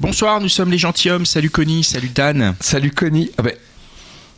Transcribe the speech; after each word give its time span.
Bonsoir, 0.00 0.40
nous 0.40 0.48
sommes 0.48 0.72
les 0.72 0.78
gentilshommes. 0.78 1.24
Salut 1.24 1.50
Connie, 1.50 1.84
salut 1.84 2.08
Dan. 2.08 2.56
Salut 2.60 2.90
Connie. 2.90 3.30
Ah 3.38 3.42
ben, 3.42 3.54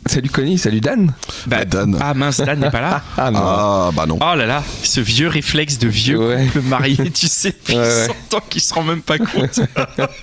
Salut 0.05 0.29
Connie, 0.29 0.57
salut 0.57 0.79
Dan. 0.79 1.13
Bah, 1.47 1.65
Dan. 1.65 1.97
Ah 1.99 2.13
mince, 2.13 2.37
Dan 2.39 2.59
n'est 2.61 2.71
pas 2.71 2.79
là. 2.79 3.01
Ah 3.17 3.29
non. 3.31 3.39
Ah 3.43 3.89
bah 3.93 4.05
non. 4.05 4.17
Oh 4.21 4.35
là 4.35 4.45
là, 4.45 4.63
ce 4.83 5.01
vieux 5.01 5.27
réflexe 5.27 5.79
de 5.79 5.87
vieux 5.89 6.17
Ouais. 6.17 6.45
couple 6.45 6.61
marié, 6.61 7.09
tu 7.11 7.27
sais, 7.27 7.49
depuis 7.49 7.73
Ouais, 7.77 7.81
ouais. 7.81 8.07
100 8.29 8.37
ans 8.37 8.41
qu'il 8.49 8.61
se 8.61 8.73
rend 8.73 8.83
même 8.83 9.01
pas 9.01 9.17
compte. 9.17 9.59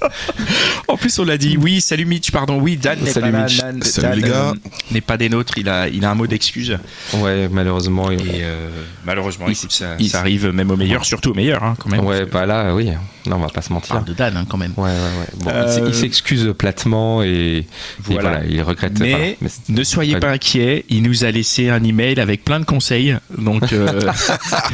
en 0.88 0.97
plus, 0.97 1.19
on 1.19 1.24
l'a 1.24 1.37
dit. 1.37 1.59
Oui, 1.60 1.83
salut 1.83 2.06
Mitch, 2.06 2.30
pardon. 2.30 2.59
Oui, 2.60 2.78
Dan 2.78 2.98
n'est 3.00 3.10
Salut 3.10 3.30
pas 3.30 3.38
là. 3.38 3.45
Mitch. 3.45 3.59
Dan, 3.59 3.83
Salut 3.83 4.09
Dan, 4.09 4.14
les 4.24 4.28
gars. 4.30 4.37
euh, 4.50 4.55
n'est 4.91 5.00
pas 5.02 5.16
des 5.19 5.28
nôtres. 5.28 5.59
Il 5.59 5.69
a, 5.69 5.88
il 5.88 6.02
a 6.05 6.11
un 6.11 6.14
mot 6.14 6.27
d'excuse. 6.27 6.78
Ouais, 7.14 7.48
malheureusement. 7.50 8.11
il- 8.11 8.20
Et 8.27 8.41
euh, 8.42 8.69
malheureusement, 9.05 9.47
Il- 9.48 9.52
écoute, 9.52 9.72
ça, 9.72 9.97
il- 9.98 10.09
ça 10.09 10.20
arrive 10.20 10.47
même 10.48 10.70
au 10.70 10.77
meilleur, 10.77 11.05
surtout 11.05 11.33
au 11.33 11.34
meilleur, 11.34 11.62
hein, 11.62 11.75
quand 11.78 11.91
même. 11.91 12.05
Ouais, 12.05 12.25
bah 12.25 12.47
là, 12.47 12.75
oui. 12.75 12.91
Non, 13.27 13.36
on 13.36 13.41
va 13.41 13.48
pas 13.48 13.62
se 13.62 13.70
On 13.70 13.75
mentir. 13.75 13.95
parle 13.97 14.05
de 14.06 14.12
Dan, 14.14 14.36
hein, 14.36 14.47
quand 14.48 14.59
même. 14.59 14.72
Ouais, 14.77 14.84
ouais, 14.84 14.91
ouais. 14.91 15.27
Bon, 15.45 15.50
Euh, 15.52 15.84
il 15.88 15.95
s'excuse 15.95 16.55
platement 16.56 17.22
et 17.22 17.34
et 17.34 17.66
Voilà. 18.05 18.31
voilà, 18.31 18.44
il 18.47 18.62
regrette. 18.62 18.98
Mais, 19.00 19.11
voilà. 19.11 19.25
Mais 19.41 19.48
c'est- 19.48 19.64
ne 19.69 19.83
soyez 19.84 20.19
pas 20.20 20.31
inquiets, 20.31 20.84
il 20.89 21.03
nous 21.03 21.25
a 21.25 21.31
laissé 21.31 21.70
un 21.70 21.83
email 21.83 22.20
avec 22.20 22.45
plein 22.45 22.61
de 22.61 22.65
conseils. 22.65 23.17
Donc, 23.37 23.73
euh, 23.73 24.01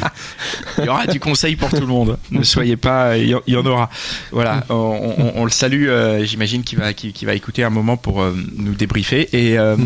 il 0.78 0.84
y 0.84 0.88
aura 0.88 1.06
du 1.06 1.20
conseil 1.20 1.56
pour 1.56 1.70
tout 1.70 1.80
le 1.80 1.86
monde. 1.86 2.18
Ne 2.30 2.42
soyez 2.42 2.76
pas, 2.76 3.16
il 3.16 3.36
y, 3.46 3.56
en 3.56 3.66
aura. 3.66 3.90
Voilà, 4.32 4.64
on, 4.68 4.74
on- 4.74 5.32
on 5.36 5.44
le 5.44 5.50
salue. 5.50 5.88
euh, 5.88 6.24
J'imagine 6.24 6.62
qu'il 6.64 6.78
va, 6.78 6.90
va 7.22 7.34
écouter 7.34 7.62
un 7.64 7.70
moment 7.70 7.96
pour 7.96 8.22
euh, 8.22 8.36
nous 8.56 8.74
débriefer. 8.74 9.28
Et, 9.32 9.58
euh, 9.58 9.76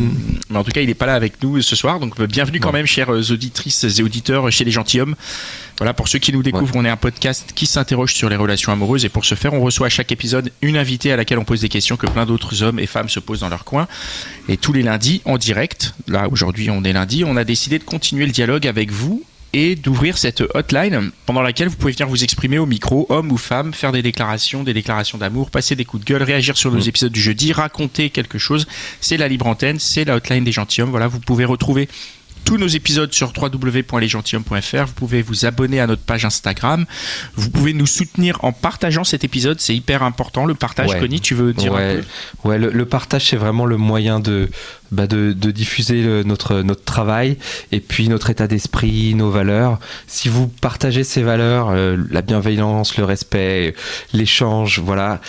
Mais 0.50 0.56
en 0.58 0.64
tout 0.64 0.70
cas, 0.72 0.80
il 0.80 0.86
n'est 0.86 0.94
pas 0.94 1.06
là 1.06 1.14
avec 1.14 1.42
nous 1.42 1.60
ce 1.60 1.76
soir. 1.76 2.00
Donc, 2.00 2.20
bienvenue 2.22 2.60
quand 2.60 2.72
même, 2.72 2.86
chères 2.86 3.10
auditrices 3.10 3.84
et 3.98 4.02
auditeurs 4.02 4.50
chez 4.50 4.64
les 4.64 4.70
gentilshommes. 4.70 5.14
Voilà, 5.78 5.92
pour 5.92 6.06
ceux 6.06 6.20
qui 6.20 6.32
nous 6.32 6.42
découvrent, 6.42 6.76
on 6.76 6.84
est 6.84 6.90
un 6.90 6.96
podcast 6.96 7.50
qui 7.54 7.66
s'interroge 7.66 8.14
sur 8.14 8.28
les 8.28 8.36
relations 8.36 8.70
amoureuses 8.70 9.04
et 9.04 9.08
pour 9.08 9.24
ce 9.24 9.34
faire, 9.34 9.54
on 9.54 9.60
reçoit 9.60 9.88
à 9.88 9.90
chaque 9.90 10.12
épisode 10.12 10.52
une 10.62 10.76
invitée 10.76 11.10
à 11.10 11.16
laquelle 11.16 11.38
on 11.38 11.44
pose 11.44 11.62
des 11.62 11.68
questions 11.68 11.96
que 11.96 12.06
plein 12.06 12.26
d'autres 12.26 12.62
hommes 12.62 12.78
et 12.78 12.86
femmes 12.86 13.08
se 13.08 13.18
posent 13.18 13.40
dans 13.40 13.48
leur 13.48 13.64
coin. 13.64 13.88
Et 14.48 14.56
tous 14.56 14.72
les 14.72 14.82
lundis, 14.82 15.20
en 15.24 15.36
direct, 15.36 15.94
là 16.06 16.28
aujourd'hui 16.30 16.70
on 16.70 16.84
est 16.84 16.92
lundi, 16.92 17.24
on 17.24 17.36
a 17.36 17.44
décidé 17.44 17.80
de 17.80 17.84
continuer 17.84 18.24
le 18.24 18.32
dialogue 18.32 18.68
avec 18.68 18.92
vous 18.92 19.24
et 19.52 19.76
d'ouvrir 19.76 20.18
cette 20.18 20.42
hotline 20.54 21.10
pendant 21.26 21.42
laquelle 21.42 21.68
vous 21.68 21.76
pouvez 21.76 21.92
venir 21.92 22.08
vous 22.08 22.24
exprimer 22.24 22.58
au 22.58 22.66
micro, 22.66 23.06
homme 23.08 23.30
ou 23.30 23.36
femme, 23.36 23.72
faire 23.72 23.92
des 23.92 24.02
déclarations, 24.02 24.64
des 24.64 24.74
déclarations 24.74 25.16
d'amour, 25.16 25.50
passer 25.50 25.76
des 25.76 25.84
coups 25.84 26.04
de 26.04 26.12
gueule, 26.12 26.22
réagir 26.24 26.56
sur 26.56 26.72
nos 26.72 26.80
épisodes 26.80 27.12
du 27.12 27.20
jeudi, 27.20 27.52
raconter 27.52 28.10
quelque 28.10 28.38
chose. 28.38 28.66
C'est 29.00 29.16
la 29.16 29.28
libre 29.28 29.46
antenne, 29.46 29.78
c'est 29.78 30.04
la 30.04 30.16
hotline 30.16 30.42
des 30.42 30.50
gentilshommes. 30.52 30.90
Voilà, 30.90 31.06
vous 31.06 31.20
pouvez 31.20 31.44
retrouver 31.44 31.88
tous 32.44 32.58
nos 32.58 32.66
épisodes 32.66 33.12
sur 33.12 33.32
www.lesgentilhommes.fr. 33.36 34.84
Vous 34.86 34.92
pouvez 34.94 35.22
vous 35.22 35.46
abonner 35.46 35.80
à 35.80 35.86
notre 35.86 36.02
page 36.02 36.24
Instagram. 36.24 36.84
Vous 37.36 37.50
pouvez 37.50 37.72
nous 37.72 37.86
soutenir 37.86 38.38
en 38.44 38.52
partageant 38.52 39.04
cet 39.04 39.24
épisode. 39.24 39.60
C'est 39.60 39.74
hyper 39.74 40.02
important. 40.02 40.44
Le 40.46 40.54
partage, 40.54 40.90
Ouais. 40.90 41.00
Connie, 41.00 41.20
tu 41.20 41.34
veux 41.34 41.52
dire 41.52 41.74
un 41.74 41.94
peu? 41.96 42.48
Ouais, 42.48 42.58
le, 42.58 42.70
le 42.70 42.84
partage 42.86 43.26
c'est 43.30 43.36
vraiment 43.36 43.64
le 43.66 43.76
moyen 43.76 44.20
de, 44.20 44.50
bah, 44.92 45.06
de, 45.06 45.32
de 45.32 45.50
diffuser 45.50 46.02
le- 46.02 46.22
notre, 46.22 46.60
notre 46.62 46.84
travail 46.84 47.38
et 47.72 47.80
puis 47.80 48.08
notre 48.08 48.30
état 48.30 48.46
d'esprit, 48.46 49.14
nos 49.14 49.30
valeurs. 49.30 49.78
Si 50.06 50.28
vous 50.28 50.46
partagez 50.48 51.04
ces 51.04 51.22
valeurs, 51.22 51.70
euh, 51.70 51.96
la 52.10 52.22
bienveillance, 52.22 52.96
le 52.98 53.04
respect, 53.04 53.74
l'échange, 54.12 54.78
voilà. 54.80 55.20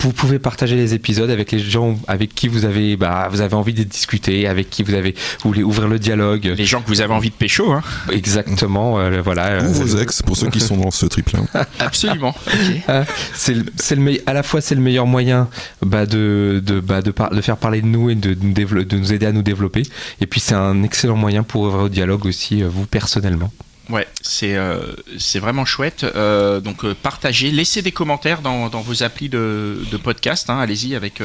Vous 0.00 0.12
pouvez 0.12 0.38
partager 0.38 0.76
les 0.76 0.94
épisodes 0.94 1.30
avec 1.30 1.50
les 1.52 1.58
gens 1.58 1.98
avec 2.06 2.34
qui 2.34 2.46
vous 2.48 2.64
avez, 2.64 2.96
bah, 2.96 3.28
vous 3.30 3.40
avez 3.40 3.54
envie 3.54 3.72
de 3.74 3.82
discuter, 3.82 4.46
avec 4.46 4.70
qui 4.70 4.82
vous 4.82 4.94
avez, 4.94 5.12
vous 5.42 5.50
voulez 5.50 5.62
ouvrir 5.62 5.88
le 5.88 5.98
dialogue. 5.98 6.44
Les 6.56 6.64
gens 6.66 6.80
que 6.82 6.88
vous 6.88 7.00
avez 7.00 7.12
envie 7.12 7.30
de 7.30 7.34
pécho, 7.34 7.72
hein 7.72 7.82
Exactement, 8.12 8.98
euh, 9.00 9.20
voilà. 9.22 9.58
Ou 9.62 9.64
euh, 9.64 9.68
vos 9.72 9.98
ex, 9.98 10.22
pour 10.22 10.36
ceux 10.36 10.48
qui 10.48 10.60
sont 10.60 10.76
dans 10.76 10.90
ce 10.90 11.06
trip-là. 11.06 11.40
Absolument. 11.80 12.34
Ok. 12.46 12.82
Ah, 12.88 13.04
c'est 13.34 13.54
le, 13.54 13.64
le 14.04 14.18
à 14.26 14.32
la 14.32 14.42
fois 14.42 14.60
c'est 14.60 14.74
le 14.74 14.80
meilleur 14.80 15.06
moyen 15.06 15.48
bah, 15.84 16.06
de, 16.06 16.62
de, 16.64 16.80
bah, 16.80 17.02
de, 17.02 17.10
par- 17.10 17.30
de 17.30 17.40
faire 17.40 17.56
parler 17.56 17.80
de 17.82 17.86
nous 17.86 18.10
et 18.10 18.14
de, 18.14 18.36
nous 18.40 18.52
dévelop- 18.52 18.84
de 18.84 18.96
nous 18.96 19.12
aider 19.12 19.26
à 19.26 19.32
nous 19.32 19.42
développer. 19.42 19.82
Et 20.20 20.26
puis 20.26 20.40
c'est 20.40 20.54
un 20.54 20.82
excellent 20.82 21.16
moyen 21.16 21.42
pour 21.42 21.62
ouvrir 21.62 21.84
au 21.84 21.88
dialogue 21.88 22.26
aussi, 22.26 22.62
euh, 22.62 22.68
vous 22.70 22.86
personnellement. 22.86 23.50
Ouais, 23.88 24.06
c'est 24.20 24.56
euh, 24.56 24.78
c'est 25.18 25.38
vraiment 25.38 25.64
chouette. 25.64 26.04
Euh, 26.04 26.60
donc 26.60 26.84
euh, 26.84 26.94
partagez, 27.00 27.52
laissez 27.52 27.82
des 27.82 27.92
commentaires 27.92 28.40
dans, 28.42 28.68
vos 28.68 29.02
applis 29.02 29.28
de, 29.28 29.78
podcast. 30.02 30.50
hein. 30.50 30.58
Allez-y 30.58 30.96
avec 30.96 31.22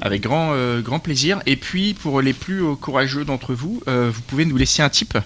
avec 0.00 0.22
grand 0.22 0.98
plaisir. 0.98 1.40
Et 1.46 1.56
puis 1.56 1.94
pour 1.94 2.20
les 2.20 2.32
plus 2.32 2.76
courageux 2.76 3.24
d'entre 3.24 3.54
vous, 3.54 3.80
vous 3.86 4.22
pouvez 4.26 4.44
nous 4.44 4.56
laisser 4.56 4.82
un 4.82 4.88
tip. 4.88 5.16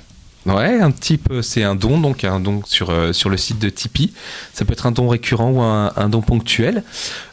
Ouais, 0.45 0.81
un 0.81 0.91
type, 0.91 1.33
c'est 1.41 1.63
un 1.63 1.77
don, 1.77 2.01
donc 2.01 2.25
un 2.25 2.41
don 2.41 2.63
sur, 2.65 2.91
le 2.91 3.37
site 3.37 3.61
de 3.61 3.69
Tipeee. 3.69 4.13
Ça 4.53 4.65
peut 4.65 4.73
être 4.73 4.87
un 4.87 4.91
don 4.91 5.09
récurrent 5.09 5.51
ou 5.51 5.61
un, 5.63 6.09
don 6.09 6.21
ponctuel. 6.21 6.85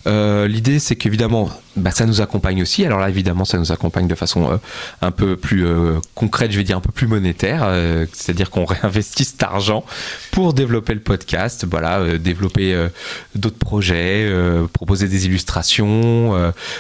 L'idée, 0.06 0.80
c'est 0.80 0.96
qu'évidemment, 0.96 1.50
bah, 1.80 1.92
ça 1.92 2.06
nous 2.06 2.22
accompagne 2.22 2.62
aussi. 2.62 2.86
Alors 2.86 3.00
là, 3.00 3.10
évidemment, 3.10 3.46
ça 3.46 3.58
nous 3.58 3.72
accompagne 3.72 4.08
de 4.08 4.16
façon 4.16 4.52
euh, 4.52 4.58
un 5.02 5.12
peu 5.12 5.36
plus 5.36 5.66
euh, 5.66 6.00
concrète, 6.16 6.52
je 6.52 6.58
vais 6.58 6.64
dire 6.64 6.78
un 6.78 6.82
peu 6.82 6.92
plus 6.92 7.08
monétaire. 7.08 7.62
euh, 7.66 8.06
C'est-à-dire 8.14 8.50
qu'on 8.50 8.66
réinvestit 8.74 9.26
cet 9.26 9.42
argent 9.44 9.84
pour 10.32 10.54
développer 10.54 10.94
le 10.94 11.00
podcast, 11.00 11.66
voilà, 11.70 12.18
développer 12.18 12.88
d'autres 13.36 13.58
projets, 13.58 14.32
proposer 14.74 15.08
des 15.08 15.26
illustrations, 15.26 16.32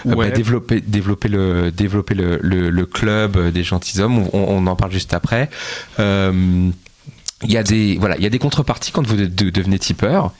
Ouais. 0.06 0.30
bah, 0.30 0.30
développer, 0.30 0.82
développer, 0.82 1.28
le, 1.30 1.72
développer 1.72 2.14
le, 2.16 2.40
le, 2.42 2.70
le 2.70 2.86
club 2.86 3.52
des 3.52 3.64
gentilshommes. 3.64 4.28
On, 4.34 4.46
on 4.50 4.68
en 4.68 4.76
parle 4.76 4.92
juste 4.92 5.14
après. 5.14 5.50
Il 7.44 7.52
y 7.52 7.58
a 7.58 7.64
des 7.64 7.98
voilà, 7.98 8.18
il 8.18 8.24
y 8.24 8.26
a 8.26 8.30
des 8.30 8.40
contreparties 8.40 8.92
quand 8.92 9.06
vous 9.08 9.16
de- 9.16 9.26
de- 9.26 9.50
devenez 9.50 9.80
tipeur. 9.80 10.34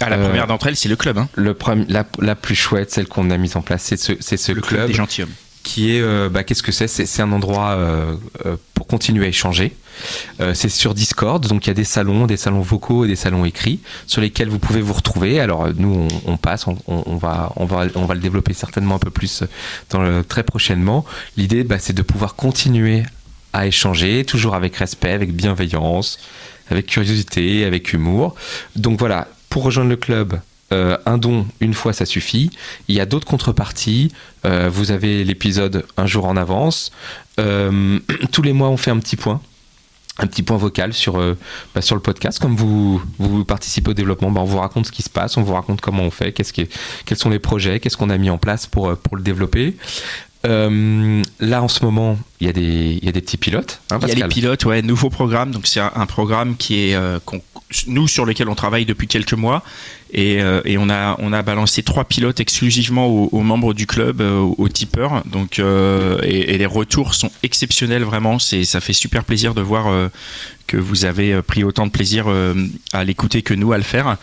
Ah, 0.00 0.08
la 0.10 0.16
Euh, 0.16 0.26
première 0.28 0.46
d'entre 0.46 0.66
elles, 0.68 0.76
c'est 0.76 0.88
le 0.88 0.96
club, 0.96 1.18
hein, 1.18 1.28
Le 1.34 1.56
la, 1.88 2.04
la 2.20 2.34
plus 2.34 2.54
chouette, 2.54 2.90
celle 2.90 3.06
qu'on 3.06 3.30
a 3.30 3.36
mise 3.36 3.56
en 3.56 3.62
place, 3.62 3.82
c'est 3.82 3.96
ce, 3.96 4.12
ce 4.20 4.52
le 4.52 4.60
club, 4.60 4.78
club 4.80 4.86
des 4.88 4.94
gentilshommes. 4.94 5.32
qui 5.62 5.96
est, 5.96 6.00
euh, 6.00 6.28
bah, 6.28 6.44
qu'est-ce 6.44 6.62
que 6.62 6.72
c'est? 6.72 6.88
C'est 6.88 7.22
un 7.22 7.32
endroit 7.32 7.70
euh, 7.70 8.14
euh, 8.46 8.56
pour 8.74 8.86
continuer 8.86 9.26
à 9.26 9.28
échanger. 9.28 9.72
C'est 10.52 10.68
sur 10.68 10.92
Discord, 10.92 11.46
donc 11.48 11.64
il 11.64 11.68
y 11.68 11.70
a 11.70 11.74
des 11.74 11.84
salons, 11.84 12.26
des 12.26 12.36
salons 12.36 12.60
vocaux 12.60 13.06
et 13.06 13.08
des 13.08 13.16
salons 13.16 13.46
écrits 13.46 13.80
sur 14.06 14.20
lesquels 14.20 14.50
vous 14.50 14.58
pouvez 14.58 14.82
vous 14.82 14.92
retrouver. 14.92 15.40
Alors 15.40 15.68
nous, 15.74 16.06
on, 16.26 16.32
on 16.32 16.36
passe, 16.36 16.66
on, 16.66 16.76
on- 16.86 17.02
on 17.06 17.16
va, 17.16 17.50
on 17.56 17.64
va, 17.64 17.86
on 17.94 18.04
va 18.04 18.12
le 18.14 18.20
développer 18.20 18.52
certainement 18.52 18.96
un 18.96 18.98
peu 18.98 19.08
plus 19.10 19.42
dans 19.88 20.02
le, 20.02 20.22
très 20.22 20.42
prochainement. 20.42 21.06
L'idée, 21.38 21.64
bah, 21.64 21.78
c'est 21.78 21.94
de 21.94 22.02
pouvoir 22.02 22.34
continuer 22.34 23.04
à 23.54 23.66
échanger, 23.66 24.26
toujours 24.26 24.54
avec 24.54 24.76
respect, 24.76 25.12
avec 25.12 25.32
bienveillance, 25.34 26.18
avec 26.70 26.84
curiosité, 26.86 27.64
avec 27.64 27.94
humour. 27.94 28.34
Donc 28.76 28.98
voilà, 28.98 29.28
pour 29.56 29.64
rejoindre 29.64 29.88
le 29.88 29.96
club, 29.96 30.38
euh, 30.70 30.98
un 31.06 31.16
don 31.16 31.46
une 31.60 31.72
fois 31.72 31.94
ça 31.94 32.04
suffit. 32.04 32.50
Il 32.88 32.94
y 32.94 33.00
a 33.00 33.06
d'autres 33.06 33.26
contreparties. 33.26 34.12
Euh, 34.44 34.68
vous 34.70 34.90
avez 34.90 35.24
l'épisode 35.24 35.86
un 35.96 36.04
jour 36.04 36.26
en 36.26 36.36
avance. 36.36 36.92
Euh, 37.40 37.98
tous 38.32 38.42
les 38.42 38.52
mois, 38.52 38.68
on 38.68 38.76
fait 38.76 38.90
un 38.90 38.98
petit 38.98 39.16
point. 39.16 39.40
Un 40.18 40.26
petit 40.26 40.42
point 40.42 40.58
vocal 40.58 40.92
sur, 40.92 41.18
bah, 41.74 41.80
sur 41.80 41.94
le 41.94 42.02
podcast. 42.02 42.38
Comme 42.38 42.54
vous, 42.54 43.00
vous 43.18 43.46
participez 43.46 43.92
au 43.92 43.94
développement, 43.94 44.30
bah, 44.30 44.42
on 44.42 44.44
vous 44.44 44.58
raconte 44.58 44.84
ce 44.84 44.92
qui 44.92 45.00
se 45.00 45.08
passe, 45.08 45.38
on 45.38 45.42
vous 45.42 45.54
raconte 45.54 45.80
comment 45.80 46.02
on 46.02 46.10
fait, 46.10 46.32
qu'est-ce 46.32 46.52
quels 46.52 47.16
sont 47.16 47.30
les 47.30 47.38
projets, 47.38 47.80
qu'est-ce 47.80 47.96
qu'on 47.96 48.10
a 48.10 48.18
mis 48.18 48.28
en 48.28 48.36
place 48.36 48.66
pour, 48.66 48.94
pour 48.94 49.16
le 49.16 49.22
développer. 49.22 49.74
Là, 50.44 51.62
en 51.62 51.68
ce 51.68 51.82
moment, 51.82 52.18
il 52.40 52.46
y, 52.46 52.50
a 52.50 52.52
des- 52.52 52.98
il 53.00 53.04
y 53.04 53.08
a 53.08 53.12
des 53.12 53.20
petits 53.22 53.36
pilotes. 53.38 53.80
hein, 53.90 53.98
Il 54.02 54.08
y 54.08 54.12
a 54.12 54.14
les 54.14 54.20
pilotes, 54.34 54.64
ouais, 54.66 54.82
nouveau 54.82 55.08
programme. 55.10 55.50
Donc 55.52 55.66
c'est 55.66 55.80
un, 55.80 55.92
un 55.94 56.06
programme 56.06 56.56
qui 56.56 56.90
est 56.90 56.94
euh, 56.94 57.18
nous 57.86 58.06
sur 58.08 58.24
lequel 58.26 58.48
on 58.48 58.54
travaille 58.54 58.84
depuis 58.84 59.06
quelques 59.08 59.32
mois 59.32 59.62
et, 60.12 60.40
euh, 60.40 60.60
et 60.64 60.78
on 60.78 60.88
a 60.88 61.16
on 61.18 61.32
a 61.32 61.42
balancé 61.42 61.82
trois 61.82 62.04
pilotes 62.04 62.38
exclusivement 62.38 63.08
aux, 63.08 63.28
aux 63.32 63.40
membres 63.42 63.74
du 63.74 63.86
club, 63.86 64.20
euh, 64.20 64.38
aux, 64.38 64.54
aux 64.58 64.68
tipeurs. 64.68 65.22
Donc 65.26 65.58
euh, 65.58 66.18
et, 66.22 66.54
et 66.54 66.58
les 66.58 66.66
retours 66.66 67.14
sont 67.14 67.30
exceptionnels 67.42 68.04
vraiment. 68.04 68.38
C'est 68.38 68.64
ça 68.64 68.80
fait 68.80 68.92
super 68.92 69.24
plaisir 69.24 69.54
de 69.54 69.62
voir 69.62 69.88
euh, 69.88 70.08
que 70.66 70.76
vous 70.76 71.04
avez 71.04 71.40
pris 71.42 71.64
autant 71.64 71.86
de 71.86 71.90
plaisir 71.92 72.26
euh, 72.28 72.54
à 72.92 73.02
l'écouter 73.04 73.42
que 73.42 73.54
nous 73.54 73.72
à 73.72 73.78
le 73.78 73.82
faire. 73.84 74.16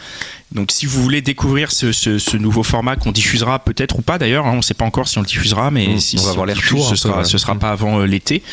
Donc 0.51 0.71
si 0.71 0.85
vous 0.85 1.01
voulez 1.01 1.21
découvrir 1.21 1.71
ce, 1.71 1.91
ce- 1.91 2.19
ce 2.19 2.37
nouveau 2.37 2.61
format 2.61 2.95
qu'on 2.95 3.11
diffusera 3.11 3.57
peut-être 3.59 3.97
ou 3.97 4.01
pas 4.03 4.19
d'ailleurs, 4.19 4.45
hein, 4.45 4.51
on 4.53 4.57
ne 4.57 4.61
sait 4.61 4.75
pas 4.75 4.85
encore 4.85 5.07
si 5.07 5.17
on 5.17 5.21
le 5.21 5.25
diffusera, 5.27 5.71
mais 5.71 5.87
Mmh, 5.87 5.99
si, 5.99 6.17
on 6.19 6.21
va 6.21 6.29
si 6.29 6.35
voir 6.35 6.45
les 6.45 6.53
retours 6.53 6.89
ce 6.89 6.95
sera 6.95 7.23
ce 7.23 7.37
sera 7.39 7.55
pas 7.55 7.71
avant 7.71 8.02
l'été. 8.05 8.43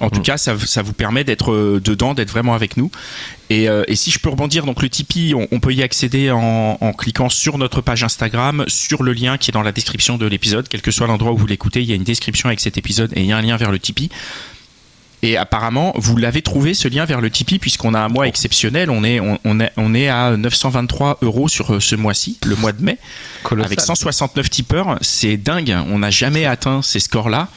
En 0.00 0.10
tout 0.10 0.20
mm. 0.20 0.24
cas, 0.24 0.36
ça, 0.36 0.82
vous 0.82 0.92
permet 0.92 1.24
d'être 1.24 1.52
euh, 1.52 1.80
dedans, 1.82 2.12
d'être 2.14 2.30
vraiment 2.30 2.54
avec 2.54 2.76
nous. 2.76 2.90
Et, 3.48 3.68
euh, 3.68 3.84
si 3.94 4.10
je 4.10 4.18
peux 4.18 4.28
rebondir, 4.28 4.66
donc 4.66 4.82
le 4.82 4.90
Tipeee, 4.90 5.34
on, 5.34 5.60
peut 5.60 5.72
y 5.72 5.82
accéder 5.82 6.30
en, 6.30 6.92
cliquant 6.92 7.28
sur 7.28 7.56
notre 7.58 7.80
page 7.80 8.04
Instagram, 8.04 8.64
sur 8.68 9.02
le 9.02 9.12
lien 9.12 9.38
qui 9.38 9.50
est 9.50 9.52
dans 9.52 9.62
la 9.62 9.72
description 9.72 10.18
de 10.18 10.26
l'épisode, 10.26 10.68
quel 10.68 10.82
que 10.82 10.90
soit 10.90 11.06
l'endroit 11.06 11.32
où 11.32 11.36
vous 11.36 11.46
l'écoutez, 11.46 11.80
il 11.80 11.88
y 11.88 11.92
a 11.92 11.94
une 11.94 12.04
description 12.04 12.48
avec 12.48 12.60
cet 12.60 12.76
épisode 12.76 13.12
et 13.16 13.20
il 13.20 13.26
y 13.26 13.32
a 13.32 13.36
un 13.36 13.42
lien 13.42 13.56
vers 13.56 13.72
le 13.72 13.78
Tipeee. 13.78 14.10
Et 15.22 15.36
apparemment, 15.36 15.92
vous 15.96 16.16
l'avez 16.16 16.42
trouvé 16.42 16.74
ce 16.74 16.88
lien 16.88 17.06
vers 17.06 17.22
le 17.22 17.30
Tipeee 17.30 17.58
puisqu'on 17.58 17.94
a 17.94 18.00
un 18.00 18.08
mois 18.08 18.28
exceptionnel. 18.28 18.90
On 18.90 19.02
est, 19.02 19.18
on, 19.20 19.60
est, 19.60 19.72
on 19.76 19.94
est 19.94 20.08
à 20.08 20.36
923 20.36 21.18
euros 21.22 21.48
sur 21.48 21.74
euh, 21.74 21.80
ce 21.80 21.96
mois-ci, 21.96 22.38
le 22.44 22.54
mois 22.56 22.72
de 22.72 22.82
mai, 22.82 22.98
avec 23.50 23.80
169 23.80 24.50
tipeurs. 24.50 24.98
C'est 25.00 25.38
dingue. 25.38 25.74
On 25.88 26.00
n'a 26.00 26.10
jamais 26.10 26.44
atteint 26.44 26.82
ces 26.82 27.00
scores-là. 27.00 27.48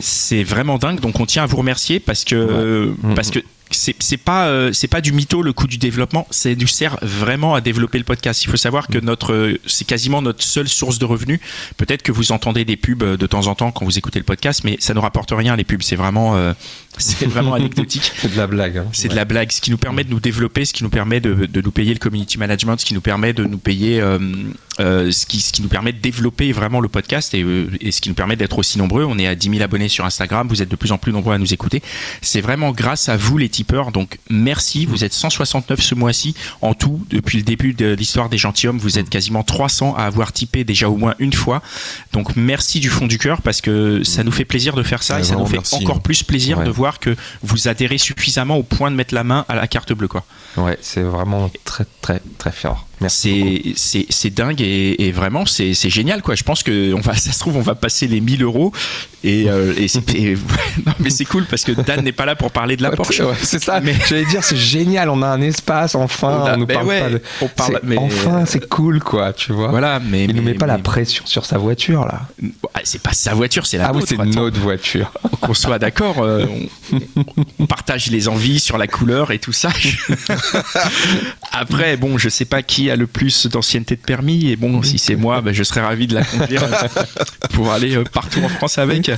C'est 0.00 0.42
vraiment 0.42 0.78
dingue. 0.78 1.00
Donc 1.00 1.20
on 1.20 1.26
tient 1.26 1.42
à 1.42 1.46
vous 1.46 1.56
remercier 1.56 2.00
parce 2.00 2.24
que, 2.24 2.94
parce 3.14 3.30
que 3.30 3.40
c'est 3.70 4.16
pas 4.16 4.46
euh, 4.46 4.72
c'est 4.72 4.86
pas 4.86 5.00
du 5.00 5.12
mytho 5.12 5.42
le 5.42 5.52
coût 5.52 5.66
du 5.66 5.78
développement, 5.78 6.26
c'est 6.30 6.54
du 6.54 6.66
sert 6.66 6.98
vraiment 7.02 7.54
à 7.54 7.60
développer 7.60 7.98
le 7.98 8.04
podcast. 8.04 8.44
Il 8.44 8.50
faut 8.50 8.56
savoir 8.56 8.86
que 8.86 8.98
notre 8.98 9.58
c'est 9.66 9.84
quasiment 9.84 10.22
notre 10.22 10.42
seule 10.42 10.68
source 10.68 10.98
de 10.98 11.04
revenus. 11.04 11.40
Peut-être 11.76 12.02
que 12.02 12.12
vous 12.12 12.32
entendez 12.32 12.64
des 12.64 12.76
pubs 12.76 13.02
euh, 13.02 13.16
de 13.16 13.26
temps 13.26 13.48
en 13.48 13.54
temps 13.54 13.72
quand 13.72 13.84
vous 13.84 13.98
écoutez 13.98 14.20
le 14.20 14.24
podcast, 14.24 14.62
mais 14.64 14.76
ça 14.78 14.94
ne 14.94 15.00
rapporte 15.00 15.32
rien 15.32 15.56
les 15.56 15.64
pubs. 15.64 15.82
C'est 15.82 15.96
vraiment 15.96 16.36
euh, 16.36 16.52
c'est 16.98 17.26
vraiment 17.26 17.54
anecdotique. 17.54 18.12
c'est 18.16 18.32
de 18.32 18.36
la 18.36 18.46
blague. 18.46 18.78
Hein. 18.78 18.86
C'est 18.92 19.08
de 19.08 19.16
la 19.16 19.24
blague. 19.24 19.50
Ce 19.50 19.60
qui 19.60 19.70
nous 19.70 19.78
permet 19.78 20.04
de 20.04 20.10
nous 20.10 20.20
développer, 20.20 20.64
ce 20.64 20.72
qui 20.72 20.84
nous 20.84 20.90
permet 20.90 21.20
de, 21.20 21.46
de 21.46 21.60
nous 21.60 21.72
payer 21.72 21.92
le 21.92 21.98
community 21.98 22.38
management, 22.38 22.78
ce 22.78 22.84
qui 22.84 22.94
nous 22.94 23.00
permet 23.00 23.32
de 23.32 23.44
nous 23.44 23.58
payer 23.58 24.00
ce 24.78 25.26
qui 25.26 25.40
ce 25.40 25.52
qui 25.52 25.62
nous 25.62 25.68
permet 25.68 25.92
de 25.92 25.98
développer 25.98 26.52
vraiment 26.52 26.80
le 26.80 26.88
podcast 26.88 27.34
et, 27.34 27.44
et 27.80 27.90
ce 27.90 28.00
qui 28.00 28.08
nous 28.08 28.14
permet 28.14 28.36
d'être 28.36 28.58
aussi 28.58 28.78
nombreux. 28.78 29.04
On 29.04 29.18
est 29.18 29.26
à 29.26 29.34
10 29.34 29.50
000 29.50 29.62
abonnés 29.62 29.88
sur 29.88 30.04
Instagram. 30.04 30.46
Vous 30.48 30.62
êtes 30.62 30.68
de 30.68 30.76
plus 30.76 30.92
en 30.92 30.98
plus 30.98 31.12
nombreux 31.12 31.34
à 31.34 31.38
nous 31.38 31.52
écouter. 31.52 31.82
C'est 32.22 32.40
vraiment 32.40 32.70
grâce 32.70 33.08
à 33.08 33.16
vous 33.16 33.38
les 33.38 33.48
tipeurs. 33.56 33.90
Donc 33.92 34.18
merci, 34.28 34.86
vous 34.86 35.04
êtes 35.04 35.12
169 35.12 35.80
ce 35.80 35.94
mois-ci 35.94 36.34
en 36.60 36.74
tout 36.74 37.04
depuis 37.10 37.38
le 37.38 37.44
début 37.44 37.72
de 37.72 37.94
l'histoire 37.94 38.28
des 38.28 38.38
gentilshommes. 38.38 38.78
Vous 38.78 38.98
êtes 38.98 39.08
quasiment 39.08 39.42
300 39.42 39.94
à 39.96 40.04
avoir 40.04 40.32
typé 40.32 40.64
déjà 40.64 40.88
au 40.88 40.96
moins 40.96 41.14
une 41.18 41.32
fois. 41.32 41.62
Donc 42.12 42.36
merci 42.36 42.80
du 42.80 42.90
fond 42.90 43.06
du 43.06 43.18
cœur 43.18 43.40
parce 43.42 43.60
que 43.60 44.04
ça 44.04 44.24
nous 44.24 44.32
fait 44.32 44.44
plaisir 44.44 44.74
de 44.74 44.82
faire 44.82 45.02
ça 45.02 45.20
et 45.20 45.24
ça 45.24 45.36
nous 45.36 45.46
fait 45.46 45.74
encore 45.74 46.00
plus 46.00 46.22
plaisir 46.22 46.62
de 46.62 46.70
voir 46.70 46.98
que 46.98 47.16
vous 47.42 47.68
adhérez 47.68 47.98
suffisamment 47.98 48.56
au 48.56 48.62
point 48.62 48.90
de 48.90 48.96
mettre 48.96 49.14
la 49.14 49.24
main 49.24 49.44
à 49.48 49.54
la 49.54 49.66
carte 49.66 49.92
bleue 49.92 50.08
quoi. 50.08 50.24
Ouais, 50.56 50.78
c'est 50.80 51.02
vraiment 51.02 51.50
très 51.64 51.86
très 52.02 52.20
très 52.38 52.52
fort. 52.52 52.86
C'est 53.08 54.34
dingue 54.34 54.60
et, 54.60 55.12
vraiment 55.12 55.46
c'est 55.46 55.74
génial 55.90 56.22
quoi. 56.22 56.34
Je 56.34 56.44
pense 56.44 56.62
que 56.62 56.94
on 56.94 57.00
va, 57.00 57.14
ça 57.16 57.32
se 57.32 57.38
trouve 57.38 57.56
on 57.56 57.62
va 57.62 57.74
passer 57.74 58.06
les 58.06 58.20
1000 58.20 58.42
euros 58.42 58.72
et, 59.24 59.48
euh, 59.48 59.74
non, 60.86 60.92
mais 61.00 61.10
c'est 61.10 61.24
cool 61.24 61.46
parce 61.46 61.64
que 61.64 61.72
Dan 61.72 62.04
n'est 62.04 62.12
pas 62.12 62.26
là 62.26 62.36
pour 62.36 62.52
parler 62.52 62.76
de 62.76 62.82
la 62.82 62.92
Porsche. 62.92 63.22
c'est 63.42 63.62
ça. 63.62 63.80
Mais 63.80 63.94
j'allais 64.08 64.24
dire 64.24 64.44
c'est 64.44 64.56
génial. 64.56 65.10
On 65.10 65.20
a 65.22 65.26
un 65.26 65.40
espace 65.40 65.94
enfin. 65.94 66.54
On, 66.54 66.58
nous 66.58 66.66
parle 66.66 66.86
pas 66.86 67.10
de. 67.10 67.22
Enfin 67.98 68.44
c'est 68.46 68.68
cool 68.68 69.00
quoi. 69.00 69.32
Tu 69.32 69.52
vois. 69.52 69.68
Voilà. 69.68 70.00
Mais 70.00 70.24
il 70.24 70.34
nous 70.34 70.42
met 70.42 70.54
pas 70.54 70.66
la 70.66 70.78
pression 70.78 71.24
sur 71.26 71.44
sa 71.44 71.58
voiture 71.58 72.04
là. 72.04 72.22
Ah, 72.74 72.80
c'est 72.84 73.02
pas 73.02 73.12
sa 73.12 73.34
voiture, 73.34 73.66
c'est 73.66 73.78
la 73.78 73.88
ah, 73.88 73.98
c'est 74.06 74.18
notre 74.18 74.60
voiture. 74.60 75.12
Qu'on 75.40 75.54
soit 75.54 75.78
d'accord. 75.78 76.22
Euh, 76.22 76.46
on, 77.58 77.66
partage 77.66 78.10
les 78.10 78.28
envies 78.28 78.60
sur 78.60 78.78
la 78.78 78.86
couleur 78.86 79.32
et 79.32 79.38
tout 79.38 79.52
ça. 79.52 79.70
Après 81.52 81.96
bon 81.96 82.16
je 82.16 82.28
sais 82.28 82.44
pas 82.44 82.62
qui 82.62 82.85
a 82.90 82.96
le 82.96 83.06
plus 83.06 83.46
d'ancienneté 83.46 83.96
de 83.96 84.00
permis. 84.00 84.50
Et 84.50 84.56
bon, 84.56 84.82
si 84.82 84.98
c'est 84.98 85.16
moi, 85.16 85.40
ben, 85.40 85.52
je 85.52 85.62
serais 85.62 85.80
ravi 85.80 86.06
de 86.06 86.14
l'accomplir 86.14 86.62
pour 87.50 87.72
aller 87.72 87.96
euh, 87.96 88.04
partout 88.04 88.40
en 88.42 88.48
France 88.48 88.78
avec. 88.78 89.10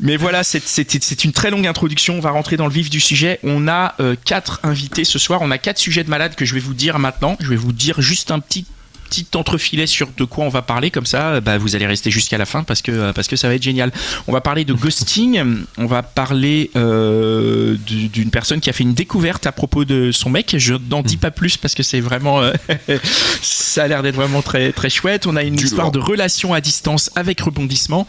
Mais 0.00 0.16
voilà, 0.16 0.42
c'est 0.44 1.24
une 1.24 1.32
très 1.32 1.50
longue 1.50 1.66
introduction. 1.66 2.16
On 2.16 2.20
va 2.20 2.30
rentrer 2.30 2.56
dans 2.56 2.66
le 2.66 2.72
vif 2.72 2.90
du 2.90 3.00
sujet. 3.00 3.38
On 3.42 3.68
a 3.68 3.94
euh, 4.00 4.16
quatre 4.24 4.60
invités 4.62 5.04
ce 5.04 5.18
soir. 5.18 5.40
On 5.42 5.50
a 5.50 5.58
quatre 5.58 5.78
sujets 5.78 6.04
de 6.04 6.10
malades 6.10 6.34
que 6.34 6.44
je 6.44 6.54
vais 6.54 6.60
vous 6.60 6.74
dire 6.74 6.98
maintenant. 6.98 7.36
Je 7.40 7.48
vais 7.48 7.56
vous 7.56 7.72
dire 7.72 8.00
juste 8.00 8.30
un 8.30 8.40
petit 8.40 8.66
petit 9.08 9.26
entrefilet 9.34 9.86
sur 9.86 10.08
de 10.16 10.24
quoi 10.24 10.44
on 10.44 10.48
va 10.48 10.62
parler 10.62 10.90
comme 10.90 11.06
ça 11.06 11.40
bah, 11.40 11.58
vous 11.58 11.76
allez 11.76 11.86
rester 11.86 12.10
jusqu'à 12.10 12.38
la 12.38 12.46
fin 12.46 12.62
parce 12.62 12.82
que 12.82 13.12
parce 13.12 13.28
que 13.28 13.36
ça 13.36 13.48
va 13.48 13.54
être 13.54 13.62
génial. 13.62 13.92
On 14.26 14.32
va 14.32 14.40
parler 14.40 14.64
de 14.64 14.72
ghosting. 14.72 15.42
On 15.78 15.86
va 15.86 16.02
parler 16.02 16.70
euh, 16.76 17.76
d'une 17.86 18.30
personne 18.30 18.60
qui 18.60 18.70
a 18.70 18.72
fait 18.72 18.82
une 18.82 18.94
découverte 18.94 19.46
à 19.46 19.52
propos 19.52 19.84
de 19.84 20.10
son 20.10 20.30
mec. 20.30 20.54
Je 20.58 20.74
n'en 20.74 21.02
dis 21.02 21.16
pas 21.16 21.30
plus 21.30 21.56
parce 21.56 21.74
que 21.74 21.82
c'est 21.82 22.00
vraiment 22.00 22.40
euh, 22.40 22.52
ça 23.42 23.84
a 23.84 23.88
l'air 23.88 24.02
d'être 24.02 24.14
vraiment 24.14 24.42
très 24.42 24.72
très 24.72 24.90
chouette. 24.90 25.26
On 25.26 25.36
a 25.36 25.42
une 25.42 25.54
histoire 25.54 25.90
de 25.90 25.98
relation 25.98 26.54
à 26.54 26.60
distance 26.60 27.10
avec 27.14 27.40
rebondissement. 27.40 28.06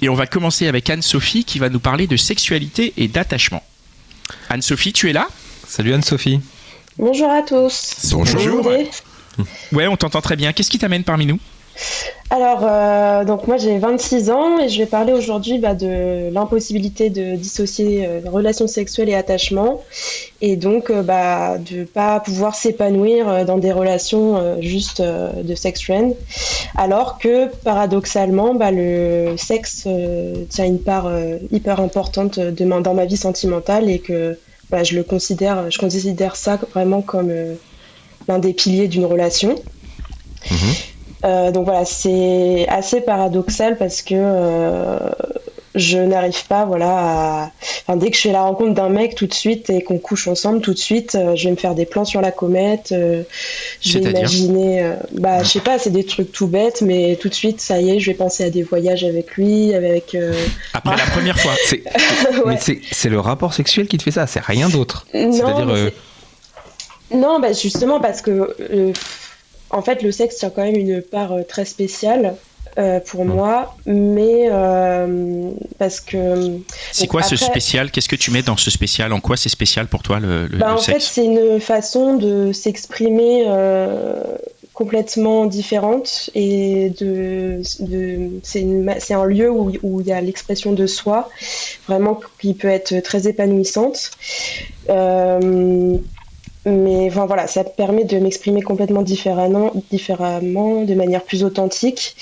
Et 0.00 0.08
on 0.08 0.14
va 0.14 0.26
commencer 0.26 0.66
avec 0.66 0.90
Anne-Sophie 0.90 1.44
qui 1.44 1.58
va 1.58 1.68
nous 1.68 1.80
parler 1.80 2.06
de 2.06 2.16
sexualité 2.16 2.92
et 2.96 3.08
d'attachement. 3.08 3.62
Anne-Sophie 4.48 4.92
tu 4.92 5.10
es 5.10 5.12
là? 5.12 5.28
Salut 5.66 5.92
Anne-Sophie. 5.92 6.40
Bonjour 6.98 7.30
à 7.30 7.42
tous. 7.42 8.12
Bonjour. 8.12 8.68
Ouais, 9.72 9.86
on 9.86 9.96
t'entend 9.96 10.20
très 10.20 10.36
bien. 10.36 10.52
Qu'est-ce 10.52 10.70
qui 10.70 10.78
t'amène 10.78 11.04
parmi 11.04 11.26
nous 11.26 11.38
alors, 12.30 12.60
euh, 12.62 13.24
donc 13.24 13.46
moi 13.46 13.58
j'ai 13.58 13.78
26 13.78 14.30
ans 14.30 14.58
et 14.58 14.68
je 14.70 14.78
vais 14.78 14.86
parler 14.86 15.12
aujourd'hui 15.12 15.58
bah, 15.58 15.74
de 15.74 16.32
l'impossibilité 16.32 17.10
de 17.10 17.36
dissocier 17.36 18.06
euh, 18.06 18.20
relations 18.24 18.66
sexuelles 18.66 19.10
et 19.10 19.14
attachement 19.14 19.82
et 20.40 20.56
donc 20.56 20.88
euh, 20.88 21.02
bah, 21.02 21.58
de 21.58 21.80
ne 21.80 21.84
pas 21.84 22.20
pouvoir 22.20 22.54
s'épanouir 22.54 23.44
dans 23.44 23.58
des 23.58 23.72
relations 23.72 24.60
juste 24.62 25.02
de 25.02 25.54
sex 25.54 25.82
friend 25.82 26.14
alors 26.74 27.18
que 27.18 27.48
paradoxalement 27.64 28.54
bah, 28.54 28.70
le 28.70 29.34
sexe 29.36 29.86
tient 30.48 30.64
une 30.64 30.80
part 30.80 31.10
hyper 31.50 31.80
importante 31.80 32.38
de, 32.38 32.80
dans 32.80 32.94
ma 32.94 33.04
vie 33.04 33.18
sentimentale 33.18 33.90
et 33.90 33.98
que 33.98 34.38
bah, 34.70 34.84
je 34.84 34.94
le 34.96 35.02
considère, 35.02 35.70
je 35.70 35.78
considère 35.78 36.36
ça 36.36 36.58
vraiment 36.72 37.02
comme 37.02 37.30
l'un 38.28 38.38
des 38.38 38.52
piliers 38.52 38.88
d'une 38.88 39.04
relation. 39.04 39.56
Mhm. 40.50 40.58
Euh, 41.24 41.52
donc 41.52 41.66
voilà, 41.66 41.84
c'est 41.84 42.66
assez 42.68 43.00
paradoxal 43.00 43.76
parce 43.78 44.02
que 44.02 44.14
euh, 44.16 44.98
je 45.74 45.98
n'arrive 45.98 46.46
pas, 46.48 46.64
voilà, 46.64 47.52
à... 47.86 47.96
dès 47.96 48.10
que 48.10 48.16
je 48.16 48.22
fais 48.22 48.32
la 48.32 48.42
rencontre 48.42 48.74
d'un 48.74 48.88
mec 48.88 49.14
tout 49.14 49.26
de 49.26 49.32
suite 49.32 49.70
et 49.70 49.82
qu'on 49.82 49.98
couche 49.98 50.26
ensemble 50.26 50.60
tout 50.60 50.74
de 50.74 50.78
suite, 50.78 51.14
euh, 51.14 51.36
je 51.36 51.44
vais 51.44 51.52
me 51.52 51.56
faire 51.56 51.76
des 51.76 51.86
plans 51.86 52.04
sur 52.04 52.20
la 52.20 52.32
comète, 52.32 52.88
je 52.90 53.98
vais 53.98 54.10
imaginer, 54.10 54.94
bah, 55.12 55.44
je 55.44 55.48
sais 55.48 55.60
pas, 55.60 55.78
c'est 55.78 55.90
des 55.90 56.04
trucs 56.04 56.32
tout 56.32 56.48
bêtes, 56.48 56.82
mais 56.82 57.16
tout 57.20 57.28
de 57.28 57.34
suite, 57.34 57.60
ça 57.60 57.80
y 57.80 57.90
est, 57.90 58.00
je 58.00 58.10
vais 58.10 58.16
penser 58.16 58.44
à 58.44 58.50
des 58.50 58.64
voyages 58.64 59.04
avec 59.04 59.36
lui, 59.36 59.74
avec. 59.74 60.16
Après 60.74 60.96
la 60.96 61.04
première 61.12 61.38
fois. 61.38 61.54
Mais 62.46 62.58
c'est 62.58 63.08
le 63.08 63.20
rapport 63.20 63.54
sexuel 63.54 63.86
qui 63.86 63.96
te 63.96 64.02
fait 64.02 64.10
ça, 64.10 64.26
c'est 64.26 64.42
rien 64.42 64.68
d'autre. 64.68 65.06
C'est-à-dire. 65.12 65.92
Non, 67.14 67.40
bah 67.40 67.52
justement 67.52 68.00
parce 68.00 68.22
que 68.22 68.54
euh, 68.60 68.92
en 69.70 69.82
fait 69.82 70.02
le 70.02 70.12
sexe 70.12 70.36
tient 70.36 70.50
quand 70.50 70.62
même 70.62 70.76
une 70.76 71.02
part 71.02 71.32
euh, 71.32 71.42
très 71.42 71.64
spéciale 71.64 72.36
euh, 72.78 73.00
pour 73.00 73.26
moi, 73.26 73.76
mais 73.84 74.48
parce 75.78 76.00
que. 76.00 76.58
C'est 76.90 77.06
quoi 77.06 77.22
ce 77.22 77.36
spécial? 77.36 77.90
Qu'est-ce 77.90 78.08
que 78.08 78.16
tu 78.16 78.30
mets 78.30 78.42
dans 78.42 78.56
ce 78.56 78.70
spécial? 78.70 79.12
En 79.12 79.20
quoi 79.20 79.36
c'est 79.36 79.50
spécial 79.50 79.88
pour 79.88 80.02
toi 80.02 80.20
le, 80.20 80.46
le, 80.46 80.56
bah, 80.56 80.74
En 80.74 80.78
fait, 80.78 81.00
c'est 81.00 81.26
une 81.26 81.60
façon 81.60 82.16
de 82.16 82.52
s'exprimer 82.52 83.44
complètement 84.72 85.46
différente 85.46 86.30
et 86.34 86.90
de, 86.98 87.60
de 87.80 88.30
c'est 88.42 89.14
un 89.14 89.24
lieu 89.26 89.50
où, 89.50 89.72
où 89.82 90.00
il 90.00 90.06
y 90.06 90.12
a 90.12 90.20
l'expression 90.20 90.72
de 90.72 90.86
soi, 90.86 91.28
vraiment 91.86 92.18
qui 92.40 92.54
peut 92.54 92.68
être 92.68 93.00
très 93.00 93.28
épanouissante. 93.28 94.12
Euh, 94.88 95.98
mais 96.64 97.08
enfin, 97.08 97.26
voilà, 97.26 97.46
ça 97.46 97.64
permet 97.64 98.04
de 98.04 98.18
m'exprimer 98.18 98.62
complètement 98.62 99.02
différemment, 99.02 99.72
différemment, 99.90 100.82
de 100.84 100.94
manière 100.94 101.22
plus 101.22 101.42
authentique. 101.42 102.14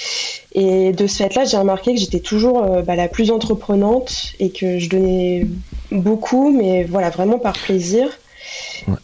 Et 0.55 0.93
de 0.93 1.07
ce 1.07 1.19
fait-là, 1.19 1.45
j'ai 1.45 1.59
remarqué 1.59 1.95
que 1.95 2.01
j'étais 2.01 2.21
toujours 2.21 2.65
euh, 2.65 2.83
bah, 2.83 2.97
la 2.97 3.09
plus 3.09 3.31
entreprenante 3.31 4.33
et 4.39 4.51
que 4.51 4.79
je 4.79 4.89
donnais 4.89 5.47
beaucoup, 5.93 6.51
mais 6.51 6.85
voilà, 6.85 7.11
vraiment 7.11 7.39
par 7.39 7.53
plaisir. 7.53 8.09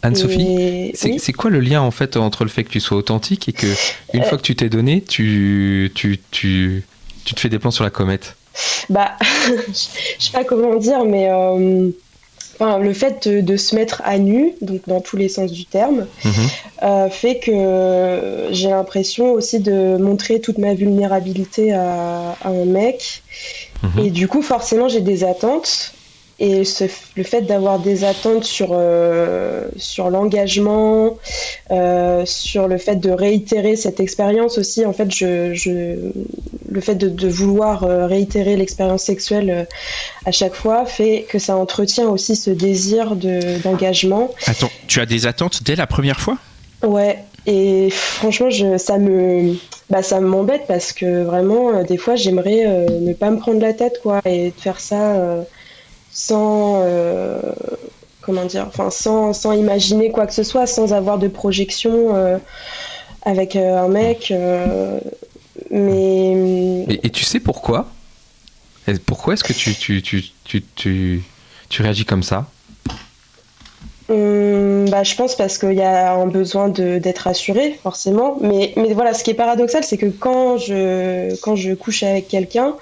Anne-Sophie, 0.01 0.93
c'est 0.95 1.33
quoi 1.33 1.51
le 1.51 1.59
lien 1.59 1.81
en 1.81 1.91
fait 1.91 2.17
entre 2.17 2.43
le 2.43 2.49
fait 2.49 2.63
que 2.63 2.69
tu 2.69 2.79
sois 2.79 2.97
authentique 2.97 3.47
et 3.47 3.53
que 3.53 3.67
une 4.13 4.21
euh, 4.21 4.25
fois 4.25 4.37
que 4.37 4.43
tu 4.43 4.55
t'es 4.55 4.69
donné, 4.69 5.01
tu, 5.01 5.91
tu, 5.93 6.19
tu, 6.31 6.83
tu, 7.23 7.33
te 7.35 7.39
fais 7.39 7.49
des 7.49 7.59
plans 7.59 7.71
sur 7.71 7.83
la 7.83 7.91
comète? 7.91 8.35
Bah, 8.89 9.11
je 9.21 9.73
sais 10.17 10.31
pas 10.31 10.43
comment 10.43 10.75
dire, 10.75 11.05
mais 11.05 11.29
euh, 11.29 11.91
le 12.59 12.93
fait 12.93 13.27
de, 13.27 13.57
se 13.57 13.75
mettre 13.75 14.01
à 14.05 14.17
nu, 14.17 14.53
donc 14.61 14.81
dans 14.87 15.01
tous 15.01 15.17
les 15.17 15.29
sens 15.29 15.51
du 15.51 15.65
terme, 15.65 16.07
mhm. 16.23 16.33
euh, 16.83 17.09
fait 17.09 17.39
que 17.39 18.47
j'ai 18.51 18.69
l'impression 18.69 19.31
aussi 19.33 19.59
de 19.59 19.97
montrer 19.97 20.41
toute 20.41 20.57
ma 20.57 20.73
vulnérabilité 20.73 21.73
à, 21.73 22.35
un 22.43 22.65
mec. 22.65 23.23
Mhm. 23.83 24.05
Et 24.05 24.09
du 24.09 24.27
coup, 24.27 24.41
forcément, 24.41 24.87
j'ai 24.89 25.01
des 25.01 25.23
attentes. 25.23 25.93
Et 26.39 26.63
ce, 26.65 26.85
le 27.15 27.23
fait 27.23 27.41
d'avoir 27.41 27.79
des 27.79 28.03
attentes 28.03 28.43
sur, 28.43 28.69
euh, 28.71 29.65
sur 29.75 30.09
l'engagement, 30.09 31.17
euh, 31.71 32.25
sur 32.25 32.67
le 32.67 32.77
fait 32.77 32.97
de 32.97 33.09
réitérer 33.09 33.75
cette 33.75 33.99
expérience 33.99 34.57
aussi, 34.57 34.85
en 34.85 34.93
fait, 34.93 35.11
je, 35.11 35.53
je 35.53 36.11
le 36.69 36.81
fait 36.81 36.95
de, 36.95 37.09
de 37.09 37.27
vouloir 37.27 37.83
euh, 37.83 38.05
réitérer 38.05 38.55
l'expérience 38.55 39.03
sexuelle 39.03 39.67
à 40.25 40.31
chaque 40.31 40.53
fois 40.53 40.85
fait 40.85 41.25
que 41.27 41.39
ça 41.39 41.57
entretient 41.57 42.07
aussi 42.07 42.35
ce 42.35 42.51
désir 42.51 43.15
de, 43.15 43.61
d'engagement. 43.63 44.31
Attends, 44.45 44.71
tu 44.87 44.99
as 44.99 45.05
des 45.05 45.25
attentes 45.25 45.63
dès 45.63 45.75
la 45.75 45.87
première 45.87 46.19
fois? 46.19 46.37
Ouais, 46.83 47.17
et 47.47 47.89
franchement, 47.89 48.49
je, 48.49 48.77
ça 48.77 48.97
me, 48.97 49.55
bah, 49.89 50.03
ça 50.03 50.19
m'embête 50.19 50.63
parce 50.67 50.91
que 50.93 51.23
vraiment, 51.23 51.73
euh, 51.73 51.83
des 51.83 51.97
fois, 51.97 52.15
j'aimerais 52.15 52.65
euh, 52.65 52.85
ne 52.99 53.13
pas 53.13 53.31
me 53.31 53.39
prendre 53.39 53.61
la 53.61 53.73
tête, 53.73 53.99
quoi, 54.03 54.21
et 54.25 54.51
de 54.51 54.61
faire 54.61 54.79
ça 54.79 55.15
euh, 55.15 55.41
sans, 56.17 56.79
euh, 56.81 57.39
comment 58.21 58.45
dire, 58.45 58.65
enfin, 58.67 58.89
sans, 58.89 59.33
sans 59.33 59.51
imaginer 59.53 60.09
quoi 60.09 60.25
que 60.25 60.33
ce 60.33 60.41
soit, 60.41 60.65
sans 60.65 60.91
avoir 60.91 61.19
de 61.19 61.27
projection 61.27 62.15
euh, 62.15 62.39
avec 63.21 63.55
euh, 63.55 63.77
un 63.77 63.87
mec. 63.87 64.33
mais 65.69 66.81
Et, 66.89 67.05
et 67.05 67.09
tu 67.11 67.23
sais 67.23 67.39
pourquoi? 67.39 67.85
Pourquoi 69.05 69.35
est-ce 69.35 69.43
que 69.43 69.53
tu, 69.53 69.75
tu, 69.75 70.01
tu, 70.01 70.23
tu, 70.43 70.63
tu, 70.75 71.21
tu 71.69 71.81
réagis 71.83 72.05
comme 72.05 72.23
ça? 72.23 72.47
Hum, 74.09 74.89
bah, 74.89 75.03
je 75.03 75.13
pense 75.15 75.35
parce 75.35 75.57
qu'il 75.57 75.73
y 75.73 75.81
a 75.81 76.13
un 76.13 76.27
besoin 76.27 76.69
d'être 76.69 77.19
rassuré, 77.19 77.77
forcément. 77.83 78.37
Mais, 78.41 78.73
mais 78.75 78.93
voilà, 78.93 79.13
ce 79.13 79.23
qui 79.23 79.31
est 79.31 79.35
paradoxal, 79.35 79.83
c'est 79.83 79.97
que 79.97 80.07
quand 80.07 80.57
je, 80.57 81.35
quand 81.41 81.55
je 81.55 81.73
couche 81.73 82.01
avec 82.03 82.27
quelqu'un, 82.27 82.75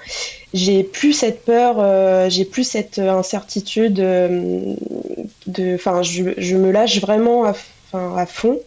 j'ai 0.56 0.82
plus 0.82 1.12
cette 1.12 1.44
peur, 1.44 1.76
euh, 1.78 2.28
j'ai 2.30 2.44
plus 2.44 2.64
cette 2.64 2.98
incertitude. 2.98 4.00
euh, 4.00 4.74
de, 5.46 5.74
enfin, 5.76 6.02
je, 6.02 6.24
je 6.38 6.56
me 6.56 6.70
lâche 6.72 7.00
vraiment 7.00 7.44
à, 7.44 7.54
à 7.92 8.26
fond. 8.26 8.58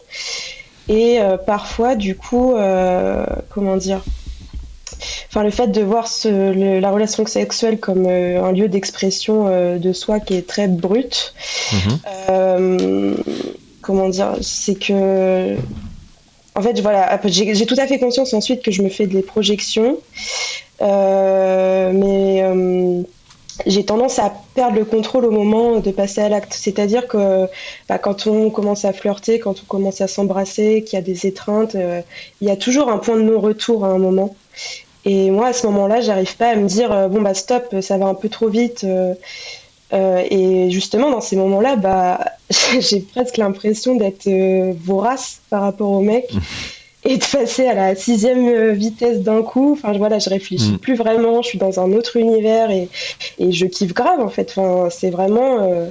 Et 0.88 1.20
euh, 1.20 1.36
parfois, 1.36 1.94
du 1.94 2.16
coup, 2.16 2.54
euh, 2.54 3.24
comment 3.50 3.76
dire 3.76 4.02
Enfin, 5.28 5.44
le 5.44 5.50
fait 5.50 5.68
de 5.68 5.80
voir 5.80 6.08
ce, 6.08 6.28
le- 6.28 6.80
la 6.80 6.90
relation 6.90 7.24
sexuelle 7.26 7.78
comme 7.78 8.06
euh, 8.06 8.42
un 8.42 8.50
lieu 8.52 8.66
d'expression 8.68 9.46
euh, 9.46 9.78
de 9.78 9.92
soi 9.92 10.18
qui 10.20 10.34
est 10.34 10.46
très 10.48 10.66
brut, 10.68 11.34
Mhm. 11.72 11.98
euh, 12.08 13.14
comment 13.82 14.08
dire, 14.08 14.32
c'est 14.42 14.74
que, 14.74 15.54
en 16.56 16.62
fait, 16.62 16.80
voilà, 16.80 17.20
j'ai 17.26 17.66
tout 17.66 17.76
à 17.78 17.86
fait 17.86 17.98
conscience 18.00 18.34
ensuite 18.34 18.62
que 18.62 18.72
je 18.72 18.82
me 18.82 18.88
fais 18.88 19.06
des 19.06 19.22
projections, 19.22 19.98
euh, 19.98 20.69
mais 20.80 22.42
euh, 22.42 23.02
j'ai 23.66 23.84
tendance 23.84 24.18
à 24.18 24.32
perdre 24.54 24.76
le 24.76 24.84
contrôle 24.84 25.24
au 25.24 25.30
moment 25.30 25.80
de 25.80 25.90
passer 25.90 26.20
à 26.20 26.28
l'acte. 26.28 26.54
C'est-à-dire 26.54 27.06
que 27.08 27.46
bah, 27.88 27.98
quand 27.98 28.26
on 28.26 28.50
commence 28.50 28.84
à 28.84 28.92
flirter, 28.92 29.38
quand 29.38 29.62
on 29.62 29.66
commence 29.66 30.00
à 30.00 30.08
s'embrasser, 30.08 30.84
qu'il 30.84 30.98
y 30.98 31.02
a 31.02 31.04
des 31.04 31.26
étreintes, 31.26 31.74
euh, 31.74 32.00
il 32.40 32.48
y 32.48 32.50
a 32.50 32.56
toujours 32.56 32.88
un 32.90 32.98
point 32.98 33.16
de 33.16 33.22
non-retour 33.22 33.84
à 33.84 33.88
un 33.88 33.98
moment. 33.98 34.34
Et 35.04 35.30
moi, 35.30 35.48
à 35.48 35.52
ce 35.52 35.66
moment-là, 35.66 36.00
j'arrive 36.00 36.36
pas 36.36 36.50
à 36.50 36.56
me 36.56 36.66
dire 36.68 36.92
euh, 36.92 37.08
bon 37.08 37.22
bah 37.22 37.34
stop, 37.34 37.74
ça 37.80 37.98
va 37.98 38.06
un 38.06 38.14
peu 38.14 38.28
trop 38.28 38.48
vite. 38.48 38.84
euh, 38.84 39.14
euh, 39.92 40.24
et 40.30 40.70
justement, 40.70 41.10
dans 41.10 41.20
ces 41.20 41.36
moments-là, 41.36 41.76
bah, 41.76 42.24
j'ai 42.80 43.00
presque 43.00 43.36
l'impression 43.38 43.96
d'être 43.96 44.26
euh, 44.28 44.72
vorace 44.78 45.40
par 45.50 45.62
rapport 45.62 45.90
au 45.90 46.00
mec 46.00 46.30
et 47.04 47.16
de 47.16 47.24
passer 47.24 47.66
à 47.66 47.74
la 47.74 47.94
sixième 47.94 48.46
euh, 48.48 48.72
vitesse 48.72 49.20
d'un 49.20 49.42
coup. 49.42 49.72
Enfin, 49.72 49.92
je- 49.92 49.98
voilà, 49.98 50.18
je 50.18 50.28
réfléchis 50.28 50.72
Mm. 50.72 50.78
plus 50.78 50.94
vraiment, 50.96 51.40
je 51.42 51.48
suis 51.48 51.58
dans 51.58 51.80
un 51.80 51.92
autre 51.92 52.16
univers 52.16 52.70
et, 52.70 52.88
et 53.38 53.52
je 53.52 53.66
kiffe 53.66 53.94
grave 53.94 54.20
en 54.20 54.28
fait. 54.28 54.52
Enfin, 54.54 54.88
c'est 54.90 55.08
vraiment, 55.10 55.62
euh, 55.62 55.86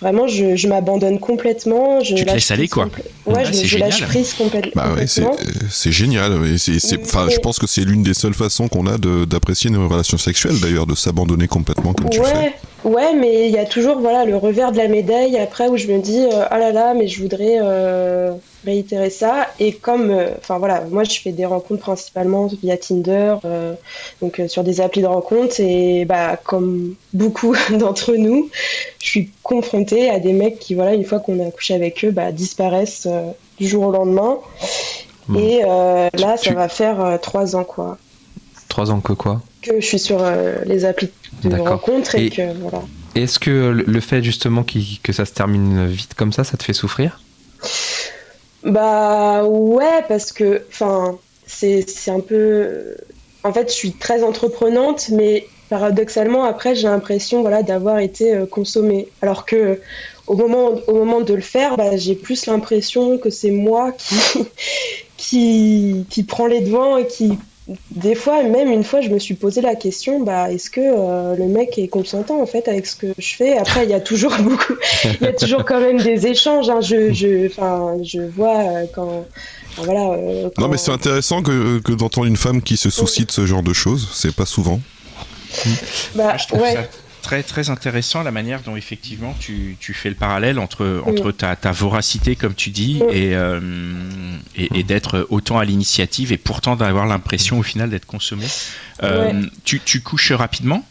vraiment, 0.00 0.26
je, 0.26 0.56
je 0.56 0.66
m'abandonne 0.68 1.18
complètement. 1.20 2.00
Je 2.00 2.14
Tu 2.14 2.24
te 2.24 2.32
laisses 2.32 2.50
aller, 2.50 2.68
quoi. 2.68 2.84
Ouais, 3.26 3.34
Ah, 3.38 3.44
je, 3.44 3.52
c'est 3.52 3.66
je 3.66 3.78
lâche 3.78 3.94
génial. 3.96 4.08
prise 4.08 4.32
complète- 4.34 4.74
Bah 4.74 4.88
ouais, 4.96 5.06
c'est 5.06 5.22
complètement. 5.22 5.50
euh, 5.62 5.66
c'est 5.70 5.92
génial. 5.92 6.46
Et 6.46 6.56
c'est- 6.58 6.78
c'est- 6.80 7.00
enfin, 7.02 7.26
je 7.28 7.36
Mais- 7.36 7.40
pense 7.42 7.58
que 7.58 7.66
c'est 7.66 7.82
l'une 7.82 8.02
des 8.02 8.14
seules 8.14 8.34
façons 8.34 8.68
qu'on 8.68 8.86
a 8.86 8.96
de- 8.98 9.24
d'apprécier 9.26 9.68
une 9.70 9.86
relation 9.86 10.16
sexuelle, 10.18 10.58
d'ailleurs, 10.60 10.86
de 10.86 10.94
s'abandonner 10.94 11.46
complètement 11.46 11.92
comme 11.92 12.08
tu 12.10 12.20
fais. 12.20 12.24
Ouais, 12.34 12.52
ouais, 12.84 13.14
mais 13.14 13.48
il 13.48 13.54
y 13.54 13.58
a 13.58 13.66
toujours 13.66 13.98
voilà 14.00 14.24
le 14.24 14.36
revers 14.36 14.72
de 14.72 14.78
la 14.78 14.88
médaille 14.88 15.36
après 15.38 15.68
où 15.68 15.76
je 15.76 15.86
me 15.88 15.98
dis 16.00 16.20
euh, 16.20 16.44
ah 16.50 16.58
là 16.58 16.72
là, 16.72 16.94
mais 16.94 17.06
je 17.06 17.20
voudrais 17.22 17.58
euh, 17.62 18.32
réitérer 18.64 19.10
ça. 19.10 19.48
Et 19.60 19.72
comme, 19.72 20.10
euh, 20.10 20.28
enfin 20.38 20.58
voilà, 20.58 20.82
moi 20.90 21.04
je 21.04 21.18
fais 21.20 21.32
des 21.32 21.44
rencontres 21.46 21.82
principalement 21.82 22.46
via 22.62 22.76
Tinder, 22.76 23.36
euh, 23.44 23.74
donc 24.20 24.40
euh, 24.40 24.48
sur 24.48 24.64
des 24.64 24.80
applis 24.80 25.02
de 25.02 25.06
rencontres 25.06 25.60
et 25.60 26.04
bah 26.04 26.36
comme 26.42 26.94
beaucoup 27.12 27.54
d'entre 27.78 28.14
nous, 28.14 28.50
je 29.02 29.06
suis 29.06 29.30
confrontée 29.42 30.10
à 30.10 30.18
des 30.18 30.32
mecs 30.32 30.58
qui 30.58 30.74
voilà 30.74 30.94
une 30.94 31.04
fois 31.04 31.20
qu'on 31.20 31.46
a 31.46 31.50
couché 31.50 31.74
avec 31.74 32.04
eux, 32.04 32.10
bah 32.10 32.32
disparaissent 32.32 33.08
du 33.58 33.68
jour 33.68 33.84
au 33.86 33.92
lendemain. 33.92 34.38
Hmm. 35.28 35.36
Et 35.38 35.60
Tu- 36.14 36.20
là, 36.20 36.36
ça 36.36 36.52
va 36.54 36.68
faire 36.68 37.18
trois 37.22 37.56
ans 37.56 37.64
quoi 37.64 37.98
Trois 38.68 38.90
ans 38.90 39.00
que 39.00 39.12
quoi 39.12 39.40
que 39.62 39.80
je 39.80 39.86
suis 39.86 39.98
sur 39.98 40.22
les 40.66 40.84
applis 40.84 41.08
de 41.42 41.56
rencontres 41.56 42.16
et, 42.16 42.26
Et- 42.26 42.30
que 42.30 42.52
voilà. 42.60 42.82
Est-ce 43.14 43.38
que 43.38 43.50
le 43.86 44.00
fait 44.00 44.22
justement 44.22 44.64
que 44.64 45.12
ça 45.12 45.24
se 45.24 45.32
termine 45.32 45.86
vite 45.86 46.14
comme 46.14 46.32
ça, 46.32 46.42
ça 46.44 46.56
te 46.56 46.64
fait 46.64 46.72
souffrir? 46.72 47.20
Bah 48.64 49.44
ouais, 49.44 50.02
parce 50.08 50.32
que 50.32 50.64
enfin 50.68 51.18
c'est 51.46 51.84
un 52.08 52.20
peu. 52.20 52.96
En 53.42 53.52
fait, 53.52 53.68
je 53.68 53.74
suis 53.74 53.92
très 53.92 54.22
entreprenante, 54.22 55.10
mais 55.10 55.46
paradoxalement 55.68 56.44
après 56.44 56.74
j'ai 56.74 56.88
l'impression 56.88 57.40
voilà 57.42 57.62
d'avoir 57.62 57.98
été 57.98 58.34
euh, 58.34 58.46
consommée. 58.46 59.08
Alors 59.22 59.44
que 59.44 59.80
au 60.26 60.34
moment 60.34 60.72
au 60.86 60.94
moment 60.94 61.20
de 61.20 61.34
le 61.34 61.42
faire, 61.42 61.76
bah, 61.76 61.96
j'ai 61.96 62.14
plus 62.14 62.46
l'impression 62.46 63.18
que 63.18 63.30
c'est 63.30 63.50
moi 63.50 63.92
qui 63.92 64.16
qui 65.18 66.06
qui 66.08 66.26
les 66.48 66.60
devants 66.62 66.96
et 66.96 67.06
qui 67.06 67.38
des 67.92 68.14
fois, 68.14 68.42
même 68.42 68.70
une 68.70 68.84
fois, 68.84 69.00
je 69.00 69.08
me 69.08 69.18
suis 69.18 69.34
posé 69.34 69.62
la 69.62 69.74
question, 69.74 70.20
bah, 70.20 70.50
est-ce 70.52 70.68
que 70.68 70.80
euh, 70.82 71.34
le 71.34 71.46
mec 71.46 71.78
est 71.78 71.88
consentant 71.88 72.40
en 72.42 72.46
fait 72.46 72.68
avec 72.68 72.84
ce 72.86 72.94
que 72.96 73.06
je 73.18 73.34
fais? 73.36 73.56
Après, 73.56 73.84
il 73.84 73.90
y 73.90 73.94
a 73.94 74.00
toujours 74.00 74.36
beaucoup, 74.40 74.74
il 75.04 75.22
y 75.24 75.28
a 75.28 75.32
toujours 75.32 75.64
quand 75.64 75.80
même 75.80 75.98
des 75.98 76.26
échanges. 76.26 76.68
Hein. 76.68 76.80
Je, 76.82 77.12
je, 77.14 77.46
enfin, 77.46 77.96
je 78.02 78.20
vois 78.20 78.58
euh, 78.58 78.84
quand, 78.94 79.24
enfin, 79.72 79.82
voilà. 79.84 80.10
euh, 80.12 80.50
Non, 80.58 80.68
mais 80.68 80.76
c'est 80.76 80.90
intéressant 80.92 81.42
que, 81.42 81.78
que 81.78 81.92
d'entendre 81.92 82.26
une 82.26 82.36
femme 82.36 82.60
qui 82.60 82.76
se 82.76 82.90
soucie 82.90 83.24
de 83.24 83.30
ce 83.30 83.46
genre 83.46 83.62
de 83.62 83.72
choses. 83.72 84.10
C'est 84.12 84.34
pas 84.34 84.46
souvent. 84.46 84.80
bah, 86.14 86.36
Je 86.36 86.46
trouve 86.46 86.60
ouais. 86.60 86.74
ça 86.74 86.82
très 87.24 87.42
très 87.42 87.70
intéressant 87.70 88.22
la 88.22 88.30
manière 88.30 88.60
dont 88.60 88.76
effectivement 88.76 89.34
tu, 89.40 89.76
tu 89.80 89.94
fais 89.94 90.10
le 90.10 90.14
parallèle 90.14 90.58
entre, 90.58 91.02
entre 91.06 91.32
ta, 91.32 91.56
ta 91.56 91.72
voracité 91.72 92.36
comme 92.36 92.54
tu 92.54 92.70
dis 92.70 93.02
et, 93.10 93.34
euh, 93.34 93.60
et, 94.56 94.68
et 94.78 94.82
d'être 94.84 95.26
autant 95.30 95.58
à 95.58 95.64
l'initiative 95.64 96.32
et 96.32 96.38
pourtant 96.38 96.76
d'avoir 96.76 97.06
l'impression 97.06 97.58
au 97.58 97.62
final 97.62 97.88
d'être 97.90 98.06
consommé. 98.06 98.44
Euh, 99.02 99.32
Ouais. 99.32 99.34
tu, 99.64 99.80
tu 99.80 100.00
couches 100.02 100.32
rapidement? 100.32 100.84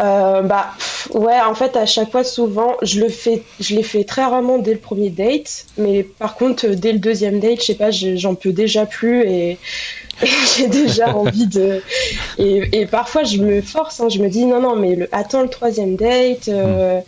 Euh, 0.00 0.40
bah 0.40 0.72
ouais, 1.12 1.38
en 1.42 1.54
fait 1.54 1.76
à 1.76 1.84
chaque 1.86 2.10
fois 2.10 2.24
souvent 2.24 2.76
je 2.82 2.98
le 3.00 3.08
fais, 3.10 3.42
je 3.60 3.74
l'ai 3.76 3.82
fait 3.82 4.04
très 4.04 4.22
rarement 4.24 4.58
dès 4.58 4.72
le 4.72 4.78
premier 4.78 5.10
date, 5.10 5.66
mais 5.76 6.02
par 6.02 6.34
contre 6.34 6.66
dès 6.68 6.92
le 6.94 6.98
deuxième 6.98 7.38
date, 7.40 7.60
je 7.60 7.66
sais 7.66 7.74
pas, 7.74 7.90
je- 7.90 8.16
j'en 8.16 8.34
peux 8.34 8.52
déjà 8.52 8.86
plus 8.86 9.20
et 9.22 9.58
j'ai 10.56 10.68
déjà 10.68 11.14
envie 11.16 11.46
de 11.46 11.82
et, 12.38 12.80
et 12.80 12.86
parfois 12.86 13.24
je 13.24 13.38
me 13.38 13.60
force, 13.62 14.00
hein, 14.00 14.08
je 14.08 14.18
me 14.20 14.28
dis 14.28 14.44
non 14.44 14.60
non 14.60 14.76
mais 14.76 14.94
le, 14.94 15.08
attends 15.12 15.42
le 15.42 15.48
troisième 15.48 15.96
date 15.96 16.48
euh, 16.48 17.00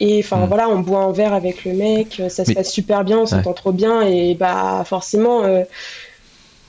et 0.00 0.20
enfin 0.24 0.38
Mm. 0.38 0.48
voilà 0.48 0.68
on 0.68 0.78
boit 0.80 1.00
un 1.00 1.12
verre 1.12 1.34
avec 1.34 1.64
le 1.64 1.72
mec, 1.74 2.18
euh, 2.20 2.28
ça 2.28 2.44
se 2.44 2.50
Mais- 2.50 2.54
passe 2.56 2.72
super 2.72 3.04
bien, 3.04 3.18
on 3.18 3.26
s'entend 3.26 3.52
trop 3.52 3.72
bien 3.72 4.02
et 4.02 4.34
bah 4.34 4.82
forcément 4.86 5.44
euh, 5.44 5.62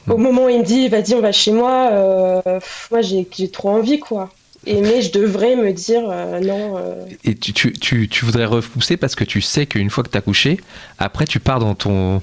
au 0.08 0.18
moment 0.18 0.46
où 0.46 0.50
il 0.50 0.60
me 0.60 0.64
dit 0.64 0.88
vas-y 0.90 1.14
on 1.14 1.22
va 1.22 1.32
chez 1.32 1.52
moi, 1.52 2.44
moi 2.92 3.02
j'ai 3.02 3.28
j'ai 3.36 3.50
trop 3.50 3.70
envie 3.70 4.00
quoi. 4.00 4.30
Et 4.66 4.82
mais 4.82 5.02
je 5.02 5.12
devrais 5.14 5.56
me 5.56 5.72
dire 5.72 6.02
euh, 6.10 6.40
non. 6.42 6.78
euh, 6.78 7.06
Et 7.24 7.34
tu, 7.36 7.54
tu, 7.54 7.72
tu, 7.72 8.10
tu 8.10 8.26
voudrais 8.26 8.44
repousser 8.46 8.98
parce 8.98 9.16
que 9.16 9.24
tu 9.24 9.40
sais 9.42 9.66
qu'une 9.66 9.90
fois 9.90 10.04
que 10.04 10.10
tu 10.10 10.18
as 10.18 10.22
couché, 10.22 10.60
après 10.98 11.26
tu 11.26 11.40
pars 11.40 11.60
dans 11.60 11.76
ton. 11.76 12.22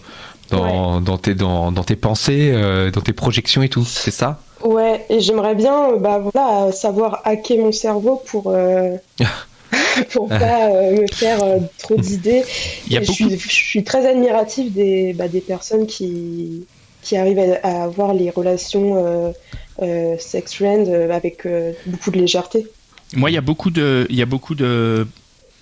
Dans, 0.51 1.01
dans, 1.01 1.19
tes, 1.19 1.35
dans, 1.35 1.73
dans 1.73 1.83
tes 1.83 1.97
pensées, 1.97 2.51
euh, 2.53 2.91
dans 2.91 3.01
tes 3.01 3.13
projections 3.13 3.63
et 3.63 3.69
tout, 3.69 3.85
c'est 3.85 4.11
ça? 4.11 4.41
Ouais, 4.63 5.05
et 5.11 5.21
j'aimerais 5.21 5.55
bien 5.55 5.91
euh, 5.91 5.97
bah, 5.97 6.19
voilà, 6.19 6.73
savoir 6.73 7.21
hacker 7.25 7.59
mon 7.59 7.73
cerveau 7.73 8.23
pour, 8.27 8.45
euh, 8.49 8.97
pour 10.13 10.29
pas 10.29 10.71
euh, 10.71 11.03
me 11.03 11.07
faire 11.13 11.43
euh, 11.43 11.59
trop 11.79 11.97
d'idées. 11.97 12.45
Je, 12.91 13.03
suis, 13.13 13.39
je 13.39 13.49
suis 13.49 13.85
très 13.85 14.07
admirative 14.07 14.73
des, 14.73 15.13
bah, 15.13 15.29
des 15.29 15.41
personnes 15.41 15.87
qui, 15.87 16.65
qui 17.03 17.17
arrivent 17.17 17.39
à, 17.39 17.67
à 17.67 17.83
avoir 17.85 18.15
les 18.15 18.31
relations 18.31 18.97
euh, 18.97 19.31
euh, 19.83 20.17
sex 20.19 20.55
friend 20.55 20.89
euh, 20.89 21.11
avec 21.11 21.45
euh, 21.45 21.73
beaucoup 21.87 22.11
de 22.11 22.19
légèreté. 22.19 22.67
Moi, 23.15 23.31
il 23.31 23.35
y 23.35 23.39
a 23.39 23.43
beaucoup 23.43 23.71
de, 23.71 24.07
il 24.11 24.17
y 24.17 24.23
a 24.23 24.27
beaucoup 24.27 24.55
de 24.55 25.07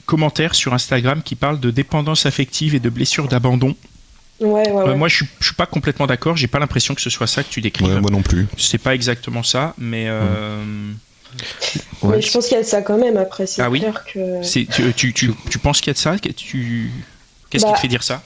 commentaires 0.06 0.54
sur 0.54 0.72
Instagram 0.72 1.22
qui 1.24 1.34
parlent 1.34 1.60
de 1.60 1.70
dépendance 1.70 2.26
affective 2.26 2.74
et 2.74 2.80
de 2.80 2.90
blessures 2.90 3.28
d'abandon. 3.28 3.74
Ouais, 4.40 4.68
ouais, 4.70 4.88
Euh, 4.88 4.94
moi, 4.96 5.08
je 5.08 5.16
suis, 5.16 5.26
je 5.40 5.46
suis 5.46 5.54
pas 5.54 5.66
complètement 5.66 6.06
d'accord. 6.06 6.36
J'ai 6.36 6.48
pas 6.48 6.58
l'impression 6.58 6.94
que 6.94 7.00
ce 7.00 7.10
soit 7.10 7.26
ça 7.26 7.42
que 7.44 7.48
tu 7.50 7.60
décris. 7.60 7.84
Ouais, 7.84 8.00
moi 8.00 8.10
non 8.10 8.22
plus. 8.22 8.46
C'est 8.58 8.78
pas 8.78 8.94
exactement 8.94 9.42
ça, 9.42 9.74
mais 9.78 10.06
euh, 10.08 10.62
Mais 12.02 12.20
je 12.20 12.32
pense 12.32 12.46
qu'il 12.46 12.56
y 12.56 12.60
a 12.60 12.62
de 12.62 12.66
ça 12.66 12.82
quand 12.82 12.98
même 12.98 13.16
après. 13.16 13.46
C'est 13.46 13.62
Ah 13.62 13.70
oui 13.70 13.80
clair 13.80 14.04
que. 14.12 14.42
C'est- 14.42 14.66
tu, 14.70 14.92
tu, 14.94 15.12
tu, 15.12 15.32
tu 15.50 15.58
penses 15.58 15.80
qu'il 15.80 15.88
y 15.88 15.92
a 15.92 15.94
de 15.94 15.98
ça? 15.98 16.18
Que 16.18 16.28
tu- 16.30 16.90
Qu'est-ce 17.50 17.64
qui 17.64 17.70
Bah, 17.70 17.76
te 17.76 17.80
fait 17.82 17.88
dire 17.88 18.02
ça? 18.02 18.22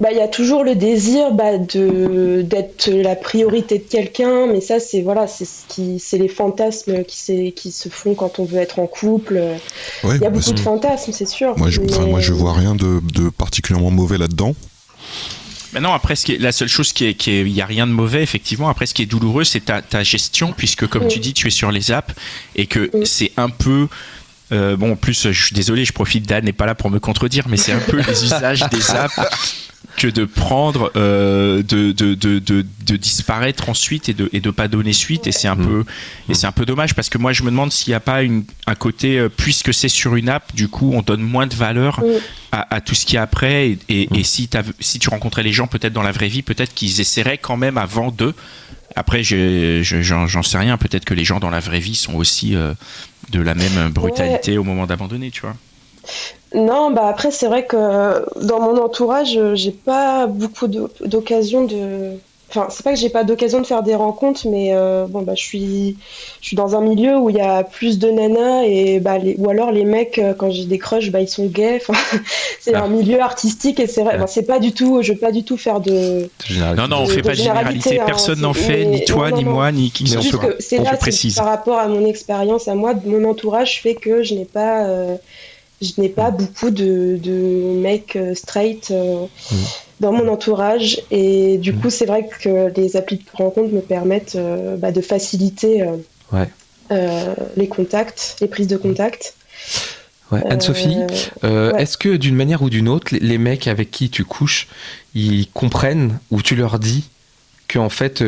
Bah, 0.00 0.08
il 0.10 0.18
y 0.18 0.20
a 0.20 0.26
toujours 0.28 0.64
le 0.64 0.74
désir 0.74 1.32
bah, 1.32 1.56
de 1.56 2.42
d'être 2.42 2.88
la 2.90 3.14
priorité 3.14 3.78
de 3.78 3.84
quelqu'un, 3.84 4.46
mais 4.48 4.60
ça, 4.60 4.80
c'est 4.80 5.02
voilà, 5.02 5.26
c'est 5.28 5.44
ce 5.44 5.62
qui, 5.68 5.98
c'est 6.00 6.18
les 6.18 6.28
fantasmes 6.28 7.04
qui, 7.04 7.52
qui 7.52 7.70
se 7.72 7.88
font 7.88 8.14
quand 8.14 8.38
on 8.40 8.44
veut 8.44 8.58
être 8.58 8.78
en 8.80 8.86
couple. 8.86 9.34
Ouais, 10.02 10.16
Il 10.16 10.22
y 10.22 10.26
a 10.26 10.30
bah, 10.30 10.38
beaucoup 10.38 10.52
de 10.52 10.60
fantasmes, 10.60 11.12
c'est 11.12 11.28
sûr. 11.28 11.56
moi, 11.56 11.70
je, 11.70 11.80
mais- 11.80 12.06
moi, 12.06 12.20
je 12.20 12.32
vois 12.32 12.52
rien 12.54 12.74
de, 12.74 13.00
de 13.14 13.28
particulièrement 13.30 13.90
mauvais 13.90 14.18
là-dedans. 14.18 14.54
Maintenant, 15.72 15.94
après, 15.94 16.16
ce 16.16 16.26
qui 16.26 16.34
est, 16.34 16.38
la 16.38 16.52
seule 16.52 16.68
chose 16.68 16.92
qui 16.92 17.06
est, 17.06 17.14
qui 17.14 17.40
il 17.40 17.48
y 17.48 17.62
a 17.62 17.66
rien 17.66 17.86
de 17.86 17.92
mauvais, 17.92 18.22
effectivement. 18.22 18.68
Après, 18.68 18.84
ce 18.86 18.92
qui 18.92 19.02
est 19.02 19.06
douloureux, 19.06 19.44
c'est 19.44 19.60
ta, 19.64 19.80
ta 19.80 20.02
gestion, 20.02 20.52
puisque 20.54 20.86
comme 20.86 21.04
Mm. 21.04 21.08
tu 21.08 21.18
dis, 21.18 21.32
tu 21.32 21.46
es 21.46 21.50
sur 21.50 21.70
les 21.72 21.90
apps 21.92 22.12
et 22.56 22.66
que 22.66 22.90
c'est 23.04 23.32
un 23.38 23.48
peu. 23.48 23.88
euh, 24.52 24.76
bon, 24.76 24.92
en 24.92 24.96
plus, 24.96 25.30
je 25.32 25.44
suis 25.46 25.54
désolé, 25.54 25.86
je 25.86 25.92
profite 25.94 26.26
d'Anne 26.28 26.44
n'est 26.44 26.52
pas 26.52 26.66
là 26.66 26.74
pour 26.74 26.90
me 26.90 26.98
contredire, 27.00 27.48
mais 27.48 27.56
c'est 27.56 27.72
un 27.72 27.78
peu 27.78 28.02
les 28.06 28.24
usages 28.24 28.64
des 28.70 28.90
apps 28.90 29.18
que 30.02 30.08
de 30.08 30.24
prendre, 30.24 30.90
euh, 30.96 31.62
de, 31.62 31.92
de, 31.92 32.14
de, 32.14 32.38
de, 32.40 32.66
de 32.86 32.96
disparaître 32.96 33.68
ensuite 33.68 34.08
et 34.08 34.14
de 34.14 34.28
et 34.32 34.40
de 34.40 34.50
pas 34.50 34.66
donner 34.66 34.92
suite. 34.92 35.26
Et 35.28 35.32
c'est 35.32 35.48
un 35.48 35.54
Mm. 35.54 35.66
peu 35.66 35.84
et 36.28 36.34
c'est 36.34 36.46
un 36.46 36.52
peu 36.52 36.66
dommage 36.66 36.94
parce 36.94 37.08
que 37.08 37.18
moi, 37.18 37.32
je 37.32 37.42
me 37.44 37.50
demande 37.50 37.70
s'il 37.72 37.90
n'y 37.92 37.94
a 37.94 38.00
pas 38.00 38.22
une, 38.22 38.44
un 38.66 38.74
côté 38.74 39.18
euh, 39.18 39.28
puisque 39.28 39.72
c'est 39.72 39.88
sur 39.88 40.16
une 40.16 40.28
app, 40.28 40.54
du 40.54 40.66
coup, 40.68 40.92
on 40.94 41.02
donne 41.02 41.22
moins 41.22 41.46
de 41.46 41.54
valeur 41.54 42.00
Mm. 42.00 42.04
à, 42.52 42.74
à 42.76 42.80
tout 42.80 42.94
ce 42.96 43.06
qui 43.06 43.14
est 43.16 43.20
après. 43.20 43.68
Et, 43.70 43.78
et, 43.88 44.08
Mm. 44.10 44.16
et 44.16 44.22
si, 44.24 44.48
tu 44.98 45.08
rencontrais 45.08 45.42
les 45.44 45.52
gens 45.52 45.66
peut-être 45.68 45.92
dans 45.92 46.02
la 46.02 46.12
vraie 46.12 46.28
vie, 46.28 46.42
peut-être 46.42 46.74
qu'ils 46.74 47.00
essaieraient 47.00 47.38
quand 47.38 47.56
même 47.56 47.78
avant 47.78 48.10
d'eux. 48.10 48.34
Après, 48.96 49.22
j'ai- 49.22 49.82
je- 49.84 50.02
j'en 50.02 50.26
j'en 50.26 50.42
sais 50.42 50.58
rien. 50.58 50.76
Peut-être 50.76 51.04
que 51.04 51.14
les 51.14 51.24
gens 51.24 51.38
dans 51.40 51.48
la 51.50 51.60
vraie 51.60 51.80
vie 51.80 51.94
sont 51.94 52.14
aussi 52.14 52.54
euh, 52.56 52.74
de 53.30 53.40
la 53.40 53.54
même 53.54 53.90
brutalité 53.90 54.58
au 54.58 54.64
moment 54.64 54.86
d'abandonner, 54.86 55.30
tu 55.30 55.42
vois. 55.42 55.56
Non, 56.54 56.90
bah 56.90 57.06
après, 57.08 57.30
c'est 57.30 57.46
vrai 57.46 57.64
que 57.64 57.76
dans 58.44 58.60
mon 58.60 58.76
entourage, 58.76 59.38
j'ai 59.54 59.70
pas 59.70 60.26
beaucoup 60.26 60.66
d'o- 60.66 60.90
d'occasions 61.04 61.64
de. 61.64 62.12
Enfin, 62.50 62.66
c'est 62.68 62.82
pas 62.82 62.90
que 62.92 62.98
j'ai 62.98 63.08
pas 63.08 63.24
d'occasion 63.24 63.62
de 63.62 63.66
faire 63.66 63.82
des 63.82 63.94
rencontres, 63.94 64.46
mais 64.46 64.74
euh, 64.74 65.06
bon, 65.08 65.22
bah, 65.22 65.32
je 65.34 65.40
suis, 65.42 65.96
je 66.42 66.48
suis 66.48 66.54
dans 66.54 66.76
un 66.76 66.82
milieu 66.82 67.16
où 67.16 67.30
il 67.30 67.36
y 67.36 67.40
a 67.40 67.64
plus 67.64 67.98
de 67.98 68.10
nanas 68.10 68.64
et 68.66 69.00
bah, 69.00 69.16
les- 69.16 69.36
ou 69.38 69.48
alors 69.48 69.72
les 69.72 69.86
mecs, 69.86 70.18
euh, 70.18 70.34
quand 70.34 70.50
j'ai 70.50 70.66
des 70.66 70.76
crushs, 70.76 71.10
bah, 71.10 71.20
ils 71.20 71.28
sont 71.28 71.46
gays. 71.46 71.76
Enfin, 71.88 71.94
c'est 72.60 72.74
Ah. 72.74 72.82
un 72.82 72.88
milieu 72.88 73.22
artistique 73.22 73.80
et 73.80 73.86
c'est 73.86 74.02
vrai. 74.02 74.10
Ouais. 74.10 74.16
enfin, 74.18 74.26
c'est 74.26 74.42
pas 74.46 74.58
du 74.58 74.72
tout. 74.72 75.00
Je 75.00 75.14
veux 75.14 75.18
pas 75.18 75.32
du 75.32 75.44
tout 75.44 75.56
faire 75.56 75.80
de. 75.80 76.28
Non, 76.76 76.86
non, 76.88 76.96
on 76.98 77.04
De- 77.06 77.10
fait 77.12 77.22
de 77.22 77.26
pas 77.26 77.30
de 77.30 77.36
généralité. 77.36 77.44
généralité, 77.88 78.00
hein, 78.00 78.04
Personne 78.04 78.40
n'en 78.40 78.52
fait, 78.52 78.84
ni 78.84 79.02
toi, 79.06 79.30
non, 79.30 79.36
ni 79.38 79.44
non, 79.44 79.52
moi, 79.52 79.72
ni 79.72 79.90
qui 79.90 80.04
que 80.04 80.10
c'est 80.58 80.76
là, 80.76 80.90
c'est 80.92 80.98
précise. 80.98 81.36
par 81.36 81.46
rapport 81.46 81.78
à 81.78 81.88
mon 81.88 82.04
expérience, 82.04 82.68
à 82.68 82.74
moi, 82.74 82.92
mon 83.06 83.24
entourage 83.30 83.80
fait 83.80 83.94
que 83.94 84.22
je 84.22 84.34
n'ai 84.34 84.44
pas, 84.44 84.84
euh, 84.84 85.16
je 85.82 86.00
n'ai 86.00 86.08
pas 86.08 86.30
beaucoup 86.30 86.70
de, 86.70 87.18
de 87.22 87.32
mecs 87.80 88.16
euh, 88.16 88.34
straight 88.34 88.90
euh, 88.90 89.26
Mm. 89.50 89.56
dans 90.00 90.12
mon 90.12 90.28
entourage. 90.28 91.00
Et 91.10 91.58
du 91.58 91.72
Mm. 91.72 91.80
coup, 91.80 91.90
c'est 91.90 92.06
vrai 92.06 92.28
que 92.40 92.72
les 92.78 92.96
applis 92.96 93.16
de 93.18 93.22
rencontre 93.34 93.72
me 93.74 93.80
permettent 93.80 94.36
euh, 94.36 94.76
bah, 94.76 94.92
de 94.92 95.00
faciliter 95.00 95.84
Ouais. 96.32 96.48
les 97.56 97.68
contacts, 97.68 98.36
les 98.40 98.48
prises 98.48 98.68
de 98.68 98.76
contact. 98.76 99.34
Ouais. 100.30 100.42
Anne-Sophie, 100.48 100.96
ouais. 101.42 101.72
est-ce 101.78 101.96
que 101.98 102.16
d'une 102.16 102.34
manière 102.36 102.62
ou 102.62 102.70
d'une 102.70 102.88
autre, 102.88 103.08
les, 103.12 103.20
les 103.20 103.38
mecs 103.38 103.66
avec 103.66 103.90
qui 103.90 104.08
tu 104.08 104.24
couches, 104.24 104.66
ils 105.14 105.46
comprennent 105.50 106.18
ou 106.30 106.40
tu 106.42 106.54
leur 106.56 106.78
dis 106.78 107.04
qu'en 107.68 107.90
fait, 107.90 108.22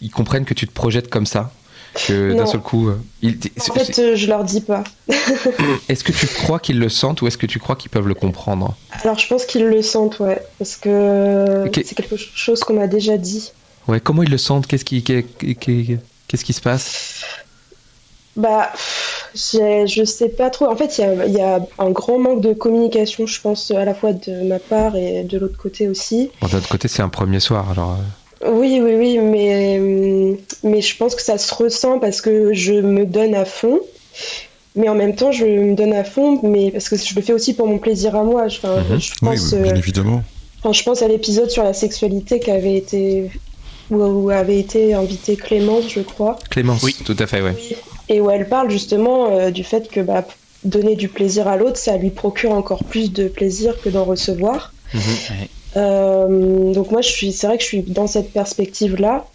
ils 0.00 0.10
comprennent 0.10 0.44
que 0.46 0.54
tu 0.54 0.66
te 0.66 0.72
projettes 0.72 1.08
comme 1.10 1.26
ça? 1.26 1.52
Que 1.94 2.34
d'un 2.34 2.46
seul 2.46 2.60
coup, 2.60 2.88
euh, 2.88 2.96
ils- 3.22 3.38
en 3.68 3.74
fait, 3.74 3.98
euh, 3.98 4.16
je 4.16 4.26
leur 4.26 4.44
dis 4.44 4.60
pas. 4.60 4.84
est-ce 5.88 6.04
que 6.04 6.12
tu 6.12 6.26
crois 6.26 6.58
qu'ils 6.60 6.78
le 6.78 6.88
sentent 6.88 7.22
ou 7.22 7.26
est-ce 7.26 7.38
que 7.38 7.46
tu 7.46 7.58
crois 7.58 7.76
qu'ils 7.76 7.90
peuvent 7.90 8.06
le 8.08 8.14
comprendre? 8.14 8.76
Alors, 9.02 9.18
je 9.18 9.26
pense 9.26 9.44
qu'ils 9.44 9.64
le 9.66 9.82
sentent, 9.82 10.20
ouais, 10.20 10.40
parce 10.58 10.76
que 10.76 11.64
c'est 11.74 11.94
quelque 11.94 12.16
chose 12.16 12.60
qu'on 12.60 12.74
m'a 12.74 12.86
déjà 12.86 13.16
dit. 13.16 13.52
Ouais, 13.88 14.00
comment 14.00 14.22
ils 14.22 14.30
le 14.30 14.38
sentent? 14.38 14.66
Qu'est-ce 14.66 14.84
qui, 14.84 15.02
qu'est-ce 15.02 16.52
se 16.52 16.60
passe? 16.60 17.24
Bah, 18.36 18.72
je 19.34 20.04
sais 20.04 20.28
pas 20.28 20.50
trop. 20.50 20.66
En 20.70 20.76
fait, 20.76 20.98
il 20.98 21.00
y 21.00 21.04
a, 21.04 21.26
il 21.26 21.32
y 21.34 21.40
a 21.40 21.60
un 21.78 21.90
grand 21.90 22.18
manque 22.18 22.40
de 22.40 22.52
communication, 22.52 23.26
je 23.26 23.40
pense, 23.40 23.70
à 23.70 23.84
la 23.84 23.94
fois 23.94 24.12
de 24.12 24.46
ma 24.46 24.58
part 24.58 24.96
et 24.96 25.24
de 25.24 25.38
l'autre 25.38 25.58
côté 25.58 25.88
aussi. 25.88 26.30
Bon, 26.40 26.48
D'un 26.48 26.58
autre 26.58 26.68
côté, 26.68 26.88
c'est 26.88 27.02
un 27.02 27.08
premier 27.08 27.40
soir, 27.40 27.70
alors. 27.70 27.98
Euh, 28.44 28.50
Oui, 28.52 28.80
oui, 28.82 28.94
oui, 28.96 29.18
mais, 29.18 29.78
hum, 29.78 30.36
mais 30.64 30.80
je 30.80 30.96
pense 30.96 31.14
que 31.14 31.22
ça 31.22 31.38
se 31.38 31.52
ressent 31.54 31.98
parce 31.98 32.20
que 32.20 32.52
je 32.52 32.74
me 32.74 33.04
donne 33.06 33.34
à 33.34 33.44
fond. 33.44 33.80
Mais 34.76 34.88
en 34.88 34.94
même 34.94 35.16
temps, 35.16 35.32
je 35.32 35.44
me 35.44 35.74
donne 35.74 35.92
à 35.92 36.04
fond, 36.04 36.38
mais 36.44 36.70
parce 36.70 36.88
que 36.88 36.96
je 36.96 37.14
le 37.16 37.22
fais 37.22 37.32
aussi 37.32 37.54
pour 37.54 37.66
mon 37.66 37.78
plaisir 37.78 38.14
à 38.14 38.22
moi. 38.22 38.44
Enfin, 38.46 38.76
Mhm. 38.88 39.00
je, 39.00 39.10
pense, 39.20 39.50
bah, 39.52 39.58
bien 39.62 39.72
euh, 39.72 39.76
évidemment. 39.76 40.22
enfin, 40.60 40.72
je 40.72 40.82
pense 40.84 41.02
à 41.02 41.08
l'épisode 41.08 41.50
sur 41.50 41.64
la 41.64 41.74
sexualité 41.74 42.38
qui 42.38 42.50
avait 42.52 42.76
été 42.76 43.30
où, 43.90 44.30
avait 44.30 44.60
été 44.60 44.94
invitée 44.94 45.34
Clémence, 45.34 45.88
je 45.88 46.00
crois. 46.00 46.38
Clémence, 46.50 46.84
Oui. 46.84 46.94
tout 47.04 47.16
à 47.18 47.26
fait, 47.26 47.40
ouais. 47.42 47.54
Et 48.08 48.20
où 48.20 48.30
elle 48.30 48.48
parle 48.48 48.70
justement 48.70 49.32
euh, 49.36 49.50
du 49.50 49.64
fait 49.64 49.88
que 49.90 49.98
bah, 50.00 50.24
donner 50.62 50.94
du 50.94 51.08
plaisir 51.08 51.48
à 51.48 51.56
l'autre, 51.56 51.76
ça 51.76 51.96
lui 51.96 52.10
procure 52.10 52.52
encore 52.52 52.84
plus 52.84 53.12
de 53.12 53.26
plaisir 53.26 53.80
que 53.82 53.88
d'en 53.88 54.04
recevoir. 54.04 54.72
Mhm. 54.94 55.00
Euh, 55.00 55.34
donc 55.74 56.90
moi, 56.90 57.00
je 57.00 57.08
suis, 57.08 57.32
c'est 57.32 57.46
vrai 57.46 57.56
que 57.56 57.62
je 57.62 57.68
suis 57.68 57.82
dans 57.82 58.06
cette 58.06 58.32
perspective-là. 58.32 59.26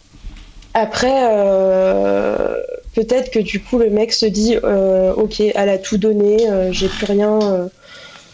Après, 0.74 1.30
euh, 1.32 2.56
peut-être 2.96 3.32
que 3.32 3.40
du 3.40 3.62
coup, 3.62 3.78
le 3.80 3.90
mec 3.90 4.12
se 4.14 4.26
dit, 4.26 4.58
euh, 4.64 5.14
ok, 5.14 5.40
elle 5.40 5.70
a 5.70 5.78
tout 5.78 5.98
donné, 5.98 6.50
euh, 6.50 6.72
j'ai 6.72 6.88
plus 6.88 7.06
rien. 7.06 7.40
euh, 7.42 7.68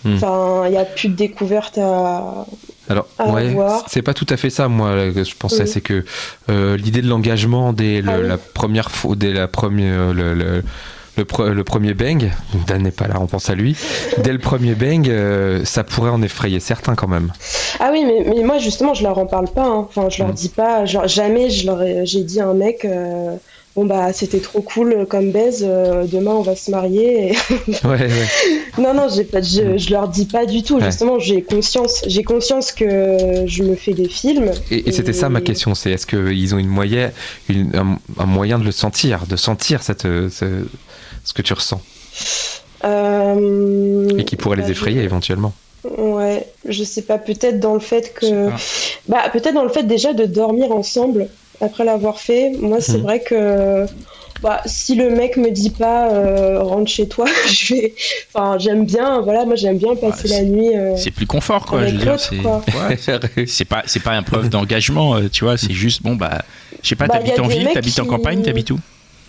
Hmm. 0.04 0.16
Enfin, 0.16 0.64
il 0.66 0.72
n'y 0.72 0.78
a 0.80 0.84
plus 0.84 1.10
de 1.10 1.14
découverte 1.16 1.78
à. 1.78 2.48
Alors, 2.90 3.08
À 3.20 3.30
ouais, 3.32 3.56
c'est 3.88 4.02
pas 4.02 4.16
tout 4.16 4.26
à 4.32 4.36
fait 4.36 4.50
ça, 4.50 4.68
moi, 4.68 4.88
euh, 4.88 5.14
que 5.14 5.24
je 5.24 5.36
pensais. 5.36 5.62
Oui. 5.62 5.68
C'est 5.68 5.82
que 5.82 6.04
euh, 6.50 6.76
l'idée 6.76 7.04
de 7.04 7.08
l'engagement 7.08 7.72
dès 7.72 8.02
le- 8.02 8.10
Ah 8.10 8.18
oui. 8.20 8.28
la 8.28 8.38
première 8.40 8.90
dès 9.16 9.32
la 9.32 9.48
première, 9.48 10.12
le, 10.12 10.34
le, 10.34 10.64
le, 11.18 11.24
pre- 11.26 11.50
le 11.50 11.64
premier 11.64 11.94
bang, 11.94 12.32
Dan 12.68 12.84
n'est 12.84 12.92
pas 12.92 13.08
là, 13.08 13.16
on 13.20 13.28
pense 13.28 13.50
à 13.50 13.56
lui. 13.56 13.76
Dès 14.24 14.32
le 14.32 14.40
premier 14.40 14.76
bang, 14.76 15.08
euh, 15.10 15.66
ça 15.66 15.84
pourrait 15.84 16.10
en 16.10 16.22
effrayer 16.22 16.60
certains 16.60 16.96
quand 16.96 17.08
même. 17.08 17.32
Ah 17.80 17.90
oui, 17.92 18.04
mais, 18.06 18.26
mais 18.34 18.44
moi 18.44 18.58
justement, 18.60 18.94
je 18.94 19.04
leur 19.04 19.18
en 19.18 19.26
parle 19.26 19.50
pas. 19.50 19.66
hein. 19.66 19.88
Enfin, 19.90 20.10
je 20.10 20.20
leur 20.20 20.30
Mm. 20.32 20.36
dis 20.36 20.50
pas. 20.50 20.86
jamais 20.86 21.50
je 21.50 21.66
leur 21.66 21.82
ai- 21.82 22.06
j'ai 22.06 22.24
dit 22.24 22.40
à 22.40 22.48
un 22.48 22.54
mec. 22.54 22.86
euh, 22.86 23.36
Bon 23.74 23.86
bah 23.86 24.12
c'était 24.12 24.42
trop 24.42 24.60
cool 24.62 25.06
comme 25.10 25.32
baise, 25.32 25.64
euh, 25.66 26.04
demain 26.06 26.32
on 26.32 26.42
va 26.42 26.58
se 26.58 26.70
marier. 26.72 27.32
et- 27.32 27.36
Ouais, 27.88 27.92
ouais. 28.02 28.10
Non, 28.78 28.94
non, 28.94 29.08
j'ai 29.16 29.24
pas, 29.24 29.42
je, 29.42 29.78
je 29.78 29.90
leur 29.92 30.10
dis 30.10 30.26
pas 30.26 30.46
du 30.46 30.62
tout. 30.62 30.76
Ouais. 30.76 30.84
Justement, 30.84 31.20
j'ai 31.20 31.42
conscience, 31.42 32.02
j'ai 32.06 32.24
conscience 32.24 32.74
que 32.74 33.46
je 33.46 33.64
me 33.64 33.76
fais 33.76 33.94
des 33.94 34.10
films. 34.10 34.52
Et, 34.72 34.90
et 34.90 34.92
c'était 34.92 35.14
ça 35.14 35.30
ma 35.30 35.40
question, 35.40 35.74
c'est 35.74 35.90
est-ce 35.92 36.06
qu'ils 36.06 36.54
ont 36.54 36.58
une 36.58 36.68
un, 37.74 37.98
un 38.20 38.26
moyen 38.26 38.60
de 38.60 38.66
le 38.66 38.74
sentir, 38.74 39.22
de 39.26 39.38
sentir 39.38 39.84
cette, 39.84 40.06
ce, 41.24 41.34
que 41.34 41.42
tu 41.42 41.54
ressens, 41.54 41.82
Euh, 42.84 44.08
et 44.18 44.24
qui 44.26 44.36
pourrait 44.36 44.58
bah, 44.58 44.64
les 44.64 44.72
effrayer 44.72 45.00
je- 45.00 45.06
éventuellement. 45.06 45.54
Ouais, 45.84 46.46
je 46.68 46.84
sais 46.84 47.02
pas, 47.02 47.18
peut-être 47.18 47.60
dans 47.60 47.74
le 47.74 47.80
fait 47.80 48.14
que. 48.14 48.50
Bah, 49.08 49.24
peut-être 49.34 49.54
dans 49.54 49.64
le 49.64 49.70
fait 49.70 49.84
déjà 49.84 50.14
de 50.14 50.26
dormir 50.26 50.72
ensemble 50.72 51.28
après 51.60 51.84
l'avoir 51.86 52.20
fait. 52.20 52.52
Moi, 52.60 52.80
c'est 52.82 52.98
Mhm. 52.98 53.02
vrai 53.04 53.20
que. 53.22 53.88
Bah, 54.44 54.62
si 54.66 54.96
le 54.96 55.12
mec 55.12 55.38
me 55.38 55.52
dit 55.52 55.70
pas 55.70 56.10
euh, 56.12 56.64
rentre 56.64 56.90
chez 56.90 57.08
toi, 57.08 57.26
je 57.48 57.76
vais. 57.76 57.94
Enfin, 58.34 58.58
j'aime 58.58 58.86
bien, 58.86 59.22
voilà, 59.22 59.46
moi 59.46 59.56
j'aime 59.56 59.78
bien 59.78 59.96
passer 59.96 60.28
Ouais, 60.30 60.36
la 60.38 60.44
nuit. 60.44 60.76
euh, 60.76 60.96
C'est 60.98 61.12
plus 61.12 61.28
confort, 61.28 61.66
quoi. 61.68 61.86
Je 61.86 61.94
veux 61.96 62.00
dire, 62.00 62.20
c'est 62.20 62.38
ouais, 62.38 63.46
c'est 63.48 63.66
pas, 63.66 63.84
c'est 63.86 64.00
pas 64.02 64.12
un 64.14 64.24
preuve 64.24 64.50
d'engagement, 64.50 65.20
tu 65.32 65.44
vois. 65.44 65.58
C'est 65.58 65.74
juste, 65.74 66.02
bon, 66.02 66.16
bah, 66.16 66.42
je 66.82 66.90
sais 66.90 66.96
pas, 66.96 67.06
Bah, 67.08 67.18
t'habites 67.20 67.40
en 67.40 67.48
ville, 67.48 67.70
t'habites 67.72 68.00
en 68.00 68.06
campagne, 68.06 68.42
t'habites 68.42 68.72
où? 68.72 68.80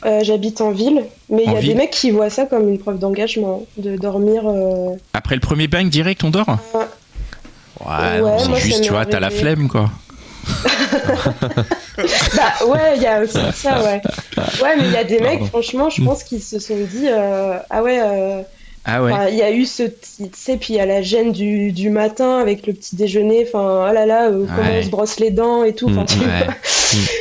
Euh, 0.05 0.21
J'habite 0.25 0.61
en 0.61 0.71
ville, 0.71 1.05
mais 1.31 1.43
il 1.45 1.53
y 1.53 1.57
a 1.57 1.61
ville 1.61 1.71
des 1.71 1.75
mecs 1.75 1.91
qui 1.91 2.11
voient 2.11 2.31
ça 2.31 2.47
comme 2.47 2.69
une 2.69 2.79
preuve 2.79 2.99
d'engagement, 2.99 3.63
de 3.77 3.97
dormir. 3.97 4.43
euh, 4.47 4.97
Après 5.15 5.35
le 5.35 5.41
premier 5.41 5.69
bang 5.69 5.89
direct, 5.89 6.25
on 6.25 6.31
dort 6.31 6.49
Ouais. 6.75 6.81
Ouais, 7.85 8.21
Ouais, 8.21 8.31
non, 8.47 8.55
c'est 8.55 8.61
juste, 8.61 8.83
tu 8.83 8.91
vois, 8.91 9.05
t'as 9.07 9.19
la 9.21 9.31
flemme, 9.31 9.69
quoi. 9.69 9.91
Bah 11.97 12.67
ouais, 12.69 12.95
il 12.97 13.03
y 13.03 13.07
a 13.07 13.21
aussi 13.21 13.39
ça, 13.55 13.81
ouais. 13.83 14.01
Ouais, 14.63 14.77
mais 14.79 14.85
il 14.87 14.93
y 14.93 14.97
a 14.97 15.05
des 15.05 15.19
mecs, 15.21 15.31
Pardon. 15.39 15.47
franchement, 15.47 15.91
je 15.91 16.03
pense 16.03 16.25
qu'ils 16.25 16.43
se 16.43 16.59
sont 16.59 16.77
dit, 16.77 17.07
euh, 17.09 17.59
ah 17.71 17.83
ouais, 17.83 18.01
Ah 18.85 19.01
ouais. 19.03 19.13
enfin, 19.13 19.29
il 19.29 19.37
y 19.37 19.43
a 19.43 19.53
eu 19.53 19.65
ce 19.65 19.85
petit, 19.85 20.25
tu 20.25 20.29
sais, 20.35 20.57
puis 20.57 20.75
il 20.75 20.77
y 20.77 20.81
a 20.81 20.87
la 20.87 21.03
gêne 21.03 21.31
du, 21.31 21.71
du 21.71 21.89
matin 21.89 22.39
avec 22.39 22.67
le 22.67 22.73
petit 22.73 22.97
déjeuner, 22.97 23.45
enfin, 23.47 23.87
oh 23.89 23.95
là 23.95 24.07
là, 24.07 24.29
euh, 24.29 24.45
comment 24.47 24.69
Ouais. 24.69 24.81
on 24.81 24.85
se 24.85 24.89
brosse 24.91 25.21
les 25.21 25.31
dents 25.31 25.63
et 25.63 25.73
tout. 25.73 25.89
Mm, 25.89 26.05
tu 26.07 26.19
Ouais. 26.19 26.25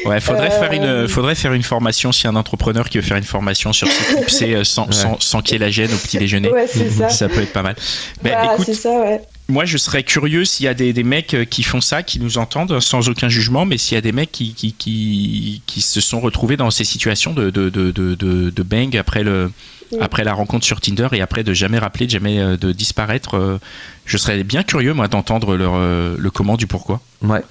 vois. 0.04 0.14
Ouais, 0.14 0.20
faudrait 0.20 0.48
Euh, 0.52 0.60
faire 0.60 0.72
une, 0.74 1.08
faudrait 1.08 1.36
faire 1.36 1.54
une 1.54 1.62
formation 1.64 2.12
si 2.12 2.28
un 2.28 2.36
entrepreneur 2.36 2.90
qui 2.90 2.98
veut 2.98 3.04
faire 3.04 3.18
une 3.18 3.24
formation 3.24 3.74
sur 3.74 3.88
s'éclipser 3.88 4.56
euh, 4.56 4.64
sans, 4.64 4.88
Ouais. 4.88 4.94
sans, 4.94 5.20
sans 5.20 5.42
qu'il 5.44 5.54
y 5.54 5.56
ait 5.58 5.60
la 5.60 5.70
gêne 5.70 5.94
au 5.94 5.98
petit 5.98 6.18
déjeuner. 6.18 6.50
Ouais, 6.50 6.66
c'est 6.68 6.90
ça. 6.90 7.10
Ça 7.10 7.30
peut 7.30 7.42
être 7.42 7.54
pas 7.54 7.62
mal. 7.62 7.76
Ben, 8.24 8.32
Bah, 8.34 8.54
écoute, 8.54 8.66
c'est 8.66 8.74
ça, 8.74 8.90
ouais. 9.00 9.22
moi, 9.48 9.66
je 9.66 9.78
serais 9.78 10.02
curieux 10.02 10.46
s'il 10.46 10.66
y 10.66 10.70
a 10.70 10.74
des, 10.74 10.94
des, 10.94 11.04
mecs 11.04 11.36
euh, 11.36 11.46
qui 11.46 11.62
font 11.62 11.80
ça, 11.80 12.02
qui 12.02 12.20
nous 12.20 12.40
entendent 12.40 12.80
sans 12.80 13.08
aucun 13.08 13.30
jugement, 13.30 13.66
mais 13.66 13.78
s'il 13.78 13.94
y 13.96 13.98
a 14.00 14.02
des 14.02 14.12
mecs 14.14 14.32
qui, 14.32 14.56
qui, 14.56 14.74
qui, 14.74 15.62
qui, 15.68 15.82
se 15.82 16.02
sont 16.02 16.20
retrouvés 16.22 16.58
dans 16.58 16.72
ces 16.72 16.84
situations 16.86 17.34
de, 17.34 17.52
de, 17.52 17.70
de, 17.70 17.92
de, 17.92 18.16
de 18.16 18.64
bang 18.64 18.98
après, 18.98 19.24
le, 19.24 19.52
après 20.00 20.24
la 20.24 20.34
rencontre 20.34 20.66
sur 20.66 20.80
Tinder 20.80 21.08
et 21.12 21.22
après 21.22 21.44
de 21.44 21.54
jamais 21.54 21.80
rappeler, 21.80 22.06
de 22.06 22.12
jamais 22.12 22.40
euh, 22.40 22.58
de 22.58 22.72
disparaître, 22.72 23.36
euh, 23.36 23.60
je 24.06 24.18
serais 24.18 24.44
bien 24.44 24.64
curieux, 24.64 24.94
moi, 24.94 25.08
d'entendre 25.08 25.56
leur, 25.56 25.78
le 25.78 26.30
comment 26.32 26.58
du 26.58 26.68
pourquoi. 26.68 27.02
Ouais. 27.22 27.42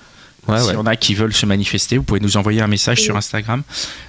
Ouais, 0.48 0.61
S'il 0.61 0.72
y 0.72 0.76
en 0.76 0.87
a 0.87 0.96
qui 0.96 1.14
veulent 1.14 1.35
se 1.35 1.46
manifester, 1.46 1.98
vous 1.98 2.03
pouvez 2.03 2.20
nous 2.20 2.37
envoyer 2.37 2.61
un 2.62 2.66
message 2.66 3.03
sur 3.03 3.16
Instagram. 3.16 3.62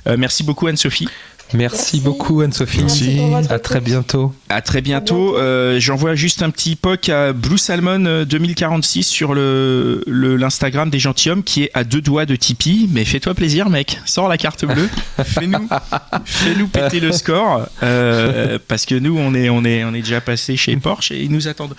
Euh, 0.08 0.16
merci 0.18 0.44
beaucoup 0.44 0.68
Anne-Sophie. 0.68 1.10
Merci, 1.54 2.00
beaucoup 2.00 2.42
Anne-Sophie. 2.42 2.80
Merci. 2.82 3.20
À 3.50 3.60
très 3.60 3.82
bientôt. 3.82 4.34
À 4.50 4.62
très 4.62 4.82
bientôt. 4.82 5.38
Euh, 5.38 5.80
J'envoie 5.80 6.16
juste 6.16 6.44
un 6.44 6.50
petit 6.50 6.76
poc 6.76 7.10
à 7.10 7.34
Blue 7.34 7.58
Salmon 7.58 8.24
2046 8.24 9.04
sur 9.04 9.34
le 9.34 10.04
l'Instagram 10.08 10.90
des 10.90 11.00
gentilshommes 11.00 11.44
qui 11.44 11.64
est 11.64 11.72
à 11.74 11.84
deux 11.84 12.02
doigts 12.02 12.26
de 12.26 12.36
Tipeee. 12.36 12.90
Mais 12.92 13.06
fais-toi 13.06 13.34
plaisir, 13.34 13.70
mec. 13.70 14.00
Sors 14.06 14.28
la 14.28 14.38
carte 14.38 14.66
bleue. 14.66 14.90
Fais-nous 15.24 15.68
fais 16.26 16.54
-nous 16.54 16.68
péter 16.68 17.00
le 17.00 17.12
score. 17.12 17.68
Euh, 17.84 18.58
parce 18.68 18.86
que 18.86 18.96
nous, 18.96 19.18
on 19.18 19.34
est, 19.34 19.50
on, 19.50 19.64
est, 19.66 19.84
on 19.84 19.94
est 19.94 20.02
déjà 20.02 20.22
passé 20.22 20.56
chez 20.58 20.76
Porsche 20.78 21.12
et 21.12 21.22
ils 21.22 21.32
nous 21.32 21.48
attendent. 21.48 21.76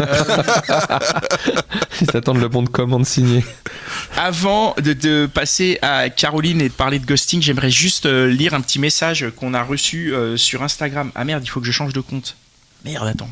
Euh... 0.00 0.06
ils 2.00 2.16
attendent 2.16 2.40
le 2.40 2.48
bon 2.48 2.62
de 2.62 2.68
commande 2.68 3.06
signé. 3.06 3.44
Avant 4.16 4.74
de, 4.82 4.92
de, 4.92 5.26
passer 5.26 5.78
à 5.82 6.08
Caroline 6.08 6.60
et 6.60 6.68
de 6.68 6.74
parler 6.74 6.98
de 6.98 7.06
ghosting, 7.06 7.42
j'aimerais 7.42 7.70
juste 7.70 8.06
lire 8.06 8.54
un 8.54 8.60
petit 8.60 8.78
message 8.78 9.07
qu'on 9.36 9.54
a 9.54 9.62
reçu 9.62 10.12
euh, 10.14 10.36
sur 10.36 10.62
Instagram. 10.62 11.10
Ah 11.14 11.24
merde, 11.24 11.42
il 11.44 11.48
faut 11.48 11.60
que 11.60 11.66
je 11.66 11.72
change 11.72 11.92
de 11.92 12.00
compte. 12.00 12.36
Merde, 12.84 13.08
attends. 13.08 13.30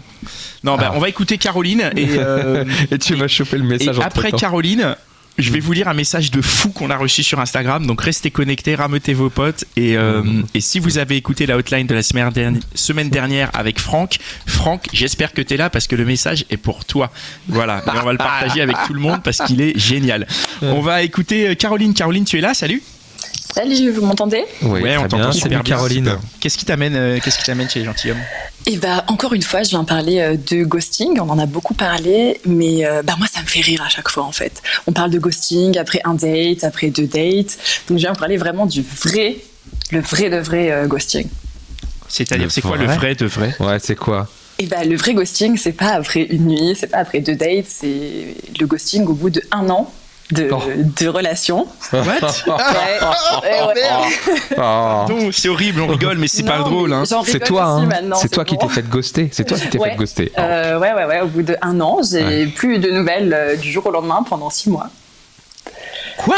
Non, 0.64 0.76
bah, 0.76 0.90
Ah. 0.90 0.96
on 0.96 0.98
va 0.98 1.08
écouter 1.08 1.38
Caroline 1.38 1.90
et, 1.96 2.08
euh, 2.18 2.64
Et 2.90 2.98
tu 2.98 3.14
vas 3.14 3.28
choper 3.28 3.58
le 3.58 3.64
message 3.64 3.98
et 3.98 4.02
après. 4.02 4.32
Caroline, 4.32 4.96
je 5.38 5.52
vais 5.52 5.60
vous 5.60 5.72
lire 5.72 5.86
un 5.86 5.94
message 5.94 6.30
de 6.32 6.40
fou 6.40 6.70
qu'on 6.70 6.90
a 6.90 6.96
reçu 6.96 7.22
sur 7.22 7.38
Instagram. 7.38 7.86
Donc 7.86 8.00
restez 8.00 8.30
connectés, 8.32 8.74
rameutez 8.74 9.14
vos 9.14 9.30
potes. 9.30 9.64
Et, 9.76 9.96
euh, 9.96 10.22
et 10.54 10.60
si 10.60 10.78
vous 10.80 10.98
avez 10.98 11.16
écouté 11.16 11.46
la 11.46 11.56
hotline 11.58 11.86
de 11.86 11.94
la 11.94 12.02
semaine 12.02 12.30
dernière, 12.30 12.60
semaine 12.74 13.08
dernière 13.10 13.50
avec 13.54 13.78
Franck, 13.78 14.18
Franck, 14.46 14.86
j'espère 14.92 15.32
que 15.32 15.42
tu 15.42 15.54
es 15.54 15.56
là 15.58 15.70
parce 15.70 15.86
que 15.86 15.94
le 15.94 16.04
message 16.06 16.44
est 16.50 16.56
pour 16.56 16.84
toi. 16.84 17.12
Voilà. 17.48 17.84
Et 17.86 17.90
on 18.00 18.04
va 18.04 18.12
le 18.12 18.18
partager 18.18 18.62
avec 18.62 18.76
tout 18.86 18.94
le 18.94 19.00
monde 19.00 19.22
parce 19.22 19.38
qu'il 19.46 19.60
est 19.60 19.78
génial. 19.78 20.26
On 20.62 20.80
va 20.80 21.02
écouter 21.02 21.54
Caroline. 21.54 21.94
Caroline, 21.94 22.24
tu 22.24 22.38
es 22.38 22.40
là? 22.40 22.52
Salut. 22.54 22.82
Salut, 23.56 23.90
vous 23.90 24.04
m'entendez 24.04 24.44
Oui, 24.60 24.82
Ouais, 24.82 24.96
on 24.98 25.00
très 25.00 25.08
t'entend 25.08 25.16
bien. 25.16 25.32
super 25.32 25.42
Salut 25.50 25.54
bien. 25.54 25.62
Caroline. 25.62 26.18
Qu'est-ce 26.40 26.58
qui 26.58 26.66
t'amène 26.66 26.94
euh, 26.94 27.18
Qu'est-ce 27.24 27.38
qui 27.38 27.44
t'amène 27.44 27.70
chez 27.70 27.78
les 27.78 27.84
gentilshommes 27.86 28.20
Et 28.66 28.76
bah 28.76 29.02
encore 29.08 29.32
une 29.32 29.40
fois, 29.42 29.62
je 29.62 29.70
viens 29.70 29.84
parler 29.84 30.20
euh, 30.20 30.36
de 30.36 30.62
ghosting. 30.64 31.18
On 31.20 31.30
en 31.30 31.38
a 31.38 31.46
beaucoup 31.46 31.72
parlé, 31.72 32.38
mais 32.44 32.84
euh, 32.84 33.02
bah 33.02 33.14
moi 33.16 33.26
ça 33.32 33.40
me 33.40 33.46
fait 33.46 33.62
rire 33.62 33.82
à 33.82 33.88
chaque 33.88 34.10
fois 34.10 34.24
en 34.24 34.32
fait. 34.32 34.62
On 34.86 34.92
parle 34.92 35.10
de 35.10 35.18
ghosting 35.18 35.78
après 35.78 36.00
un 36.04 36.12
date, 36.14 36.64
après 36.64 36.90
deux 36.90 37.06
dates. 37.06 37.56
Donc 37.88 37.96
je 37.98 38.02
viens 38.02 38.14
parler 38.14 38.36
vraiment 38.36 38.66
du 38.66 38.82
vrai, 38.82 39.38
le 39.90 40.00
vrai 40.00 40.28
de 40.28 40.36
vrai 40.36 40.70
euh, 40.70 40.86
ghosting. 40.86 41.26
C'est-à-dire, 42.08 42.50
c'est 42.52 42.60
quoi 42.60 42.76
le 42.76 42.84
vrai 42.84 42.96
vrai 42.96 43.14
de 43.14 43.24
vrai? 43.26 43.54
Ouais, 43.58 43.78
c'est 43.80 43.96
quoi? 43.96 44.28
Et 44.58 44.66
bah 44.66 44.84
le 44.84 44.96
vrai 44.96 45.14
ghosting, 45.14 45.56
c'est 45.56 45.72
pas 45.72 45.92
après 45.92 46.22
une 46.22 46.46
nuit, 46.48 46.76
c'est 46.78 46.86
pas 46.88 46.98
après 46.98 47.20
deux 47.20 47.34
dates, 47.36 47.66
c'est 47.68 48.34
le 48.60 48.66
ghosting 48.66 49.06
au 49.06 49.14
bout 49.14 49.30
de 49.30 49.40
un 49.50 49.68
an 49.70 49.90
de, 50.32 50.48
Oh. 50.52 50.60
de 51.00 51.08
relation. 51.08 51.66
What? 51.92 52.02
Ouais, 52.46 53.50
ouais, 53.50 53.74
ouais. 53.74 54.56
Oh. 54.58 55.04
Non, 55.08 55.30
c'est 55.32 55.48
horrible, 55.48 55.80
on 55.82 55.86
rigole, 55.86 56.18
mais 56.18 56.28
c'est 56.28 56.42
pas 56.42 56.58
drôle. 56.58 56.92
Hein. 56.92 57.04
C'est 57.24 57.40
toi, 57.44 57.76
aussi 57.76 57.84
hein. 57.84 58.10
C'est 58.16 58.28
toi 58.30 58.44
qui 58.44 58.56
t'es 58.58 58.68
fait 58.68 58.88
ghoster. 58.88 59.28
C'est 59.32 59.44
toi 59.44 59.56
qui 59.58 59.68
t'es 59.68 59.78
Ouais. 59.78 59.90
fait 59.90 59.96
ghoster. 59.96 60.32
Euh, 60.38 60.78
ouais, 60.78 60.92
ouais, 60.94 61.04
ouais. 61.04 61.20
Au 61.20 61.26
bout 61.26 61.42
de 61.42 61.56
un 61.62 61.80
an, 61.80 61.98
j'ai 62.08 62.24
Ouais. 62.24 62.46
plus 62.46 62.78
de 62.78 62.90
nouvelles 62.90 63.32
euh, 63.32 63.56
du 63.56 63.70
jour 63.70 63.86
au 63.86 63.90
lendemain 63.90 64.24
pendant 64.28 64.50
six 64.50 64.68
mois. 64.70 64.88
Quoi 66.16 66.36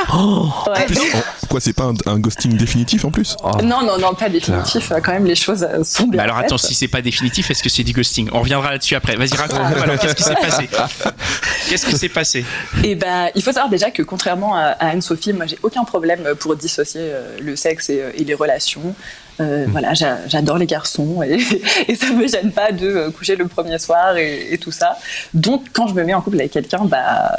Ouais. 0.68 0.86
Plus, 0.86 0.98
en- 0.98 1.46
quoi, 1.48 1.60
c'est 1.60 1.72
pas 1.72 1.84
un, 1.84 1.94
un 2.06 2.18
ghosting 2.18 2.56
définitif 2.56 3.04
en 3.04 3.10
plus 3.10 3.36
Oh. 3.42 3.50
Non, 3.62 3.82
non, 3.82 3.98
non, 3.98 4.14
pas 4.14 4.28
définitif. 4.28 4.90
euh, 4.92 5.00
Quand 5.02 5.12
même, 5.12 5.24
les 5.24 5.34
choses 5.34 5.62
euh, 5.62 5.84
sont 5.84 6.06
bien. 6.08 6.18
Bah 6.18 6.24
alors 6.24 6.38
attends, 6.38 6.58
si 6.58 6.74
c'est 6.74 6.88
pas 6.88 7.00
définitif, 7.02 7.50
est-ce 7.50 7.62
que 7.62 7.68
c'est 7.68 7.84
du 7.84 7.92
ghosting 7.92 8.28
On 8.32 8.40
reviendra 8.40 8.72
là-dessus 8.72 8.94
après. 8.94 9.16
Vas-y, 9.16 9.36
raconte-nous 9.36 9.82
alors, 9.82 9.98
qu'est-ce 9.98 10.14
qui 10.14 10.22
s'est 10.22 10.34
passé 10.34 10.68
Qu'est-ce 11.68 11.86
qui 11.86 11.96
s'est 11.96 12.08
passé 12.08 12.44
Et 12.82 12.94
bah, 12.94 13.28
il 13.34 13.42
faut 13.42 13.52
savoir 13.52 13.68
déjà 13.70 13.90
que 13.90 14.02
contrairement 14.02 14.54
à, 14.56 14.60
à 14.68 14.88
Anne-Sophie, 14.88 15.32
moi, 15.32 15.46
j'ai 15.46 15.58
aucun 15.62 15.84
problème 15.84 16.34
pour 16.40 16.56
dissocier 16.56 17.00
euh, 17.02 17.36
le 17.40 17.56
sexe 17.56 17.90
et, 17.90 18.00
euh, 18.00 18.10
et 18.14 18.24
les 18.24 18.34
relations. 18.34 18.94
Euh, 19.40 19.66
Voilà, 19.68 19.94
j'a- 19.94 20.26
j'adore 20.26 20.58
les 20.58 20.66
garçons 20.66 21.22
et, 21.22 21.38
et 21.88 21.94
ça 21.94 22.06
me 22.12 22.26
gêne 22.26 22.50
pas 22.50 22.72
de 22.72 23.08
coucher 23.16 23.36
le 23.36 23.46
premier 23.46 23.78
soir 23.78 24.16
et, 24.16 24.52
et 24.52 24.58
tout 24.58 24.72
ça. 24.72 24.96
Donc, 25.34 25.66
quand 25.72 25.86
je 25.86 25.94
me 25.94 26.02
mets 26.04 26.14
en 26.14 26.20
couple 26.20 26.38
avec 26.40 26.50
quelqu'un, 26.52 26.84
bah, 26.84 27.38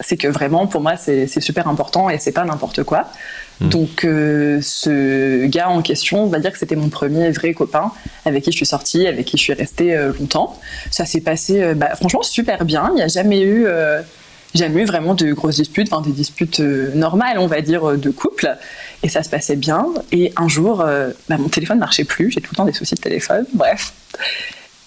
c'est 0.00 0.16
que 0.16 0.28
vraiment, 0.28 0.66
pour 0.66 0.80
moi, 0.80 0.96
c'est 0.96 1.40
super 1.40 1.68
important 1.68 2.10
et 2.10 2.18
c'est 2.18 2.32
pas 2.32 2.44
n'importe 2.44 2.82
quoi. 2.84 3.06
Mm. 3.60 3.68
Donc, 3.68 4.04
euh, 4.04 4.60
ce 4.62 5.46
gars 5.46 5.70
en 5.70 5.82
question, 5.82 6.24
on 6.24 6.26
va 6.26 6.38
dire 6.38 6.52
que 6.52 6.58
c'était 6.58 6.76
mon 6.76 6.88
premier 6.88 7.30
vrai 7.30 7.54
copain 7.54 7.92
avec 8.24 8.44
qui 8.44 8.52
je 8.52 8.56
suis 8.56 8.66
sortie, 8.66 9.06
avec 9.06 9.26
qui 9.26 9.36
je 9.36 9.42
suis 9.42 9.52
restée 9.52 9.96
euh, 9.96 10.12
longtemps. 10.18 10.58
Ça 10.90 11.06
s'est 11.06 11.20
passé, 11.20 11.62
euh, 11.62 11.74
bah, 11.74 11.94
franchement, 11.96 12.22
super 12.22 12.64
bien. 12.64 12.90
Il 12.92 12.96
n'y 12.96 13.02
a 13.02 13.08
jamais 13.08 13.42
eu. 13.42 13.66
jamais 14.54 14.82
eu 14.82 14.84
vraiment 14.84 15.14
de 15.14 15.32
grosses 15.32 15.56
disputes, 15.56 15.92
enfin 15.92 16.02
des 16.02 16.12
disputes 16.12 16.60
normales, 16.60 17.38
on 17.38 17.46
va 17.46 17.60
dire, 17.60 17.96
de 17.96 18.10
couple. 18.10 18.56
Et 19.02 19.08
ça 19.08 19.22
se 19.22 19.28
passait 19.30 19.56
bien. 19.56 19.86
Et 20.12 20.32
un 20.36 20.48
jour, 20.48 20.78
bah, 21.28 21.36
mon 21.38 21.48
téléphone 21.48 21.78
marchait 21.78 22.04
plus. 22.04 22.30
J'ai 22.30 22.40
tout 22.40 22.50
le 22.52 22.56
temps 22.56 22.64
des 22.64 22.72
soucis 22.72 22.94
de 22.94 23.00
téléphone. 23.00 23.46
Bref. 23.54 23.92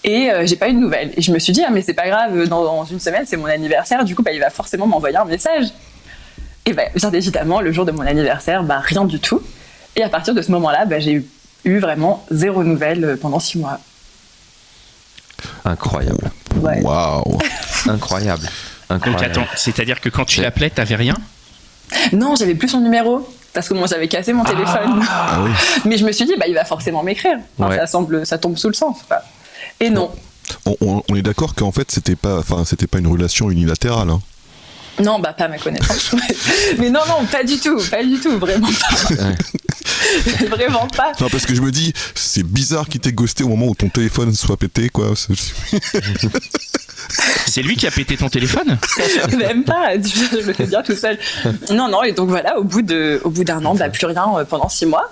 Et 0.03 0.31
euh, 0.31 0.45
j'ai 0.45 0.55
pas 0.55 0.69
eu 0.69 0.73
de 0.73 0.79
nouvelles. 0.79 1.11
Et 1.17 1.21
je 1.21 1.31
me 1.31 1.39
suis 1.39 1.51
dit, 1.53 1.61
ah, 1.65 1.69
mais 1.71 1.81
c'est 1.81 1.93
pas 1.93 2.07
grave, 2.07 2.47
dans, 2.47 2.63
dans 2.63 2.85
une 2.85 2.99
semaine, 2.99 3.23
c'est 3.25 3.35
mon 3.37 3.45
anniversaire. 3.47 4.03
Du 4.05 4.15
coup, 4.15 4.23
bah, 4.23 4.31
il 4.31 4.39
va 4.39 4.49
forcément 4.49 4.87
m'envoyer 4.87 5.17
un 5.17 5.25
message. 5.25 5.65
Et 6.65 6.73
bah, 6.73 6.83
bien 6.95 7.11
évidemment, 7.11 7.59
le 7.61 7.71
jour 7.71 7.85
de 7.85 7.91
mon 7.91 8.05
anniversaire, 8.05 8.63
bah, 8.63 8.79
rien 8.81 9.03
du 9.05 9.19
tout. 9.19 9.41
Et 9.95 10.03
à 10.03 10.09
partir 10.09 10.33
de 10.33 10.41
ce 10.41 10.51
moment-là, 10.51 10.85
bah, 10.85 10.99
j'ai 10.99 11.13
eu, 11.13 11.25
eu 11.65 11.79
vraiment 11.79 12.25
zéro 12.31 12.63
nouvelle 12.63 13.03
euh, 13.03 13.17
pendant 13.17 13.39
six 13.39 13.57
mois. 13.57 13.79
Incroyable. 15.65 16.31
Ouais. 16.57 16.81
Waouh 16.81 17.37
Incroyable. 17.87 18.43
Donc 18.89 19.05
Incroyable. 19.07 19.39
attends, 19.39 19.47
c'est-à-dire 19.55 19.99
que 20.01 20.09
quand 20.09 20.25
tu 20.25 20.41
l'appelais, 20.41 20.69
t'avais 20.69 20.95
rien? 20.95 21.15
Non, 22.13 22.35
j'avais 22.35 22.55
plus 22.55 22.69
son 22.69 22.79
numéro. 22.81 23.27
Parce 23.51 23.67
que 23.67 23.73
moi, 23.73 23.87
j'avais 23.87 24.07
cassé 24.07 24.31
mon 24.31 24.43
téléphone. 24.43 25.01
Ah 25.09 25.39
oui. 25.43 25.49
Mais 25.85 25.97
je 25.97 26.05
me 26.05 26.11
suis 26.11 26.25
dit, 26.25 26.33
bah, 26.39 26.45
il 26.47 26.53
va 26.53 26.65
forcément 26.65 27.01
m'écrire. 27.03 27.37
Enfin, 27.57 27.69
Ouais. 27.71 27.77
ça, 27.77 27.87
semble, 27.87 28.25
ça 28.25 28.37
tombe 28.37 28.57
sous 28.57 28.67
le 28.67 28.75
sens. 28.75 28.97
quoi. 29.07 29.21
Et 29.79 29.89
non. 29.89 30.11
on, 30.81 31.15
est 31.15 31.21
d'accord 31.21 31.55
qu'en 31.55 31.71
fait 31.71 31.91
c'était 31.91 32.15
pas, 32.15 32.39
enfin 32.39 32.65
c'était 32.65 32.87
pas 32.87 32.99
une 32.99 33.07
relation 33.07 33.49
unilatérale. 33.49 34.09
hein. 34.09 34.21
Non, 34.99 35.19
bah, 35.19 35.33
pas 35.33 35.45
à 35.45 35.47
ma 35.47 35.57
connaissance. 35.57 36.15
Mais 36.77 36.89
non, 36.89 37.01
non, 37.07 37.25
pas 37.25 37.43
du 37.43 37.57
tout. 37.59 37.79
Pas 37.89 38.03
du 38.03 38.19
tout. 38.19 38.37
Vraiment 38.37 38.67
pas. 38.69 39.25
vraiment 40.49 40.87
pas. 40.87 41.11
Non 41.19 41.29
parce 41.29 41.45
que 41.45 41.55
je 41.55 41.61
me 41.61 41.71
dis 41.71 41.93
c'est 42.15 42.43
bizarre 42.43 42.87
qu'il 42.87 42.99
t'ait 43.01 43.11
ghosté 43.11 43.43
au 43.43 43.49
moment 43.49 43.67
où 43.67 43.75
ton 43.75 43.89
téléphone 43.89 44.33
soit 44.33 44.57
pété 44.57 44.89
quoi. 44.89 45.13
C'est- 47.47 47.61
lui 47.63 47.75
qui 47.75 47.87
a 47.87 47.91
pété 47.91 48.15
ton 48.17 48.29
téléphone? 48.29 48.77
Même 49.37 49.63
pas. 49.63 49.93
Je 49.95 50.37
le 50.45 50.53
fais 50.53 50.65
bien 50.65 50.81
tout 50.83 50.95
seul. 50.95 51.17
Non, 51.71 51.89
non. 51.89 52.03
Et 52.03 52.11
donc, 52.11 52.29
voilà, 52.29 52.57
au 52.59 52.63
bout 52.63 52.81
de, 52.81 53.19
au 53.23 53.29
bout 53.29 53.43
d'un 53.43 53.63
an, 53.65 53.73
bah, 53.75 53.89
plus 53.89 54.05
rien 54.05 54.25
euh, 54.37 54.45
pendant 54.45 54.69
six 54.69 54.85
mois. 54.85 55.11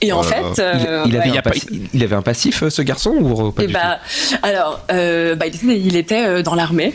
Et 0.00 0.12
en 0.12 0.22
Voilà. 0.22 0.36
fait. 0.54 0.62
Il, 0.78 0.86
euh, 0.88 1.04
il 1.06 1.16
avait 1.16 1.28
il 1.94 2.02
avait 2.02 2.16
un 2.16 2.22
passif, 2.22 2.62
euh, 2.64 2.70
ce 2.70 2.82
garçon, 2.82 3.10
ou 3.10 3.52
pas 3.52 3.62
Et 3.62 3.66
du 3.68 3.72
bah, 3.72 3.98
alors, 4.42 4.80
euh, 4.90 5.36
bah, 5.36 5.46
il 5.46 5.54
était, 5.54 5.78
il 5.80 5.96
était 5.96 6.42
dans 6.42 6.54
l'armée. 6.54 6.94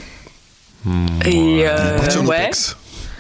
Tout 0.84 0.90
Hmm, 0.90 1.06
Et 1.28 1.64
euh, 1.68 1.98
ouais. 2.26 2.50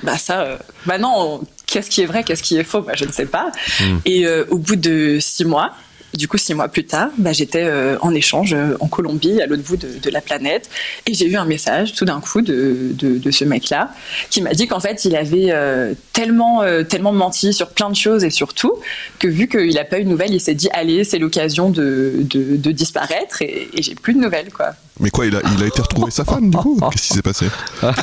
Bah 0.04 0.18
ça, 0.18 0.42
euh, 0.42 0.58
bah 0.88 0.98
non, 0.98 1.42
qu'est-ce 1.68 1.90
qui 1.90 2.02
est 2.02 2.08
vrai, 2.08 2.24
qu'est-ce 2.24 2.42
qui 2.42 2.58
est 2.58 2.64
faux, 2.64 2.82
bah 2.82 2.94
je 2.96 3.06
ne 3.06 3.12
sais 3.12 3.28
pas. 3.28 3.52
Mm. 3.80 3.98
Et 4.06 4.26
euh, 4.26 4.46
au 4.50 4.58
bout 4.58 4.76
de 4.76 5.20
six 5.22 5.46
mois, 5.46 5.74
du 6.16 6.28
coup 6.28 6.38
six 6.40 6.56
mois 6.56 6.68
plus 6.70 6.86
tard, 6.86 7.10
bah, 7.20 7.34
j'étais 7.34 7.64
euh, 7.64 7.98
en 8.02 8.14
échange 8.16 8.54
euh, 8.54 8.76
en 8.80 8.88
Colombie, 8.88 9.42
à 9.42 9.46
l'autre 9.46 9.62
bout 9.62 9.78
de, 9.78 10.00
de 10.02 10.10
la 10.10 10.22
planète, 10.22 10.72
et 11.06 11.14
j'ai 11.14 11.28
eu 11.28 11.36
un 11.38 11.46
message 11.46 11.94
tout 11.94 12.04
d'un 12.04 12.20
coup 12.20 12.42
de, 12.42 12.94
de, 12.94 13.20
de 13.20 13.32
ce 13.32 13.46
mec-là 13.46 13.92
qui 14.32 14.42
m'a 14.42 14.54
dit 14.54 14.68
qu'en 14.68 14.80
fait 14.80 15.06
il 15.06 15.16
avait 15.16 15.52
euh, 15.52 15.94
tellement 16.14 16.64
euh, 16.64 16.82
tellement 16.84 17.14
menti 17.14 17.54
sur 17.54 17.70
plein 17.70 17.92
de 17.92 17.96
choses 17.96 18.24
et 18.24 18.32
sur 18.32 18.56
tout 18.56 18.74
que 19.20 19.28
vu 19.28 19.48
qu'il 19.48 19.76
n'a 19.76 19.86
pas 19.86 20.00
eu 20.00 20.04
de 20.04 20.10
nouvelles, 20.10 20.34
il 20.34 20.42
s'est 20.42 20.56
dit 20.56 20.68
allez 20.74 21.04
c'est 21.04 21.20
l'occasion 21.20 21.70
de, 21.70 22.14
de, 22.22 22.58
de 22.58 22.72
disparaître 22.72 23.44
et, 23.44 23.70
et 23.76 23.84
j'ai 23.84 23.94
plus 23.94 24.16
de 24.16 24.20
nouvelles 24.20 24.52
quoi. 24.52 24.72
Mais 25.02 25.10
quoi 25.10 25.26
il 25.26 25.36
a, 25.36 25.42
il 25.58 25.64
a 25.64 25.68
été 25.68 25.82
retrouver 25.82 26.12
sa 26.12 26.24
femme 26.24 26.50
du 26.50 26.58
coup? 26.58 26.80
Qu'est-ce 26.92 27.08
qui 27.10 27.14
s'est 27.16 27.22
passé? 27.22 27.48
Bah, 27.82 27.94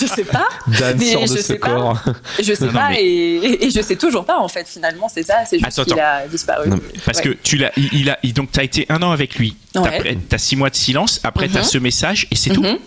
je 0.00 0.06
sais 0.06 0.24
pas. 0.24 0.46
Dan 0.66 0.96
Mais 0.98 1.12
sort 1.12 1.22
de 1.22 1.26
je 1.26 1.32
ce 1.36 1.42
sais 1.42 1.58
pas. 1.58 2.02
Je 2.38 2.54
sais 2.54 2.64
Non, 2.66 2.72
pas 2.72 2.88
mais- 2.90 3.02
et, 3.04 3.66
et 3.66 3.70
je 3.70 3.80
sais 3.82 3.96
toujours 3.96 4.24
pas 4.24 4.38
en 4.38 4.48
fait 4.48 4.66
finalement 4.68 5.08
c'est 5.12 5.22
ça 5.24 5.44
c'est 5.48 5.58
juste 5.58 5.84
qu'il 5.84 5.98
a 6.00 6.26
disparu. 6.28 6.68
Non, 6.70 6.78
Parce 7.04 7.18
Ouais. 7.18 7.24
que 7.24 7.28
tu 7.42 7.56
l'as, 7.56 7.72
il, 7.76 7.92
il 7.92 8.10
a, 8.10 8.18
donc 8.34 8.52
t'as 8.52 8.62
été 8.64 8.86
un 8.88 9.02
an 9.02 9.10
avec 9.10 9.36
lui. 9.36 9.56
T'as 9.72 9.82
Ouais. 9.82 10.18
T'as 10.28 10.38
six 10.38 10.56
mois 10.56 10.70
de 10.70 10.76
silence. 10.76 11.20
Après, 11.24 11.48
t'as 11.48 11.60
Mhm. 11.60 11.64
ce 11.64 11.78
message 11.78 12.26
et 12.30 12.36
c'est 12.36 12.50
tout. 12.50 12.62
Mhm. 12.62 12.78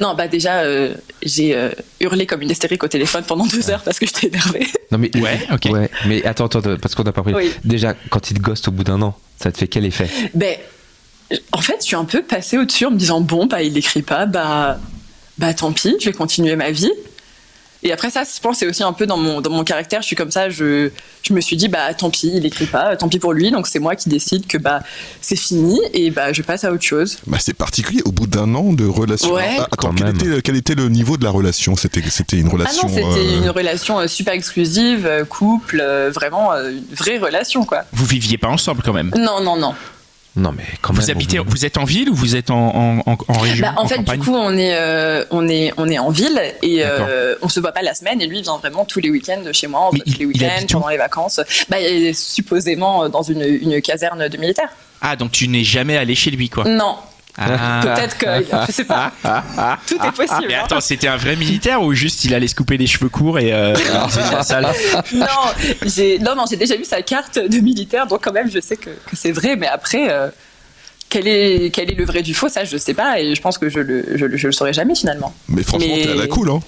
Non 0.00 0.14
bah 0.14 0.26
déjà 0.26 0.62
euh, 0.62 0.92
j'ai 1.22 1.54
euh, 1.54 1.70
hurlé 2.00 2.26
comme 2.26 2.42
une 2.42 2.50
hystérique 2.50 2.82
au 2.82 2.88
téléphone 2.88 3.22
pendant 3.24 3.46
deux 3.46 3.70
heures 3.70 3.82
parce 3.84 3.98
que 4.00 4.06
j'étais 4.06 4.26
énervée. 4.26 4.66
Non 4.90 4.98
mais 4.98 5.10
Ouais, 5.16 5.38
ok. 5.52 5.70
Ouais, 5.72 5.88
mais 6.06 6.24
attends, 6.26 6.46
attends, 6.46 6.58
attends, 6.58 6.76
parce 6.82 6.96
qu'on 6.96 7.04
n'a 7.04 7.12
pas 7.12 7.22
pris. 7.22 7.32
Oui. 7.32 7.52
Déjà, 7.64 7.94
quand 8.10 8.28
il 8.30 8.34
te 8.38 8.42
ghost 8.42 8.66
au 8.66 8.72
bout 8.72 8.82
d'un 8.82 9.00
an, 9.02 9.16
ça 9.40 9.52
te 9.52 9.58
fait 9.58 9.68
quel 9.68 9.84
effet? 9.84 10.08
Ben 10.34 10.56
en 11.52 11.60
fait, 11.60 11.76
je 11.80 11.84
suis 11.86 11.96
un 11.96 12.04
peu 12.04 12.22
passée 12.22 12.58
au-dessus 12.58 12.86
en 12.86 12.90
me 12.90 12.96
disant 12.96 13.20
bon, 13.20 13.46
bah 13.46 13.62
il 13.62 13.76
écrit 13.76 14.02
pas, 14.02 14.26
bah 14.26 14.78
bah 15.36 15.54
tant 15.54 15.72
pis, 15.72 15.94
je 16.00 16.06
vais 16.06 16.12
continuer 16.12 16.56
ma 16.56 16.70
vie. 16.70 16.90
Et 17.84 17.92
après 17.92 18.10
ça, 18.10 18.24
je 18.24 18.40
pense 18.40 18.58
c'est 18.58 18.66
aussi 18.66 18.82
un 18.82 18.92
peu 18.92 19.06
dans 19.06 19.16
mon, 19.16 19.40
dans 19.40 19.50
mon 19.50 19.62
caractère. 19.62 20.02
Je 20.02 20.06
suis 20.08 20.16
comme 20.16 20.32
ça. 20.32 20.50
Je, 20.50 20.90
je 21.22 21.32
me 21.32 21.40
suis 21.40 21.56
dit 21.56 21.68
bah 21.68 21.94
tant 21.94 22.10
pis, 22.10 22.32
il 22.34 22.44
écrit 22.44 22.66
pas, 22.66 22.96
tant 22.96 23.08
pis 23.08 23.20
pour 23.20 23.32
lui. 23.32 23.52
Donc 23.52 23.68
c'est 23.68 23.78
moi 23.78 23.94
qui 23.94 24.08
décide 24.08 24.48
que 24.48 24.58
bah 24.58 24.82
c'est 25.20 25.36
fini 25.36 25.78
et 25.94 26.10
bah 26.10 26.32
je 26.32 26.42
passe 26.42 26.64
à 26.64 26.72
autre 26.72 26.82
chose. 26.82 27.18
Bah, 27.28 27.36
c'est 27.40 27.54
particulier. 27.54 28.02
Au 28.04 28.10
bout 28.10 28.26
d'un 28.26 28.52
an 28.56 28.72
de 28.72 28.84
relation. 28.84 29.32
Ouais. 29.32 29.58
Ah, 29.60 29.68
attends, 29.70 29.92
quel 29.94 30.08
était, 30.08 30.42
quel 30.42 30.56
était 30.56 30.74
le 30.74 30.88
niveau 30.88 31.16
de 31.16 31.22
la 31.22 31.30
relation? 31.30 31.76
C'était 31.76 32.02
c'était 32.10 32.38
une 32.38 32.48
Ah 32.48 32.54
relation. 32.54 32.88
non, 32.88 32.94
c'était 32.94 33.06
euh, 33.06 33.42
une 33.44 33.50
relation 33.50 34.00
euh, 34.00 34.08
super 34.08 34.34
exclusive, 34.34 35.06
euh, 35.06 35.24
couple, 35.24 35.80
vraiment 36.12 36.54
une 36.54 36.82
vraie 36.96 37.18
relation 37.18 37.64
quoi. 37.64 37.84
Vous 37.92 38.06
viviez 38.06 38.38
pas 38.38 38.48
ensemble 38.48 38.82
quand 38.84 38.92
même? 38.92 39.12
Non 39.16 39.40
non 39.40 39.56
non. 39.56 39.74
Non, 40.36 40.52
mais 40.56 40.62
quand 40.82 40.92
Vous 40.94 41.00
même. 41.00 41.10
habitez, 41.10 41.38
vous 41.40 41.64
êtes 41.64 41.78
en 41.78 41.84
ville 41.84 42.10
ou 42.10 42.14
vous 42.14 42.36
êtes 42.36 42.50
en, 42.50 42.68
en, 42.68 42.98
en- 43.06 43.18
en 43.28 43.38
région 43.38 43.66
Bah, 43.66 43.74
en, 43.78 43.88
fait, 43.88 43.96
campagne 43.96 44.20
du 44.20 44.26
coup, 44.26 44.34
on 44.36 44.56
est, 44.56 44.74
euh, 44.74 45.24
on 45.30 45.48
est, 45.48 45.72
on 45.78 45.88
est 45.88 45.98
en 45.98 46.10
ville 46.10 46.40
et 46.62 46.84
euh, 46.84 47.34
on 47.42 47.48
se 47.48 47.58
voit 47.58 47.72
pas 47.72 47.82
la 47.82 47.94
semaine. 47.94 48.20
Et 48.20 48.26
lui, 48.26 48.38
il 48.38 48.42
vient 48.42 48.56
vraiment 48.58 48.84
tous 48.84 49.00
les 49.00 49.10
week-ends 49.10 49.42
chez 49.52 49.66
moi, 49.66 49.90
Mais 49.92 49.98
tous 50.00 50.10
les 50.10 50.16
il- 50.20 50.26
week-ends, 50.26 50.64
pendant 50.70 50.88
les 50.88 50.96
vacances. 50.96 51.40
Bah, 51.68 51.80
il 51.80 52.06
est 52.06 52.12
supposément 52.12 53.08
dans 53.08 53.22
une, 53.22 53.42
une 53.42 53.80
caserne 53.82 54.28
de 54.28 54.36
militaires. 54.36 54.70
Ah, 55.00 55.16
donc 55.16 55.32
tu 55.32 55.48
n'es 55.48 55.64
jamais 55.64 55.96
allé 55.96 56.14
chez 56.14 56.30
lui, 56.30 56.48
quoi. 56.48 56.64
Non, 56.64 56.96
Ah. 57.38 57.80
peut-être 57.84 58.18
que, 58.18 58.26
je 58.66 58.72
sais 58.72 58.84
pas. 58.84 59.12
Tout 59.86 59.94
est 59.96 60.12
possible. 60.12 60.46
Mais 60.48 60.54
hein. 60.54 60.62
attends, 60.64 60.80
c'était 60.80 61.08
un 61.08 61.16
vrai 61.16 61.36
militaire 61.36 61.82
ou 61.82 61.92
juste 61.94 62.24
il 62.24 62.34
allait 62.34 62.48
se 62.48 62.54
couper 62.54 62.76
les 62.76 62.86
cheveux 62.86 63.08
courts 63.08 63.38
et 63.38 63.52
euh, 63.52 63.74
la 64.32 64.42
salle? 64.42 64.66
Non, 65.14 65.26
j'ai, 65.86 66.18
non, 66.18 66.34
non, 66.34 66.44
j'ai 66.50 66.56
déjà 66.56 66.76
vu 66.76 66.84
sa 66.84 67.02
carte 67.02 67.38
de 67.38 67.58
militaire, 67.60 68.06
donc 68.06 68.24
quand 68.24 68.32
même, 68.32 68.50
je 68.50 68.60
sais 68.60 68.76
que, 68.76 68.90
que 68.90 69.14
c'est 69.14 69.32
vrai. 69.32 69.56
Mais 69.56 69.66
après, 69.68 70.10
euh, 70.10 70.28
quel 71.08 71.26
est, 71.28 71.70
quel 71.72 71.90
est 71.90 71.94
le 71.94 72.04
vrai 72.04 72.22
du 72.22 72.34
faux, 72.34 72.48
ça, 72.48 72.64
je 72.64 72.76
sais 72.76 72.94
pas. 72.94 73.20
Et 73.20 73.34
je 73.34 73.40
pense 73.40 73.56
que 73.58 73.68
je 73.68 73.78
le, 73.80 74.04
je, 74.16 74.24
le- 74.26 74.36
je 74.36 74.46
le 74.46 74.52
saurai 74.52 74.72
jamais 74.72 74.94
finalement. 74.94 75.32
Mais 75.48 75.62
franchement, 75.62 75.94
Mais- 75.96 76.02
t'es 76.02 76.10
à 76.10 76.14
la 76.16 76.26
cool, 76.26 76.50
hein. 76.50 76.60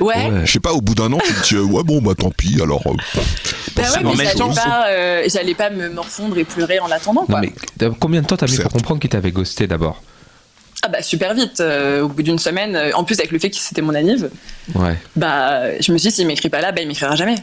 Ouais. 0.00 0.30
Ouais. 0.30 0.46
Je 0.46 0.52
sais 0.52 0.60
pas, 0.60 0.72
au 0.72 0.80
bout 0.80 0.94
d'un 0.94 1.12
an, 1.12 1.18
tu 1.24 1.32
te 1.34 1.42
dis, 1.48 1.54
euh, 1.56 1.62
ouais, 1.62 1.82
bon, 1.82 2.00
bah 2.02 2.14
tant 2.18 2.30
pis, 2.30 2.60
alors. 2.62 2.82
euh, 2.86 3.20
Bah 3.76 3.82
ouais, 3.82 4.14
mais 4.16 4.24
j'allais 4.24 4.54
pas, 4.54 4.86
euh, 4.88 5.22
j'allais 5.28 5.54
pas 5.54 5.70
me 5.70 5.88
morfondre 5.90 6.38
et 6.38 6.44
pleurer 6.44 6.78
en 6.80 6.86
l'attendant. 6.86 7.22
Non, 7.22 7.26
Quoi. 7.26 7.40
mais 7.40 7.52
t'as- 7.78 7.90
combien 7.90 8.22
de 8.22 8.26
temps 8.26 8.36
t'as 8.36 8.46
mis 8.46 8.56
pour 8.58 8.70
comprendre 8.72 9.00
qu'il 9.00 9.10
t'avait 9.10 9.30
ghosté 9.32 9.66
d'abord? 9.66 10.02
Ah 10.82 10.88
bah 10.88 11.00
super 11.02 11.32
vite, 11.34 11.60
euh, 11.60 12.02
au 12.02 12.08
bout 12.08 12.22
d'une 12.22 12.38
semaine, 12.38 12.76
euh, 12.76 12.90
en 12.94 13.04
plus 13.04 13.18
avec 13.18 13.30
le 13.30 13.38
fait 13.38 13.48
que 13.48 13.56
c'était 13.56 13.80
mon 13.80 13.94
anniv, 13.94 14.28
Ouais. 14.74 14.98
bah 15.16 15.80
je 15.80 15.92
me 15.92 15.98
suis 15.98 16.10
dit 16.10 16.14
s'il 16.14 16.26
m'écrit 16.26 16.50
pas 16.50 16.60
là, 16.60 16.72
bah 16.72 16.82
il 16.82 16.88
m'écrira 16.88 17.16
jamais. 17.16 17.36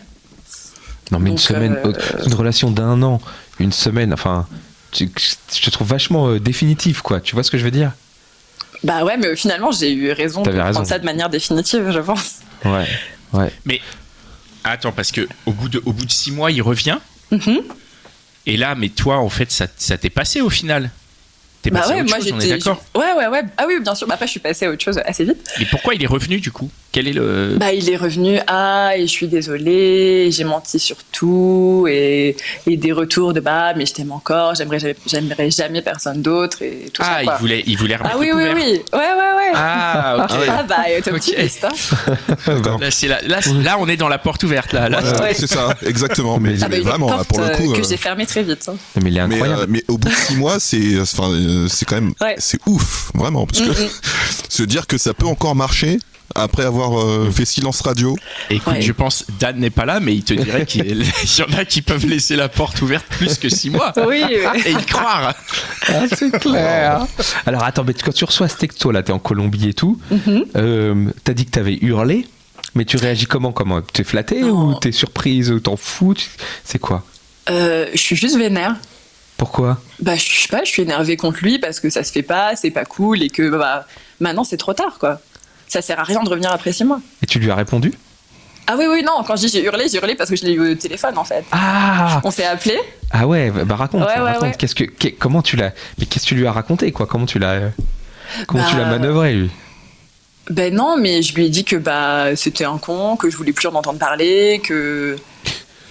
Non, 1.11 1.19
mais 1.19 1.31
une 1.31 1.37
semaine, 1.39 1.77
euh, 1.83 1.87
euh, 1.91 2.23
une 2.25 2.33
relation 2.35 2.69
d'un 2.71 3.01
an, 3.01 3.19
une 3.59 3.71
semaine, 3.71 4.13
enfin, 4.13 4.47
tu- 4.91 5.09
je 5.53 5.59
te 5.61 5.69
trouve 5.71 5.87
vachement 5.87 6.27
euh, 6.29 6.39
définitif, 6.39 7.01
quoi. 7.01 7.19
Tu 7.19 7.33
vois 7.35 7.43
ce 7.43 7.49
que 7.51 7.57
je 7.57 7.63
veux 7.63 7.71
dire? 7.71 7.91
Bah 8.83 9.03
ouais, 9.05 9.17
mais 9.17 9.35
finalement 9.35 9.71
j'ai 9.71 9.91
eu 9.91 10.11
raison 10.11 10.41
de 10.41 10.49
prendre 10.49 10.65
raison. 10.65 10.85
ça 10.85 10.97
de 10.99 11.05
manière 11.05 11.29
définitive, 11.29 11.91
je 11.91 11.99
pense. 11.99 12.39
Ouais. 12.65 12.87
Ouais. 13.33 13.81
Attends, 14.63 14.91
parce 14.91 15.11
que 15.11 15.27
au 15.45 15.51
bout 15.51 15.69
de, 15.69 15.81
au 15.85 15.93
bout 15.93 16.05
de 16.05 16.11
six 16.11 16.31
mois, 16.31 16.51
il 16.51 16.61
revient. 16.61 16.97
Mhm. 17.31 17.61
Et 18.47 18.57
là, 18.57 18.75
mais 18.75 18.89
toi, 18.89 19.17
en 19.19 19.29
fait, 19.29 19.51
ça, 19.51 19.67
ça 19.77 19.97
t'est 19.97 20.09
passé 20.09 20.41
au 20.41 20.49
final. 20.49 20.89
T'es 21.61 21.69
Bah 21.69 21.81
passé 21.81 21.91
à 21.91 21.95
ouais, 21.95 22.01
autre 22.01 22.09
moi 22.09 22.19
chose, 22.19 22.31
on 22.33 22.37
est 22.39 22.41
j'étais. 22.41 22.57
d'accord. 22.57 22.83
Ouais, 22.95 23.13
ouais, 23.17 23.27
ouais. 23.27 23.41
Ah 23.57 23.65
oui, 23.67 23.79
bien 23.81 23.93
sûr. 23.95 24.07
Bah 24.07 24.15
après 24.15 24.25
je 24.25 24.31
suis 24.31 24.39
passée 24.39 24.65
à 24.65 24.71
autre 24.71 24.83
chose 24.83 24.99
assez 25.05 25.23
vite. 25.25 25.47
Mais 25.59 25.65
pourquoi 25.65 25.93
il 25.93 26.03
est 26.03 26.07
revenu 26.07 26.39
du 26.39 26.51
coup? 26.51 26.69
Quel 26.93 27.07
est 27.07 27.13
le 27.13 27.55
Bah 27.57 27.71
il 27.71 27.89
est 27.89 27.95
revenu, 27.95 28.39
ah, 28.47 28.91
et 28.97 29.03
je 29.03 29.11
suis 29.11 29.27
désolée, 29.29 30.29
j'ai 30.29 30.43
menti 30.43 30.77
sur 30.77 30.97
tout, 31.13 31.85
et, 31.89 32.35
et 32.67 32.75
des 32.75 32.91
retours 32.91 33.31
de 33.33 33.39
bah, 33.39 33.73
mais 33.77 33.85
je 33.85 33.93
t'aime 33.93 34.11
encore, 34.11 34.55
j'aimerais, 34.55 34.79
jamais- 34.79 34.95
j'aimerais 35.07 35.49
jamais 35.51 35.81
personne 35.81 36.21
d'autre, 36.21 36.61
et 36.63 36.89
tout 36.93 37.01
Ah, 37.05 37.13
ça. 37.15 37.21
il 37.21 37.25
quoi. 37.27 37.37
voulait, 37.37 37.63
il 37.65 37.77
voulait 37.77 37.95
Ah 37.97 38.09
remettre 38.13 38.19
oui, 38.19 38.27
le 38.27 38.35
oui, 38.35 38.43
oui. 38.55 38.81
Ouais, 38.91 38.99
ouais, 38.99 39.35
ouais. 39.37 39.51
Ah, 39.55 40.17
ok. 40.29 40.37
Ah 40.49 40.63
bah, 40.63 40.75
t'es 41.01 41.11
optimiste, 41.11 41.63
hein. 41.65 42.17
Là, 42.81 42.91
c'est 42.91 43.07
la- 43.07 43.21
là, 43.21 43.39
là, 43.63 43.77
on 43.79 43.87
est 43.87 43.97
dans 43.97 44.09
la 44.09 44.17
porte 44.17 44.43
ouverte. 44.43 44.73
Là, 44.73 44.89
là. 44.89 44.99
voilà, 45.01 45.21
Ouais. 45.21 45.33
C'est 45.33 45.47
ça, 45.47 45.73
exactement. 45.85 46.39
Mais, 46.39 46.55
Ah 46.61 46.67
bah, 46.67 46.67
mais 46.71 46.79
vraiment, 46.81 47.15
là, 47.15 47.23
pour 47.23 47.39
le 47.39 47.45
euh, 47.45 47.55
coup. 47.55 47.71
que 47.73 47.79
euh, 47.79 47.83
j'ai 47.87 47.97
fermée 47.97 48.25
très 48.25 48.43
vite. 48.43 48.67
hein. 48.67 48.75
Mais 49.01 49.11
il 49.11 49.17
est 49.17 49.27
Mais, 49.27 49.35
incroyable. 49.35 49.61
euh, 49.61 49.65
mais 49.69 49.83
au 49.87 49.97
bout 49.97 50.09
de 50.09 50.13
six 50.13 50.35
mois, 50.35 50.59
c'est 50.59 50.99
enfin, 50.99 51.29
euh, 51.31 51.67
c'est 51.69 51.85
quand 51.85 51.95
même 51.95 52.13
Ouais. 52.19 52.35
c'est 52.37 52.59
ouf, 52.65 53.11
vraiment, 53.15 53.45
parce 53.45 53.61
que 53.61 53.69
Mm, 53.69 53.85
mm. 53.85 53.89
se 54.49 54.63
dire 54.63 54.87
que 54.87 54.97
ça 54.97 55.13
peut 55.13 55.25
encore 55.27 55.55
marcher 55.55 55.99
après 56.35 56.63
avoir 56.65 56.99
euh, 57.01 57.29
fait 57.31 57.45
silence 57.45 57.81
radio. 57.81 58.15
Écoute, 58.49 58.73
Ouais. 58.73 58.81
je 58.81 58.91
pense 58.91 59.25
Dan 59.39 59.57
n'est 59.59 59.69
pas 59.69 59.85
là, 59.85 59.99
mais 59.99 60.15
il 60.15 60.23
te 60.23 60.33
dirait 60.33 60.65
qu'il 60.65 60.85
il 61.23 61.39
y 61.39 61.41
en 61.43 61.57
a 61.57 61.65
qui 61.65 61.81
peuvent 61.81 62.05
laisser 62.05 62.35
la 62.35 62.49
porte 62.49 62.81
ouverte 62.81 63.05
plus 63.09 63.37
que 63.37 63.49
six 63.49 63.69
mois 63.69 63.91
Oui, 64.07 64.23
oui. 64.27 64.61
et 64.65 64.71
y 64.71 64.85
croire. 64.85 65.33
Ah, 65.87 66.03
c'est 66.13 66.31
clair. 66.39 67.05
Alors 67.45 67.63
attends, 67.63 67.83
mais 67.83 67.93
quand 67.93 68.13
tu 68.13 68.25
reçois 68.25 68.47
ce 68.47 68.57
texto 68.57 68.91
là, 68.91 69.03
t'es 69.03 69.11
en 69.11 69.19
Colombie 69.19 69.69
et 69.69 69.73
tout, 69.73 69.99
Mhm. 70.11 70.45
euh, 70.55 71.05
t'as 71.23 71.33
dit 71.33 71.45
que 71.45 71.51
t'avais 71.51 71.77
hurlé, 71.81 72.27
mais 72.75 72.85
tu 72.85 72.97
réagis 72.97 73.25
comment 73.25 73.51
Comment? 73.51 73.81
T'es 73.81 74.03
flatté 74.03 74.41
Non. 74.41 74.69
ou 74.69 74.79
t'es 74.79 74.91
surprise 74.91 75.51
ou 75.51 75.59
t'en 75.59 75.75
fous? 75.77 76.13
Tu- 76.13 76.29
C'est 76.63 76.79
quoi? 76.79 77.03
Euh, 77.49 77.87
je 77.93 77.99
suis 77.99 78.15
juste 78.15 78.37
vénère. 78.37 78.75
Pourquoi? 79.37 79.81
Bah, 79.99 80.15
je 80.15 80.21
sais 80.41 80.47
pas, 80.47 80.63
je 80.63 80.69
suis 80.69 80.83
énervée 80.83 81.17
contre 81.17 81.39
lui 81.41 81.57
parce 81.57 81.79
que 81.79 81.89
ça 81.89 82.03
se 82.03 82.11
fait 82.11 82.21
pas, 82.21 82.55
c'est 82.55 82.69
pas 82.69 82.85
cool 82.85 83.23
et 83.23 83.29
que 83.29 83.49
bah, 83.49 83.87
maintenant 84.19 84.43
c'est 84.43 84.57
trop 84.57 84.73
tard, 84.73 84.97
quoi. 84.99 85.19
Ça 85.71 85.81
sert 85.81 85.97
à 85.97 86.03
rien 86.03 86.21
de 86.21 86.27
revenir 86.27 86.51
après 86.51 86.73
six 86.73 86.83
mois. 86.83 86.99
Et 87.23 87.25
tu 87.25 87.39
lui 87.39 87.49
as 87.49 87.55
répondu? 87.55 87.93
Ah 88.67 88.75
oui, 88.77 88.85
oui, 88.89 89.03
non, 89.03 89.23
quand 89.25 89.37
je 89.37 89.45
dis 89.45 89.47
j'ai 89.47 89.63
hurlé, 89.63 89.85
j'ai 89.89 89.99
hurlé 89.99 90.15
parce 90.15 90.29
que 90.29 90.35
je 90.35 90.43
l'ai 90.43 90.51
eu 90.51 90.71
au 90.71 90.75
téléphone 90.75 91.17
en 91.17 91.23
fait. 91.23 91.45
Ah 91.53 92.19
On 92.25 92.29
s'est 92.31 92.43
appelé. 92.45 92.77
Ah 93.09 93.25
ouais, 93.25 93.49
bah 93.51 93.63
bah 93.63 93.75
raconte, 93.77 94.01
Ouais, 94.05 94.15
raconte. 94.15 94.41
ouais. 94.43 94.51
Qu'est-ce 94.57 94.75
que, 94.75 94.83
comment 95.17 95.41
tu 95.41 95.55
l'as, 95.55 95.71
mais 95.97 96.05
qu'est-ce 96.05 96.25
que 96.25 96.29
tu 96.29 96.35
lui 96.35 96.45
as 96.45 96.51
raconté 96.51 96.91
quoi? 96.91 97.07
Comment 97.07 97.25
tu 97.25 97.39
l'as, 97.39 97.71
comment 98.47 98.65
tu 98.67 98.75
Bah, 98.75 98.81
l'as 98.81 98.89
manœuvré 98.89 99.33
lui? 99.33 99.49
Ben 100.49 100.73
non, 100.75 100.97
mais 100.97 101.21
je 101.21 101.33
lui 101.35 101.45
ai 101.45 101.49
dit 101.49 101.63
que 101.63 101.77
bah 101.77 102.35
c'était 102.35 102.65
un 102.65 102.77
con, 102.77 103.15
que 103.15 103.29
je 103.29 103.37
voulais 103.37 103.53
plus 103.53 103.67
en 103.67 103.75
entendre 103.75 103.97
parler, 103.99 104.59
que. 104.63 105.15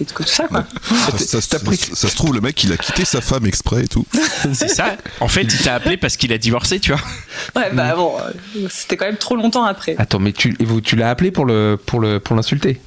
Et 0.01 0.05
que 0.05 0.23
tout 0.23 0.29
ça, 0.29 0.47
quoi. 0.47 0.65
Ça, 1.11 1.17
ça- 1.17 1.41
ça- 1.41 1.59
ça 1.93 2.09
se 2.09 2.15
trouve, 2.15 2.33
le 2.33 2.41
mec, 2.41 2.63
il 2.63 2.73
a 2.73 2.77
quitté 2.77 3.05
sa 3.05 3.21
femme 3.21 3.45
exprès 3.45 3.83
et 3.83 3.87
tout. 3.87 4.05
C'est 4.53 4.67
ça. 4.67 4.95
En 5.19 5.27
fait, 5.27 5.43
il 5.43 5.57
t'a 5.59 5.75
appelé 5.75 5.95
parce 5.97 6.17
qu'il 6.17 6.33
a 6.33 6.37
divorcé, 6.37 6.79
tu 6.79 6.91
vois. 6.91 7.01
Ouais, 7.55 7.69
bah 7.71 7.93
bon, 7.95 8.13
euh, 8.19 8.67
c'était 8.69 8.97
quand 8.97 9.05
même 9.05 9.17
trop 9.17 9.35
longtemps 9.35 9.63
après. 9.63 9.95
Attends, 9.99 10.19
mais 10.19 10.31
tu, 10.33 10.57
tu 10.83 10.95
l'as 10.95 11.09
appelé 11.11 11.29
pour 11.31 11.45
le, 11.45 11.77
pour 11.85 11.99
le, 11.99 12.19
pour 12.19 12.35
l'insulter? 12.35 12.81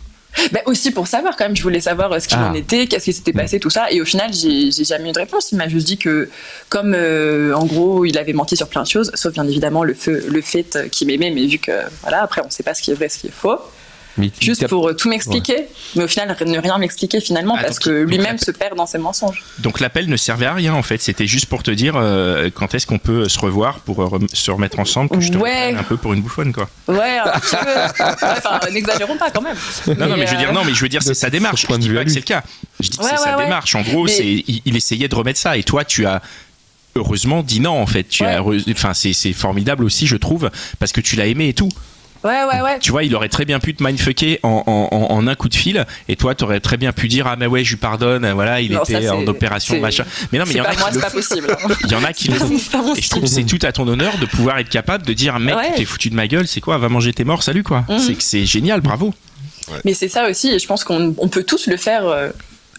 Bah 0.51 0.59
aussi 0.67 0.91
pour 0.91 1.07
savoir 1.07 1.37
quand 1.37 1.45
même, 1.45 1.55
je 1.55 1.63
voulais 1.63 1.81
savoir 1.81 2.11
euh, 2.11 2.19
ce 2.19 2.27
qu'il 2.27 2.39
Ah. 2.41 2.51
en 2.51 2.55
était, 2.55 2.89
qu'est-ce 2.89 3.05
qui 3.05 3.13
s'était 3.13 3.33
passé, 3.33 3.61
tout 3.61 3.71
ça. 3.71 3.93
Et 3.93 4.01
au 4.01 4.05
final, 4.05 4.33
j'ai 4.33 4.73
jamais 4.73 5.11
eu 5.11 5.13
de 5.13 5.19
réponse. 5.21 5.53
Il 5.53 5.59
m'a 5.59 5.69
juste 5.69 5.87
dit 5.87 5.97
que, 5.97 6.29
comme 6.69 6.93
euh, 6.93 7.55
en 7.55 7.65
gros, 7.67 8.05
il 8.05 8.19
avait 8.19 8.33
menti 8.33 8.57
sur 8.57 8.67
plein 8.69 8.83
de 8.83 8.89
choses, 8.89 9.13
sauf 9.15 9.33
bien 9.33 9.47
évidemment 9.47 9.85
le, 9.85 9.95
feu, 9.95 10.25
le 10.29 10.41
fait 10.41 10.89
qu'il 10.91 11.07
m'aimait, 11.07 11.31
mais 11.31 11.47
vu 11.47 11.59
que 11.59 11.71
voilà, 12.03 12.23
après 12.25 12.43
on 12.45 12.51
sait 12.51 12.65
pas 12.65 12.75
ce 12.75 12.83
qui 12.83 12.91
est 12.91 12.95
vrai, 12.95 13.09
ce 13.09 13.19
qui 13.21 13.29
est 13.29 13.33
faux. 13.33 13.59
Juste 14.41 14.69
pour 14.69 14.89
euh, 14.89 14.95
tout 14.95 15.09
m'expliquer, 15.09 15.65
mais 15.97 16.05
au 16.05 16.09
final 16.09 16.37
ne 16.47 16.59
rien 16.59 16.79
m'expliquer 16.79 17.21
finalement 17.21 17.57
Ah, 17.59 17.63
parce 17.65 17.77
donc 17.79 17.85
que 17.85 17.91
lui-même 18.03 18.39
se 18.39 18.51
perd 18.53 18.77
dans 18.77 18.87
ses 18.87 18.99
mensonges. 18.99 19.43
Donc 19.59 19.81
l'appel 19.81 20.09
ne 20.09 20.17
servait 20.17 20.47
à 20.47 20.55
rien 20.55 20.73
en 20.75 20.83
fait. 20.83 21.03
C'était 21.03 21.27
juste 21.27 21.47
pour 21.47 21.63
te 21.63 21.71
dire 21.71 21.95
euh, 21.97 22.49
quand 22.55 22.75
est-ce 22.75 22.87
qu'on 22.87 22.99
peut 22.99 23.29
se 23.29 23.39
revoir 23.39 23.81
pour 23.81 24.01
euh, 24.03 24.07
rem- 24.07 24.29
se 24.33 24.51
remettre 24.51 24.79
ensemble, 24.79 25.11
que 25.11 25.21
je 25.21 25.31
te 25.33 25.39
Ouais. 25.39 25.75
un 25.77 25.83
peu 25.83 25.97
pour 25.97 26.13
une 26.15 26.21
bouffonne 26.23 26.53
quoi. 26.53 26.69
Ouais, 26.89 27.19
un 27.19 27.39
petit 27.41 27.57
peu. 27.57 27.65
Ouais, 28.05 28.29
Enfin, 28.39 28.61
n'exagérons 28.73 29.17
pas 29.17 29.31
quand 29.31 29.43
même. 29.43 29.57
Non, 29.99 30.07
non, 30.09 30.17
mais 30.17 30.27
je 30.27 30.33
veux 30.33 30.39
dire, 30.39 30.53
non, 30.53 30.65
mais 30.65 30.75
je 30.75 30.81
veux 30.81 30.89
dire, 30.89 31.03
c'est 31.03 31.15
sa 31.15 31.31
démarche. 31.31 31.67
Je 31.69 31.77
dis 31.77 31.91
pas 31.91 32.05
que 32.05 32.11
c'est 32.11 32.21
le 32.21 32.25
cas. 32.25 32.43
Je 32.81 32.89
dis 32.89 32.97
que 32.99 33.03
Ouais, 33.05 33.11
c'est 33.17 33.23
sa 33.25 33.37
démarche. 33.37 33.75
En 33.75 33.83
gros, 33.83 34.05
Mais- 34.05 34.13
c'est 34.13 34.27
il, 34.27 34.63
il 34.65 34.77
essayait 34.77 35.09
de 35.09 35.15
remettre 35.15 35.39
ça. 35.41 35.57
Et 35.57 35.63
toi, 35.63 35.85
tu 35.85 36.07
as 36.07 36.23
heureusement 36.97 37.43
dit 37.43 37.61
non 37.61 37.81
en 37.81 37.87
fait. 37.87 38.05
Tu 38.05 38.23
Ouais. 38.23 38.31
as, 38.37 38.43
enfin, 38.71 38.93
c'est 38.95 39.33
formidable 39.33 39.85
aussi, 39.85 40.07
je 40.07 40.17
trouve, 40.17 40.51
parce 40.79 40.93
que 40.93 41.01
tu 41.01 41.17
l'as 41.17 41.27
aimé 41.27 41.49
et 41.49 41.55
tout. 41.55 41.69
Ouais, 42.25 42.45
ouais, 42.45 42.61
ouais. 42.63 42.79
Tu 42.81 42.91
vois, 42.91 43.05
il 43.05 43.15
aurait 43.15 43.29
très 43.29 43.45
bien 43.45 43.61
pu 43.61 43.75
te 43.75 43.83
mindfucker 43.85 44.41
en, 44.43 44.63
en, 44.67 44.89
en- 44.97 45.15
en 45.15 45.27
un 45.27 45.35
coup 45.35 45.49
de 45.51 45.55
fil, 45.55 45.85
et 46.09 46.17
toi, 46.17 46.35
t'aurais 46.35 46.61
très 46.61 46.77
bien 46.79 46.93
pu 46.93 47.07
dire 47.09 47.27
ah 47.27 47.37
mais 47.39 47.47
ouais, 47.47 47.65
je 47.65 47.71
lui 47.71 47.77
pardonne. 47.77 48.31
Voilà, 48.33 48.61
il 48.61 48.73
Non, 48.73 48.85
ça, 48.85 48.99
était 48.99 49.09
en 49.11 49.27
opération 49.27 49.79
machin. 49.81 50.05
Mais 50.33 50.39
non, 50.39 50.45
mais 50.47 50.53
il 50.53 50.57
y 50.57 50.61
en 50.61 50.65
a 50.65 50.75
moi, 50.75 50.89
qui 50.89 50.95
c'est 50.95 51.01
pas 51.01 51.11
possible. 51.11 51.57
il 51.85 51.91
y 51.91 51.95
en 51.95 52.05
a 52.05 52.13
qui 52.13 52.29
le 52.29 52.35
font. 52.39 52.51
C'est 52.59 52.71
pas 52.73 52.79
mon 52.83 52.95
Et 52.95 53.01
je 53.03 53.11
trouve 53.11 53.23
que 53.25 53.29
c'est 53.29 53.45
tout 53.45 53.59
à 53.63 53.73
ton 53.73 53.87
honneur 53.87 54.17
de 54.19 54.27
pouvoir 54.27 54.59
être 54.59 54.71
capable 54.71 55.05
de 55.07 55.13
dire 55.13 55.39
mec, 55.39 55.55
Ouais. 55.57 55.75
t'es 55.77 55.85
foutu 55.85 56.09
de 56.11 56.15
ma 56.15 56.27
gueule, 56.27 56.47
c'est 56.47 56.61
quoi 56.61 56.79
Va 56.79 56.89
manger 56.89 57.13
tes 57.13 57.25
morts, 57.25 57.43
salut 57.43 57.63
quoi. 57.63 57.85
Mhm. 57.89 57.99
C'est 57.99 58.15
que 58.15 58.23
c'est 58.23 58.47
génial, 58.47 58.81
bravo. 58.81 59.13
Mais 59.85 59.95
c'est 59.95 60.09
ça 60.09 60.29
aussi, 60.29 60.51
et 60.51 60.59
je 60.59 60.67
pense 60.67 60.85
qu'on 60.85 61.15
on 61.19 61.29
peut 61.29 61.43
tous 61.45 61.67
le 61.67 61.77
faire. 61.77 62.07
euh, 62.07 62.31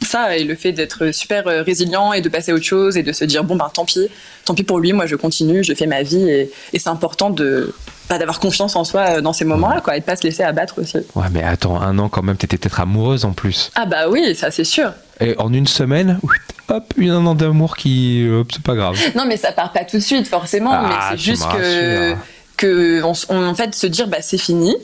ça 0.02 0.36
et 0.38 0.44
le 0.44 0.56
fait 0.56 0.74
d'être 0.74 1.12
super 1.14 1.48
euh, 1.48 1.64
résilient 1.64 2.12
et 2.12 2.20
de 2.22 2.28
passer 2.28 2.52
à 2.52 2.56
autre 2.56 2.66
chose 2.66 2.98
et 2.98 3.02
de 3.02 3.14
se 3.14 3.24
dire 3.24 3.46
bon 3.46 3.56
ben 3.56 3.72
tant 3.74 3.86
pis, 3.86 4.08
tant 4.44 4.54
pis 4.54 4.64
pour 4.64 4.80
lui, 4.80 4.92
moi 4.92 5.06
je 5.08 5.16
continue, 5.16 5.64
je 5.64 5.74
fais 5.74 5.88
ma 5.88 6.04
vie 6.04 6.30
et, 6.30 6.52
et 6.74 6.80
c'est 6.80 6.90
important 6.90 7.30
de 7.30 7.74
pas 8.08 8.18
d'avoir 8.18 8.40
confiance 8.40 8.76
en 8.76 8.84
soi 8.84 9.02
euh, 9.02 9.22
dans 9.22 9.34
ces 9.34 9.46
moments-là 9.46 9.82
quoi 9.82 9.98
et 9.98 10.00
de 10.00 10.06
pas 10.06 10.16
se 10.16 10.24
laisser 10.24 10.44
abattre 10.44 10.80
aussi. 10.82 10.98
Ouais, 11.16 11.26
mais 11.32 11.44
attends, 11.44 11.82
un 11.82 11.98
an 12.00 12.10
quand 12.10 12.24
même, 12.24 12.38
t'étais 12.38 12.58
peut-être 12.58 12.80
amoureuse 12.80 13.26
en 13.26 13.34
plus. 13.34 13.72
Ah 13.76 13.86
bah 13.86 14.10
oui, 14.10 14.36
ça 14.36 14.52
c'est 14.52 14.64
sûr. 14.64 14.92
Et 15.20 15.36
en 15.38 15.52
une 15.54 15.68
semaine, 15.68 16.20
hop, 16.68 16.94
une 16.98 17.12
un 17.12 17.26
an 17.26 17.36
d'amour 17.36 17.78
qui, 17.78 18.28
hop, 18.30 18.52
c'est 18.52 18.62
pas 18.62 18.76
grave. 18.76 18.98
Non 19.16 19.26
mais 19.26 19.38
ça 19.38 19.52
part 19.52 19.72
pas 19.72 19.86
tout 19.86 19.98
de 19.98 20.02
suite 20.02 20.28
forcément, 20.28 20.72
Ah, 20.74 20.88
mais 20.88 20.96
c'est 21.12 21.18
tu 21.18 21.24
juste 21.32 21.48
que 21.50 22.16
que 22.58 23.02
on, 23.04 23.14
en 23.48 23.56
fait 23.56 23.76
se 23.76 23.88
dire 23.88 24.08
bah 24.08 24.18
c'est 24.22 24.38
fini. 24.38 24.76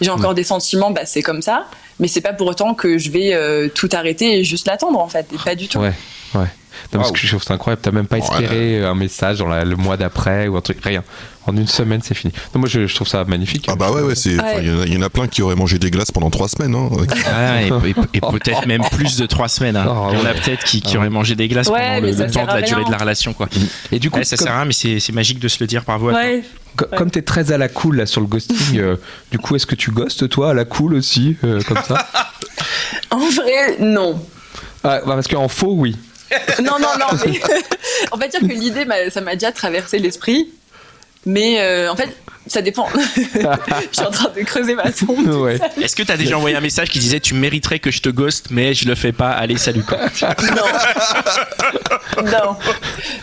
J'ai 0.00 0.10
encore 0.10 0.34
des 0.34 0.44
sentiments, 0.44 0.90
bah 0.90 1.06
c'est 1.06 1.22
comme 1.22 1.40
ça, 1.40 1.66
mais 2.00 2.08
c'est 2.08 2.20
pas 2.20 2.34
pour 2.34 2.46
autant 2.48 2.74
que 2.74 2.98
je 2.98 3.10
vais 3.10 3.32
euh, 3.32 3.68
tout 3.68 3.88
arrêter 3.92 4.38
et 4.38 4.44
juste 4.44 4.66
l'attendre 4.66 4.98
en 5.00 5.08
fait, 5.08 5.26
et 5.32 5.38
pas 5.42 5.54
du 5.54 5.68
tout. 5.68 5.78
Ouais, 5.78 5.94
ouais. 6.34 6.46
Non, 6.92 7.00
parce 7.00 7.12
que 7.12 7.18
je 7.18 7.28
trouve 7.28 7.42
ça 7.42 7.54
incroyable. 7.54 7.82
T'as 7.82 7.90
même 7.90 8.06
pas 8.06 8.16
Ouais. 8.16 8.22
espéré 8.22 8.84
un 8.84 8.94
message 8.94 9.38
dans 9.38 9.46
la- 9.48 9.64
le 9.64 9.76
mois 9.76 9.96
d'après 9.96 10.48
ou 10.48 10.56
un 10.56 10.60
truc. 10.60 10.78
Rien. 10.82 11.02
En 11.48 11.56
une 11.56 11.68
semaine, 11.68 12.00
c'est 12.02 12.14
fini. 12.14 12.32
Non, 12.54 12.60
moi, 12.60 12.68
je, 12.68 12.86
je 12.88 12.94
trouve 12.96 13.06
ça 13.06 13.22
magnifique. 13.24 13.66
Ah 13.70 13.76
bah 13.76 13.92
ouais, 13.92 14.02
ouais, 14.02 14.14
Il 14.24 14.32
y 14.34 14.40
en 14.40 14.42
a- 14.44 14.84
il 14.86 14.94
y, 14.94 14.96
en 14.96 15.02
a 15.02 15.10
plein 15.10 15.28
qui 15.28 15.42
auraient 15.42 15.54
mangé 15.54 15.78
des 15.78 15.92
glaces 15.92 16.10
pendant 16.10 16.28
trois 16.30 16.48
semaines. 16.48 16.74
Hein. 16.74 16.88
Ah, 17.32 17.62
et, 17.62 17.68
et- 17.68 17.94
et 18.14 18.20
peut-être 18.20 18.66
même 18.66 18.82
plus 18.90 19.16
de 19.16 19.26
trois 19.26 19.48
semaines. 19.48 19.76
hein. 19.76 19.84
Oh, 19.88 20.08
Il 20.12 20.18
y 20.18 20.22
en 20.22 20.24
a 20.24 20.32
ouais. 20.32 20.40
peut-être 20.40 20.64
qui, 20.64 20.80
qui 20.80 20.94
Ah 20.94 20.98
auraient 20.98 21.10
mangé 21.10 21.36
des 21.36 21.46
glaces 21.46 21.68
Ouais, 21.68 22.00
pendant 22.00 22.06
le, 22.06 22.30
temps 22.32 22.46
de 22.46 22.52
la 22.52 22.62
durée 22.62 22.84
de 22.84 22.90
la 22.90 22.96
relation. 22.98 23.32
Quoi. 23.32 23.48
Et 23.92 24.00
du 24.00 24.10
coup, 24.10 24.18
Ouais, 24.18 24.24
ça 24.24 24.36
comme, 24.36 24.46
sert 24.48 24.54
à 24.56 24.62
rien, 24.62 24.64
mais 24.66 24.98
c'est 25.00 25.12
magique 25.12 25.38
de 25.38 25.46
se 25.48 25.58
le 25.60 25.68
dire. 25.68 25.82
À 25.86 25.98
toi. 25.98 26.12
Ouais. 26.12 26.42
co- 26.76 26.86
comme 26.96 27.10
t'es 27.12 27.22
très 27.22 27.52
à 27.52 27.58
la 27.58 27.68
cool 27.68 27.96
là 27.98 28.06
sur 28.06 28.20
le 28.20 28.26
ghosting, 28.26 28.56
euh, 28.78 28.96
du 29.30 29.38
coup, 29.38 29.54
est-ce 29.54 29.66
que 29.66 29.76
tu 29.76 29.92
ghostes 29.92 30.28
toi 30.28 30.50
à 30.50 30.54
la 30.54 30.64
cool 30.64 30.94
aussi, 30.94 31.36
euh, 31.44 31.60
comme 31.62 31.78
ça? 31.86 32.08
En 33.10 33.18
vrai, 33.30 33.76
non. 33.80 34.20
ah, 34.84 35.00
bah, 35.06 35.14
Parce 35.14 35.28
qu'en 35.28 35.48
faux, 35.48 35.74
oui. 35.76 35.96
Non, 36.62 36.78
non, 36.78 36.88
non. 36.98 37.06
Mais 37.24 37.40
on 38.12 38.16
va 38.16 38.28
dire 38.28 38.40
que 38.40 38.46
l'idée, 38.46 38.86
ça 39.10 39.20
m'a 39.20 39.34
déjà 39.34 39.52
traversé 39.52 39.98
l'esprit. 39.98 40.48
Mais 41.24 41.60
euh, 41.60 41.90
en 41.90 41.96
fait, 41.96 42.16
ça 42.46 42.62
dépend. 42.62 42.88
je 43.16 43.90
suis 43.90 44.06
en 44.06 44.10
train 44.10 44.28
de 44.28 44.42
creuser 44.42 44.74
ma 44.74 44.92
tombe. 44.92 45.26
Ouais. 45.26 45.58
Est-ce 45.80 45.96
que 45.96 46.02
tu 46.04 46.12
as 46.12 46.16
déjà 46.16 46.36
envoyé 46.36 46.56
un 46.56 46.60
message 46.60 46.90
qui 46.90 47.00
disait 47.00 47.20
tu 47.20 47.34
mériterais 47.34 47.80
que 47.80 47.90
je 47.90 48.00
te 48.00 48.08
ghost, 48.08 48.46
mais 48.50 48.74
je 48.74 48.86
le 48.86 48.94
fais 48.94 49.12
pas 49.12 49.30
Allez, 49.30 49.58
salut 49.58 49.82
quoi. 49.82 49.98
Non. 50.56 52.22
non. 52.22 52.56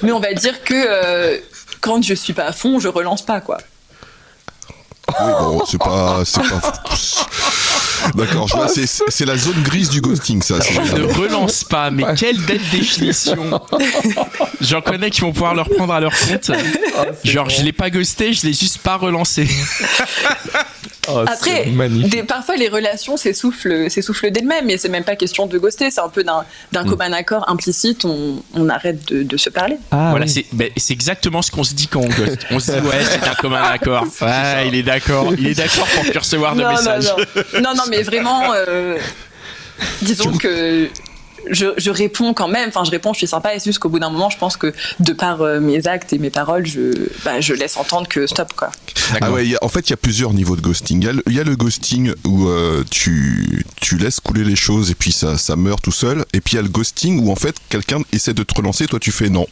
Mais 0.01 0.11
on 0.11 0.19
va 0.19 0.33
dire 0.33 0.63
que 0.63 0.73
euh, 0.73 1.37
quand 1.79 2.03
je 2.03 2.13
suis 2.13 2.33
pas 2.33 2.45
à 2.45 2.51
fond, 2.51 2.79
je 2.79 2.87
relance 2.87 3.21
pas, 3.21 3.41
quoi. 3.41 3.57
Oui, 5.19 5.31
bon, 5.39 5.65
c'est 5.65 5.77
pas. 5.77 6.23
C'est 6.25 6.41
pas. 6.41 6.61
D'accord, 8.15 8.47
je 8.47 8.55
vois, 8.55 8.67
c'est- 8.67 9.25
la 9.25 9.37
zone 9.37 9.61
grise 9.63 9.89
du 9.89 10.01
ghosting, 10.01 10.41
ça. 10.41 10.59
c'est- 10.61 10.73
Ne 10.97 11.03
relance 11.13 11.63
pas, 11.63 11.89
mais 11.91 12.03
quelle 12.15 12.39
belle 12.39 12.61
définition 12.71 13.61
J'en 14.61 14.81
connais 14.81 15.09
qui 15.09 15.21
vont 15.21 15.31
pouvoir 15.31 15.55
le 15.55 15.61
reprendre 15.61 15.93
à 15.93 15.99
leur 15.99 16.11
compte. 16.17 16.51
Genre, 17.23 17.49
je 17.49 17.63
l'ai 17.63 17.71
pas 17.73 17.89
ghosté, 17.89 18.33
je 18.33 18.45
l'ai 18.45 18.53
juste 18.53 18.79
pas 18.79 18.97
relancé. 18.97 19.47
Oh, 21.09 21.23
Après, 21.27 21.65
des- 22.09 22.23
parfois 22.23 22.55
les 22.55 22.69
relations 22.69 23.17
s'essoufflent, 23.17 23.89
s'essoufflent 23.89 24.31
d'elles-mêmes, 24.31 24.65
mais 24.65 24.77
c'est 24.77 24.87
même 24.89 25.03
pas 25.03 25.15
question 25.15 25.47
de 25.47 25.57
ghoster, 25.57 25.91
c'est 25.91 25.99
un 26.01 26.07
peu 26.09 26.23
d'un, 26.23 26.45
d'un 26.71 26.85
commun 26.85 27.11
accord 27.11 27.49
implicite, 27.49 28.05
on, 28.05 28.41
on 28.53 28.69
arrête 28.69 29.05
de, 29.09 29.23
de 29.23 29.37
se 29.37 29.49
parler. 29.49 29.77
Ah, 29.91 30.07
voilà, 30.11 30.25
oui. 30.25 30.31
c'est 30.31 30.45
ben, 30.53 30.69
c'est 30.77 30.93
exactement 30.93 31.41
ce 31.41 31.51
qu'on 31.51 31.63
se 31.63 31.73
dit 31.73 31.87
quand 31.87 31.99
on 32.01 32.07
ghost. 32.07 32.45
On 32.51 32.59
se 32.59 32.71
dit, 32.71 32.87
ouais, 32.87 33.03
c'est 33.03 33.27
un 33.27 33.35
commun 33.35 33.61
accord. 33.63 34.05
Ouais, 34.21 34.67
il 34.67 34.75
est 34.75 34.83
d'accord. 34.83 35.33
Il 35.37 35.47
est 35.47 35.55
d'accord 35.55 35.87
pour 35.87 36.03
plus 36.03 36.19
recevoir 36.19 36.55
de 36.55 36.61
non, 36.61 36.71
messages. 36.71 37.05
non, 37.05 37.25
non, 37.55 37.61
non, 37.61 37.75
non, 37.75 37.83
mais 37.89 38.01
vraiment, 38.03 38.53
euh, 38.53 38.97
disons 40.01 40.31
que 40.37 40.87
je, 41.49 41.67
je 41.77 41.89
réponds 41.91 42.33
quand 42.33 42.47
même, 42.47 42.69
enfin 42.69 42.83
je 42.83 42.91
réponds, 42.91 43.13
je 43.13 43.19
suis 43.19 43.27
sympa, 43.27 43.53
et 43.55 43.59
c'est 43.59 43.65
juste 43.65 43.79
qu'au 43.79 43.89
bout 43.89 43.99
d'un 43.99 44.09
moment, 44.09 44.29
je 44.29 44.37
pense 44.37 44.57
que 44.57 44.73
de 44.99 45.13
par 45.13 45.41
euh, 45.41 45.59
mes 45.59 45.87
actes 45.87 46.13
et 46.13 46.17
mes 46.19 46.29
paroles, 46.29 46.65
je, 46.65 47.07
bah, 47.25 47.39
je 47.41 47.53
laisse 47.53 47.77
entendre 47.77 48.07
que 48.07 48.27
stop, 48.27 48.53
quoi. 48.53 48.71
Ah 49.21 49.31
ouais, 49.31 49.45
il 49.45 49.51
y 49.51 49.55
a- 49.55 49.59
en 49.63 49.69
fait, 49.69 49.81
il 49.87 49.89
y 49.89 49.93
a 49.93 49.97
plusieurs 49.97 50.33
niveaux 50.33 50.55
de 50.55 50.61
ghosting. 50.61 51.01
Il 51.01 51.05
y 51.05 51.09
a 51.09 51.13
le, 51.13 51.23
il 51.27 51.33
y 51.33 51.39
a 51.39 51.43
le 51.43 51.55
ghosting 51.55 52.13
où 52.25 52.47
euh, 52.47 52.83
tu, 52.89 53.65
tu 53.81 53.97
laisses 53.97 54.19
couler 54.19 54.43
les 54.43 54.55
choses 54.55 54.91
et 54.91 54.95
puis 54.95 55.11
ça, 55.11 55.37
ça 55.37 55.55
meurt 55.55 55.81
tout 55.81 55.91
seul. 55.91 56.25
Et 56.33 56.41
puis 56.41 56.53
il 56.53 56.55
y 56.55 56.59
a 56.59 56.63
le 56.63 56.69
ghosting 56.69 57.25
où 57.25 57.31
en 57.31 57.35
fait 57.35 57.55
quelqu'un 57.69 57.99
essaie 58.11 58.33
de 58.33 58.43
te 58.43 58.53
relancer, 58.55 58.85
toi 58.87 58.99
tu 58.99 59.11
fais 59.11 59.29
non. 59.29 59.45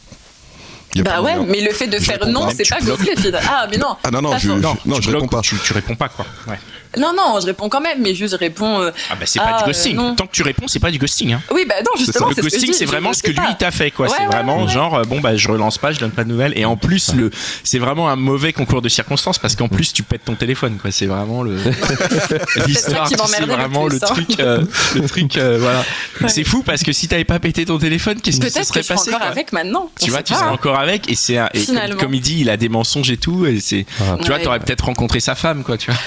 Bah 0.96 1.22
ouais, 1.22 1.36
moyen. 1.36 1.46
mais 1.50 1.60
le 1.62 1.72
fait 1.72 1.86
de 1.86 1.98
Je 1.98 2.02
faire 2.04 2.18
non, 2.26 2.48
c'est 2.54 2.68
pas 2.68 2.76
finalement. 2.80 3.38
Ah, 3.48 3.66
mais 3.70 3.78
non. 3.78 3.96
Ah 4.04 4.10
non, 4.10 4.20
non, 4.20 4.36
je, 4.36 4.48
je- 4.48 4.52
Non, 4.52 4.76
tu 4.96 5.02
je 5.02 5.10
réponds 5.10 5.26
pas. 5.28 5.40
Tu, 5.40 5.56
tu 5.64 5.72
réponds 5.72 5.94
pas 5.96 6.08
quoi. 6.10 6.26
Ouais. 6.46 6.58
Non, 6.98 7.12
non, 7.16 7.38
je 7.40 7.46
réponds 7.46 7.68
quand 7.68 7.80
même, 7.80 7.98
mais 8.02 8.14
juste 8.14 8.32
je 8.32 8.38
réponds. 8.38 8.80
euh, 8.80 8.90
Ah 9.10 9.14
bah 9.14 9.26
c'est 9.26 9.38
pas 9.38 9.46
Ah, 9.54 9.56
du 9.58 9.62
euh, 9.64 9.66
ghosting. 9.68 9.96
Tant 10.16 10.26
que 10.26 10.32
tu 10.32 10.42
réponds, 10.42 10.66
c'est 10.68 10.78
pas 10.80 10.90
du 10.90 10.98
ghosting. 10.98 11.32
Hein. 11.34 11.42
Oui, 11.52 11.64
bah 11.68 11.76
non, 11.80 11.98
justement, 11.98 12.28
Le 12.28 12.34
c'est 12.34 12.42
ghosting, 12.42 12.72
c'est 12.72 12.84
vraiment 12.84 13.12
ce 13.12 13.22
que 13.22 13.30
lui 13.30 13.56
t'a 13.58 13.70
fait, 13.70 13.90
quoi. 13.90 14.06
Ouais, 14.06 14.12
c'est 14.16 14.22
ouais, 14.24 14.28
vraiment 14.30 14.64
ouais. 14.64 14.70
genre, 14.70 14.94
euh, 14.96 15.02
bon, 15.04 15.20
bah, 15.20 15.36
je 15.36 15.48
relance 15.48 15.78
pas, 15.78 15.92
je 15.92 15.98
donne 16.00 16.10
pas 16.10 16.24
de 16.24 16.28
nouvelles. 16.28 16.52
Et 16.56 16.64
en 16.64 16.76
plus, 16.76 17.14
le, 17.14 17.30
c'est 17.64 17.78
vraiment 17.78 18.08
un 18.08 18.16
mauvais 18.16 18.52
concours 18.52 18.82
de 18.82 18.88
circonstances 18.88 19.38
parce 19.38 19.56
qu'en 19.56 19.68
plus, 19.68 19.92
tu 19.92 20.02
pètes 20.02 20.24
ton 20.24 20.34
téléphone, 20.34 20.78
quoi. 20.80 20.90
C'est 20.90 21.06
vraiment 21.06 21.42
le, 21.42 21.56
l'histoire, 22.66 23.08
le 23.40 23.46
vraiment 23.46 23.84
le 23.86 23.98
plus, 23.98 24.02
hein. 24.04 24.06
truc, 24.14 24.40
euh, 24.40 24.62
le 24.94 25.08
truc, 25.08 25.36
euh, 25.36 25.58
voilà. 25.60 25.82
Ouais. 26.20 26.28
C'est 26.28 26.44
fou 26.44 26.62
parce 26.62 26.82
que 26.82 26.92
si 26.92 27.08
t'avais 27.08 27.24
pas 27.24 27.38
pété 27.38 27.64
ton 27.64 27.78
téléphone, 27.78 28.20
qu'est-ce 28.20 28.40
qui 28.40 28.46
se 28.48 28.52
Peut-être 28.52 28.66
serait 28.66 28.80
que 28.80 28.86
je 28.86 28.92
passé, 28.92 29.14
encore 29.14 29.26
avec 29.26 29.52
maintenant. 29.52 29.90
tu 30.00 30.10
vois, 30.10 30.22
tu 30.22 30.34
serais 30.34 30.46
encore 30.48 30.78
avec 30.78 31.10
et 31.10 31.14
c'est 31.14 31.36
comme, 31.36 31.48
Finalement. 31.62 31.96
comme 31.96 32.14
il 32.14 32.20
dit, 32.20 32.40
il 32.40 32.50
a 32.50 32.56
des 32.56 32.68
mensonges 32.68 33.10
et 33.10 33.16
tout 33.16 33.46
et 33.46 33.60
c'est 33.60 33.86
Ah. 34.00 34.16
tu 34.20 34.26
vois, 34.28 34.38
t'aurais 34.38 34.60
peut-être 34.60 34.84
rencontré 34.84 35.20
sa 35.20 35.34
femme 35.34 35.62
quoi, 35.64 35.76
tu 35.78 35.90
vois. 35.90 36.00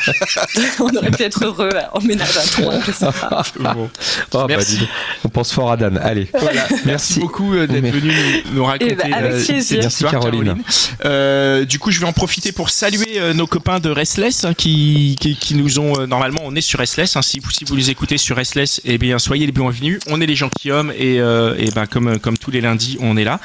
On 0.80 0.94
aurait 0.96 1.10
pu 1.10 1.22
être 1.22 1.44
heureux 1.44 1.70
à 1.76 1.96
emménager 1.96 2.38
à 2.38 2.42
trois, 2.42 2.74
je 2.86 2.92
sais 2.92 3.06
pas. 3.06 3.42
Bon. 3.74 3.88
Oh, 4.32 4.38
bah, 4.38 4.46
Merci. 4.48 4.72
dis 4.74 4.78
donc. 4.80 4.88
on 5.24 5.28
pense 5.28 5.52
fort 5.52 5.72
à 5.72 5.76
Dan. 5.76 5.98
Allez. 6.02 6.28
Voilà, 6.38 6.62
merci 6.68 6.82
Merci. 6.86 7.20
beaucoup 7.20 7.54
euh, 7.54 7.66
d'être 7.66 7.86
venu 7.94 8.12
nous, 8.12 8.54
nous 8.56 8.64
raconter 8.64 8.94
ben, 8.94 9.12
avec 9.12 9.32
euh, 9.32 9.44
plaisir. 9.44 9.78
Merci, 9.80 9.86
histoire, 10.04 10.12
Caroline. 10.12 10.56
Euh, 11.04 11.64
du 11.64 11.78
coup, 11.78 11.90
je 11.90 12.00
vais 12.00 12.06
en 12.06 12.12
profiter 12.12 12.52
pour 12.52 12.70
saluer 12.70 13.18
euh, 13.18 13.34
nos 13.34 13.46
copains 13.46 13.80
de 13.80 13.90
Restless 13.90 14.44
hein, 14.44 14.54
qui, 14.54 15.16
qui, 15.20 15.36
qui 15.36 15.54
nous 15.54 15.78
ont 15.78 16.00
euh, 16.00 16.06
normalement 16.06 16.40
on 16.44 16.54
est 16.54 16.60
sur 16.60 16.78
Restless. 16.78 17.16
hein. 17.16 17.22
si, 17.22 17.38
vous- 17.40 17.50
si 17.50 17.64
vous 17.64 17.76
les 17.76 17.90
écoutez 17.90 18.18
sur 18.18 18.36
Restless, 18.36 18.80
eh 18.84 18.98
bien 18.98 19.18
soyez 19.18 19.46
les 19.46 19.52
bienvenus. 19.52 19.98
On 20.08 20.20
est 20.20 20.26
les 20.26 20.36
gentilshommes 20.36 20.92
et, 20.96 21.20
euh, 21.20 21.54
et 21.58 21.70
ben 21.70 21.86
comme 21.86 22.18
comme 22.18 22.38
tous 22.38 22.50
les 22.50 22.60
lundis, 22.60 22.96
on 23.00 23.16
est 23.16 23.24
là. 23.24 23.40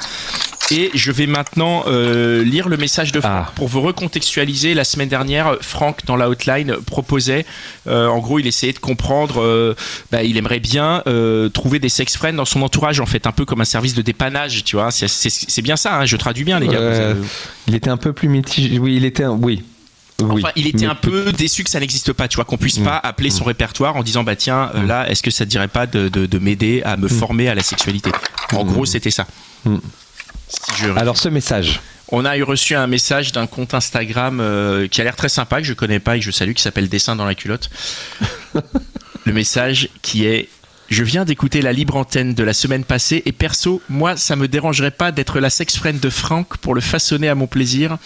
Et 0.70 0.90
je 0.92 1.10
vais 1.12 1.26
maintenant 1.26 1.84
euh, 1.86 2.44
lire 2.44 2.68
le 2.68 2.76
message 2.76 3.10
de 3.12 3.20
Franck 3.20 3.44
Ah. 3.48 3.52
pour 3.54 3.68
vous 3.68 3.80
recontextualiser. 3.80 4.74
La 4.74 4.84
semaine 4.84 5.08
dernière, 5.08 5.56
Franck 5.62 6.04
dans 6.04 6.16
la 6.16 6.28
hotline 6.38 6.76
proposait, 6.86 7.44
euh, 7.86 8.06
en 8.06 8.18
gros, 8.18 8.38
il 8.38 8.46
essayait 8.46 8.72
de 8.72 8.78
comprendre. 8.78 9.42
euh, 9.42 9.74
bah, 10.12 10.22
il 10.22 10.36
aimerait 10.36 10.60
bien 10.60 11.02
euh, 11.06 11.48
trouver 11.48 11.78
des 11.78 11.88
sex 11.88 12.16
friends 12.16 12.34
dans 12.34 12.44
son 12.44 12.62
entourage, 12.62 13.00
en 13.00 13.06
fait, 13.06 13.26
un 13.26 13.32
peu 13.32 13.44
comme 13.44 13.60
un 13.60 13.64
service 13.64 13.94
de 13.94 14.02
dépannage, 14.02 14.64
tu 14.64 14.76
vois. 14.76 14.90
C'est- 14.90 15.62
bien 15.62 15.76
ça. 15.76 15.98
hein, 15.98 16.04
je 16.06 16.16
traduis 16.16 16.44
bien, 16.44 16.60
les 16.60 16.68
gars. 16.68 17.12
Vous 17.14 17.24
Il 17.66 17.74
était 17.74 17.90
un 17.90 17.96
peu 17.96 18.12
plus 18.12 18.28
mitigé. 18.28 18.78
Oui, 18.78 18.96
il 18.96 19.04
était. 19.04 19.24
un- 19.24 19.30
Oui. 19.32 19.62
Oui. 20.20 20.42
Enfin, 20.42 20.52
il 20.56 20.66
était 20.66 20.86
un 20.86 20.96
peu 20.96 21.30
déçu 21.32 21.62
que 21.62 21.70
ça 21.70 21.78
n'existe 21.78 22.12
pas, 22.12 22.26
tu 22.26 22.36
vois, 22.36 22.44
qu'on 22.44 22.56
puisse 22.56 22.80
Mm. 22.80 22.84
pas 22.84 22.96
appeler 22.96 23.30
son 23.30 23.44
répertoire 23.44 23.94
en 23.94 24.02
disant 24.02 24.24
bah 24.24 24.34
tiens 24.34 24.70
Mm. 24.74 24.86
là 24.88 25.08
est-ce 25.08 25.22
que 25.22 25.30
ça 25.30 25.44
te 25.44 25.50
dirait 25.50 25.68
pas 25.68 25.86
de, 25.86 26.08
de, 26.08 26.26
de 26.26 26.38
m'aider 26.40 26.82
à 26.84 26.96
me 26.96 27.06
former 27.06 27.48
à 27.48 27.54
la 27.54 27.62
sexualité? 27.62 28.10
En 28.52 28.64
Mm. 28.64 28.68
gros 28.72 28.84
c'était 28.84 29.12
ça. 29.12 29.26
Mm. 29.64 29.76
Si 30.48 30.82
je- 30.82 30.90
Alors, 30.98 31.16
ce 31.18 31.28
message. 31.28 31.80
On 32.10 32.24
a 32.24 32.36
eu 32.36 32.42
reçu 32.42 32.74
un 32.74 32.86
message 32.86 33.32
d'un 33.32 33.46
compte 33.46 33.74
Instagram 33.74 34.40
euh, 34.40 34.88
qui 34.88 35.00
a 35.00 35.04
l'air 35.04 35.16
très 35.16 35.28
sympa 35.28 35.58
que 35.58 35.66
je 35.66 35.74
connais 35.74 36.00
pas 36.00 36.16
et 36.16 36.20
que 36.20 36.24
je 36.24 36.30
salue 36.30 36.52
qui 36.52 36.62
s'appelle 36.62 36.88
Dessin 36.88 37.16
dans 37.16 37.26
la 37.26 37.34
culotte. 37.34 37.70
Le 39.24 39.32
message 39.32 39.90
qui 40.02 40.24
est 40.26 40.48
je 40.88 41.04
viens 41.04 41.26
d'écouter 41.26 41.60
la 41.60 41.72
libre 41.74 41.96
antenne 41.96 42.32
de 42.32 42.42
la 42.42 42.54
semaine 42.54 42.82
passée 42.84 43.22
et 43.26 43.32
perso, 43.32 43.82
moi, 43.90 44.16
ça 44.16 44.36
me 44.36 44.48
dérangerait 44.48 44.90
pas 44.90 45.12
d'être 45.12 45.38
la 45.38 45.50
sex 45.50 45.76
friend 45.76 46.00
de 46.00 46.08
Franck 46.08 46.56
pour 46.56 46.74
le 46.74 46.80
façonner 46.80 47.28
à 47.28 47.34
mon 47.34 47.46
plaisir. 47.46 47.98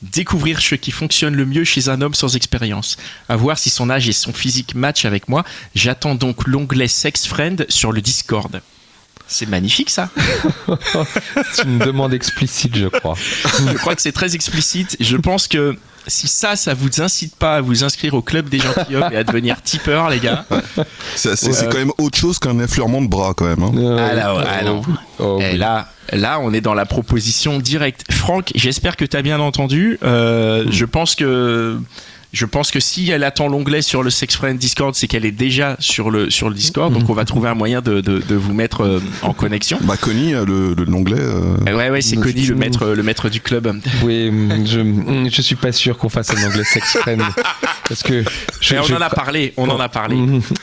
Découvrir 0.00 0.62
ce 0.62 0.74
qui 0.74 0.90
fonctionne 0.90 1.36
le 1.36 1.44
mieux 1.44 1.64
chez 1.64 1.90
un 1.90 2.00
homme 2.00 2.14
sans 2.14 2.36
expérience. 2.36 2.96
À 3.28 3.36
voir 3.36 3.58
si 3.58 3.68
son 3.68 3.90
âge 3.90 4.08
et 4.08 4.12
son 4.12 4.32
physique 4.32 4.74
matchent 4.74 5.04
avec 5.04 5.28
moi. 5.28 5.44
J'attends 5.74 6.14
donc 6.14 6.46
l'onglet 6.46 6.88
sex 6.88 7.26
friend 7.26 7.66
sur 7.68 7.92
le 7.92 8.00
Discord. 8.00 8.62
C'est 9.32 9.48
magnifique 9.48 9.90
ça. 9.90 10.08
C'est 11.52 11.62
une 11.64 11.78
demande 11.78 12.12
explicite, 12.12 12.76
je 12.76 12.86
crois. 12.88 13.14
Je 13.68 13.74
crois 13.78 13.94
que 13.94 14.02
c'est 14.02 14.10
très 14.12 14.34
explicite. 14.34 14.96
Je 14.98 15.16
pense 15.16 15.46
que 15.46 15.76
si 16.08 16.26
ça, 16.26 16.56
ça 16.56 16.74
vous 16.74 17.00
incite 17.00 17.36
pas 17.36 17.56
à 17.56 17.60
vous 17.60 17.84
inscrire 17.84 18.14
au 18.14 18.22
club 18.22 18.48
des 18.48 18.58
gentilshommes 18.58 19.12
et 19.12 19.16
à 19.16 19.22
devenir 19.24 19.62
tipeur, 19.62 20.10
les 20.10 20.18
gars. 20.18 20.46
C'est 21.14 21.36
c'est- 21.36 21.52
c'est 21.52 21.66
Ouais. 21.66 21.68
quand 21.70 21.78
même 21.78 21.92
autre 21.98 22.18
chose 22.18 22.40
qu'un 22.40 22.58
effleurement 22.58 23.00
de 23.02 23.06
bras 23.08 23.32
quand 23.36 23.44
même. 23.46 23.62
hein. 23.62 23.96
Ah 24.00 24.14
là, 24.14 24.34
ouais, 24.34 24.44
ah 24.48 24.64
non. 24.64 24.82
Oh, 25.20 25.38
Et 25.40 25.52
oui. 25.52 25.58
là, 25.58 25.88
là, 26.12 26.40
on 26.40 26.52
est 26.52 26.60
dans 26.60 26.74
la 26.74 26.86
proposition 26.86 27.58
directe. 27.60 28.10
Franck, 28.10 28.50
j'espère 28.56 28.96
que 28.96 29.04
tu 29.04 29.16
as 29.16 29.22
bien 29.22 29.38
entendu. 29.38 29.98
Euh, 30.02 30.64
Je 30.70 30.84
pense 30.86 31.14
que. 31.14 31.78
Je 32.32 32.46
pense 32.46 32.70
que 32.70 32.78
si 32.78 33.10
elle 33.10 33.24
attend 33.24 33.48
l'onglet 33.48 33.82
sur 33.82 34.02
le 34.04 34.10
Sex 34.10 34.36
Friend 34.36 34.56
Discord, 34.56 34.94
c'est 34.94 35.08
qu'elle 35.08 35.24
est 35.24 35.32
déjà 35.32 35.76
sur 35.80 36.10
le, 36.12 36.30
sur 36.30 36.48
le 36.48 36.54
Discord. 36.54 36.92
Donc 36.92 37.10
on 37.10 37.12
va 37.12 37.24
trouver 37.24 37.48
un 37.48 37.54
moyen 37.54 37.80
de, 37.80 38.00
de, 38.00 38.18
de 38.20 38.34
vous 38.36 38.54
mettre 38.54 38.82
euh, 38.82 39.00
en 39.22 39.32
connexion. 39.32 39.78
Bah 39.82 39.96
Connie, 40.00 40.32
euh, 40.34 40.44
le 40.44 40.74
le- 40.74 40.84
l'onglet. 40.84 41.16
euh, 41.18 41.56
Ouais, 41.66 41.90
ouais, 41.90 42.00
c'est 42.02 42.16
Cody, 42.16 42.46
le 42.46 42.54
maître, 42.54 42.86
le 42.86 43.02
maître 43.02 43.28
du 43.28 43.40
club. 43.40 43.74
Oui, 44.04 44.30
mm, 44.30 44.66
je, 44.66 44.80
mm, 44.80 45.28
je 45.32 45.42
suis 45.42 45.56
pas 45.56 45.72
sûr 45.72 45.98
qu'on 45.98 46.08
fasse 46.08 46.30
un 46.30 46.46
anglais 46.46 46.62
sex 46.64 46.98
friend. 46.98 47.20
Parce 47.88 48.02
que. 48.04 48.22
je- 48.60 48.74
Mais 48.74 48.80
on 48.80 48.84
je 48.84 48.94
en 48.94 49.00
a 49.00 49.10
parlé, 49.10 49.52
on 49.56 49.68
en 49.68 49.80
a 49.80 49.88
parlé. 49.88 50.16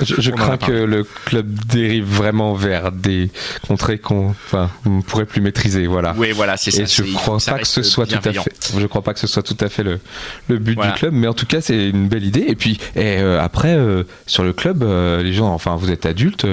Je, 0.05 0.15
je 0.21 0.31
crains 0.31 0.55
que 0.57 0.71
le 0.71 1.03
club 1.25 1.47
dérive 1.67 2.05
vraiment 2.05 2.53
vers 2.53 2.93
des 2.93 3.29
contrées 3.67 3.97
qu'on 3.99 4.29
enfin, 4.29 4.69
on 4.85 5.01
pourrait 5.01 5.25
plus 5.25 5.41
maîtriser. 5.41 5.85
Voilà. 5.87 6.13
Oui, 6.17 6.31
voilà, 6.31 6.55
c'est 6.55 6.71
ça. 6.71 6.83
Et 6.83 6.85
je 6.87 7.03
crois 7.13 7.39
ça 7.41 7.53
pas 7.53 7.59
que 7.59 7.67
ce 7.67 7.81
reste 7.81 7.89
soit 7.89 8.05
tout 8.05 8.15
à 8.15 8.19
bienveillant. 8.19 8.43
fait. 8.43 8.73
Je 8.79 8.85
crois 8.87 9.01
pas 9.01 9.13
que 9.13 9.19
ce 9.19 9.27
soit 9.27 9.43
tout 9.43 9.57
à 9.59 9.67
fait 9.67 9.83
le, 9.83 9.99
le 10.47 10.57
but 10.59 10.75
Voilà. 10.75 10.93
du 10.93 10.99
club, 10.99 11.13
mais 11.13 11.27
en 11.27 11.33
tout 11.33 11.45
cas 11.45 11.56
c'est 11.61 11.89
une 11.89 12.07
belle 12.07 12.23
idée. 12.23 12.45
Et 12.47 12.55
puis 12.55 12.79
et, 12.95 13.17
euh, 13.19 13.41
après 13.41 13.75
euh, 13.75 14.03
sur 14.25 14.43
le 14.43 14.53
club, 14.53 14.83
euh, 14.83 15.21
les 15.21 15.33
gens, 15.33 15.53
enfin 15.53 15.75
vous 15.75 15.91
êtes 15.91 16.05
adultes, 16.05 16.45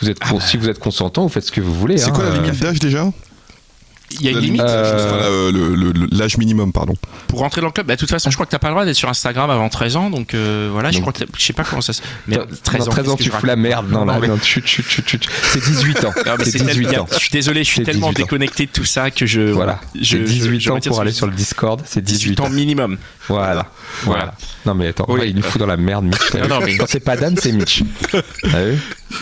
vous 0.00 0.10
êtes 0.10 0.18
Ah 0.20 0.32
bah. 0.32 0.40
si 0.40 0.56
vous 0.56 0.68
êtes 0.68 0.78
consentant, 0.78 1.22
vous 1.22 1.28
faites 1.28 1.44
ce 1.44 1.52
que 1.52 1.60
vous 1.60 1.74
voulez. 1.74 1.98
C'est 1.98 2.10
hein, 2.10 2.12
quoi 2.14 2.24
la 2.24 2.30
euh, 2.30 2.42
limite 2.42 2.60
d'âge 2.60 2.78
déjà? 2.78 3.06
Il 4.20 4.26
y 4.26 4.28
a 4.28 4.32
une 4.32 4.38
limite 4.38 4.60
Euh, 4.62 5.50
euh, 5.52 5.92
l'âge 6.12 6.36
minimum, 6.38 6.72
pardon. 6.72 6.94
pour 7.28 7.40
rentrer 7.40 7.60
dans 7.60 7.68
le 7.68 7.72
club. 7.72 7.86
Bah, 7.86 7.94
de 7.96 8.00
toute 8.00 8.10
façon, 8.10 8.30
je 8.30 8.36
crois 8.36 8.46
que 8.46 8.50
t'as 8.50 8.58
pas 8.58 8.68
le 8.68 8.74
droit 8.74 8.84
d'être 8.84 8.96
sur 8.96 9.08
Instagram 9.08 9.50
avant 9.50 9.68
13 9.68 9.96
ans, 9.96 10.10
donc 10.10 10.34
euh, 10.34 10.68
voilà. 10.72 10.90
Je 10.90 11.00
crois 11.00 11.12
que 11.12 11.24
je 11.36 11.42
sais 11.44 11.52
pas 11.52 11.64
comment 11.64 11.80
ça 11.82 11.92
se. 11.92 12.02
Merde, 12.26 12.48
13 12.62 12.80
dans 12.80 12.86
ans. 12.86 12.90
13 12.90 13.08
ans, 13.10 13.16
tu 13.16 13.30
fous 13.30 13.46
la 13.46 13.56
merde. 13.56 13.90
Non, 13.90 14.04
mais- 14.20 14.28
non, 14.28 14.38
chut, 14.40 14.66
chut, 14.66 14.86
chut, 14.86 15.06
chut. 15.08 15.26
C'est 15.42 15.62
18 15.64 16.04
ans. 16.04 16.12
Non, 16.26 16.32
mais 16.38 16.44
C'est 16.44 16.58
c'est 16.58 16.64
18 16.64 16.86
tellement- 16.86 17.04
ans. 17.04 17.08
Je 17.12 17.18
suis 17.18 17.30
désolé, 17.30 17.64
je 17.64 17.68
suis 17.70 17.82
tellement 17.82 18.08
18 18.10 18.22
ans. 18.22 18.26
déconnecté 18.26 18.66
de 18.66 18.70
tout 18.72 18.84
ça 18.84 19.10
que 19.10 19.26
je. 19.26 19.40
Voilà. 19.40 19.80
Je, 19.94 20.00
C'est 20.00 20.04
je- 20.18 20.22
18 20.24 20.60
je 20.60 20.70
ans 20.70 20.78
pour 20.80 21.00
aller 21.00 21.12
sur 21.12 21.26
le 21.26 21.32
Discord. 21.32 21.82
C'est 21.84 22.00
18 22.02 22.30
18 22.36 22.40
ans 22.40 22.50
minimum. 22.50 22.98
Voilà. 23.28 23.66
Voilà. 24.02 24.34
Non, 24.66 24.74
mais 24.74 24.88
attends, 24.88 25.06
Oui. 25.08 25.20
ouais, 25.20 25.30
il 25.30 25.36
nous 25.36 25.42
fout 25.42 25.58
dans 25.60 25.66
la 25.66 25.76
merde, 25.76 26.04
Mitch. 26.04 26.34
Non, 26.34 26.48
non, 26.48 26.60
mais- 26.64 26.76
Quand 26.76 26.86
c'est 26.88 27.00
pas 27.00 27.16
Dan, 27.16 27.36
c'est 27.40 27.52
Mitch. 27.52 27.82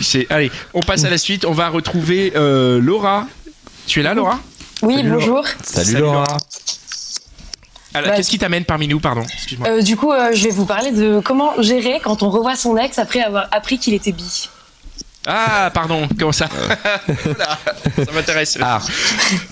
C'est- 0.01 0.27
Allez, 0.29 0.51
on 0.73 0.81
passe 0.81 1.03
à 1.05 1.09
la 1.09 1.17
suite. 1.17 1.45
On 1.45 1.51
va 1.53 1.69
retrouver 1.69 2.33
euh, 2.35 2.79
Laura. 2.81 3.27
Tu 3.85 3.99
es 3.99 4.03
là, 4.03 4.13
Laura? 4.13 4.39
Oui, 4.83 4.95
Salut, 4.97 5.09
Laura. 5.09 5.19
bonjour. 5.19 5.45
Salut, 5.63 5.85
Salut, 5.87 5.99
Laura. 6.01 6.15
Laura. 6.25 6.37
Alors, 7.95 8.09
Bah, 8.09 8.15
Qu'est-ce 8.15 8.29
qui 8.29 8.39
t'amène 8.39 8.65
parmi 8.65 8.87
nous, 8.87 8.99
pardon? 8.99 9.21
Excuse-moi. 9.21 9.67
Euh, 9.69 9.81
du 9.81 9.95
coup, 9.97 10.11
euh, 10.11 10.31
je 10.33 10.43
vais 10.45 10.49
vous 10.49 10.65
parler 10.65 10.91
de 10.91 11.21
comment 11.23 11.53
gérer 11.61 11.99
quand 12.03 12.23
on 12.23 12.29
revoit 12.29 12.55
son 12.55 12.75
ex 12.77 12.97
après 12.99 13.21
avoir 13.21 13.47
appris 13.51 13.77
qu'il 13.77 13.93
était 13.93 14.11
bi. 14.11 14.49
Ah, 15.27 15.69
pardon, 15.73 16.07
comment 16.19 16.31
ça? 16.31 16.49
Oula, 17.25 17.57
Ça 18.05 18.11
m'intéresse. 18.13 18.57
Ah. 18.61 18.79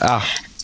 Ah. 0.01 0.21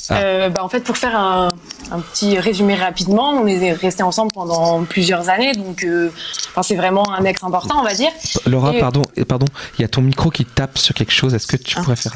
Ah. 0.09 0.13
Euh, 0.15 0.49
bah, 0.49 0.63
en 0.63 0.70
fait, 0.70 0.82
pour 0.82 0.97
faire 0.97 1.15
un, 1.18 1.49
un 1.91 1.99
petit 1.99 2.39
résumé 2.39 2.76
rapidement, 2.76 3.30
on 3.32 3.45
est 3.45 3.74
restés 3.74 4.03
ensemble 4.03 4.32
pendant 4.34 4.84
plusieurs 4.86 5.28
années, 5.30 5.51
donc 5.53 5.84
euh, 5.84 6.11
enfin, 6.49 6.63
c'est 6.63 6.76
vraiment 6.78 7.11
un 7.13 7.26
ex 7.26 7.43
important, 7.43 7.80
on 7.80 7.84
va 7.84 7.93
dire. 7.93 8.09
Laura, 8.45 8.74
Et- 8.74 8.80
pardon, 8.80 9.01
euh, 9.18 9.26
pardon, 9.26 9.47
il 9.78 9.82
y 9.82 9.86
a 9.86 9.89
ton 9.89 10.01
micro 10.01 10.30
qui 10.30 10.45
tape 10.45 10.78
sur 10.78 10.95
quelque 10.95 11.11
chose. 11.11 11.34
Est-ce 11.34 11.47
que 11.47 11.57
tu 11.57 11.76
Ah. 11.78 11.84
pourrais 11.84 11.97
faire 11.97 12.15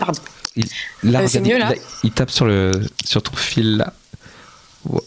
Pardon. 0.00 0.20
Il, 0.58 1.10
là, 1.12 1.20
Euh, 1.20 1.26
c'est 1.28 1.38
regarde, 1.38 1.46
mieux, 1.54 1.58
là 1.58 1.72
il, 2.02 2.08
il 2.08 2.12
tape 2.12 2.30
sur 2.30 2.44
le 2.46 2.72
sur 3.04 3.22
ton 3.22 3.34
fil 3.36 3.78
là. 3.78 3.92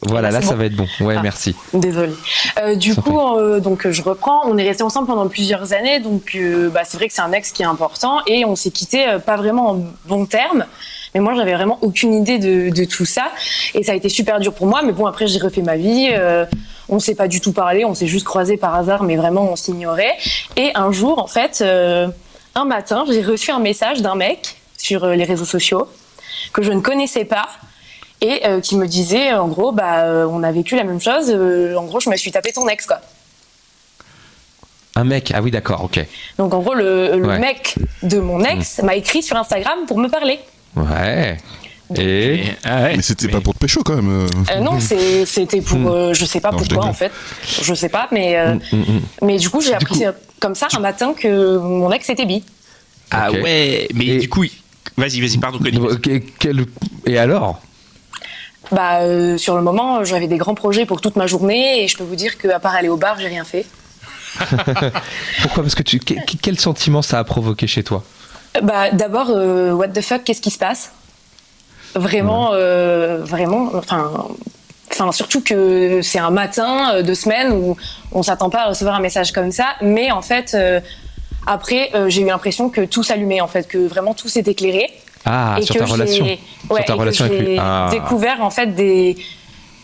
Voilà, 0.02 0.30
Là, 0.30 0.40
là, 0.42 0.46
ça 0.46 0.52
bon 0.52 0.58
va 0.60 0.66
être 0.66 0.76
bon. 0.76 0.88
Ouais, 1.00 1.16
Ah. 1.18 1.22
merci. 1.24 1.56
Désolée. 1.74 2.14
Euh, 2.62 2.76
du 2.76 2.94
coup, 2.94 3.18
euh, 3.20 3.60
donc 3.60 3.90
je 3.90 4.02
reprends. 4.04 4.42
On 4.46 4.58
est 4.58 4.68
restés 4.68 4.84
ensemble 4.84 5.08
pendant 5.08 5.28
plusieurs 5.28 5.74
années, 5.74 6.00
donc 6.00 6.34
euh, 6.36 6.70
bah, 6.70 6.82
c'est 6.86 6.98
vrai 6.98 7.08
que 7.08 7.14
c'est 7.14 7.22
un 7.22 7.32
ex 7.32 7.52
qui 7.52 7.64
est 7.64 7.66
important 7.66 8.20
et 8.28 8.44
on 8.46 8.56
s'est 8.56 8.70
quitté 8.70 9.06
pas 9.26 9.38
vraiment 9.38 9.72
en 9.72 9.80
bons 10.06 10.26
termes. 10.26 10.66
Mais 11.16 11.22
moi, 11.22 11.34
j'avais 11.36 11.54
vraiment 11.56 11.80
aucune 11.82 12.14
idée 12.14 12.38
de, 12.38 12.70
de 12.70 12.86
tout 12.86 13.06
ça 13.06 13.32
et 13.74 13.84
ça 13.84 13.94
a 13.94 13.96
été 13.96 14.08
super 14.10 14.40
dur 14.40 14.54
pour 14.54 14.68
moi. 14.68 14.82
Mais 14.84 14.92
bon, 14.92 15.06
après, 15.08 15.26
j'ai 15.26 15.40
refait 15.40 15.62
ma 15.62 15.78
vie. 15.78 16.10
on 16.90 17.00
s'est 17.00 17.16
pas 17.16 17.28
du 17.30 17.42
tout 17.42 17.54
parlé, 17.54 17.84
on 17.86 17.96
s'est 17.96 18.08
juste 18.08 18.26
croisés 18.26 18.58
par 18.58 18.76
hasard, 18.76 19.04
mais 19.04 19.16
vraiment 19.16 19.50
on 19.52 19.56
s'ignorait. 19.56 20.16
Et 20.58 20.72
un 20.76 20.92
jour, 20.92 21.18
en 21.20 21.28
fait, 21.28 21.64
un 22.56 22.66
matin, 22.66 23.06
j'ai 23.10 23.22
reçu 23.24 23.52
un 23.52 23.60
message 23.60 24.02
d'un 24.02 24.16
mec 24.16 24.58
sur 24.82 25.04
euh, 25.04 25.16
les 25.16 25.24
réseaux 25.24 25.46
sociaux 25.46 25.88
que 26.54 26.64
je 26.64 26.72
ne 26.72 26.80
connaissais 26.82 27.26
pas 27.26 27.48
et 28.22 28.46
euh, 28.46 28.60
qui 28.62 28.76
me 28.76 28.88
disait 28.88 29.34
en 29.34 29.48
gros 29.48 29.72
bah 29.72 30.00
euh, 30.06 30.26
on 30.30 30.44
a 30.44 30.52
vécu 30.52 30.76
la 30.76 30.84
même 30.84 31.00
chose 31.02 31.26
euh, 31.30 31.76
en 31.76 31.84
gros 31.86 32.00
je 32.00 32.10
me 32.10 32.16
suis 32.18 32.32
tapé 32.32 32.52
ton 32.52 32.68
ex 32.68 32.86
quoi 32.86 33.00
Un 34.96 35.04
mec. 35.06 35.32
Ah 35.34 35.42
oui, 35.42 35.52
d'accord. 35.52 35.84
Ok. 35.84 36.00
donc 36.38 36.54
en 36.54 36.60
gros 36.60 36.74
le, 36.74 37.18
le 37.18 37.28
Ouais. 37.28 37.40
Mec 37.40 37.76
de 38.04 38.20
mon 38.20 38.44
ex 38.44 38.82
m'a 38.84 38.96
écrit 38.96 39.24
sur 39.24 39.38
Instagram 39.38 39.80
pour 39.88 39.98
me 40.00 40.08
parler 40.10 40.40
Ouais. 40.76 41.38
Et 41.96 42.36
Et- 42.36 42.44
ah 42.64 42.84
ouais, 42.84 42.96
Mais 42.98 43.02
c'était 43.02 43.28
mais- 43.28 43.34
pas 43.34 43.42
pour 43.42 43.54
te 43.54 43.60
pécho 43.60 43.84
quand 43.84 43.96
même. 43.96 44.28
euh. 44.28 44.60
Non 44.62 44.80
c'était 44.80 45.62
pour 45.62 45.78
Mm. 45.80 45.88
euh, 45.88 46.14
je 46.14 46.26
sais 46.26 46.40
pas 46.40 46.52
Non, 46.52 46.58
pourquoi 46.58 46.86
en 46.86 46.94
fait 46.94 47.12
je 47.62 47.74
sais 47.74 47.90
pas 47.90 48.08
mais 48.12 48.38
euh, 48.38 48.54
Mm, 48.56 48.60
mm, 48.72 48.80
mm. 48.80 49.02
mais 49.24 49.38
du 49.38 49.50
coup 49.50 49.62
j'ai 49.62 49.74
appris 49.74 50.00
coup- 50.00 50.06
comme 50.40 50.56
ça 50.56 50.68
un 50.76 50.80
matin 50.80 51.14
que 51.14 51.58
mon 51.58 51.92
ex 51.92 52.10
était 52.10 52.26
bi 52.26 52.44
Ah 53.12 53.30
ouais, 53.32 53.88
mais 53.94 54.06
Et- 54.08 54.18
du 54.20 54.30
coup, 54.30 54.44
il- 54.46 54.52
vas-y, 55.02 55.20
vas-y, 55.22 55.38
pardon, 55.38 55.60
quel- 56.40 56.66
Et 57.06 57.18
alors 57.18 57.60
bah 58.72 59.00
euh, 59.02 59.38
sur 59.38 59.56
le 59.58 59.62
moment 59.62 60.06
j'avais 60.06 60.28
des 60.28 60.38
grands 60.38 60.56
projets 60.56 60.86
pour 60.86 61.02
toute 61.02 61.18
ma 61.18 61.28
journée 61.28 61.84
et 61.84 61.88
je 61.90 61.98
peux 61.98 62.06
vous 62.06 62.16
dire 62.16 62.38
que 62.38 62.48
à 62.48 62.60
part 62.60 62.74
aller 62.74 62.88
au 62.88 62.96
bar 62.96 63.20
j'ai 63.20 63.28
rien 63.28 63.44
fait. 63.44 63.66
Pourquoi? 65.42 65.64
Parce 65.64 65.76
que 65.76 65.84
tu. 65.84 66.00
que- 66.00 66.14
Quel 66.42 66.58
sentiment 66.60 67.02
ça 67.02 67.20
a 67.20 67.24
provoqué 67.26 67.68
chez 67.68 67.84
toi? 67.84 68.04
Bah 68.64 68.92
d'abord, 68.92 69.28
euh, 69.30 69.72
what 69.74 69.90
the 69.90 70.02
fuck, 70.02 70.24
qu'est-ce 70.24 70.42
qui 70.42 70.52
se 70.52 70.58
passe? 70.58 70.92
Vraiment, 71.96 72.52
euh, 72.54 73.20
vraiment, 73.24 73.72
enfin, 73.76 74.10
enfin 74.92 75.12
surtout 75.12 75.42
que 75.42 76.02
c'est 76.02 76.20
un 76.20 76.32
matin 76.32 77.02
de 77.02 77.14
semaine 77.14 77.52
où 77.52 77.76
on 78.14 78.24
s'attend 78.24 78.50
pas 78.50 78.62
à 78.64 78.70
recevoir 78.70 78.96
un 78.96 79.02
message 79.02 79.34
comme 79.34 79.52
ça, 79.52 79.76
mais 79.82 80.12
en 80.12 80.22
fait, 80.22 80.54
euh, 80.54 80.80
après, 81.48 81.90
euh, 81.96 82.10
j'ai 82.10 82.22
eu 82.22 82.26
l'impression 82.26 82.70
que 82.70 82.82
tout 82.82 83.04
s'allumait, 83.04 83.42
en 83.42 83.48
fait, 83.48 83.68
que 83.68 83.78
vraiment 83.78 84.14
tout 84.14 84.28
s'est 84.28 84.44
éclairé. 84.46 84.90
Ah, 85.26 85.58
et 85.60 85.64
sur 85.64 85.76
que 85.76 85.80
ta 85.80 85.86
relation. 85.86 86.26
ouais, 86.26 86.40
sur 86.68 86.76
ta 86.76 86.82
et 86.82 86.86
que 86.86 86.92
relation 87.00 87.26
avec 87.26 87.40
lui. 87.40 87.48
j'ai 87.54 87.58
Ah. 87.60 87.90
découvert 87.92 88.44
en 88.44 88.50
fait 88.50 88.68
des. 88.74 89.16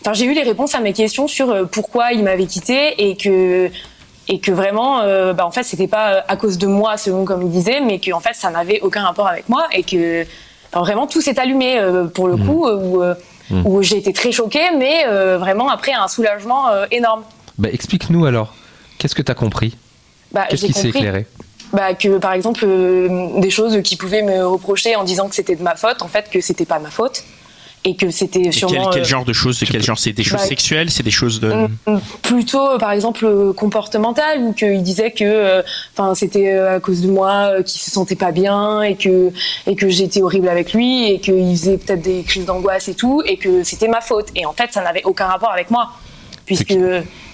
Enfin, 0.00 0.12
j'ai 0.12 0.24
eu 0.24 0.32
les 0.34 0.42
réponses 0.42 0.74
à 0.74 0.80
mes 0.80 0.92
questions 0.92 1.28
sur 1.28 1.50
euh, 1.50 1.64
pourquoi 1.64 2.12
il 2.12 2.22
m'avait 2.24 2.46
quitté 2.46 2.94
et 3.08 3.16
que 3.16 3.70
et 4.30 4.40
que 4.40 4.50
vraiment, 4.52 5.00
euh, 5.00 5.32
bah, 5.32 5.46
en 5.46 5.50
fait, 5.50 5.62
c'était 5.62 5.86
pas 5.88 6.10
euh, 6.14 6.20
à 6.28 6.36
cause 6.36 6.58
de 6.58 6.66
moi, 6.66 6.96
selon 6.96 7.24
comme 7.24 7.42
il 7.42 7.50
disait, 7.50 7.80
mais 7.80 7.98
que 7.98 8.12
en 8.12 8.20
fait, 8.20 8.34
ça 8.34 8.50
n'avait 8.50 8.80
aucun 8.80 9.02
rapport 9.04 9.26
avec 9.28 9.48
moi 9.48 9.66
et 9.72 9.82
que 9.84 10.26
enfin, 10.72 10.80
vraiment 10.80 11.06
tout 11.06 11.20
s'est 11.20 11.38
allumé 11.38 11.78
euh, 11.78 12.04
pour 12.06 12.26
le 12.28 12.36
Mm. 12.36 12.46
coup 12.46 12.66
euh, 12.66 13.14
où, 13.54 13.56
où 13.64 13.82
j'ai 13.82 13.96
été 13.98 14.12
très 14.12 14.30
choquée, 14.32 14.70
mais 14.76 15.06
vraiment 15.38 15.70
après 15.70 15.92
un 15.92 16.08
soulagement 16.08 16.64
énorme. 16.90 17.22
Bah, 17.58 17.68
explique-nous 17.72 18.26
alors. 18.26 18.54
Qu'est-ce 18.98 19.14
que 19.14 19.22
t'as 19.22 19.34
compris? 19.34 19.76
Bah, 20.32 20.46
Qu'est-ce 20.50 20.66
qui 20.66 20.72
s'est 20.72 20.88
éclairé? 20.88 21.26
Bah, 21.72 21.94
que 21.94 22.18
par 22.18 22.32
exemple 22.32 22.64
euh, 22.64 23.40
des 23.40 23.50
choses 23.50 23.80
qui 23.82 23.96
pouvaient 23.96 24.22
me 24.22 24.46
reprocher 24.46 24.96
en 24.96 25.04
disant 25.04 25.28
que 25.28 25.34
c'était 25.34 25.56
de 25.56 25.62
ma 25.62 25.76
faute, 25.76 26.02
en 26.02 26.08
fait 26.08 26.30
que 26.30 26.40
c'était 26.40 26.66
pas 26.66 26.78
ma 26.78 26.90
faute 26.90 27.24
et 27.84 27.94
que 27.94 28.10
c'était 28.10 28.40
Et 28.40 28.44
quel, 28.44 28.52
sûrement 28.52 28.90
quel 28.90 29.02
euh, 29.02 29.04
genre 29.04 29.24
de 29.24 29.32
choses 29.32 29.60
De 29.60 29.66
quel 29.66 29.82
genre 29.82 29.98
C'est 29.98 30.12
des 30.12 30.24
choses 30.24 30.40
Bah, 30.40 30.46
sexuelles 30.46 30.90
C'est 30.90 31.02
des 31.02 31.10
choses 31.10 31.40
de. 31.40 31.52
Mm, 31.86 32.00
plutôt 32.22 32.70
euh, 32.70 32.78
par 32.78 32.90
exemple 32.92 33.24
euh, 33.24 33.52
comportemental 33.52 34.40
ou 34.42 34.52
qu'il 34.52 34.82
disait 34.82 35.12
que 35.12 35.24
euh, 35.24 35.62
enfin 35.96 36.14
c'était 36.14 36.52
à 36.58 36.80
cause 36.80 37.02
de 37.02 37.08
moi 37.08 37.50
euh, 37.52 37.62
qu'il 37.62 37.80
se 37.80 37.90
sentait 37.90 38.16
pas 38.16 38.32
bien 38.32 38.82
et 38.82 38.96
que 38.96 39.32
et 39.66 39.76
que 39.76 39.88
j'étais 39.88 40.22
horrible 40.22 40.48
avec 40.48 40.72
lui 40.72 41.10
et 41.10 41.20
qu'il 41.20 41.56
faisait 41.56 41.78
peut-être 41.78 42.02
des 42.02 42.22
crises 42.22 42.44
d'angoisse 42.46 42.88
et 42.88 42.94
tout 42.94 43.22
et 43.24 43.36
que 43.36 43.62
c'était 43.62 43.88
ma 43.88 44.00
faute 44.00 44.28
et 44.34 44.44
en 44.44 44.52
fait 44.52 44.72
ça 44.72 44.82
n'avait 44.82 45.04
aucun 45.04 45.26
rapport 45.26 45.52
avec 45.52 45.70
moi 45.70 45.90
puisque 46.48 46.74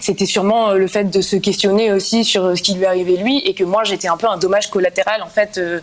c'était 0.01 0.27
sûrement 0.27 0.69
euh, 0.69 0.75
le 0.75 0.87
fait 0.87 1.05
de 1.05 1.21
se 1.23 1.37
questionner 1.37 1.91
aussi 1.91 2.25
sur 2.25 2.45
euh, 2.45 2.55
ce 2.55 2.63
qui 2.63 2.75
lui 2.75 2.85
arrivait 2.85 3.17
lui 3.17 3.39
et 3.39 3.55
que 3.55 3.65
moi 3.65 3.85
j'étais 3.85 4.09
un 4.09 4.19
peu 4.19 4.29
un 4.29 4.37
dommage 4.37 4.71
collatéral 4.71 5.23
en 5.23 5.29
fait 5.29 5.57
euh, 5.57 5.81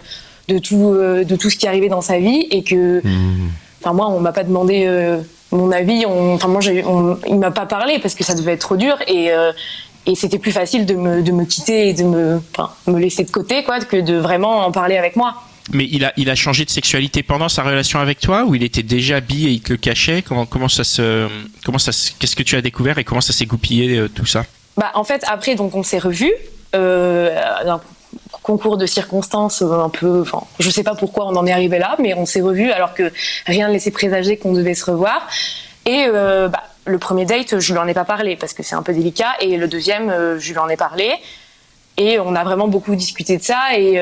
de 0.47 0.59
tout 0.59 0.93
de 0.93 1.35
tout 1.35 1.49
ce 1.49 1.55
qui 1.55 1.67
arrivait 1.67 1.87
dans 1.87 2.01
sa 2.01 2.19
vie 2.19 2.45
et 2.51 2.63
que 2.63 3.01
Hmm. 3.03 3.49
Enfin, 3.81 3.93
moi, 3.93 4.07
on 4.09 4.19
m'a 4.19 4.31
pas 4.31 4.43
demandé 4.43 4.83
euh, 4.85 5.21
mon 5.51 5.71
avis. 5.71 6.05
On, 6.05 6.35
enfin, 6.35 6.47
moi, 6.47 6.61
on, 6.85 7.17
il 7.27 7.39
m'a 7.39 7.51
pas 7.51 7.65
parlé 7.65 7.99
parce 7.99 8.13
que 8.13 8.23
ça 8.23 8.35
devait 8.35 8.53
être 8.53 8.61
trop 8.61 8.77
dur 8.77 8.97
et, 9.07 9.31
euh, 9.31 9.51
et 10.05 10.15
c'était 10.15 10.37
plus 10.37 10.51
facile 10.51 10.85
de 10.85 10.93
me, 10.93 11.23
de 11.23 11.31
me 11.31 11.45
quitter 11.45 11.89
et 11.89 11.93
de 11.93 12.03
me, 12.03 12.41
enfin, 12.51 12.71
me 12.87 12.99
laisser 12.99 13.23
de 13.23 13.31
côté, 13.31 13.63
quoi, 13.63 13.79
que 13.79 13.97
de 13.97 14.15
vraiment 14.17 14.65
en 14.65 14.71
parler 14.71 14.97
avec 14.97 15.15
moi. 15.15 15.35
Mais 15.71 15.87
il 15.91 16.05
a, 16.05 16.13
il 16.17 16.29
a 16.29 16.35
changé 16.35 16.65
de 16.65 16.69
sexualité 16.69 17.23
pendant 17.23 17.49
sa 17.49 17.63
relation 17.63 17.99
avec 17.99 18.19
toi 18.19 18.45
ou 18.45 18.55
il 18.55 18.63
était 18.63 18.83
déjà 18.83 19.21
bi 19.21 19.47
et 19.47 19.51
il 19.51 19.61
te 19.61 19.73
le 19.73 19.77
cachait? 19.77 20.21
Comment, 20.21 20.45
comment 20.45 20.67
ça 20.67 20.83
se, 20.83 21.27
comment 21.63 21.77
ça, 21.77 21.91
qu'est-ce 22.19 22.35
que 22.35 22.43
tu 22.43 22.55
as 22.55 22.61
découvert 22.61 22.97
et 22.97 23.03
comment 23.03 23.21
ça 23.21 23.33
s'est 23.33 23.45
goupillé 23.45 23.97
euh, 23.97 24.09
tout 24.09 24.25
ça? 24.25 24.43
Bah, 24.77 24.91
en 24.95 25.03
fait, 25.03 25.23
après, 25.27 25.55
donc, 25.55 25.75
on 25.75 25.83
s'est 25.83 25.99
revus. 25.99 26.33
Euh, 26.73 27.37
concours 28.43 28.77
de 28.77 28.85
circonstances 28.85 29.61
euh, 29.61 29.83
un 29.83 29.89
peu 29.89 30.21
enfin 30.21 30.43
je 30.59 30.69
sais 30.69 30.83
pas 30.83 30.95
pourquoi 30.95 31.27
on 31.27 31.35
en 31.35 31.45
est 31.45 31.51
arrivé 31.51 31.79
là 31.79 31.95
mais 31.99 32.13
on 32.13 32.25
s'est 32.25 32.41
revus 32.41 32.71
alors 32.71 32.93
que 32.93 33.11
rien 33.45 33.67
ne 33.67 33.73
laissait 33.73 33.91
présager 33.91 34.37
qu'on 34.37 34.53
devait 34.53 34.73
se 34.73 34.89
revoir. 34.89 35.27
Et 35.85 36.05
euh, 36.07 36.47
bah, 36.47 36.63
le 36.85 36.97
premier 36.97 37.25
date 37.25 37.59
je 37.59 37.73
lui 37.73 37.79
en 37.79 37.87
ai 37.87 37.93
pas 37.93 38.05
parlé 38.05 38.37
parce 38.37 38.53
que 38.53 38.63
c'est 38.63 38.75
un 38.75 38.83
peu 38.83 38.93
délicat 38.93 39.33
et 39.41 39.57
le 39.57 39.67
deuxième 39.67 40.13
je 40.39 40.51
lui 40.51 40.59
en 40.59 40.69
ai 40.69 40.77
parlé. 40.77 41.11
Et 41.97 42.19
on 42.19 42.35
a 42.35 42.43
vraiment 42.45 42.69
beaucoup 42.69 42.95
discuté 42.95 43.37
de 43.37 43.43
ça 43.43 43.77
et 43.77 43.99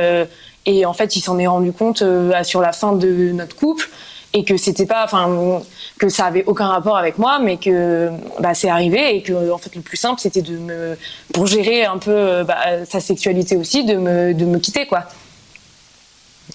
et 0.70 0.86
en 0.86 0.94
fait 0.94 1.16
il 1.16 1.22
s'en 1.22 1.40
est 1.40 1.48
rendu 1.48 1.72
compte 1.72 2.02
euh, 2.02 2.44
sur 2.44 2.62
la 2.62 2.72
fin 2.72 2.94
de 2.94 3.32
notre 3.34 3.56
couple 3.56 3.90
et 4.34 4.44
que 4.44 4.58
c'était 4.58 4.86
pas 4.86 5.04
enfin 5.04 5.62
que 5.98 6.08
ça 6.10 6.26
avait 6.26 6.44
aucun 6.46 6.68
rapport 6.68 6.98
avec 6.98 7.18
moi 7.18 7.40
mais 7.40 7.58
que 7.58 8.12
bah, 8.40 8.54
c'est 8.54 8.70
arrivé 8.70 9.16
et 9.16 9.24
que 9.24 9.52
en 9.52 9.58
fait 9.58 9.76
le 9.76 9.82
plus 9.82 9.98
simple 9.98 10.22
c'était 10.22 10.44
de 10.44 10.58
me 10.58 10.98
pour 11.34 11.48
gérer 11.48 11.86
un 11.86 11.98
peu 11.98 12.12
euh, 12.12 12.44
bah, 12.44 12.86
sa 12.88 13.00
sexualité 13.00 13.56
aussi 13.56 13.84
de 13.84 13.96
me 13.96 14.34
de 14.34 14.46
me 14.46 14.60
quitter 14.60 14.86
quoi. 14.86 15.06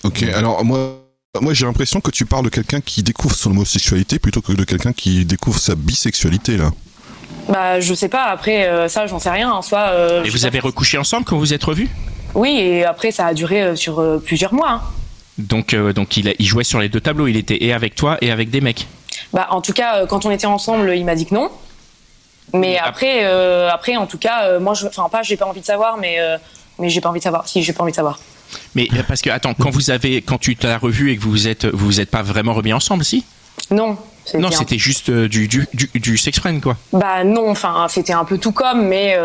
Ok, 0.03 0.23
alors 0.35 0.65
moi, 0.65 1.01
moi 1.41 1.55
j'ai 1.55 1.67
l'impression 1.67 2.01
que 2.01 2.11
tu 2.11 2.27
parles 2.27 2.45
de 2.45 2.51
quelqu'un 2.51 2.81
qui 2.81 3.03
découvre 3.03 3.35
son 3.35 3.51
homosexualité 3.51 4.19
plutôt 4.19 4.41
que 4.41 4.53
de 4.53 4.65
quelqu'un 4.65 4.93
qui 4.93 5.25
découvre 5.25 5.59
sa 5.59 5.75
bisexualité 5.75 6.57
là. 6.57 6.71
bah 7.49 7.81
je 7.81 7.95
sais 7.95 8.09
pas 8.09 8.25
après 8.25 8.69
euh, 8.69 8.89
ça 8.89 9.07
j'en 9.07 9.19
sais 9.19 9.31
rien 9.31 9.51
en 9.51 9.63
soi 9.63 9.87
euh, 9.91 10.23
Et 10.25 10.31
vous 10.31 10.47
avez 10.47 10.61
recouché 10.61 10.97
ensemble 10.99 11.25
quand 11.25 11.39
vous 11.39 11.53
êtes 11.53 11.65
revus? 11.65 11.89
Oui 12.35 12.59
et 12.59 12.85
après 12.85 13.11
ça 13.11 13.27
a 13.27 13.35
duré 13.35 13.63
euh, 13.63 13.77
sur 13.77 14.01
euh, 14.01 14.19
plusieurs 14.25 14.53
mois 14.55 14.71
hein. 14.71 14.83
Donc, 15.37 15.75
euh, 15.75 15.93
donc 15.93 16.17
il, 16.17 16.29
a- 16.29 16.35
il 16.39 16.47
jouait 16.47 16.63
sur 16.63 16.79
les 16.79 16.89
deux 16.89 17.01
tableaux. 17.01 17.27
Il 17.27 17.37
était 17.37 17.65
et 17.65 17.73
avec 17.73 17.97
toi 17.97 18.17
et 18.21 18.31
avec 18.31 18.51
des 18.51 18.61
mecs. 18.61 18.87
Bah, 19.33 19.49
en 19.51 19.61
tout 19.61 19.73
cas, 19.73 20.07
quand 20.07 20.25
on 20.27 20.31
était 20.31 20.47
ensemble, 20.47 20.95
il 20.97 21.05
m'a 21.05 21.17
dit 21.17 21.27
que 21.27 21.35
non. 21.35 21.51
Mais 22.53 22.79
après, 22.79 23.25
euh, 23.25 23.69
après, 23.69 23.97
en 23.97 24.07
tout 24.07 24.19
cas, 24.19 24.45
euh, 24.45 24.61
moi, 24.61 24.75
je, 24.75 24.87
enfin 24.87 25.09
pas, 25.11 25.25
j'ai 25.25 25.37
pas 25.37 25.47
envie 25.47 25.61
de 25.61 25.67
savoir, 25.67 25.97
mais 25.97 26.19
mais 26.79 26.89
j'ai 26.89 27.01
pas 27.01 27.09
envie 27.09 27.19
de 27.19 27.25
savoir. 27.25 27.49
Si, 27.49 27.65
j'ai 27.65 27.73
pas 27.73 27.83
envie 27.83 27.91
de 27.91 27.97
savoir. 27.97 28.21
Mais 28.77 28.89
parce 29.09 29.23
que 29.23 29.31
attends, 29.31 29.55
quand 29.55 29.71
vous 29.71 29.91
avez, 29.91 30.23
quand 30.23 30.39
tu 30.39 30.55
t'as 30.55 30.79
revu 30.79 31.11
et 31.11 31.17
que 31.17 31.23
vous 31.23 31.31
vous 31.33 31.49
êtes, 31.49 31.65
vous 31.65 31.85
vous 31.87 32.01
êtes 32.01 32.11
pas 32.13 32.23
vraiment 32.23 32.55
remis 32.55 32.73
ensemble, 32.73 33.05
si? 33.05 33.25
Non. 33.73 33.97
Non, 34.35 34.53
c'était 34.53 34.79
juste 34.79 35.11
du, 35.11 35.49
du, 35.49 35.67
du, 35.75 35.91
du 35.95 36.17
sex 36.17 36.39
friend, 36.39 36.61
quoi. 36.63 36.77
Bah 36.93 37.25
non, 37.25 37.51
enfin 37.51 37.87
c'était 37.91 38.13
un 38.13 38.25
peu 38.25 38.39
tout 38.39 38.53
comme, 38.53 38.87
mais 38.87 39.19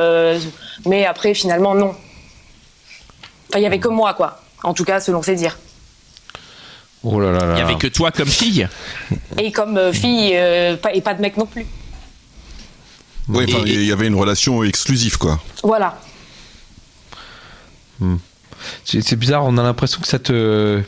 mais 0.88 1.05
après 1.05 1.36
finalement 1.36 1.76
non. 1.76 1.93
Enfin 3.50 3.60
il 3.60 3.64
y 3.64 3.66
avait 3.66 3.80
que 3.80 3.88
moi 3.88 4.14
quoi. 4.14 4.41
En 4.64 4.74
tout 4.74 4.86
cas 4.86 5.00
selon 5.00 5.22
ses 5.22 5.36
dires. 5.36 5.58
Oh 7.04 7.20
là 7.20 7.32
là 7.32 7.45
là. 7.45 7.54
Il 7.56 7.60
y 7.60 7.62
avait 7.62 7.78
que 7.78 7.88
toi 7.88 8.12
comme 8.12 8.28
fille. 8.28 8.68
Et 9.38 9.52
comme 9.52 9.78
euh, 9.78 9.93
fille 9.93 10.32
euh, 10.36 10.76
et 10.93 11.02
pas 11.02 11.14
de 11.14 11.22
mec 11.22 11.38
non 11.38 11.45
plus. 11.45 11.66
Oui, 13.30 13.45
enfin, 13.47 13.64
il 13.66 13.86
y 13.86 13.91
avait 13.91 14.08
une 14.08 14.16
relation 14.16 14.64
exclusive, 14.64 15.18
quoi. 15.18 15.39
Voilà. 15.64 16.00
C'est 18.84 19.02
c'est 19.02 19.16
bizarre, 19.16 19.45
on 19.45 19.58
a 19.58 19.64
l'impression 19.64 20.02
que 20.02 20.08
ça 20.08 20.18
te, 20.20 20.82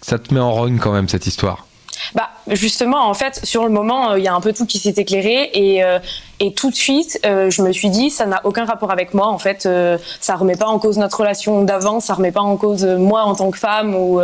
ça 0.00 0.18
te 0.18 0.32
met 0.32 0.40
en 0.40 0.52
rogne 0.52 0.78
quand 0.78 0.92
même 0.92 1.08
cette 1.08 1.26
histoire. 1.26 1.66
Bah 2.14 2.30
justement 2.48 3.08
en 3.08 3.14
fait 3.14 3.40
sur 3.44 3.64
le 3.64 3.70
moment 3.70 4.12
euh, 4.12 4.18
il 4.18 4.24
y 4.24 4.28
a 4.28 4.34
un 4.34 4.40
peu 4.40 4.52
tout 4.52 4.66
qui 4.66 4.78
s'est 4.78 4.94
éclairé 4.96 5.50
et 5.54 5.84
euh, 5.84 5.98
et 6.40 6.52
tout 6.52 6.70
de 6.70 6.74
suite 6.74 7.20
euh, 7.24 7.50
je 7.50 7.62
me 7.62 7.72
suis 7.72 7.90
dit 7.90 8.10
ça 8.10 8.26
n'a 8.26 8.40
aucun 8.44 8.64
rapport 8.64 8.90
avec 8.90 9.14
moi 9.14 9.28
en 9.28 9.38
fait 9.38 9.66
euh, 9.66 9.96
ça 10.20 10.36
remet 10.36 10.56
pas 10.56 10.66
en 10.66 10.78
cause 10.78 10.98
notre 10.98 11.20
relation 11.20 11.62
d'avant 11.62 12.00
ça 12.00 12.14
remet 12.14 12.32
pas 12.32 12.40
en 12.40 12.56
cause 12.56 12.84
moi 12.84 13.22
en 13.22 13.34
tant 13.34 13.50
que 13.50 13.58
femme 13.58 13.94
ou 13.94 14.20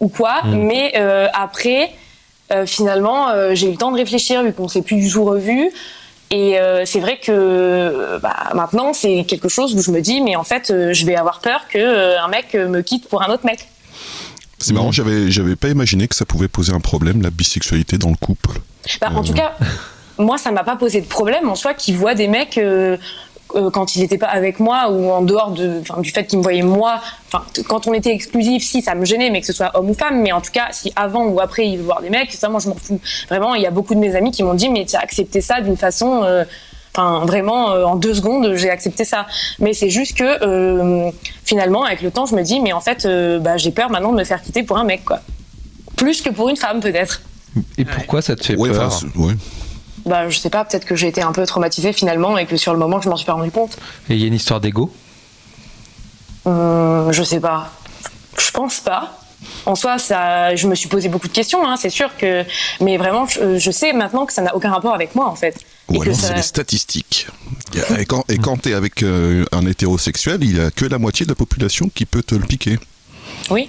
ou 0.00 0.08
quoi. 0.08 0.42
Mais 0.44 0.92
euh, 0.96 1.28
après 1.32 1.92
finalement 2.66 3.28
j'ai 3.54 3.68
eu 3.68 3.70
le 3.70 3.78
temps 3.78 3.92
de 3.92 3.96
réfléchir 3.96 4.42
vu 4.42 4.52
qu'on 4.52 4.68
s'est 4.68 4.82
plus 4.82 4.96
du 4.96 5.10
tout 5.10 5.24
revu 5.24 5.70
et 6.30 6.58
c'est 6.84 7.00
vrai 7.00 7.16
que 7.16 8.18
bah, 8.22 8.50
maintenant 8.54 8.92
c'est 8.92 9.24
quelque 9.24 9.48
chose 9.48 9.74
où 9.74 9.80
je 9.80 9.90
me 9.90 10.00
dis 10.00 10.20
mais 10.20 10.36
en 10.36 10.44
fait 10.44 10.66
je 10.92 11.06
vais 11.06 11.16
avoir 11.16 11.40
peur 11.40 11.62
que 11.68 12.18
un 12.18 12.28
mec 12.28 12.52
me 12.54 12.82
quitte 12.82 13.08
pour 13.08 13.22
un 13.22 13.32
autre 13.32 13.46
mec 13.46 13.68
C'est 14.62 14.72
marrant, 14.74 14.92
j'avais, 14.92 15.30
j'avais 15.30 15.56
pas 15.56 15.68
imaginé 15.68 16.08
que 16.08 16.14
ça 16.14 16.24
pouvait 16.24 16.48
poser 16.48 16.72
un 16.72 16.80
problème, 16.80 17.22
la 17.22 17.30
bisexualité 17.30 17.98
dans 17.98 18.10
le 18.10 18.16
couple. 18.16 18.50
Bah, 19.00 19.10
En 19.14 19.20
Euh. 19.20 19.22
tout 19.26 19.34
cas, 19.34 19.52
moi, 20.18 20.38
ça 20.38 20.50
m'a 20.50 20.64
pas 20.64 20.76
posé 20.76 21.00
de 21.00 21.06
problème 21.06 21.48
en 21.48 21.54
soi 21.54 21.74
qu'il 21.74 21.96
voit 21.96 22.14
des 22.14 22.28
mecs 22.28 22.58
euh, 22.58 22.96
euh, 23.54 23.70
quand 23.70 23.96
il 23.96 24.00
n'était 24.00 24.18
pas 24.18 24.28
avec 24.28 24.60
moi 24.60 24.90
ou 24.90 25.10
en 25.10 25.20
dehors 25.22 25.50
de, 25.50 25.80
enfin, 25.80 26.00
du 26.00 26.10
fait 26.10 26.24
qu'il 26.26 26.38
me 26.38 26.42
voyait 26.42 26.62
moi. 26.62 27.00
Enfin, 27.28 27.44
t- 27.52 27.62
quand 27.62 27.86
on 27.86 27.92
était 27.92 28.12
exclusif, 28.14 28.62
si 28.62 28.80
ça 28.82 28.94
me 28.94 29.04
gênait, 29.04 29.30
mais 29.30 29.40
que 29.40 29.46
ce 29.46 29.52
soit 29.52 29.70
homme 29.78 29.90
ou 29.90 29.94
femme. 29.94 30.22
Mais 30.22 30.32
en 30.32 30.40
tout 30.40 30.52
cas, 30.52 30.68
si 30.72 30.90
avant 30.96 31.26
ou 31.26 31.38
après 31.40 31.66
il 31.68 31.76
veut 31.78 31.84
voir 31.84 32.00
des 32.00 32.08
mecs, 32.10 32.32
ça, 32.32 32.48
moi, 32.48 32.60
je 32.60 32.68
m'en 32.68 32.76
fous. 32.76 33.00
Vraiment, 33.28 33.54
il 33.54 33.62
y 33.62 33.66
a 33.66 33.70
beaucoup 33.70 33.94
de 33.94 34.00
mes 34.00 34.14
amis 34.16 34.30
qui 34.30 34.42
m'ont 34.42 34.54
dit, 34.54 34.68
mais 34.70 34.86
tu 34.86 34.96
as 34.96 35.00
accepté 35.00 35.40
ça 35.42 35.60
d'une 35.60 35.76
façon. 35.76 36.22
euh, 36.24 36.44
Enfin, 36.94 37.24
vraiment, 37.24 37.70
euh, 37.70 37.84
en 37.84 37.96
deux 37.96 38.12
secondes, 38.14 38.54
j'ai 38.56 38.68
accepté 38.70 39.04
ça. 39.04 39.26
Mais 39.58 39.72
c'est 39.72 39.88
juste 39.88 40.16
que 40.16 40.44
euh, 40.44 41.10
finalement, 41.44 41.84
avec 41.84 42.02
le 42.02 42.10
temps, 42.10 42.26
je 42.26 42.34
me 42.34 42.42
dis, 42.42 42.60
mais 42.60 42.72
en 42.74 42.80
fait, 42.80 43.06
euh, 43.06 43.38
bah, 43.38 43.56
j'ai 43.56 43.70
peur 43.70 43.88
maintenant 43.90 44.12
de 44.12 44.18
me 44.18 44.24
faire 44.24 44.42
quitter 44.42 44.62
pour 44.62 44.76
un 44.76 44.84
mec, 44.84 45.04
quoi. 45.04 45.20
Plus 45.96 46.20
que 46.20 46.28
pour 46.30 46.48
une 46.50 46.56
femme, 46.56 46.80
peut-être. 46.80 47.22
Et 47.78 47.84
pourquoi 47.84 48.20
ça 48.22 48.36
te 48.36 48.44
fait 48.44 48.56
Ouais, 48.56 48.70
peur 48.70 48.86
enfin, 48.88 49.06
c'est- 49.14 49.18
ouais. 49.18 49.34
Bah, 50.04 50.28
je 50.28 50.38
sais 50.38 50.50
pas, 50.50 50.64
peut-être 50.64 50.84
que 50.84 50.96
j'ai 50.96 51.08
été 51.08 51.22
un 51.22 51.32
peu 51.32 51.46
traumatisée 51.46 51.92
finalement 51.92 52.36
et 52.36 52.44
que 52.44 52.56
sur 52.56 52.72
le 52.72 52.78
moment, 52.78 53.00
je 53.00 53.08
m'en 53.08 53.16
suis 53.16 53.26
pas 53.26 53.34
rendu 53.34 53.50
compte. 53.50 53.76
Et 54.10 54.14
il 54.14 54.20
y 54.20 54.24
a 54.24 54.26
une 54.26 54.34
histoire 54.34 54.60
d'ego? 54.60 54.90
Hum, 56.44 57.08
je 57.12 57.22
sais 57.22 57.40
pas. 57.40 57.70
Je 58.38 58.50
pense 58.50 58.80
pas. 58.80 59.18
En 59.66 59.74
soi, 59.74 59.98
ça, 59.98 60.54
je 60.54 60.66
me 60.68 60.74
suis 60.74 60.88
posé 60.88 61.08
beaucoup 61.08 61.28
de 61.28 61.32
questions, 61.32 61.66
hein, 61.66 61.76
c'est 61.76 61.90
sûr 61.90 62.16
que. 62.16 62.44
Mais 62.80 62.96
vraiment, 62.96 63.26
je, 63.26 63.58
je 63.58 63.70
sais 63.70 63.92
maintenant 63.92 64.26
que 64.26 64.32
ça 64.32 64.42
n'a 64.42 64.54
aucun 64.54 64.70
rapport 64.70 64.94
avec 64.94 65.14
moi 65.14 65.26
en 65.28 65.34
fait. 65.36 65.56
Ou 65.98 66.02
alors 66.02 66.14
ça- 66.16 66.28
c'est 66.28 66.34
les 66.34 66.42
statistiques. 66.42 67.26
Et 67.98 68.04
quand, 68.04 68.24
et 68.28 68.38
quand 68.38 68.56
t'es 68.56 68.74
avec 68.74 69.02
euh, 69.02 69.44
un 69.52 69.66
hétérosexuel, 69.66 70.38
il 70.42 70.56
y 70.56 70.60
a 70.60 70.70
que 70.70 70.84
la 70.84 70.98
moitié 70.98 71.24
de 71.26 71.30
la 71.30 71.34
population 71.36 71.90
qui 71.94 72.04
peut 72.06 72.22
te 72.22 72.34
le 72.34 72.42
piquer. 72.46 72.78
Oui. 73.50 73.68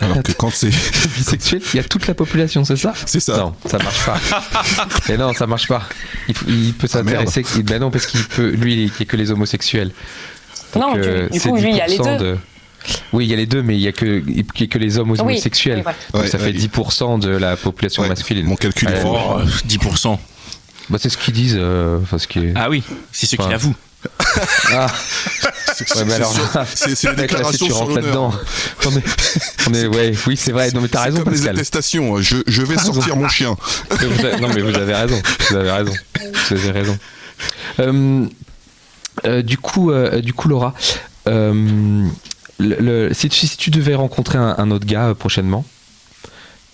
Alors 0.00 0.22
que 0.22 0.32
quand 0.32 0.50
c'est. 0.50 0.70
bisexuel, 1.16 1.60
il 1.74 1.76
y 1.76 1.80
a 1.80 1.84
toute 1.84 2.06
la 2.06 2.14
population, 2.14 2.64
c'est 2.64 2.76
ça? 2.76 2.94
C'est 3.06 3.20
ça. 3.20 3.36
Non, 3.36 3.54
ça 3.66 3.78
marche 3.78 4.06
pas. 4.06 4.18
Et 5.12 5.16
non, 5.18 5.32
ça 5.34 5.46
marche 5.46 5.68
pas. 5.68 5.82
Il, 6.28 6.34
il 6.48 6.74
peut 6.74 6.86
Ah, 6.90 6.94
s'intéresser. 6.98 7.44
il- 7.56 7.62
ben 7.64 7.80
non, 7.80 7.90
parce 7.90 8.06
qu'il 8.06 8.24
peut. 8.24 8.48
Lui, 8.50 8.74
il 8.74 8.84
n'y 8.86 8.92
a 9.00 9.04
que 9.04 9.16
les 9.16 9.30
homosexuels. 9.30 9.92
Non, 10.74 10.94
Donc, 10.94 10.98
euh, 11.04 11.28
du 11.28 11.38
coup, 11.40 11.54
lui, 11.56 11.70
il 11.70 11.76
y 11.76 11.80
a 11.82 11.86
les 11.86 11.98
10% 11.98 12.16
deux. 12.18 12.24
de- 12.32 12.38
Oui, 13.12 13.26
il 13.26 13.30
y 13.30 13.34
a 13.34 13.36
les 13.36 13.44
deux, 13.46 13.62
mais 13.62 13.74
il 13.76 13.80
y 13.82 13.88
a 13.88 13.92
que, 13.92 14.22
il 14.26 14.38
y 14.58 14.62
a 14.62 14.66
que 14.68 14.78
les 14.78 14.96
hommes 14.98 15.10
homosexuels. 15.10 15.76
oui, 15.78 15.82
voilà. 15.82 15.98
Donc 16.14 16.22
Ouais, 16.22 16.28
ça 16.28 16.38
fait 16.38 16.46
ouais. 16.46 16.52
10% 16.52 17.18
de 17.18 17.28
la 17.28 17.56
population 17.58 18.02
Ouais, 18.02 18.08
masculine. 18.08 18.46
Mon 18.46 18.56
calcul 18.56 18.88
est 18.88 19.00
faux. 19.02 19.14
Oh, 19.18 19.40
10%. 19.66 20.18
Bah, 20.90 20.98
c'est 21.00 21.08
ce 21.08 21.16
qu'ils 21.18 21.34
disent. 21.34 21.56
euh, 21.58 21.98
enfin, 22.02 22.18
ce 22.18 22.26
qui 22.26 22.38
est- 22.40 22.52
Ah 22.56 22.68
oui, 22.68 22.82
c'est 23.12 23.26
ce 23.26 23.36
qu'il 23.36 23.44
Ouais. 23.46 23.54
avoue. 23.54 23.74
Ah, 24.72 24.86
C'est 25.74 25.94
ouais, 25.96 26.04
les 26.90 26.94
si 26.96 27.06
déclarations 27.16 27.66
tu 27.66 27.72
sur 27.72 27.76
rentres 27.76 27.96
l'honneur. 27.96 28.04
là-dedans. 28.04 28.34
On 28.86 28.96
est, 28.96 29.04
on 29.68 29.74
est- 29.74 29.86
ouais, 29.86 30.12
oui, 30.26 30.36
c'est 30.36 30.52
vrai. 30.52 30.70
Non, 30.72 30.80
mais 30.80 30.88
t'as 30.88 31.02
raison, 31.02 31.18
comme 31.22 31.32
les 31.32 31.38
Pascal. 31.38 31.56
attestations. 31.56 32.20
Je, 32.20 32.36
je 32.46 32.62
vais 32.62 32.78
sortir 32.78 33.16
mon 33.16 33.28
chien. 33.36 33.56
Mais 33.90 34.06
vous 34.06 34.24
avez- 34.24 34.40
non, 34.40 34.48
mais 34.54 34.60
vous 34.62 34.74
avez 34.74 34.94
raison. 34.94 35.20
Vous 35.50 35.56
avez 35.56 35.70
raison. 35.70 35.92
Vous 36.48 36.54
avez 36.56 36.70
raison. 36.70 36.98
Euh, 37.78 38.26
euh, 39.26 39.42
du 39.42 39.58
coup, 39.58 39.90
euh, 39.90 40.20
du 40.20 40.32
coup, 40.32 40.48
Laura, 40.48 40.74
euh, 41.28 42.06
le- 42.58 42.76
le- 43.08 43.14
si, 43.14 43.28
tu, 43.28 43.46
si 43.46 43.56
tu 43.56 43.70
devais 43.70 43.94
rencontrer 43.94 44.38
un, 44.38 44.54
un 44.58 44.70
autre 44.70 44.86
gars 44.86 45.08
euh, 45.08 45.14
prochainement, 45.14 45.64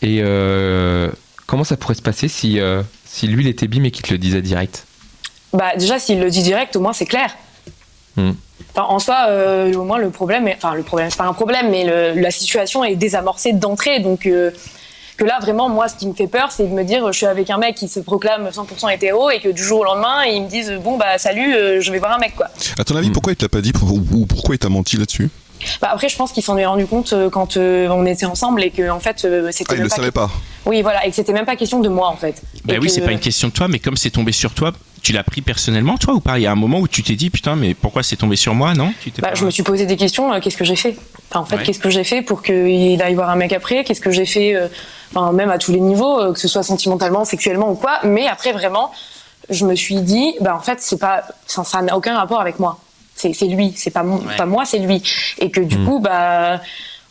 et 0.03 0.19
euh, 0.23 1.11
comment 1.47 1.65
ça 1.65 1.77
pourrait 1.77 1.95
se 1.95 2.03
passer 2.03 2.29
si, 2.29 2.61
euh, 2.61 2.83
si 3.17 3.27
lui 3.27 3.43
il 3.45 3.49
était 3.49 3.67
bim 3.67 3.83
et 3.85 3.91
qu'il 3.91 4.03
te 4.05 4.13
le 4.13 4.19
disait 4.19 4.43
direct 4.43 4.85
Bah, 5.53 5.75
déjà, 5.77 5.99
s'il 5.99 6.21
le 6.21 6.29
dit 6.31 6.43
direct, 6.43 6.77
au 6.77 6.81
moins, 6.81 6.93
c'est 6.93 7.07
clair. 7.07 7.35
Hmm. 8.17 8.33
Enfin, 8.75 8.87
en 8.89 8.99
soi, 8.99 9.27
euh, 9.29 9.73
au 9.75 9.85
moins, 9.85 9.99
le 9.99 10.11
problème, 10.11 10.49
est- 10.49 10.57
enfin, 10.57 10.75
le 10.75 10.83
problème, 10.83 11.09
c'est 11.11 11.17
pas 11.17 11.25
un 11.25 11.33
problème, 11.33 11.71
mais 11.71 11.85
le- 11.85 12.21
la 12.21 12.31
situation 12.31 12.85
est 12.85 12.97
désamorcée 12.97 13.53
d'entrée. 13.55 14.01
Donc, 14.01 14.27
euh, 14.27 14.51
que 15.17 15.25
là, 15.25 15.39
vraiment, 15.41 15.71
moi, 15.71 15.89
ce 15.89 15.95
qui 15.97 16.07
me 16.07 16.13
fait 16.13 16.27
peur, 16.27 16.53
c'est 16.53 16.65
de 16.65 16.75
me 16.75 16.85
dire, 16.85 17.11
je 17.11 17.17
suis 17.17 17.25
avec 17.27 17.49
un 17.49 17.57
mec 17.57 17.75
qui 17.77 17.89
se 17.89 18.01
proclame 18.01 18.51
100% 18.53 18.89
hétéro 18.91 19.31
et 19.31 19.41
que 19.41 19.49
du 19.49 19.63
jour 19.63 19.81
au 19.81 19.85
lendemain, 19.85 20.25
ils 20.27 20.43
me 20.43 20.49
disent, 20.49 20.73
bon, 20.85 20.99
bah, 20.99 21.17
salut, 21.17 21.55
euh, 21.55 21.81
je 21.81 21.91
vais 21.91 21.99
voir 21.99 22.13
un 22.13 22.19
mec, 22.19 22.35
quoi. 22.37 22.49
À 22.79 22.85
ton 22.85 22.97
avis, 22.97 23.09
pourquoi 23.11 23.33
il 23.33 23.37
t'a 23.37 23.49
pas 23.49 23.63
dit 23.63 23.73
ou, 23.83 24.05
ou 24.13 24.27
pourquoi 24.27 24.55
il 24.57 24.59
t'a 24.59 24.69
menti 24.69 24.99
là-dessus? 24.99 25.31
Bah, 25.81 25.89
après, 25.93 26.09
je 26.09 26.17
pense 26.17 26.33
qu'il 26.33 26.43
s'en 26.43 26.57
est 26.57 26.67
rendu 26.67 26.87
compte 26.87 27.13
euh, 27.13 27.31
quand 27.31 27.57
euh, 27.57 27.89
on 27.91 28.05
était 28.07 28.27
ensemble 28.27 28.63
et 28.63 28.71
que, 28.71 28.89
en 28.91 29.01
fait, 29.01 29.25
euh, 29.25 29.51
c'était 29.53 29.71
Ah, 29.71 29.75
il 29.75 29.79
même 29.79 29.85
le 29.85 29.89
pas 29.91 29.97
savait 29.97 30.11
pas. 30.11 30.31
Oui, 30.65 30.83
voilà, 30.83 31.07
et 31.07 31.11
que 31.11 31.17
c'était 31.17 31.33
même 31.33 31.45
pas 31.47 31.57
question 31.57 31.81
de 31.81 31.89
moi, 31.89 32.09
en 32.09 32.17
fait. 32.17 32.43
Bah 32.65 32.75
Et 32.75 32.79
oui, 32.79 32.87
que- 32.89 32.93
c'est 32.93 33.01
pas 33.03 33.13
une 33.13 33.21
question 33.21 33.49
de 33.49 33.53
toi, 33.53 33.69
mais 33.69 33.79
comme 33.79 33.97
c'est 33.97 34.11
tombé 34.11 34.33
sur 34.33 34.53
toi, 34.55 34.73
tu 35.03 35.13
l'as 35.13 35.23
pris 35.23 35.41
personnellement, 35.43 35.97
toi, 35.97 36.15
ou 36.15 36.21
pas? 36.21 36.39
Il 36.39 36.43
y 36.43 36.47
a 36.47 36.51
un 36.53 36.57
moment 36.57 36.81
où 36.81 36.89
tu 36.89 37.03
t'es 37.03 37.15
dit, 37.15 37.31
putain, 37.31 37.55
mais 37.57 37.75
pourquoi 37.75 38.03
c'est 38.03 38.17
tombé 38.17 38.35
sur 38.37 38.55
moi, 38.55 38.75
non? 38.75 38.93
Tu 39.01 39.11
Bah, 39.21 39.29
pas- 39.29 39.35
je 39.35 39.45
me 39.45 39.51
suis 39.51 39.63
posé 39.63 39.87
des 39.87 39.97
questions. 39.97 40.33
euh, 40.33 40.41
qu'est-ce 40.41 40.57
que 40.57 40.65
j'ai 40.65 40.77
fait? 40.77 40.97
Enfin, 41.31 41.41
En 41.41 41.45
fait, 41.45 41.57
Ouais. 41.57 41.63
qu'est-ce 41.63 41.79
que 41.79 41.91
j'ai 41.91 42.05
fait 42.05 42.23
pour 42.23 42.43
qu'il 42.43 43.01
aille 43.03 43.15
voir 43.15 43.31
un 43.31 43.37
mec 43.37 43.53
après? 43.53 43.85
Qu'est-ce 43.85 44.01
que 44.01 44.11
j'ai 44.11 44.27
fait 44.27 44.55
euh, 44.55 44.69
Enfin, 45.15 45.31
même 45.33 45.51
à 45.53 45.59
tous 45.59 45.71
les 45.71 45.79
niveaux, 45.81 46.21
euh, 46.21 46.33
que 46.33 46.39
ce 46.41 46.49
soit 46.49 46.65
sentimentalement, 46.65 47.25
sexuellement 47.25 47.71
ou 47.71 47.77
quoi? 47.77 48.01
Mais 48.03 48.27
après, 48.27 48.51
vraiment, 48.53 48.91
je 49.51 49.65
me 49.65 49.77
suis 49.77 50.01
dit, 50.01 50.35
bah 50.41 50.57
en 50.57 50.61
fait, 50.61 50.79
c'est 50.81 50.99
pas, 50.99 51.23
ça 51.47 51.63
n'a 51.83 51.97
aucun 51.97 52.17
rapport 52.17 52.41
avec 52.41 52.59
moi. 52.59 52.81
C'est 53.17 53.33
c'est 53.33 53.47
lui, 53.47 53.73
c'est 53.77 53.91
pas 53.91 54.03
mon- 54.03 54.19
Ouais. 54.19 54.37
pas 54.37 54.47
moi, 54.47 54.65
c'est 54.65 54.79
lui. 54.79 55.03
Et 55.39 55.51
que 55.51 55.61
du 55.61 55.79
coup, 55.85 55.99
bah. 56.01 56.61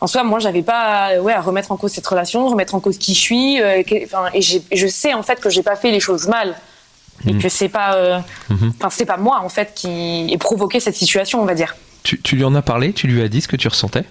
En 0.01 0.07
soi, 0.07 0.23
moi, 0.25 0.39
j'avais 0.39 0.61
pas, 0.61 1.17
ouais, 1.21 1.31
à 1.33 1.39
remettre 1.41 1.71
en 1.71 1.77
cause 1.77 1.91
cette 1.93 2.05
relation, 2.05 2.47
remettre 2.47 2.75
en 2.75 2.79
cause 2.81 2.97
qui 2.97 3.13
je 3.15 3.19
suis. 3.19 3.61
euh, 3.61 3.81
que- 3.81 3.95
et, 4.35 4.41
je 4.41 4.87
sais 4.87 5.13
en 5.13 5.23
fait 5.23 5.39
que 5.39 5.49
j'ai 5.49 5.63
pas 5.63 5.77
fait 5.77 5.89
les 5.89 6.01
choses 6.01 6.27
mal, 6.27 6.53
et 7.25 7.37
que 7.37 7.47
c'est 7.47 7.69
pas, 7.69 7.95
euh, 7.95 8.19
enfin, 8.77 8.89
c'est 8.91 9.05
pas 9.05 9.15
moi 9.17 9.39
en 9.41 9.47
fait 9.49 9.71
qui 9.73 10.27
ai 10.31 10.37
provoqué 10.37 10.79
cette 10.81 10.95
situation, 10.97 11.41
on 11.41 11.45
va 11.45 11.55
dire. 11.55 11.75
tu, 12.03 12.21
tu 12.21 12.35
lui 12.35 12.43
en 12.43 12.53
as 12.55 12.61
parlé? 12.61 12.91
Tu 12.93 13.07
lui 13.07 13.21
as 13.23 13.29
dit 13.29 13.41
ce 13.41 13.47
que 13.47 13.55
tu 13.55 13.67
ressentais? 13.69 14.03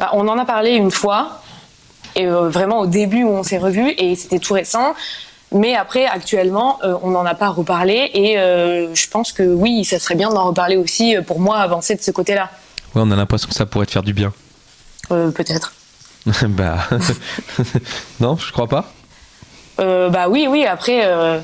Bah, 0.00 0.10
on 0.14 0.26
en 0.28 0.36
a 0.36 0.44
parlé 0.44 0.72
une 0.72 0.90
fois, 0.90 1.40
et 2.16 2.26
euh, 2.26 2.48
vraiment 2.50 2.80
au 2.80 2.86
début 2.86 3.22
où 3.22 3.30
on 3.30 3.44
s'est 3.44 3.56
revus, 3.58 3.94
et 3.96 4.16
c'était 4.16 4.40
tout 4.40 4.52
récent. 4.54 4.94
Mais 5.52 5.74
après, 5.74 6.06
actuellement, 6.06 6.78
euh, 6.84 6.94
on 7.02 7.10
n'en 7.10 7.26
a 7.26 7.34
pas 7.34 7.48
reparlé, 7.48 8.10
et 8.14 8.38
euh, 8.38 8.94
je 8.94 9.08
pense 9.08 9.32
que 9.32 9.42
oui, 9.42 9.84
ça 9.84 9.98
serait 9.98 10.14
bien 10.14 10.30
d'en 10.30 10.44
reparler 10.44 10.76
aussi 10.76 11.16
euh, 11.16 11.22
pour 11.22 11.40
moi 11.40 11.58
avancer 11.58 11.96
de 11.96 12.02
ce 12.02 12.12
côté-là, 12.12 12.50
Ouais, 12.94 13.02
on 13.04 13.10
a 13.12 13.16
l'impression 13.16 13.48
que 13.48 13.54
ça 13.54 13.66
pourrait 13.66 13.86
te 13.86 13.92
faire 13.92 14.02
du 14.02 14.12
bien. 14.12 14.32
Euh, 15.12 15.30
peut-être. 15.30 15.72
bah. 16.48 16.78
non, 18.20 18.36
je 18.36 18.50
crois 18.50 18.66
pas. 18.66 18.92
Euh, 19.78 20.08
bah 20.08 20.28
oui, 20.28 20.48
oui. 20.50 20.66
Après, 20.66 21.02
euh, 21.04 21.38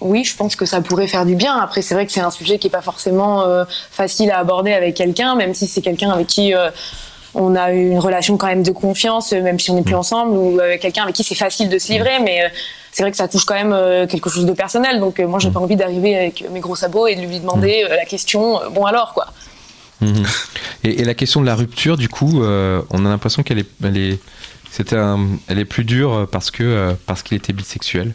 oui, 0.00 0.24
je 0.24 0.34
pense 0.34 0.56
que 0.56 0.64
ça 0.64 0.80
pourrait 0.80 1.06
faire 1.06 1.26
du 1.26 1.36
bien. 1.36 1.58
Après, 1.58 1.82
c'est 1.82 1.94
vrai 1.94 2.06
que 2.06 2.12
c'est 2.12 2.20
un 2.20 2.30
sujet 2.30 2.58
qui 2.58 2.68
est 2.68 2.70
pas 2.70 2.80
forcément 2.80 3.44
facile 3.90 4.30
à 4.30 4.38
aborder 4.38 4.72
avec 4.72 4.94
quelqu'un, 4.96 5.36
même 5.36 5.52
si 5.52 5.66
c'est 5.66 5.82
quelqu'un 5.82 6.10
avec 6.10 6.26
qui 6.26 6.54
on 7.34 7.54
a 7.56 7.72
une 7.72 7.98
relation 7.98 8.36
quand 8.36 8.46
même 8.48 8.62
de 8.62 8.72
confiance, 8.72 9.32
euh, 9.32 9.42
même 9.42 9.58
si 9.60 9.70
on 9.70 9.74
n'est 9.76 9.82
plus 9.82 9.94
ensemble, 9.94 10.32
ou 10.36 10.58
avec 10.60 10.80
quelqu'un 10.82 11.04
avec 11.04 11.14
qui 11.14 11.24
c'est 11.24 11.34
facile 11.34 11.68
de 11.68 11.78
se 11.78 11.92
livrer. 11.92 12.18
Mais 12.20 12.44
euh, 12.44 12.48
c'est 12.92 13.02
vrai 13.02 13.10
que 13.10 13.16
ça 13.16 13.28
touche 13.28 13.44
quand 13.44 13.54
même 13.54 13.72
euh, 13.72 14.06
quelque 14.06 14.28
chose 14.30 14.46
de 14.46 14.52
personnel. 14.52 15.00
Donc 15.00 15.20
euh, 15.20 15.26
moi, 15.26 15.38
j'ai 15.38 15.50
pas 15.50 15.60
envie 15.60 15.76
d'arriver 15.76 16.16
avec 16.16 16.44
mes 16.50 16.60
gros 16.60 16.76
sabots 16.76 17.06
et 17.06 17.14
de 17.14 17.20
lui 17.22 17.38
demander 17.40 17.84
euh, 17.88 17.96
la 17.96 18.04
question. 18.04 18.60
euh, 18.62 18.68
bon 18.70 18.84
alors 18.84 19.14
quoi. 19.14 19.28
Mhm. 20.00 20.24
Et, 20.84 21.00
et 21.00 21.04
la 21.04 21.14
question 21.14 21.40
de 21.40 21.46
la 21.46 21.54
rupture, 21.54 21.96
du 21.96 22.08
coup, 22.08 22.42
euh, 22.42 22.80
on 22.90 23.04
a 23.04 23.08
l'impression 23.10 23.42
qu'elle 23.42 23.58
est, 23.58 23.68
elle 23.84 23.96
est, 23.98 24.18
c'était 24.70 24.96
un- 24.96 25.28
elle 25.48 25.58
est 25.58 25.64
plus 25.66 25.84
dure 25.84 26.26
parce 26.32 26.50
que 26.50 26.62
euh, 26.64 26.92
parce 27.06 27.22
qu'il 27.22 27.36
était 27.36 27.52
bisexuel. 27.52 28.14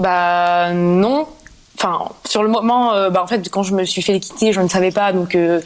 Bah 0.00 0.72
non. 0.72 1.28
Enfin, 1.76 2.08
sur 2.24 2.42
le 2.42 2.48
moment, 2.48 2.94
euh, 2.94 3.10
bah, 3.10 3.22
en 3.22 3.26
fait, 3.26 3.48
quand 3.50 3.62
je 3.64 3.74
me 3.74 3.84
suis 3.84 4.00
fait 4.00 4.18
quitter, 4.20 4.52
je 4.52 4.60
ne 4.60 4.68
savais 4.68 4.92
pas. 4.92 5.12
Donc, 5.12 5.34
euh. 5.34 5.60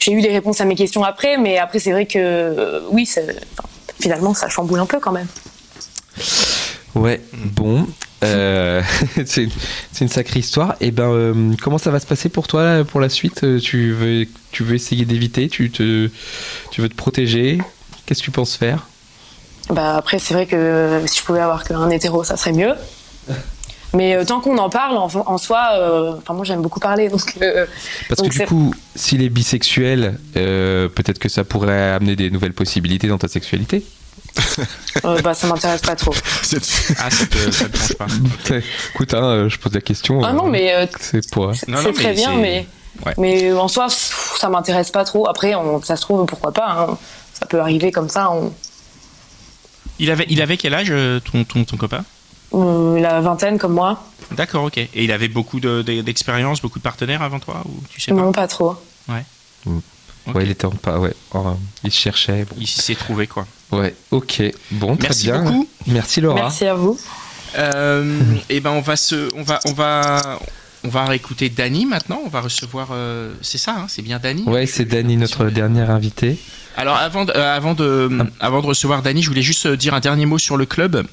J'ai 0.00 0.12
eu 0.12 0.22
des 0.22 0.30
réponses 0.30 0.60
à 0.60 0.64
mes 0.64 0.74
questions 0.74 1.04
après, 1.04 1.36
mais 1.36 1.58
après, 1.58 1.78
c'est 1.78 1.92
vrai 1.92 2.06
que 2.06 2.18
euh, 2.18 2.80
oui, 2.90 3.08
finalement, 4.00 4.32
ça 4.32 4.48
chamboule 4.48 4.80
un 4.80 4.86
peu 4.86 4.98
quand 4.98 5.12
même. 5.12 5.26
Ouais, 6.94 7.20
bon. 7.32 7.86
Euh, 8.24 8.82
c'est 9.26 9.48
une 10.00 10.08
sacrée 10.08 10.40
histoire. 10.40 10.72
Et 10.80 10.86
eh 10.86 10.90
ben, 10.90 11.10
euh, 11.10 11.52
comment 11.62 11.78
ça 11.78 11.90
va 11.90 12.00
se 12.00 12.06
passer 12.06 12.30
pour 12.30 12.48
toi 12.48 12.82
pour 12.84 13.00
la 13.00 13.10
suite? 13.10 13.44
Tu 13.60 13.92
veux, 13.92 14.26
tu 14.52 14.64
veux 14.64 14.74
essayer 14.74 15.04
d'éviter? 15.04 15.48
Tu, 15.48 15.70
te, 15.70 16.08
tu 16.70 16.80
veux 16.80 16.88
te 16.88 16.96
protéger? 16.96 17.58
Qu'est-ce 18.06 18.20
que 18.20 18.24
tu 18.24 18.30
penses 18.30 18.56
faire? 18.56 18.86
Bah 19.68 19.96
après, 19.96 20.18
c'est 20.18 20.34
vrai 20.34 20.46
que 20.46 21.02
si 21.06 21.20
je 21.20 21.24
pouvais 21.24 21.40
avoir 21.40 21.62
qu'un 21.64 21.90
hétéro, 21.90 22.24
ça 22.24 22.36
serait 22.36 22.52
mieux. 22.52 22.74
Mais 23.92 24.14
euh, 24.14 24.24
tant 24.24 24.40
qu'on 24.40 24.56
en 24.58 24.70
parle, 24.70 24.96
en, 24.96 25.38
soi, 25.38 25.70
euh, 25.74 26.14
enfin 26.18 26.34
moi 26.34 26.44
j'aime 26.44 26.62
beaucoup 26.62 26.80
parler. 26.80 27.08
Donc, 27.08 27.36
euh, 27.42 27.66
Parce 28.08 28.22
que 28.22 28.28
du 28.28 28.46
coup, 28.46 28.74
s'il 28.94 29.22
est 29.22 29.28
bisexuel, 29.28 30.18
peut-être 30.34 31.18
que 31.18 31.28
ça 31.28 31.44
pourrait 31.44 31.90
amener 31.90 32.16
des 32.16 32.30
nouvelles 32.30 32.52
possibilités 32.52 33.08
dans 33.08 33.18
ta 33.18 33.28
sexualité? 33.28 33.84
Bah 35.24 35.34
ça 35.34 35.46
m'intéresse 35.48 35.80
pas 35.80 35.96
trop. 35.96 36.14
ah 36.98 37.10
ça 37.10 37.26
te, 37.26 37.50
ça 37.50 37.68
te 37.68 37.94
pas. 37.94 38.06
Écoute, 38.94 39.14
hein, 39.14 39.48
je 39.48 39.56
pose 39.56 39.72
la 39.72 39.80
question. 39.80 40.22
Ah 40.22 40.32
non 40.32 40.46
mais 40.46 40.88
c'est 41.00 41.28
pour. 41.30 41.52
C'est 41.54 41.92
très 41.92 42.12
bien, 42.12 42.36
mais 42.36 42.66
mais 43.18 43.52
en 43.52 43.66
soi 43.66 43.88
ça 43.88 44.48
m'intéresse 44.48 44.90
pas 44.90 45.04
trop. 45.04 45.28
Après, 45.28 45.54
on, 45.54 45.82
ça 45.82 45.96
se 45.96 46.02
trouve 46.02 46.26
pourquoi 46.26 46.52
pas. 46.52 46.70
Hein. 46.70 46.98
Ça 47.34 47.46
peut 47.46 47.60
arriver 47.60 47.90
comme 47.90 48.08
ça. 48.08 48.30
On, 48.30 48.52
il 50.00 50.10
avait, 50.10 50.26
il 50.28 50.40
avait 50.40 50.56
quel 50.56 50.74
âge, 50.74 50.88
euh, 50.90 51.20
ton, 51.20 51.44
ton, 51.44 51.64
ton 51.64 51.76
copain? 51.76 52.04
Euh, 52.54 53.00
La 53.00 53.20
vingtaine, 53.20 53.58
comme 53.58 53.74
moi. 53.74 54.04
D'accord, 54.32 54.64
ok. 54.64 54.78
Et 54.78 54.90
il 54.94 55.12
avait 55.12 55.28
beaucoup 55.28 55.60
d'expérience, 55.60 56.60
beaucoup 56.60 56.78
de 56.78 56.84
partenaires 56.84 57.22
avant 57.22 57.40
toi 57.40 57.62
ou 57.66 57.82
tu 57.88 58.00
sais 58.00 58.12
pas 58.12 58.20
Non, 58.20 58.32
pas 58.32 58.46
trop. 58.46 58.76
Ouais. 59.08 59.24
Mm. 59.66 59.78
Ouais, 60.34 60.44
il 60.44 60.50
était 60.50 60.68
pas, 60.82 60.98
ouais. 60.98 61.14
Oh, 61.34 61.56
il 61.82 61.90
cherchait. 61.90 62.46
Il 62.58 62.66
s'est 62.66 62.94
trouvé 62.94 63.26
quoi. 63.26 63.46
Ouais, 63.72 63.94
ok. 64.10 64.42
Bon, 64.72 64.96
très 64.96 65.08
Merci 65.08 65.24
bien. 65.24 65.42
Beaucoup. 65.42 65.68
Merci 65.86 66.20
Laura. 66.20 66.42
Merci 66.42 66.66
à 66.66 66.74
vous. 66.74 66.98
Euh, 67.58 68.20
et 68.48 68.56
eh 68.56 68.60
ben 68.60 68.70
on 68.70 68.80
va 68.80 68.96
se, 68.96 69.28
on 69.34 69.42
va, 69.42 69.58
on 69.66 69.72
va, 69.72 70.38
on 70.84 70.88
va 70.88 71.06
réécouter 71.06 71.48
Dany 71.48 71.86
maintenant. 71.86 72.20
On 72.24 72.28
va 72.28 72.42
recevoir, 72.42 72.90
c'est 73.40 73.58
ça, 73.58 73.74
hein, 73.76 73.86
c'est 73.88 74.02
bien 74.02 74.18
Dany. 74.18 74.44
Ouais, 74.44 74.66
c'est 74.66 74.84
Dany, 74.84 75.16
notre 75.16 75.46
dernière 75.46 75.90
invitée. 75.90 76.38
Alors 76.76 76.96
avant 76.96 77.24
de, 77.24 77.32
euh, 77.32 77.56
avant 77.56 77.74
de, 77.74 78.08
ah. 78.20 78.24
avant 78.40 78.62
de 78.62 78.66
recevoir 78.66 79.02
Dany, 79.02 79.22
je 79.22 79.28
voulais 79.28 79.42
juste 79.42 79.66
euh, 79.66 79.76
dire 79.76 79.94
un 79.94 80.00
dernier 80.00 80.26
mot 80.26 80.38
sur 80.38 80.56
le 80.56 80.66
club. 80.66 81.06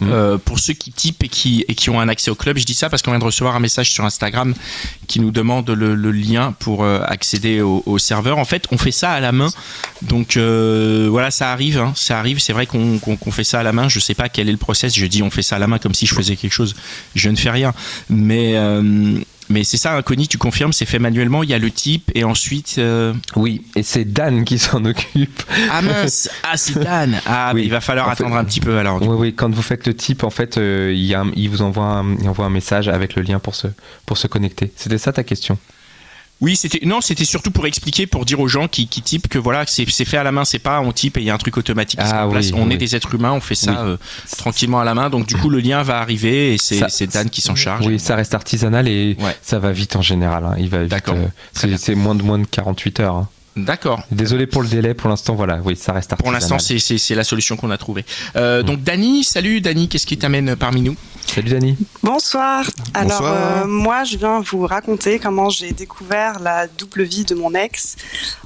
Mm. 0.00 0.08
Euh, 0.10 0.38
pour 0.38 0.58
ceux 0.58 0.72
qui 0.72 0.92
typent 0.92 1.22
et 1.22 1.28
qui, 1.28 1.90
ont 1.90 2.00
un 2.00 2.08
accès 2.08 2.30
au 2.30 2.34
club, 2.34 2.56
je 2.58 2.64
dis 2.64 2.74
ça 2.74 2.88
parce 2.88 3.02
qu'on 3.02 3.10
vient 3.10 3.18
de 3.18 3.24
recevoir 3.24 3.54
un 3.54 3.60
message 3.60 3.90
sur 3.90 4.04
Instagram 4.04 4.54
qui 5.06 5.20
nous 5.20 5.30
demande 5.30 5.68
le, 5.70 6.10
lien 6.10 6.52
pour 6.58 6.84
accéder 6.86 7.60
au, 7.60 7.98
serveur. 7.98 8.38
En 8.38 8.44
fait, 8.44 8.66
on 8.70 8.78
fait 8.78 8.90
ça 8.92 9.12
à 9.12 9.20
la 9.20 9.32
main. 9.32 9.50
Donc 10.02 10.36
voilà, 10.36 11.30
ça 11.30 11.52
arrive. 11.52 11.78
Hein, 11.78 11.92
ça 11.96 12.18
arrive. 12.18 12.40
C'est 12.40 12.52
vrai 12.52 12.66
qu'on 12.66 13.16
fait 13.30 13.44
ça 13.44 13.60
à 13.60 13.62
la 13.62 13.72
main. 13.72 13.88
Je 13.88 14.00
sais 14.00 14.14
pas 14.14 14.28
quel 14.28 14.48
est 14.48 14.52
le 14.52 14.58
process. 14.58 14.94
Je 14.94 15.06
dis 15.06 15.22
on 15.22 15.30
fait 15.30 15.42
ça 15.42 15.56
à 15.56 15.58
la 15.58 15.66
main 15.66 15.78
comme 15.78 15.94
si 15.94 16.06
je 16.06 16.14
faisais 16.14 16.36
quelque 16.36 16.52
chose. 16.52 16.74
Je 17.14 17.28
ne 17.28 17.36
fais 17.36 17.50
rien. 17.50 17.74
Mais 18.08 18.56
mais 19.50 19.64
c'est 19.64 19.76
ça, 19.76 20.00
Connie, 20.02 20.28
tu 20.28 20.38
confirmes, 20.38 20.72
c'est 20.72 20.86
fait 20.86 20.98
manuellement. 20.98 21.42
Il 21.42 21.50
y 21.50 21.54
a 21.54 21.58
le 21.58 21.70
type 21.70 22.10
et 22.14 22.24
ensuite. 22.24 22.76
Euh, 22.78 23.12
oui, 23.36 23.62
et 23.74 23.82
c'est 23.82 24.04
Dan 24.04 24.44
qui 24.44 24.58
s'en 24.58 24.84
occupe. 24.84 25.42
Ah 25.70 25.82
mince, 25.82 26.30
ah 26.44 26.56
c'est 26.56 26.78
Dan. 26.78 27.20
Ah, 27.26 27.50
oui. 27.54 27.62
il 27.64 27.70
va 27.70 27.80
falloir 27.80 28.08
attendre 28.08 28.36
un 28.36 28.44
petit 28.44 28.60
peu 28.60 28.78
alors. 28.78 29.02
Oui, 29.02 29.16
oui, 29.18 29.34
quand 29.34 29.52
vous 29.52 29.62
faites 29.62 29.86
le 29.86 29.94
type, 29.94 30.22
en 30.24 30.30
fait, 30.30 30.56
euh, 30.56 30.92
il, 30.94 31.04
y 31.04 31.14
a, 31.14 31.24
il 31.34 31.50
vous 31.50 31.62
envoie 31.62 31.84
un, 31.84 32.16
il 32.20 32.28
envoie 32.28 32.46
un 32.46 32.50
message 32.50 32.88
avec 32.88 33.16
le 33.16 33.22
lien 33.22 33.40
pour 33.40 33.54
se, 33.54 33.66
pour 34.06 34.16
se 34.16 34.28
connecter. 34.28 34.72
C'était 34.76 34.98
ça 34.98 35.12
ta 35.12 35.24
question? 35.24 35.58
Oui, 36.40 36.56
c'était 36.56 36.86
non, 36.86 37.00
c'était 37.00 37.24
surtout 37.24 37.50
pour 37.50 37.66
expliquer, 37.66 38.06
pour 38.06 38.24
dire 38.24 38.40
aux 38.40 38.48
gens 38.48 38.66
qui, 38.66 38.86
qui 38.86 39.02
typent 39.02 39.28
que 39.28 39.38
voilà, 39.38 39.64
c'est 39.66 39.84
fait 39.86 40.16
à 40.16 40.22
la 40.22 40.32
main, 40.32 40.44
c'est 40.44 40.58
pas 40.58 40.80
on 40.80 40.92
type 40.92 41.18
et 41.18 41.20
il 41.20 41.26
y 41.26 41.30
a 41.30 41.34
un 41.34 41.38
truc 41.38 41.56
automatique. 41.58 42.00
Ah, 42.02 42.26
on 42.54 42.70
est 42.70 42.78
des 42.78 42.96
êtres 42.96 43.14
humains, 43.14 43.32
on 43.32 43.40
fait 43.40 43.54
ça 43.54 43.84
euh, 43.84 43.96
tranquillement 44.38 44.80
à 44.80 44.84
la 44.84 44.94
main. 44.94 45.10
Donc 45.10 45.26
du 45.26 45.36
coup, 45.36 45.50
le 45.50 45.60
lien 45.60 45.82
va 45.82 45.98
arriver 45.98 46.54
et 46.54 46.58
c'est 46.58 47.06
Dan 47.06 47.28
qui 47.28 47.40
s'en 47.40 47.54
charge. 47.54 47.86
Oui, 47.86 47.98
ça 47.98 48.16
reste 48.16 48.34
artisanal 48.34 48.88
et 48.88 49.16
ça 49.42 49.58
va 49.58 49.72
vite 49.72 49.96
en 49.96 50.02
général. 50.02 50.44
Hein. 50.44 50.54
Il 50.58 50.68
va 50.68 50.86
D'accord. 50.86 51.16
Euh, 51.16 51.76
c'est 51.76 51.94
moins 51.94 52.14
de 52.14 52.22
moins 52.22 52.38
de 52.38 52.46
48 52.46 53.00
heures. 53.00 53.16
Hein. 53.16 53.28
D'accord. 53.64 54.02
Désolé 54.10 54.46
pour 54.46 54.62
le 54.62 54.68
délai, 54.68 54.94
pour 54.94 55.08
l'instant, 55.08 55.34
voilà, 55.34 55.60
oui, 55.64 55.76
ça 55.76 55.92
reste 55.92 56.12
artisanal. 56.12 56.40
Pour 56.40 56.54
l'instant, 56.54 56.58
c'est 56.58 57.14
la 57.14 57.24
solution 57.24 57.56
qu'on 57.56 57.70
a 57.70 57.78
trouvée. 57.78 58.04
Euh, 58.36 58.62
donc, 58.62 58.82
Dani, 58.82 59.24
salut 59.24 59.60
Dani, 59.60 59.88
qu'est-ce 59.88 60.06
qui 60.06 60.18
t'amène 60.18 60.56
parmi 60.56 60.82
nous? 60.82 60.96
Salut 61.26 61.50
Dani. 61.50 61.76
Bonsoir. 62.02 62.64
Alors, 62.94 63.22
euh, 63.22 63.66
moi, 63.66 64.04
je 64.04 64.16
viens 64.16 64.40
vous 64.40 64.66
raconter 64.66 65.18
comment 65.18 65.48
j'ai 65.50 65.72
découvert 65.72 66.40
la 66.40 66.66
double 66.66 67.02
vie 67.02 67.24
de 67.24 67.34
mon 67.34 67.54
ex 67.54 67.96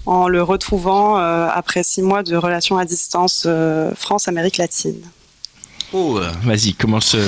en 0.06 0.28
le 0.28 0.42
retrouvant 0.42 1.18
euh, 1.18 1.48
après 1.52 1.82
six 1.82 2.02
mois 2.02 2.22
de 2.22 2.36
relation 2.36 2.76
à 2.76 2.84
distance 2.84 3.46
France-Amérique 3.96 4.58
latine. 4.58 5.00
Oh, 5.96 6.18
vas-y, 6.42 6.74
commence. 6.74 7.14
Euh, 7.14 7.24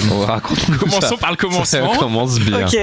commençons 0.81 1.17
par 1.19 1.31
le 1.31 1.37
commencement. 1.37 1.65
Ça 1.65 1.99
commence 2.01 2.41
bien. 2.41 2.67
Ok. 2.67 2.77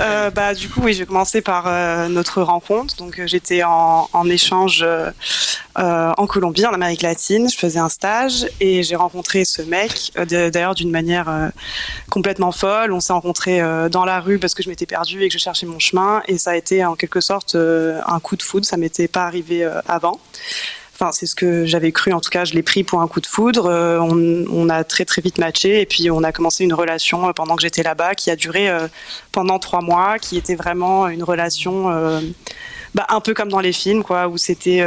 Euh, 0.00 0.30
bah, 0.30 0.54
du 0.54 0.70
coup, 0.70 0.80
oui, 0.82 0.94
je 0.94 1.00
vais 1.00 1.06
commencer 1.06 1.42
par 1.42 1.64
euh, 1.66 2.08
notre 2.08 2.40
rencontre. 2.40 2.96
Donc, 2.96 3.20
j'étais 3.26 3.62
en, 3.62 4.08
échange 4.30 4.82
en 5.76 6.26
Colombie, 6.26 6.64
en 6.64 6.72
Amérique 6.72 7.02
latine. 7.02 7.50
Je 7.50 7.58
faisais 7.58 7.78
un 7.78 7.90
stage 7.90 8.46
et 8.60 8.82
j'ai 8.82 8.96
rencontré 8.96 9.44
ce 9.44 9.60
mec, 9.60 10.10
d'ailleurs 10.26 10.74
d'une 10.74 10.90
manière 10.90 11.50
complètement 12.08 12.50
folle. 12.50 12.92
On 12.92 13.00
s'est 13.00 13.12
rencontrés 13.12 13.60
dans 13.90 14.06
la 14.06 14.20
rue 14.20 14.38
parce 14.38 14.54
que 14.54 14.62
je 14.62 14.70
m'étais 14.70 14.86
perdue 14.86 15.22
et 15.22 15.28
que 15.28 15.34
je 15.34 15.38
cherchais 15.38 15.66
mon 15.66 15.78
chemin. 15.78 16.22
Et 16.28 16.38
ça 16.38 16.52
a 16.52 16.56
été 16.56 16.82
en 16.82 16.94
quelque 16.94 17.20
sorte 17.20 17.56
un 17.56 18.20
coup 18.20 18.36
de 18.36 18.42
foudre. 18.42 18.64
Ça 18.64 18.78
m'était 18.78 19.08
pas 19.08 19.26
arrivé 19.26 19.68
avant. 19.86 20.18
Enfin, 20.98 21.12
c'est 21.12 21.26
ce 21.26 21.34
que 21.34 21.66
j'avais 21.66 21.92
cru. 21.92 22.14
En 22.14 22.20
tout 22.20 22.30
cas, 22.30 22.46
je 22.46 22.54
l'ai 22.54 22.62
pris 22.62 22.82
pour 22.82 23.02
un 23.02 23.08
coup 23.08 23.20
de 23.20 23.26
foudre. 23.26 23.66
Euh, 23.66 23.98
on, 23.98 24.68
a 24.70 24.82
très 24.82 25.04
très 25.04 25.20
vite 25.20 25.36
matché 25.36 25.82
et 25.82 25.86
puis 25.86 26.10
on 26.10 26.22
a 26.24 26.32
commencé 26.32 26.64
une 26.64 26.72
relation 26.72 27.28
euh, 27.28 27.32
pendant 27.32 27.54
que 27.54 27.60
j'étais 27.60 27.82
là-bas 27.82 28.14
qui 28.14 28.30
a 28.30 28.36
duré 28.36 28.70
euh, 28.70 28.88
pendant 29.30 29.58
trois 29.58 29.82
mois, 29.82 30.18
qui 30.18 30.38
était 30.38 30.54
vraiment 30.54 31.06
une 31.08 31.22
relation. 31.22 31.90
Bah, 32.94 33.04
un 33.10 33.20
peu 33.20 33.34
comme 33.34 33.50
dans 33.50 33.60
les 33.60 33.74
films, 33.74 34.02
quoi, 34.02 34.26
où 34.26 34.38
c'était 34.38 34.82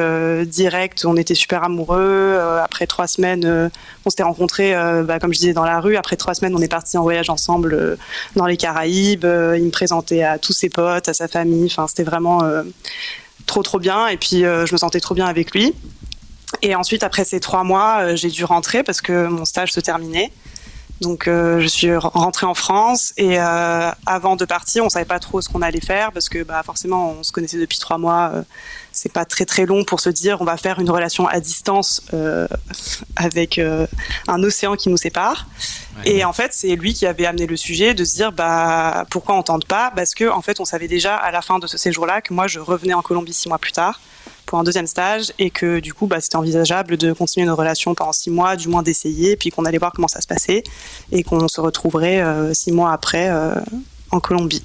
direct, 0.48 1.06
on 1.06 1.16
était 1.16 1.36
super 1.36 1.64
amoureux. 1.64 2.40
après 2.64 2.88
trois 2.88 3.06
semaines, 3.06 3.70
on 4.04 4.10
s'était 4.10 4.24
rencontrés, 4.24 4.74
bah, 5.04 5.20
comme 5.20 5.32
je 5.32 5.38
disais, 5.38 5.54
dans 5.54 5.64
la 5.64 5.80
rue. 5.80 5.96
Après 5.96 6.16
trois 6.16 6.34
semaines, 6.34 6.56
on 6.56 6.62
est 6.62 6.72
partis 6.72 6.98
en 6.98 7.04
voyage 7.04 7.30
ensemble 7.30 8.00
dans 8.36 8.48
les 8.48 8.58
Caraïbes. 8.58 9.26
il 9.26 9.64
me 9.64 9.70
présentait 9.70 10.24
à 10.24 10.40
tous 10.40 10.54
ses 10.54 10.70
potes, 10.70 11.08
à 11.08 11.14
sa 11.14 11.28
famille. 11.28 11.68
Enfin, 11.68 11.86
c'était 11.88 12.04
vraiment 12.04 12.42
trop 13.50 13.64
trop 13.64 13.80
bien. 13.80 14.08
Et 14.08 14.18
puis, 14.18 14.42
je 14.42 14.72
me 14.72 14.78
sentais 14.78 15.02
trop 15.02 15.16
bien 15.16 15.26
avec 15.26 15.52
lui. 15.52 15.76
Et 16.62 16.76
ensuite, 16.76 17.04
après 17.04 17.24
ces 17.24 17.40
trois 17.40 17.64
mois, 17.64 18.00
euh, 18.02 18.16
j'ai 18.16 18.30
dû 18.30 18.44
rentrer 18.44 18.84
parce 18.84 19.02
que 19.02 19.28
mon 19.28 19.46
stage 19.46 19.72
se 19.72 19.80
terminait. 19.80 20.32
Donc, 21.02 21.28
euh, 21.28 21.62
je 21.62 21.68
suis 21.68 21.96
rentrée 21.96 22.46
en 22.46 22.54
France 22.54 23.14
et 23.16 23.40
euh, 23.40 23.90
avant 24.06 24.36
de 24.36 24.44
partir, 24.44 24.84
on 24.84 24.90
savait 24.90 25.06
pas 25.06 25.20
trop 25.20 25.40
ce 25.40 25.48
qu'on 25.48 25.62
allait 25.62 25.80
faire 25.80 26.12
parce 26.12 26.28
que, 26.28 26.44
bah, 26.44 26.62
forcément, 26.66 27.16
on 27.20 27.24
se 27.24 27.32
connaissait 27.32 27.60
depuis 27.60 27.80
trois 27.80 27.98
mois. 27.98 28.34
C'est 29.00 29.12
pas 29.14 29.24
très 29.24 29.46
très 29.46 29.66
long 29.66 29.86
pour 29.86 30.02
se 30.02 30.10
dire 30.10 30.42
on 30.42 30.46
va 30.46 30.58
faire 30.58 30.80
une 30.80 30.90
relation 30.90 31.26
à 31.28 31.40
distance 31.40 32.02
avec 33.16 33.60
un 34.28 34.44
océan 34.44 34.76
qui 34.76 34.90
nous 34.90 34.98
sépare. 34.98 35.48
Et 36.06 36.26
en 36.26 36.34
fait, 36.34 36.52
c'est 36.54 36.76
lui 36.76 36.94
qui 36.94 37.06
avait 37.06 37.26
amené 37.26 37.48
le 37.48 37.56
sujet 37.56 37.94
de 37.94 38.04
se 38.04 38.16
dire 38.16 38.32
bah 38.32 39.06
pourquoi 39.10 39.36
on 39.36 39.44
tente 39.44 39.66
pas? 39.66 39.92
Parce 39.96 40.14
que 40.14 40.30
en 40.30 40.42
fait, 40.42 40.60
on 40.60 40.66
savait 40.66 40.88
déjà 40.88 41.16
à 41.16 41.32
la 41.32 41.42
fin 41.42 41.60
de 41.60 41.68
ce 41.68 41.78
séjour-là 41.78 42.22
que 42.22 42.34
moi, 42.34 42.48
je 42.48 42.60
revenais 42.60 42.94
en 42.94 43.02
Colombie 43.02 43.34
six 43.34 43.48
mois 43.48 43.58
plus 43.58 43.72
tard 43.72 44.00
pour 44.46 44.58
un 44.58 44.64
deuxième 44.64 44.88
stage 44.88 45.32
et 45.38 45.52
que 45.52 45.80
du 45.80 45.94
coup 45.94 46.08
bah, 46.08 46.20
c'était 46.20 46.36
envisageable 46.36 46.98
de 46.98 47.14
continuer 47.14 47.46
une 47.46 47.52
relation 47.52 47.94
pendant 47.94 48.14
six 48.14 48.32
mois, 48.32 48.56
du 48.56 48.68
moins 48.68 48.82
d'essayer, 48.82 49.36
puis 49.36 49.52
qu'on 49.52 49.64
allait 49.64 49.78
voir 49.78 49.92
comment 49.94 50.08
ça 50.08 50.22
se 50.22 50.28
passait 50.28 50.64
et 51.12 51.22
qu'on 51.22 51.48
se 51.48 51.62
retrouverait 51.62 52.22
euh, 52.22 52.52
six 52.56 52.72
mois 52.72 52.92
après 52.92 53.30
euh, 53.30 53.54
en 54.10 54.20
Colombie. 54.20 54.64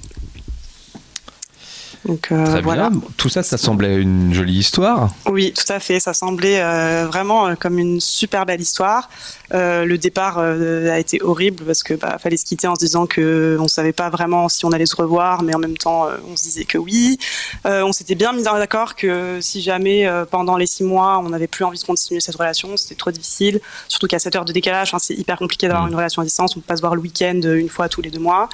Donc, 2.05 2.31
euh, 2.31 2.61
voilà. 2.63 2.91
Tout 3.17 3.29
ça, 3.29 3.41
ça 3.41 3.57
semblait 3.57 3.95
une 3.95 4.33
jolie 4.33 4.57
histoire. 4.57 5.09
Oui, 5.27 5.53
tout 5.53 5.71
à 5.71 5.79
fait. 5.79 5.99
Ça 5.99 6.13
semblait 6.13 6.61
euh, 6.61 7.07
vraiment 7.07 7.47
euh, 7.47 7.55
comme 7.55 7.79
une 7.79 7.99
super 7.99 8.45
belle 8.45 8.61
histoire. 8.61 9.09
le 9.51 9.95
départ 9.95 10.37
a 10.37 10.99
été 10.99 11.21
horrible 11.21 11.63
parce 11.63 11.83
que 11.83 11.95
bah, 11.95 12.17
fallait 12.19 12.37
se 12.37 12.45
quitter 12.45 12.67
en 12.67 12.75
se 12.75 12.79
disant 12.79 13.07
que 13.07 13.57
on 13.59 13.67
savait 13.67 13.93
pas 13.93 14.09
vraiment 14.09 14.49
si 14.49 14.65
on 14.65 14.71
allait 14.71 14.85
se 14.85 14.95
revoir, 14.95 15.41
mais 15.41 15.55
en 15.55 15.59
même 15.59 15.77
temps, 15.77 16.07
on 16.29 16.35
se 16.35 16.43
disait 16.43 16.65
que 16.65 16.77
oui. 16.77 17.17
on 17.65 17.91
s'était 17.91 18.15
bien 18.15 18.33
mis 18.33 18.43
d'accord 18.43 18.95
que 18.95 19.39
si 19.41 19.61
jamais 19.61 20.07
pendant 20.29 20.57
les 20.57 20.67
six 20.67 20.83
mois, 20.83 21.19
on 21.19 21.29
n'avait 21.29 21.47
plus 21.47 21.65
envie 21.65 21.79
de 21.79 21.83
continuer 21.83 22.19
cette 22.19 22.35
relation, 22.35 22.77
c'était 22.77 22.95
trop 22.95 23.11
difficile. 23.11 23.59
Surtout 23.87 24.07
qu'à 24.07 24.19
7 24.19 24.35
heures 24.35 24.45
de 24.45 24.53
décalage, 24.53 24.93
c'est 24.99 25.15
hyper 25.15 25.37
compliqué 25.37 25.67
d'avoir 25.67 25.85
mmh. 25.85 25.89
une 25.89 25.95
relation 25.95 26.21
à 26.21 26.25
distance. 26.25 26.55
On 26.55 26.59
peut 26.59 26.67
pas 26.67 26.77
se 26.77 26.81
voir 26.81 26.95
le 26.95 27.01
week-end 27.01 27.39
une 27.43 27.69
fois 27.69 27.89
tous 27.89 28.01
les 28.01 28.11
deux 28.11 28.19
mois. 28.19 28.49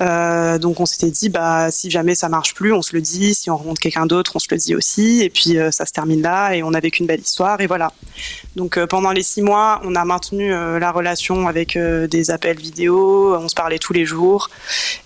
Donc 0.00 0.80
on 0.80 0.86
s'était 0.86 1.10
dit, 1.10 1.28
bah 1.28 1.70
si 1.70 1.90
jamais 1.90 2.14
ça 2.14 2.28
marche 2.28 2.54
plus, 2.54 2.72
on 2.72 2.82
se 2.82 2.94
le 2.94 3.02
dit. 3.02 3.34
Si 3.34 3.50
on 3.50 3.56
rencontre 3.56 3.80
quelqu'un 3.80 4.06
d'autre, 4.06 4.32
on 4.34 4.38
se 4.38 4.48
le 4.50 4.56
dit 4.56 4.74
aussi. 4.74 5.22
Et 5.22 5.30
puis 5.30 5.58
euh, 5.58 5.70
ça 5.70 5.86
se 5.86 5.92
termine 5.92 6.22
là 6.22 6.54
et 6.54 6.62
on 6.62 6.72
a 6.72 6.80
vécu 6.80 7.00
une 7.00 7.06
belle 7.06 7.20
histoire 7.20 7.60
et 7.60 7.66
voilà. 7.66 7.92
Donc 8.56 8.76
euh, 8.76 8.86
pendant 8.86 9.12
les 9.12 9.22
six 9.22 9.42
mois, 9.42 9.80
on 9.84 9.94
a 9.94 10.04
maintenu 10.04 10.52
euh, 10.52 10.78
la 10.78 10.90
relation 10.90 11.48
avec 11.48 11.76
des 11.76 12.30
appels 12.30 12.58
vidéo. 12.58 13.36
On 13.36 13.48
se 13.48 13.54
parlait 13.54 13.78
tous 13.78 13.92
les 13.92 14.06
jours. 14.06 14.50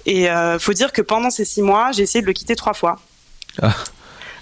Et 0.07 0.29
faut 0.59 0.73
dire 0.73 0.93
que 0.93 1.03
pendant 1.03 1.31
ces 1.31 1.45
six 1.45 1.63
mois, 1.63 1.93
j'ai 1.93 2.03
essayé 2.03 2.23
de 2.23 2.27
le 2.27 2.33
quitter 2.33 2.57
trois 2.57 2.75
fois. 2.75 2.99
Ah. 3.61 3.75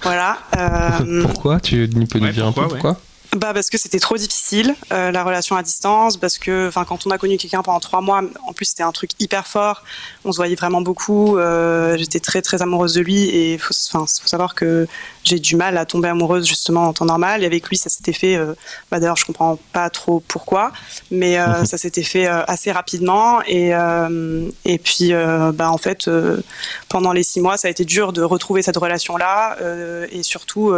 Voilà. 0.02 0.38
pourquoi? 1.22 1.60
Tu 1.60 1.88
peux 1.88 2.18
nous 2.18 2.30
dire 2.30 2.46
un 2.46 2.52
peu 2.52 2.66
pourquoi? 2.68 2.98
Bah 3.36 3.54
parce 3.54 3.70
que 3.70 3.78
c'était 3.78 3.98
trop 3.98 4.16
difficile 4.16 4.74
euh, 4.92 5.10
la 5.10 5.24
relation 5.24 5.56
à 5.56 5.62
distance 5.62 6.18
parce 6.18 6.38
que 6.38 6.68
enfin 6.68 6.84
quand 6.84 7.06
on 7.06 7.10
a 7.10 7.16
connu 7.16 7.38
quelqu'un 7.38 7.62
pendant 7.62 7.80
trois 7.80 8.02
mois 8.02 8.20
en 8.46 8.52
plus 8.52 8.66
c'était 8.66 8.82
un 8.82 8.92
truc 8.92 9.12
hyper 9.18 9.46
fort. 9.46 9.82
On 10.26 10.32
se 10.32 10.36
voyait 10.36 10.54
vraiment 10.54 10.82
beaucoup 10.82 11.38
euh, 11.38 11.96
j'étais 11.96 12.20
très 12.20 12.42
très 12.42 12.60
amoureuse 12.60 12.94
de 12.94 13.00
lui 13.00 13.30
et 13.30 13.56
faut 13.56 13.74
enfin 13.88 14.04
faut 14.06 14.28
savoir 14.28 14.54
que 14.54 14.86
j'ai 15.24 15.38
du 15.38 15.56
mal 15.56 15.78
à 15.78 15.86
tomber 15.86 16.08
amoureuse 16.08 16.46
justement 16.46 16.88
en 16.88 16.92
temps 16.92 17.06
normal. 17.06 17.42
Et 17.42 17.46
avec 17.46 17.68
lui 17.68 17.78
ça 17.78 17.88
s'était 17.88 18.12
fait 18.12 18.36
euh, 18.36 18.54
bah 18.90 19.00
d'ailleurs 19.00 19.16
je 19.16 19.24
comprends 19.24 19.58
pas 19.72 19.88
trop 19.88 20.20
pourquoi 20.20 20.72
mais 21.10 21.38
euh, 21.38 21.64
ça 21.64 21.78
s'était 21.78 22.02
fait 22.02 22.26
euh, 22.26 22.42
assez 22.46 22.72
rapidement. 22.72 23.42
Et 23.46 23.74
euh, 23.74 24.48
et 24.64 24.78
puis 24.78 25.12
bah 25.54 25.70
en 25.70 25.78
fait 25.78 26.10
pendant 26.88 27.12
les 27.12 27.22
six 27.22 27.40
mois 27.40 27.56
ça 27.56 27.68
a 27.68 27.70
été 27.70 27.84
dur 27.84 28.12
de 28.12 28.22
retrouver 28.22 28.62
cette 28.62 28.76
relation 28.76 29.16
là 29.16 29.56
et 30.10 30.22
surtout 30.22 30.72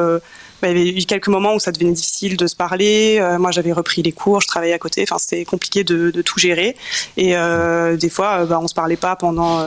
bah, 0.62 0.70
il 0.70 0.78
y 0.78 0.80
avait 0.80 1.00
eu 1.00 1.05
quelques 1.05 1.28
moments 1.28 1.55
où 1.55 1.61
ça 1.61 1.72
devenait 1.72 1.92
difficile 1.92 2.36
de 2.36 2.43
se 2.47 2.57
parler. 2.57 3.18
Euh, 3.20 3.38
moi, 3.38 3.51
j'avais 3.51 3.72
repris 3.72 4.03
les 4.03 4.12
cours, 4.12 4.40
je 4.40 4.49
travaillais 4.49 4.72
à 4.72 4.78
côté. 4.78 5.03
Enfin, 5.03 5.18
c'était 5.18 5.45
compliqué 5.45 5.84
de, 5.84 6.11
de, 6.11 6.22
tout 6.22 6.38
gérer. 6.38 6.76
Et 7.16 7.36
euh, 7.36 7.97
des 7.97 8.09
fois, 8.09 8.40
euh, 8.40 8.47
bah, 8.47 8.59
on 8.61 8.68
se 8.68 8.74
parlait 8.74 8.97
pas 8.97 9.16
pendant 9.16 9.64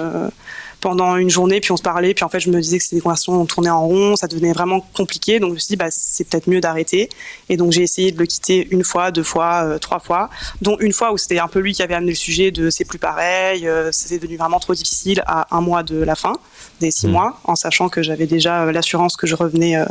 pendant 0.80 1.16
une 1.16 1.30
journée, 1.30 1.60
puis 1.60 1.72
on 1.72 1.78
se 1.78 1.82
parlait, 1.82 2.14
puis 2.14 2.24
en 2.24 2.30
fait 2.30 2.40
je 2.40 2.52
me 2.52 2.62
disais 2.62 2.78
que 2.78 2.84
c'était 2.84 2.98
des 2.98 3.02
conversations 3.02 3.34
on 3.42 3.48
tournait 3.48 3.72
en 3.72 3.88
rond, 3.88 4.16
ça 4.16 4.28
devenait 4.28 4.54
vraiment 4.54 4.86
compliqué, 4.94 5.40
donc 5.40 5.50
je 5.50 5.54
me 5.56 5.60
suis 5.60 5.70
dit 5.70 5.76
bah 5.76 5.88
c'est 5.90 6.24
peut-être 6.24 6.48
mieux 6.48 6.62
d'arrêter, 6.62 7.10
et 7.50 7.58
donc 7.58 7.72
j'ai 7.72 7.82
essayé 7.82 8.12
de 8.12 8.20
le 8.20 8.28
quitter 8.28 8.68
une 8.70 8.84
fois, 8.84 9.10
deux 9.10 9.24
fois, 9.24 9.80
trois 9.80 10.00
fois, 10.00 10.30
dont 10.62 10.78
une 10.80 10.94
fois 10.94 11.12
où 11.14 11.18
c'était 11.18 11.40
un 11.40 11.48
peu 11.48 11.60
lui 11.60 11.74
qui 11.74 11.82
avait 11.82 11.96
amené 11.96 12.12
le 12.12 12.16
sujet 12.16 12.52
de 12.52 12.70
c'est 12.70 12.86
plus 12.86 13.00
pareil, 13.00 13.68
euh, 13.68 13.92
c'était 13.92 14.20
devenu 14.20 14.38
vraiment 14.38 14.60
trop 14.60 14.76
difficile 14.76 15.24
à 15.26 15.48
un 15.56 15.62
mois 15.62 15.82
de 15.82 15.98
la 15.98 16.16
fin 16.16 16.34
des 16.80 16.92
six 16.92 17.08
mmh. 17.08 17.12
mois, 17.12 17.40
en 17.44 17.56
sachant 17.56 17.90
que 17.90 18.02
j'avais 18.02 18.28
déjà 18.28 18.64
euh, 18.64 18.72
l'assurance 18.72 19.16
que 19.16 19.28
je 19.28 19.36
revenais, 19.36 19.78
euh, 19.78 19.86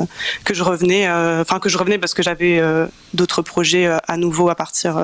que 0.45 0.55
je 0.55 0.63
revenais, 0.63 1.09
euh, 1.09 1.43
enfin 1.43 1.59
que 1.59 1.69
je 1.69 1.79
revenais 1.79 1.99
parce 1.99 2.15
que 2.15 2.23
j'avais 2.23 2.61
d'autres 3.15 3.43
projets 3.43 3.89
à 4.07 4.17
nouveau 4.17 4.49
à 4.49 4.55
partir, 4.55 4.97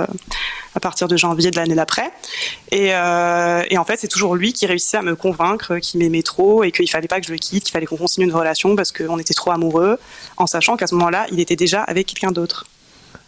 à 0.75 0.81
partir 0.81 1.09
de 1.09 1.17
janvier 1.17 1.51
de 1.51 1.57
l'année 1.57 1.75
d'après. 1.75 2.11
Et, 2.71 2.89
et, 2.89 3.79
en 3.79 3.85
fait, 3.85 3.97
c'est 3.99 4.09
toujours 4.09 4.35
lui 4.35 4.53
qui 4.53 4.67
réussissait 4.67 4.99
à 4.99 5.03
me 5.03 5.17
convaincre 5.17 5.79
qu'il 5.79 6.01
m'aimait 6.01 6.23
trop 6.23 6.65
et 6.65 6.73
qu'il 6.73 6.89
fallait 6.91 7.09
pas 7.09 7.21
que 7.21 7.27
je 7.27 7.33
le 7.33 7.39
quitte, 7.39 7.65
qu'il 7.65 7.73
fallait 7.73 7.87
qu'on 7.87 7.97
continue 7.97 8.27
une 8.27 8.35
relation 8.35 8.77
parce 8.77 8.93
qu'on 8.93 9.19
était 9.19 9.35
trop 9.35 9.51
amoureux, 9.51 9.99
en 10.37 10.47
sachant 10.47 10.77
qu'à 10.77 10.87
ce 10.87 10.95
moment-là, 10.95 11.27
il 11.33 11.41
était 11.41 11.57
déjà 11.57 11.83
avec 11.83 12.07
quelqu'un 12.07 12.33
d'autre. 12.33 12.67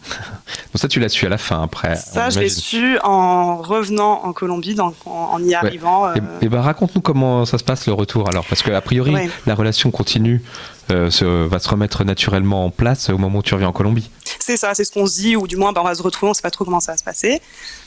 Donc 0.73 0.81
ça, 0.81 0.87
tu 0.87 0.99
l'as 0.99 1.09
su 1.09 1.25
à 1.25 1.29
la 1.29 1.37
fin 1.37 1.61
après. 1.61 1.95
Ça, 1.95 2.29
je 2.29 2.39
l'ai 2.39 2.49
su 2.49 2.97
en 3.03 3.57
revenant 3.57 4.21
en 4.23 4.33
Colombie, 4.33 4.75
donc 4.75 4.95
en, 5.05 5.41
y 5.43 5.53
arrivant. 5.53 6.05
Ouais. 6.05 6.13
Et, 6.41 6.45
et 6.45 6.49
bah, 6.49 6.61
raconte-nous 6.61 7.01
comment 7.01 7.45
ça 7.45 7.57
se 7.57 7.63
passe 7.63 7.87
le 7.87 7.93
retour 7.93 8.27
alors, 8.29 8.45
parce 8.45 8.61
que 8.61 8.71
a 8.71 8.81
priori, 8.81 9.13
ouais. 9.13 9.29
la 9.45 9.55
relation 9.55 9.91
continue 9.91 10.43
euh, 10.91 11.09
se, 11.09 11.25
va 11.25 11.57
se 11.57 11.67
remettre 11.67 12.03
naturellement 12.03 12.65
en 12.65 12.69
place 12.69 13.09
au 13.09 13.17
moment 13.17 13.39
où 13.39 13.43
tu 13.43 13.55
reviens 13.55 13.69
en 13.69 13.73
Colombie. 13.73 14.11
C'est 14.39 14.55
ça, 14.55 14.75
c'est 14.75 14.83
ce 14.83 14.91
qu'on 14.91 15.07
se 15.07 15.15
dit, 15.15 15.35
ou 15.35 15.47
du 15.47 15.55
moins 15.55 15.73
ben, 15.73 15.81
on 15.81 15.83
va 15.83 15.95
se 15.95 16.03
retrouver, 16.03 16.27
on 16.27 16.31
ne 16.31 16.35
sait 16.35 16.43
pas 16.43 16.51
trop 16.51 16.63
comment 16.63 16.79
ça 16.79 16.91
va 16.91 16.97
se 16.97 17.03
passer. 17.03 17.41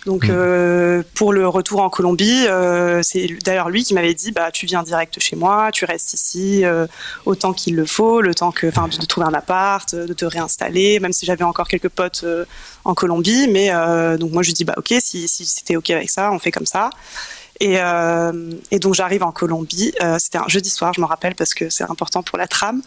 Donc 0.05 0.25
mmh. 0.25 0.33
euh, 0.33 1.03
pour 1.15 1.33
le 1.33 1.47
retour 1.47 1.81
en 1.81 1.91
Colombie, 1.91 2.47
euh, 2.49 3.01
c'est 3.05 3.29
d'ailleurs 3.45 3.71
lui 3.71 3.85
qui 3.85 3.95
m'avait 3.95 4.15
dit 4.15 4.33
bah 4.33 4.51
tu 4.51 4.67
viens 4.67 4.83
direct 4.83 5.21
chez 5.21 5.37
moi, 5.37 5.71
tu 5.73 5.85
restes 5.85 6.15
ici 6.15 6.65
autant 7.25 7.53
qu'il 7.53 7.77
le 7.77 7.87
faut, 7.87 8.21
le 8.21 8.35
temps 8.35 8.51
que, 8.51 8.67
de, 8.67 9.01
de, 9.01 9.07
trouver 9.07 9.27
un 9.27 9.35
appart, 9.35 9.95
de 9.95 10.13
te 10.13 10.25
réinstaller, 10.25 10.99
même 10.99 11.13
si 11.13 11.25
j'avais 11.25 11.45
encore 11.45 11.69
quelques 11.69 11.91
potes 11.91 12.25
en 12.85 12.95
Colombie, 12.95 13.47
mais 13.49 13.71
donc 14.19 14.33
moi 14.33 14.43
je 14.43 14.49
lui 14.49 14.55
dis 14.55 14.65
bah 14.65 14.75
ok 14.77 14.95
si, 15.01 15.29
si 15.29 15.47
c'était 15.47 15.77
ok 15.77 15.91
avec 15.91 16.11
ça, 16.11 16.33
on 16.33 16.39
fait 16.39 16.53
comme 16.53 16.67
ça. 16.67 16.91
Et, 17.61 17.79
euh, 17.79 18.53
et, 18.71 18.79
donc 18.79 18.95
j'arrive 18.95 19.23
en 19.23 19.33
Colombie. 19.33 19.93
Euh, 20.01 20.17
c'était 20.19 20.39
un 20.39 20.47
jeudi 20.49 20.71
soir, 20.71 20.93
je 20.95 21.01
me 21.01 21.07
rappelle 21.07 21.35
parce 21.35 21.55
que 21.55 21.69
c'est 21.71 21.85
important 21.85 22.23
pour 22.23 22.39
la 22.39 22.47
trame. 22.47 22.83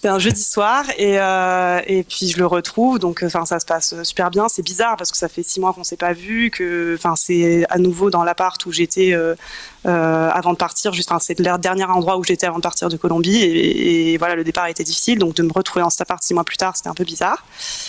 C'était 0.00 0.08
un 0.08 0.18
jeudi 0.18 0.42
soir 0.42 0.86
et, 0.96 1.20
euh, 1.20 1.80
et 1.86 2.04
puis 2.04 2.28
je 2.28 2.38
le 2.38 2.46
retrouve. 2.46 2.98
Donc 2.98 3.22
enfin 3.22 3.44
ça 3.44 3.60
se 3.60 3.66
passe 3.66 4.02
super 4.02 4.30
bien. 4.30 4.48
C'est 4.48 4.62
bizarre 4.62 4.96
parce 4.96 5.10
que 5.10 5.18
ça 5.18 5.28
fait 5.28 5.42
six 5.42 5.60
mois 5.60 5.74
qu'on 5.74 5.84
s'est 5.84 5.98
pas 5.98 6.14
vu. 6.14 6.50
Que 6.50 6.94
enfin 6.96 7.16
c'est 7.16 7.66
à 7.68 7.76
nouveau 7.76 8.08
dans 8.08 8.24
l'appart 8.24 8.64
où 8.64 8.72
j'étais 8.72 9.12
euh, 9.12 9.34
euh, 9.79 9.79
avant 9.84 10.52
de 10.52 10.58
partir. 10.58 10.92
Juste 10.92 11.10
c'est 11.20 11.38
le 11.38 11.58
dernier 11.58 11.84
endroit 11.84 12.16
où 12.18 12.24
j'étais 12.24 12.46
avant 12.46 12.58
de 12.58 12.62
partir 12.62 12.88
de 12.88 12.96
Colombie. 12.96 13.36
Et, 13.36 14.12
et, 14.12 14.18
voilà 14.18 14.34
le 14.34 14.44
départ 14.44 14.66
était 14.66 14.84
difficile. 14.84 15.18
Donc 15.18 15.34
de 15.34 15.42
me 15.42 15.52
retrouver 15.52 15.82
en 15.82 15.90
cet 15.90 16.02
appart 16.02 16.22
six 16.22 16.34
mois 16.34 16.44
plus 16.44 16.56
tard, 16.56 16.76
c'était 16.76 16.88
un 16.88 16.94
peu 16.94 17.04
bizarre. 17.04 17.44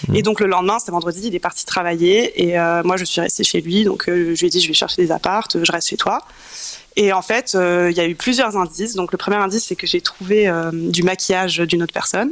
Mmh. 0.08 0.16
Et 0.16 0.22
donc 0.22 0.39
le 0.39 0.48
lendemain, 0.48 0.80
c'était 0.80 0.92
vendredi, 0.92 1.22
il 1.28 1.36
est 1.36 1.39
parti 1.39 1.66
travailler 1.66 2.50
et 2.50 2.60
euh, 2.60 2.82
moi 2.84 2.98
je 2.98 3.06
suis 3.06 3.22
restée 3.22 3.44
chez 3.44 3.62
lui. 3.62 3.84
Donc 3.84 4.06
je 4.08 4.39
lui 4.39 4.48
ai 4.48 4.50
dit 4.50 4.62
je 4.62 4.68
vais 4.68 4.74
chercher 4.74 5.02
des 5.02 5.12
appartes, 5.12 5.64
je 5.64 5.72
reste 5.72 5.89
chez 5.89 5.98
toi. 5.98 6.22
Et 6.96 7.14
en 7.14 7.22
fait, 7.22 7.54
euh, 7.56 7.89
il 7.89 7.98
y 7.98 8.02
a 8.02 8.08
eu 8.08 8.16
plusieurs 8.16 8.58
indices. 8.58 8.96
Donc, 8.96 9.12
le 9.12 9.18
premier 9.18 9.38
indice, 9.38 9.66
c'est 9.66 9.76
que 9.76 9.88
j'ai 9.88 10.02
trouvé 10.02 10.48
euh, 10.48 10.72
du 10.74 11.04
maquillage 11.04 11.60
d'une 11.60 11.84
autre 11.84 11.94
personne. 11.94 12.32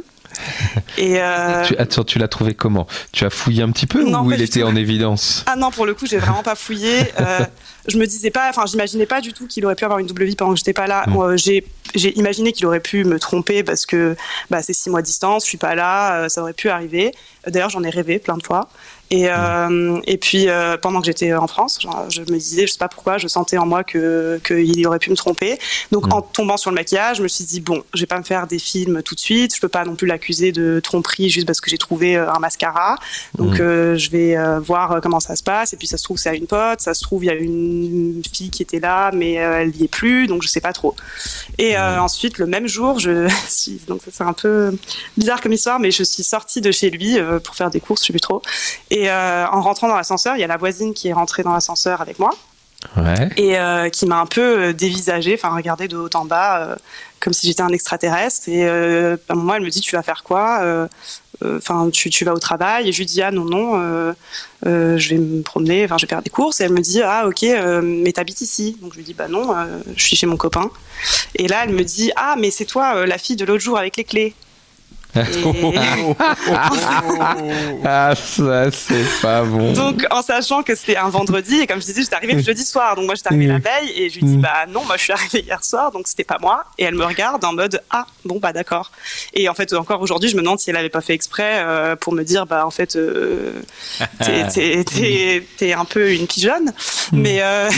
Et 0.98 1.20
euh... 1.20 1.64
tu, 1.64 1.76
attends, 1.76 2.04
tu 2.04 2.18
l'as 2.18 2.28
trouvé 2.28 2.54
comment? 2.54 2.86
Tu 3.12 3.24
as 3.24 3.30
fouillé 3.30 3.62
un 3.62 3.70
petit 3.70 3.86
peu 3.86 4.04
non, 4.04 4.20
ou 4.20 4.32
il 4.32 4.42
était 4.42 4.62
en 4.62 4.76
évidence? 4.76 5.44
Ah 5.46 5.56
non, 5.56 5.70
pour 5.70 5.86
le 5.86 5.94
coup, 5.94 6.06
j'ai 6.06 6.18
vraiment 6.18 6.42
pas 6.42 6.54
fouillé. 6.54 7.00
Euh, 7.20 7.44
je 7.86 7.98
me 7.98 8.06
disais 8.06 8.30
pas, 8.30 8.48
enfin, 8.48 8.64
j'imaginais 8.66 9.04
pas 9.04 9.20
du 9.20 9.32
tout 9.32 9.46
qu'il 9.46 9.64
aurait 9.66 9.74
pu 9.74 9.84
avoir 9.84 9.98
une 9.98 10.06
double 10.06 10.24
vie 10.24 10.36
pendant 10.36 10.52
que 10.52 10.58
j'étais 10.58 10.72
pas 10.72 10.86
là. 10.86 11.04
Mmh. 11.06 11.16
Euh, 11.16 11.36
j'ai, 11.36 11.66
j'ai 11.94 12.16
imaginé 12.18 12.52
qu'il 12.52 12.64
aurait 12.66 12.80
pu 12.80 13.04
me 13.04 13.18
tromper 13.18 13.62
parce 13.62 13.84
que 13.84 14.16
bah, 14.48 14.62
c'est 14.62 14.72
six 14.72 14.88
mois 14.88 15.02
de 15.02 15.06
distance, 15.06 15.44
je 15.44 15.48
suis 15.48 15.58
pas 15.58 15.74
là, 15.74 16.14
euh, 16.14 16.28
ça 16.28 16.40
aurait 16.40 16.54
pu 16.54 16.70
arriver. 16.70 17.12
D'ailleurs, 17.46 17.68
j'en 17.68 17.82
ai 17.82 17.90
rêvé 17.90 18.18
plein 18.18 18.36
de 18.36 18.42
fois. 18.42 18.68
Et, 19.12 19.26
euh, 19.28 20.00
et 20.06 20.18
puis 20.18 20.48
euh, 20.48 20.76
pendant 20.76 21.00
que 21.00 21.06
j'étais 21.06 21.34
en 21.34 21.48
France, 21.48 21.80
genre, 21.80 22.08
je 22.08 22.20
me 22.20 22.38
disais, 22.38 22.68
je 22.68 22.72
sais 22.72 22.78
pas 22.78 22.88
pourquoi, 22.88 23.18
je 23.18 23.26
sentais 23.26 23.58
en 23.58 23.66
moi 23.66 23.82
que 23.82 24.40
qu'il 24.46 24.86
aurait 24.86 25.00
pu 25.00 25.10
me 25.10 25.16
tromper. 25.16 25.58
Donc 25.90 26.06
mmh. 26.06 26.12
en 26.12 26.22
tombant 26.22 26.56
sur 26.56 26.70
le 26.70 26.76
maquillage, 26.76 27.16
je 27.16 27.24
me 27.24 27.28
suis 27.28 27.44
dit 27.44 27.60
bon, 27.60 27.82
je 27.92 28.00
vais 28.00 28.06
pas 28.06 28.18
me 28.18 28.24
faire 28.24 28.46
des 28.46 28.60
films 28.60 29.02
tout 29.02 29.16
de 29.16 29.20
suite. 29.20 29.52
Je 29.56 29.60
peux 29.60 29.68
pas 29.68 29.84
non 29.84 29.96
plus 29.96 30.06
l'accuser 30.06 30.52
de 30.52 30.78
tromperie 30.78 31.28
juste 31.28 31.44
parce 31.44 31.60
que 31.60 31.70
j'ai 31.70 31.78
trouvé 31.78 32.16
euh, 32.16 32.30
un 32.30 32.38
mascara. 32.38 32.98
Donc 33.36 33.54
mmh. 33.54 33.96
je 33.96 34.10
vais 34.10 34.36
euh, 34.36 34.60
voir 34.60 35.00
comment 35.02 35.18
ça 35.18 35.34
se 35.34 35.42
passe. 35.42 35.72
Et 35.72 35.76
puis 35.76 35.88
ça 35.88 35.96
se 35.96 36.04
trouve 36.04 36.16
c'est 36.16 36.28
à 36.30 36.34
une 36.34 36.46
pote, 36.46 36.80
ça 36.80 36.94
se 36.94 37.02
trouve 37.02 37.24
il 37.24 37.26
y 37.26 37.30
a 37.30 37.34
une 37.34 38.22
fille 38.32 38.50
qui 38.50 38.62
était 38.62 38.80
là, 38.80 39.10
mais 39.12 39.32
elle 39.32 39.74
y 39.74 39.84
est 39.84 39.88
plus, 39.88 40.28
donc 40.28 40.42
je 40.44 40.48
sais 40.48 40.60
pas 40.60 40.72
trop. 40.72 40.94
Et 41.58 41.76
mmh. 41.76 41.98
ensuite 41.98 42.38
le 42.38 42.46
même 42.46 42.68
jour, 42.68 43.00
je 43.00 43.28
suis 43.48 43.80
donc 43.88 44.02
c'est 44.08 44.22
un 44.22 44.34
peu 44.34 44.72
bizarre 45.16 45.40
comme 45.40 45.52
histoire, 45.52 45.80
mais 45.80 45.90
je 45.90 46.04
suis 46.04 46.22
sortie 46.22 46.60
de 46.60 46.70
chez 46.70 46.90
lui 46.90 47.18
pour 47.42 47.56
faire 47.56 47.70
des 47.70 47.80
courses, 47.80 48.02
je 48.02 48.06
sais 48.06 48.12
plus 48.12 48.20
trop. 48.20 48.40
Et 48.90 48.99
euh, 49.08 49.46
en 49.46 49.62
rentrant 49.62 49.88
dans 49.88 49.96
l'ascenseur, 49.96 50.36
il 50.36 50.40
y 50.40 50.44
a 50.44 50.48
la 50.48 50.56
voisine 50.56 50.92
qui 50.94 51.08
est 51.08 51.12
rentrée 51.12 51.42
dans 51.42 51.52
l'ascenseur 51.52 52.00
avec 52.00 52.18
moi. 52.18 52.30
Ouais. 52.96 53.28
Et 53.36 53.58
euh, 53.58 53.90
qui 53.90 54.06
m'a 54.06 54.20
un 54.20 54.26
peu 54.26 54.72
dévisagé, 54.72 55.34
enfin 55.34 55.54
regardé 55.54 55.86
de 55.86 55.96
haut 55.96 56.08
en 56.14 56.24
bas, 56.24 56.62
euh, 56.62 56.76
comme 57.20 57.32
si 57.32 57.46
j'étais 57.46 57.62
un 57.62 57.68
extraterrestre. 57.68 58.48
Et 58.48 58.66
euh, 58.66 59.16
à 59.28 59.34
un 59.34 59.36
moment, 59.36 59.54
elle 59.54 59.62
me 59.62 59.68
dit 59.68 59.80
Tu 59.80 59.96
vas 59.96 60.02
faire 60.02 60.22
quoi 60.22 60.88
Enfin, 61.42 61.88
tu, 61.90 62.10
tu, 62.10 62.26
vas 62.26 62.34
au 62.34 62.38
travail? 62.38 62.88
Et 62.88 62.92
je 62.92 62.98
lui 62.98 63.06
dis 63.06 63.22
Ah 63.22 63.30
non, 63.30 63.44
non, 63.44 64.14
je 64.64 65.08
vais 65.08 65.18
me 65.18 65.42
promener, 65.42 65.84
enfin, 65.84 65.98
je 65.98 66.06
vais 66.06 66.10
faire 66.10 66.22
des 66.22 66.30
courses. 66.30 66.60
Et 66.60 66.64
elle 66.64 66.72
me 66.72 66.80
dit 66.80 67.02
Ah, 67.02 67.26
ok, 67.26 67.44
mais 67.82 68.12
t'habites 68.12 68.40
ici 68.40 68.78
Donc 68.80 68.92
je 68.92 68.98
lui 68.98 69.04
dis 69.04 69.14
Bah 69.14 69.28
non, 69.28 69.54
je 69.94 70.02
suis 70.02 70.16
chez 70.16 70.26
mon 70.26 70.36
copain. 70.36 70.70
Et 71.34 71.48
là, 71.48 71.64
elle 71.64 71.74
me 71.74 71.84
dit 71.84 72.12
Ah, 72.16 72.34
mais 72.38 72.50
c'est 72.50 72.66
toi, 72.66 73.06
la 73.06 73.18
fille 73.18 73.36
de 73.36 73.44
l'autre 73.44 73.62
jour 73.62 73.78
avec 73.78 73.96
les 73.96 74.04
clés. 74.04 74.34
Et... 75.16 75.20
ah, 77.84 78.14
ça, 78.14 78.70
c'est 78.70 79.20
pas 79.22 79.42
bon. 79.42 79.72
Donc, 79.72 80.06
en 80.10 80.22
sachant 80.22 80.62
que 80.62 80.74
c'était 80.74 80.96
un 80.96 81.08
vendredi, 81.08 81.60
et 81.60 81.66
comme 81.66 81.80
je 81.80 81.86
disais, 81.86 82.02
j'étais 82.02 82.14
arrivée 82.14 82.34
le 82.34 82.42
jeudi 82.42 82.64
soir. 82.64 82.96
Donc, 82.96 83.06
moi, 83.06 83.14
j'étais 83.14 83.28
arrivée 83.28 83.46
la 83.46 83.58
veille, 83.58 83.90
et 83.96 84.10
je 84.10 84.20
lui 84.20 84.26
dis, 84.26 84.36
bah 84.36 84.66
non, 84.68 84.84
moi, 84.84 84.96
je 84.96 85.04
suis 85.04 85.12
arrivée 85.12 85.40
hier 85.40 85.62
soir, 85.64 85.90
donc 85.92 86.06
c'était 86.06 86.24
pas 86.24 86.38
moi. 86.40 86.64
Et 86.78 86.84
elle 86.84 86.94
me 86.94 87.04
regarde 87.04 87.44
en 87.44 87.52
mode, 87.52 87.82
ah, 87.90 88.06
bon, 88.24 88.38
bah 88.38 88.52
d'accord. 88.52 88.90
Et 89.34 89.48
en 89.48 89.54
fait, 89.54 89.72
encore 89.74 90.00
aujourd'hui, 90.00 90.28
je 90.28 90.36
me 90.36 90.42
demande 90.42 90.58
si 90.58 90.70
elle 90.70 90.76
avait 90.76 90.88
pas 90.88 91.00
fait 91.00 91.14
exprès 91.14 91.62
euh, 91.64 91.96
pour 91.96 92.12
me 92.12 92.22
dire, 92.22 92.46
bah 92.46 92.66
en 92.66 92.70
fait, 92.70 92.96
euh, 92.96 93.60
t'es 94.18 95.72
un 95.74 95.84
peu 95.84 96.12
une 96.12 96.26
pigeonne. 96.26 96.72
Mais, 97.12 97.42
euh, 97.42 97.70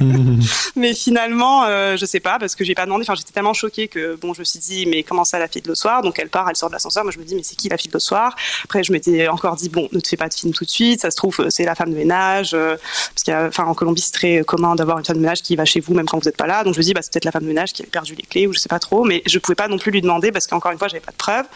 mais 0.76 0.94
finalement, 0.94 1.66
je 1.96 2.06
sais 2.06 2.20
pas, 2.20 2.38
parce 2.38 2.54
que 2.54 2.64
j'ai 2.64 2.74
pas 2.74 2.84
demandé. 2.84 3.02
Enfin, 3.02 3.14
j'étais 3.14 3.32
tellement 3.32 3.54
choquée 3.54 3.88
que, 3.88 4.16
bon, 4.16 4.34
je 4.34 4.40
me 4.40 4.44
suis 4.44 4.58
dit, 4.58 4.86
mais 4.86 5.02
comment 5.02 5.24
ça, 5.24 5.38
la 5.38 5.48
fille 5.48 5.62
de 5.62 5.68
l'autre 5.68 5.80
soir? 5.80 6.02
Donc, 6.02 6.18
elle 6.18 6.28
part, 6.28 6.48
elle 6.48 6.56
sort 6.56 6.68
de 6.68 6.74
l'ascenseur. 6.78 7.04
Moi, 7.04 7.12
je 7.12 7.18
me 7.18 7.24
dis, 7.24 7.34
mais 7.34 7.42
c'est 7.42 7.56
qui 7.56 7.68
la 7.68 7.76
fille 7.76 7.90
de 7.90 7.98
soir? 7.98 8.34
Après, 8.64 8.82
je 8.82 8.92
m'étais 8.92 9.28
encore 9.28 9.56
dit, 9.56 9.68
bon, 9.68 9.88
ne 9.92 10.00
te 10.00 10.08
fais 10.08 10.16
pas 10.16 10.28
de 10.28 10.34
film 10.34 10.52
tout 10.52 10.64
de 10.64 10.70
suite. 10.70 11.00
Ça 11.00 11.10
se 11.10 11.16
trouve, 11.16 11.48
c'est 11.50 11.64
la 11.64 11.74
femme 11.74 11.90
de 11.90 11.96
ménage. 11.96 12.52
Euh, 12.54 12.76
parce 13.14 13.52
qu'en 13.54 13.74
Colombie, 13.74 14.00
c'est 14.00 14.12
très 14.12 14.42
commun 14.44 14.74
d'avoir 14.74 14.98
une 14.98 15.04
femme 15.04 15.16
de 15.16 15.22
ménage 15.22 15.42
qui 15.42 15.56
va 15.56 15.64
chez 15.64 15.80
vous, 15.80 15.94
même 15.94 16.06
quand 16.06 16.18
vous 16.18 16.24
n'êtes 16.24 16.36
pas 16.36 16.46
là. 16.46 16.64
Donc, 16.64 16.74
je 16.74 16.78
me 16.78 16.84
dis, 16.84 16.94
bah, 16.94 17.02
c'est 17.02 17.12
peut-être 17.12 17.24
la 17.24 17.32
femme 17.32 17.42
de 17.42 17.48
ménage 17.48 17.72
qui 17.72 17.82
a 17.82 17.86
perdu 17.86 18.14
les 18.14 18.22
clés 18.22 18.46
ou 18.46 18.52
je 18.52 18.58
sais 18.58 18.68
pas 18.68 18.78
trop. 18.78 19.04
Mais 19.04 19.22
je 19.26 19.38
pouvais 19.38 19.56
pas 19.56 19.68
non 19.68 19.78
plus 19.78 19.90
lui 19.90 20.00
demander 20.00 20.32
parce 20.32 20.46
qu'encore 20.46 20.72
une 20.72 20.78
fois, 20.78 20.88
j'avais 20.88 21.00
pas 21.00 21.12
de 21.12 21.16
preuves. 21.16 21.46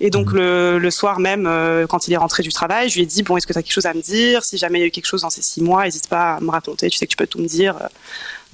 Et 0.00 0.10
donc, 0.10 0.32
mmh. 0.32 0.36
le, 0.36 0.78
le, 0.78 0.90
soir 0.90 1.20
même, 1.20 1.46
euh, 1.46 1.86
quand 1.86 2.08
il 2.08 2.12
est 2.12 2.18
rentré 2.18 2.42
du 2.42 2.50
travail, 2.50 2.88
je 2.88 2.96
lui 2.96 3.02
ai 3.02 3.06
dit, 3.06 3.22
bon, 3.22 3.36
est-ce 3.36 3.46
que 3.46 3.52
tu 3.52 3.58
as 3.58 3.62
quelque 3.62 3.72
chose 3.72 3.86
à 3.86 3.94
me 3.94 4.02
dire? 4.02 4.44
Si 4.44 4.58
jamais 4.58 4.78
il 4.78 4.82
y 4.82 4.84
a 4.84 4.88
eu 4.88 4.90
quelque 4.90 5.06
chose 5.06 5.22
dans 5.22 5.30
ces 5.30 5.42
six 5.42 5.62
mois, 5.62 5.84
n'hésite 5.84 6.08
pas 6.08 6.34
à 6.34 6.40
me 6.40 6.50
raconter. 6.50 6.90
Tu 6.90 6.98
sais 6.98 7.06
que 7.06 7.10
tu 7.10 7.16
peux 7.16 7.26
tout 7.26 7.38
me 7.38 7.46
dire 7.46 7.76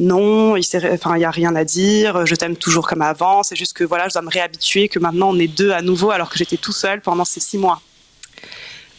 non, 0.00 0.56
il 0.56 0.64
n'y 0.72 0.88
enfin, 0.92 1.20
a 1.20 1.30
rien 1.30 1.54
à 1.54 1.62
dire, 1.64 2.26
je 2.26 2.34
t'aime 2.34 2.56
toujours 2.56 2.88
comme 2.88 3.02
avant, 3.02 3.42
c'est 3.42 3.54
juste 3.54 3.74
que 3.74 3.84
voilà, 3.84 4.08
je 4.08 4.14
dois 4.14 4.22
me 4.22 4.30
réhabituer 4.30 4.88
que 4.88 4.98
maintenant 4.98 5.28
on 5.28 5.38
est 5.38 5.46
deux 5.46 5.72
à 5.72 5.82
nouveau 5.82 6.10
alors 6.10 6.30
que 6.30 6.38
j'étais 6.38 6.56
tout 6.56 6.72
seul 6.72 7.02
pendant 7.02 7.26
ces 7.26 7.38
six 7.40 7.58
mois. 7.58 7.82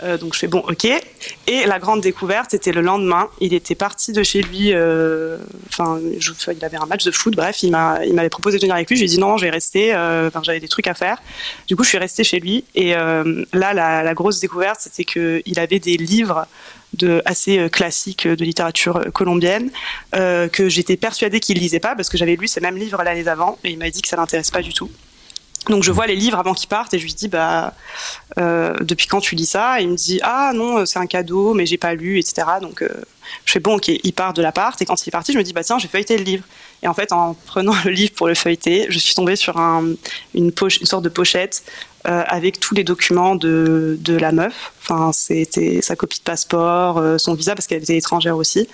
Euh, 0.03 0.17
donc 0.17 0.33
je 0.33 0.39
fais 0.39 0.47
bon, 0.47 0.63
ok. 0.67 0.85
Et 1.47 1.65
la 1.65 1.79
grande 1.79 2.01
découverte, 2.01 2.51
c'était 2.51 2.71
le 2.71 2.81
lendemain. 2.81 3.29
Il 3.39 3.53
était 3.53 3.75
parti 3.75 4.13
de 4.13 4.23
chez 4.23 4.41
lui. 4.41 4.73
euh, 4.73 5.37
Enfin, 5.69 5.99
il 6.01 6.65
avait 6.65 6.77
un 6.77 6.87
match 6.87 7.03
de 7.03 7.11
foot. 7.11 7.35
Bref, 7.35 7.61
il 7.61 7.71
m'a, 7.71 8.03
il 8.05 8.13
m'avait 8.15 8.29
proposé 8.29 8.57
de 8.57 8.61
venir 8.61 8.75
avec 8.75 8.89
lui. 8.89 8.95
Je 8.95 9.01
lui 9.03 9.11
ai 9.11 9.13
dit 9.13 9.19
non, 9.19 9.37
je 9.37 9.45
vais 9.45 9.51
rester. 9.51 9.93
euh, 9.93 10.29
j'avais 10.41 10.59
des 10.59 10.67
trucs 10.67 10.87
à 10.87 10.95
faire. 10.95 11.21
Du 11.67 11.75
coup, 11.75 11.83
je 11.83 11.89
suis 11.89 11.99
restée 11.99 12.23
chez 12.23 12.39
lui. 12.39 12.63
Et 12.73 12.93
là, 12.93 13.73
la, 13.73 14.01
la 14.01 14.13
grosse 14.15 14.39
découverte, 14.39 14.79
c'était 14.81 15.03
que 15.03 15.41
il 15.45 15.59
avait 15.59 15.79
des 15.79 15.97
livres 15.97 16.47
de 16.93 17.21
assez 17.25 17.57
euh, 17.57 17.69
classiques 17.69 18.27
de 18.27 18.43
littérature 18.43 18.97
euh, 18.97 19.11
colombienne 19.11 19.71
euh, 20.15 20.47
que 20.47 20.69
j'étais 20.69 20.97
persuadée 20.97 21.39
qu'il 21.39 21.57
lisait 21.57 21.79
pas 21.79 21.95
parce 21.95 22.09
que 22.09 22.17
j'avais 22.17 22.35
lu 22.35 22.47
ces 22.47 22.59
mêmes 22.59 22.77
livres 22.77 23.01
l'année 23.03 23.23
d'avant 23.23 23.57
et 23.63 23.71
il 23.71 23.77
m'a 23.77 23.89
dit 23.89 24.01
que 24.01 24.07
ça 24.07 24.17
l'intéresse 24.17 24.51
pas 24.51 24.61
du 24.61 24.73
tout. 24.73 24.89
Donc 25.69 25.83
je 25.83 25.91
vois 25.91 26.07
les 26.07 26.15
livres 26.15 26.39
avant 26.39 26.55
qu'il 26.55 26.67
parte 26.67 26.93
et 26.95 26.99
je 26.99 27.03
lui 27.03 27.13
dis 27.13 27.27
bah 27.27 27.75
euh, 28.39 28.73
depuis 28.81 29.05
quand 29.05 29.21
tu 29.21 29.35
lis 29.35 29.45
ça? 29.45 29.79
Et 29.79 29.83
il 29.83 29.89
me 29.89 29.95
dit 29.95 30.19
ah 30.23 30.51
non 30.55 30.85
c'est 30.87 30.97
un 30.97 31.05
cadeau 31.05 31.53
mais 31.53 31.67
j'ai 31.67 31.77
pas 31.77 31.93
lu 31.93 32.17
etc. 32.17 32.47
Donc 32.61 32.81
euh, 32.81 32.89
je 33.45 33.51
fais 33.51 33.59
bon 33.59 33.75
ok 33.75 33.89
il 33.89 34.13
part 34.13 34.33
de 34.33 34.41
l'appart 34.41 34.81
et 34.81 34.85
quand 34.85 34.99
il 35.05 35.09
est 35.09 35.11
parti 35.11 35.33
je 35.33 35.37
me 35.37 35.43
dis 35.43 35.53
bah 35.53 35.63
tiens 35.63 35.77
j'ai 35.77 35.87
feuilleté 35.87 36.17
le 36.17 36.23
livre 36.23 36.43
et 36.81 36.87
en 36.87 36.95
fait 36.95 37.11
en 37.11 37.35
prenant 37.45 37.75
le 37.85 37.91
livre 37.91 38.13
pour 38.13 38.27
le 38.27 38.33
feuilleter 38.33 38.87
je 38.89 38.97
suis 38.97 39.13
tombée 39.13 39.35
sur 39.35 39.57
un, 39.57 39.85
une, 40.33 40.51
poche, 40.51 40.77
une 40.77 40.87
sorte 40.87 41.03
de 41.03 41.09
pochette 41.09 41.63
euh, 42.07 42.23
avec 42.27 42.59
tous 42.59 42.73
les 42.75 42.83
documents 42.83 43.35
de, 43.35 43.97
de 44.01 44.15
la 44.17 44.31
meuf. 44.31 44.71
Enfin, 44.83 45.11
c'était 45.13 45.79
sa 45.81 45.95
copie 45.95 46.17
de 46.19 46.23
passeport, 46.23 46.97
euh, 46.97 47.17
son 47.19 47.33
visa 47.35 47.53
parce 47.55 47.67
qu'elle 47.67 47.83
était 47.83 47.97
étrangère 47.97 48.35
aussi, 48.37 48.67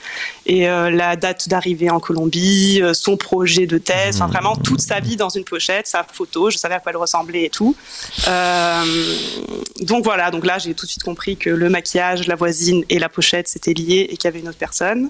et 0.45 0.69
euh, 0.69 0.89
la 0.89 1.15
date 1.17 1.49
d'arrivée 1.49 1.89
en 1.89 1.99
Colombie, 1.99 2.82
son 2.93 3.17
projet 3.17 3.67
de 3.67 3.78
thèse, 3.78 4.15
enfin 4.15 4.28
vraiment 4.28 4.55
toute 4.55 4.82
sa 4.82 4.99
vie 5.01 5.17
dans 5.17 5.30
une 5.30 5.43
pochette, 5.43 5.88
sa 5.88 6.03
photo, 6.11 6.49
je 6.49 6.57
savais 6.57 6.75
à 6.75 6.80
quoi 6.80 6.91
elle 6.91 6.97
ressemblait 6.97 7.43
et 7.45 7.49
tout. 7.49 7.75
Donc 9.82 10.03
voilà, 10.03 10.32
donc 10.32 10.45
là 10.45 10.57
j'ai 10.59 10.73
tout 10.73 10.86
de 10.86 10.89
suite 10.91 11.03
compris 11.03 11.38
que 11.38 11.49
le 11.49 11.69
maquillage, 11.69 12.28
la 12.28 12.36
voisine 12.36 12.84
et 12.89 12.99
la 12.99 13.09
pochette 13.09 13.47
c'était 13.47 13.73
lié 13.73 14.07
et 14.09 14.17
qu'il 14.17 14.25
y 14.25 14.28
avait 14.28 14.39
une 14.39 14.47
autre 14.49 14.57
personne. 14.57 15.09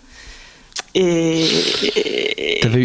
Et, 0.95 1.47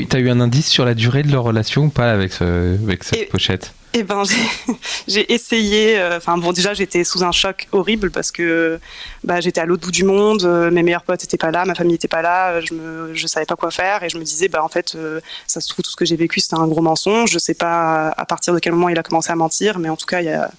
T'as 0.08 0.18
eu 0.18 0.28
un 0.30 0.40
indice 0.40 0.68
sur 0.68 0.84
la 0.84 0.94
durée 0.94 1.22
de 1.22 1.32
leur 1.32 1.44
relation 1.44 1.84
ou 1.84 1.88
pas 1.88 2.10
avec, 2.12 2.32
ce- 2.32 2.74
avec 2.82 3.04
cette 3.04 3.18
Et- 3.18 3.24
pochette? 3.26 3.72
Eh 3.94 4.04
ben, 4.04 4.22
j'ai- 5.06 5.30
essayé. 5.32 5.98
euh, 5.98 6.16
Enfin 6.16 6.38
bon, 6.38 6.52
déjà 6.52 6.72
j'étais 6.72 7.04
sous 7.04 7.22
un 7.24 7.32
choc 7.32 7.68
horrible 7.72 8.10
parce 8.10 8.30
que 8.32 8.80
bah, 9.22 9.40
j'étais 9.40 9.60
à 9.60 9.66
l'autre 9.66 9.82
bout 9.84 9.90
du 9.92 10.04
monde. 10.04 10.44
euh, 10.44 10.70
mes 10.70 10.82
meilleurs 10.82 11.02
potes 11.02 11.20
n'étaient 11.20 11.36
pas 11.36 11.50
là, 11.50 11.66
ma 11.66 11.74
famille 11.74 11.92
n'était 11.92 12.08
pas 12.08 12.22
là. 12.22 12.60
Je 12.62 12.72
me, 12.72 13.14
je 13.14 13.26
savais 13.26 13.44
pas 13.44 13.54
quoi 13.56 13.70
faire 13.70 14.02
et 14.02 14.08
je 14.08 14.16
me 14.16 14.24
disais 14.24 14.48
bah 14.48 14.64
en 14.64 14.68
fait, 14.68 14.94
euh, 14.94 15.20
ça 15.46 15.60
se 15.60 15.68
trouve 15.68 15.84
tout 15.84 15.90
ce 15.90 15.96
que 15.96 16.06
j'ai 16.06 16.16
vécu 16.16 16.40
c'était 16.40 16.54
un 16.56 16.66
gros 16.66 16.80
mensonge. 16.80 17.30
Je 17.30 17.38
sais 17.38 17.52
pas 17.54 18.08
à 18.16 18.24
partir 18.24 18.54
de 18.54 18.58
quel 18.60 18.72
moment 18.72 18.88
il 18.88 18.98
a 18.98 19.02
commencé 19.02 19.30
à 19.30 19.36
mentir, 19.36 19.78
mais 19.78 19.90
en 19.90 19.96
tout 19.96 20.06
cas 20.06 20.20
il 20.20 20.26
y 20.26 20.30
a, 20.30 20.50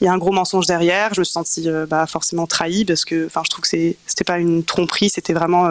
y 0.00 0.08
a 0.08 0.12
un 0.12 0.18
gros 0.18 0.32
mensonge 0.32 0.66
derrière. 0.66 1.14
Je 1.14 1.20
me 1.20 1.24
suis 1.24 1.32
sentie 1.32 1.68
bah, 1.88 2.06
forcément 2.08 2.48
trahie 2.48 2.84
parce 2.84 3.04
que 3.04 3.28
je 3.28 3.50
trouve 3.50 3.62
que 3.62 3.68
c'était 3.68 4.24
pas 4.26 4.38
une 4.38 4.64
tromperie, 4.64 5.10
c'était 5.10 5.32
vraiment 5.32 5.68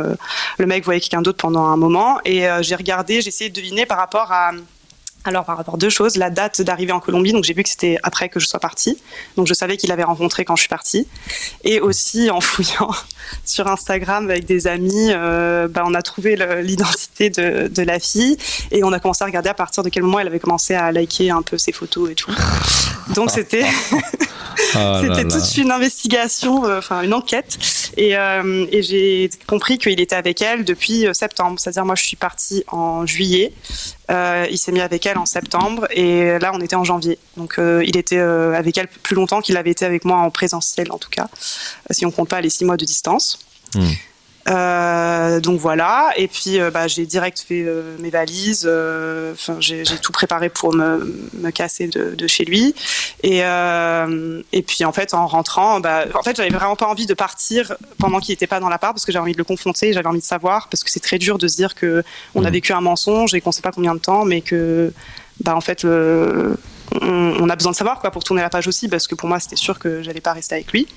le 0.58 0.66
mec 0.66 0.86
voyait 0.86 1.02
quelqu'un 1.02 1.22
d'autre 1.22 1.38
pendant 1.40 1.66
un 1.66 1.76
moment 1.78 2.20
et 2.24 2.46
j'ai 2.62 2.76
regardé, 2.76 3.22
j'ai 3.22 3.28
essayé 3.28 3.50
de 3.50 3.56
deviner 3.56 3.86
par 3.86 3.98
rapport 3.98 4.32
à 4.32 4.52
alors, 5.26 5.44
par 5.44 5.58
rapport 5.58 5.76
à 5.76 5.78
deux 5.78 5.90
choses, 5.90 6.16
la 6.16 6.30
date 6.30 6.62
d'arrivée 6.62 6.94
en 6.94 7.02
Colombie, 7.02 7.34
donc 7.34 7.44
j'ai 7.44 7.54
vu 7.54 7.64
que 7.64 7.70
c'était 7.70 7.98
après 8.04 8.30
que 8.30 8.40
je 8.40 8.48
sois 8.48 8.60
partie, 8.60 8.98
donc 9.36 9.48
je 9.48 9.54
savais 9.54 9.76
qu'il 9.76 9.92
avait 9.92 10.04
rencontré 10.04 10.46
quand 10.46 10.56
je 10.56 10.62
suis 10.62 10.70
partie, 10.70 11.08
et 11.64 11.82
aussi 11.82 12.30
en 12.30 12.40
fouillant 12.50 12.92
sur 13.46 13.68
Instagram 13.68 14.30
avec 14.30 14.46
des 14.46 14.68
amis, 14.68 15.10
euh, 15.12 15.68
bah, 15.68 15.84
on 15.86 15.94
a 15.94 16.02
trouvé 16.02 16.38
l'identité 16.64 17.30
de, 17.30 17.68
de 17.68 17.84
la 17.84 18.00
fille, 18.00 18.38
et 18.72 18.84
on 18.84 18.94
a 18.94 19.00
commencé 19.00 19.24
à 19.24 19.28
regarder 19.28 19.50
à 19.50 19.54
partir 19.54 19.84
de 19.84 19.90
quel 19.90 20.04
moment 20.04 20.20
elle 20.20 20.28
avait 20.28 20.40
commencé 20.40 20.74
à 20.74 20.92
liker 20.92 21.32
un 21.32 21.42
peu 21.42 21.58
ses 21.58 21.74
photos 21.74 22.12
et 22.12 22.16
tout. 22.16 22.32
Donc 23.14 23.30
c'était 23.32 23.66
Ah 24.76 25.02
c'était 25.02 25.28
toute 25.28 25.58
une 25.58 25.72
investigation, 25.72 26.66
euh, 26.66 26.80
enfin 26.80 27.02
une 27.02 27.14
enquête, 27.14 27.58
et, 27.98 28.18
euh, 28.18 28.66
et 28.72 28.84
j'ai 28.84 29.30
compris 29.48 29.78
qu'il 29.78 30.00
était 30.00 30.16
avec 30.16 30.42
elle 30.42 30.66
depuis 30.66 31.08
euh, 31.08 31.14
septembre. 31.14 31.60
C'est-à-dire 31.60 31.86
moi 31.86 31.96
je 31.96 32.04
suis 32.04 32.16
partie 32.16 32.64
en 32.68 33.06
juillet, 33.06 33.54
il 34.10 34.58
s'est 34.58 34.72
mis 34.72 34.82
avec 34.82 35.06
elle 35.06 35.18
en 35.18 35.26
septembre, 35.26 35.88
et 35.92 36.40
là 36.40 36.52
on 36.54 36.60
était 36.62 36.76
en 36.76 36.84
janvier. 36.84 37.18
Donc 37.38 37.60
il 37.60 37.98
était 37.98 38.20
avec 38.20 38.78
elle 38.78 38.88
plus 38.88 39.16
longtemps 39.16 39.42
qu'il 39.42 39.58
avait 39.58 39.72
été 39.72 39.86
avec 39.86 40.06
moi 40.06 40.18
en 40.18 40.30
présentiel 40.30 40.92
en 40.92 40.98
tout 40.98 41.10
cas, 41.10 41.28
si 41.92 42.06
on 42.06 42.12
compte 42.12 42.30
pas 42.30 42.42
les 42.42 42.50
six 42.50 42.66
mois 42.66 42.78
de 42.78 42.86
distance. 42.86 43.40
Hmm. 43.76 43.92
Euh, 44.50 45.40
donc 45.40 45.60
voilà, 45.60 46.10
et 46.18 46.28
puis 46.28 46.60
euh, 46.60 46.72
bah, 46.72 46.88
j'ai 46.88 47.06
direct 47.06 47.40
fait 47.48 47.64
euh, 47.68 47.96
mes 48.00 48.10
valises, 48.10 48.66
enfin, 49.34 49.58
j'ai 49.60 49.84
tout 50.02 50.12
préparé 50.12 50.50
pour 50.50 50.74
me, 50.74 51.30
me 51.36 51.52
casser 51.52 51.88
de, 51.88 52.16
de 52.16 52.28
chez 52.28 52.46
lui. 52.46 52.74
Et, 53.24 53.40
et 53.40 54.62
puis 54.64 54.86
en 54.86 54.92
fait, 54.92 55.14
en 55.14 55.28
rentrant, 55.28 55.80
bah, 55.80 56.06
en 56.16 56.24
fait, 56.24 56.36
j'avais 56.36 56.50
vraiment 56.50 56.76
pas 56.76 56.88
envie 56.88 57.06
de 57.06 57.14
partir 57.14 57.74
pendant 57.98 58.20
qu'il 58.20 58.34
était 58.34 58.48
pas 58.48 58.60
dans 58.60 58.70
l'appart 58.70 58.94
parce 58.94 59.06
que 59.06 59.12
j'avais 59.12 59.24
envie 59.24 59.34
de 59.34 59.38
le 59.38 59.44
confronter, 59.44 59.94
j'avais 59.94 60.08
envie 60.08 60.20
de 60.20 60.24
savoir 60.26 60.68
parce 60.70 60.84
que 60.84 60.90
c'est 60.90 61.00
très 61.00 61.18
dur 61.20 61.38
de 61.38 61.48
se 61.48 61.56
dire 61.56 61.76
que 61.76 62.04
on 62.36 62.44
a 62.44 62.48
Mhm. 62.48 62.54
vécu 62.54 62.74
un 62.74 62.82
mensonge 62.82 63.34
et 63.36 63.42
qu'on 63.42 63.52
sait 63.52 63.62
pas 63.62 63.72
combien 63.72 63.94
de 63.94 64.00
temps, 64.00 64.26
mais 64.26 64.42
que 64.42 64.92
bah 65.44 65.56
en 65.56 65.62
fait 65.62 65.86
on, 65.86 66.56
on 67.02 67.50
a 67.50 67.56
besoin 67.56 67.72
de 67.72 67.78
savoir 67.78 68.00
quoi 68.00 68.10
pour 68.12 68.24
tourner 68.24 68.42
la 68.42 68.50
page 68.50 68.68
aussi 68.68 68.88
parce 68.88 69.08
que 69.08 69.16
pour 69.16 69.30
moi 69.30 69.40
c'était 69.40 69.56
sûr 69.56 69.78
que 69.80 70.02
j'allais 70.02 70.22
pas 70.22 70.34
rester 70.34 70.56
avec 70.56 70.72
lui. 70.72 70.88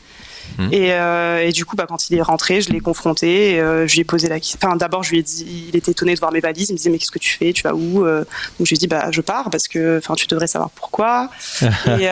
Et, 0.70 0.92
euh, 0.92 1.42
et 1.42 1.52
du 1.52 1.64
coup, 1.64 1.76
bah, 1.76 1.86
quand 1.88 2.10
il 2.10 2.16
est 2.16 2.22
rentré, 2.22 2.60
je 2.60 2.70
l'ai 2.70 2.80
confronté. 2.80 3.54
et, 3.54 3.60
euh, 3.60 3.86
je 3.86 3.94
lui 3.94 4.00
ai 4.00 4.04
posé 4.04 4.28
la 4.28 4.38
question. 4.38 4.58
Enfin, 4.62 4.76
d'abord, 4.76 5.02
je 5.02 5.10
lui 5.10 5.18
ai 5.18 5.22
dit, 5.22 5.66
il 5.68 5.76
était 5.76 5.90
étonné 5.92 6.14
de 6.14 6.20
voir 6.20 6.32
mes 6.32 6.40
valises. 6.40 6.68
Il 6.70 6.72
me 6.72 6.76
disait, 6.76 6.90
mais 6.90 6.98
qu'est-ce 6.98 7.10
que 7.10 7.18
tu 7.18 7.30
fais 7.30 7.52
Tu 7.52 7.62
vas 7.62 7.74
où 7.74 8.04
Euh, 8.04 8.24
Donc, 8.58 8.66
je 8.66 8.70
lui 8.70 8.76
ai 8.76 8.78
dit, 8.78 8.86
bah, 8.86 9.08
je 9.10 9.20
pars 9.20 9.50
parce 9.50 9.68
que, 9.68 9.98
enfin, 9.98 10.14
tu 10.14 10.26
devrais 10.26 10.46
savoir 10.46 10.70
pourquoi. 10.70 11.30
et, 11.62 12.04
et 12.04 12.08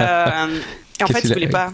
en 1.05 1.07
fait, 1.07 1.25
il 1.25 1.33
voulait 1.33 1.49
pas. 1.49 1.73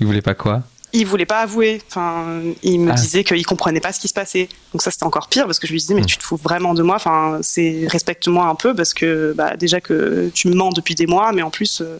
Il 0.00 0.06
voulait 0.06 0.22
pas 0.22 0.34
quoi? 0.34 0.62
Il 0.98 1.06
voulait 1.06 1.26
pas 1.26 1.40
avouer. 1.40 1.82
Enfin, 1.88 2.24
il 2.62 2.80
me 2.80 2.90
Ah. 2.92 2.94
disait 2.94 3.22
qu'il 3.24 3.44
comprenait 3.46 3.80
pas 3.80 3.92
ce 3.92 4.00
qui 4.00 4.08
se 4.08 4.14
passait. 4.14 4.48
Donc 4.72 4.82
ça, 4.82 4.90
c'était 4.90 5.04
encore 5.04 5.28
pire 5.28 5.44
parce 5.46 5.58
que 5.58 5.66
je 5.66 5.72
lui 5.72 5.78
disais, 5.80 5.94
mais 5.94 6.00
Mm. 6.02 6.06
tu 6.06 6.16
te 6.18 6.22
fous 6.22 6.36
vraiment 6.36 6.74
de 6.74 6.82
moi. 6.82 6.96
Enfin, 6.96 7.38
c'est 7.42 7.86
respecte-moi 7.88 8.46
un 8.46 8.54
peu 8.54 8.74
parce 8.74 8.94
que 8.94 9.34
bah, 9.36 9.56
déjà 9.56 9.80
que 9.80 10.30
tu 10.34 10.48
me 10.48 10.54
mens 10.54 10.70
depuis 10.70 10.94
des 10.94 11.06
mois, 11.06 11.32
mais 11.32 11.42
en 11.42 11.50
plus, 11.50 11.80
euh, 11.82 11.98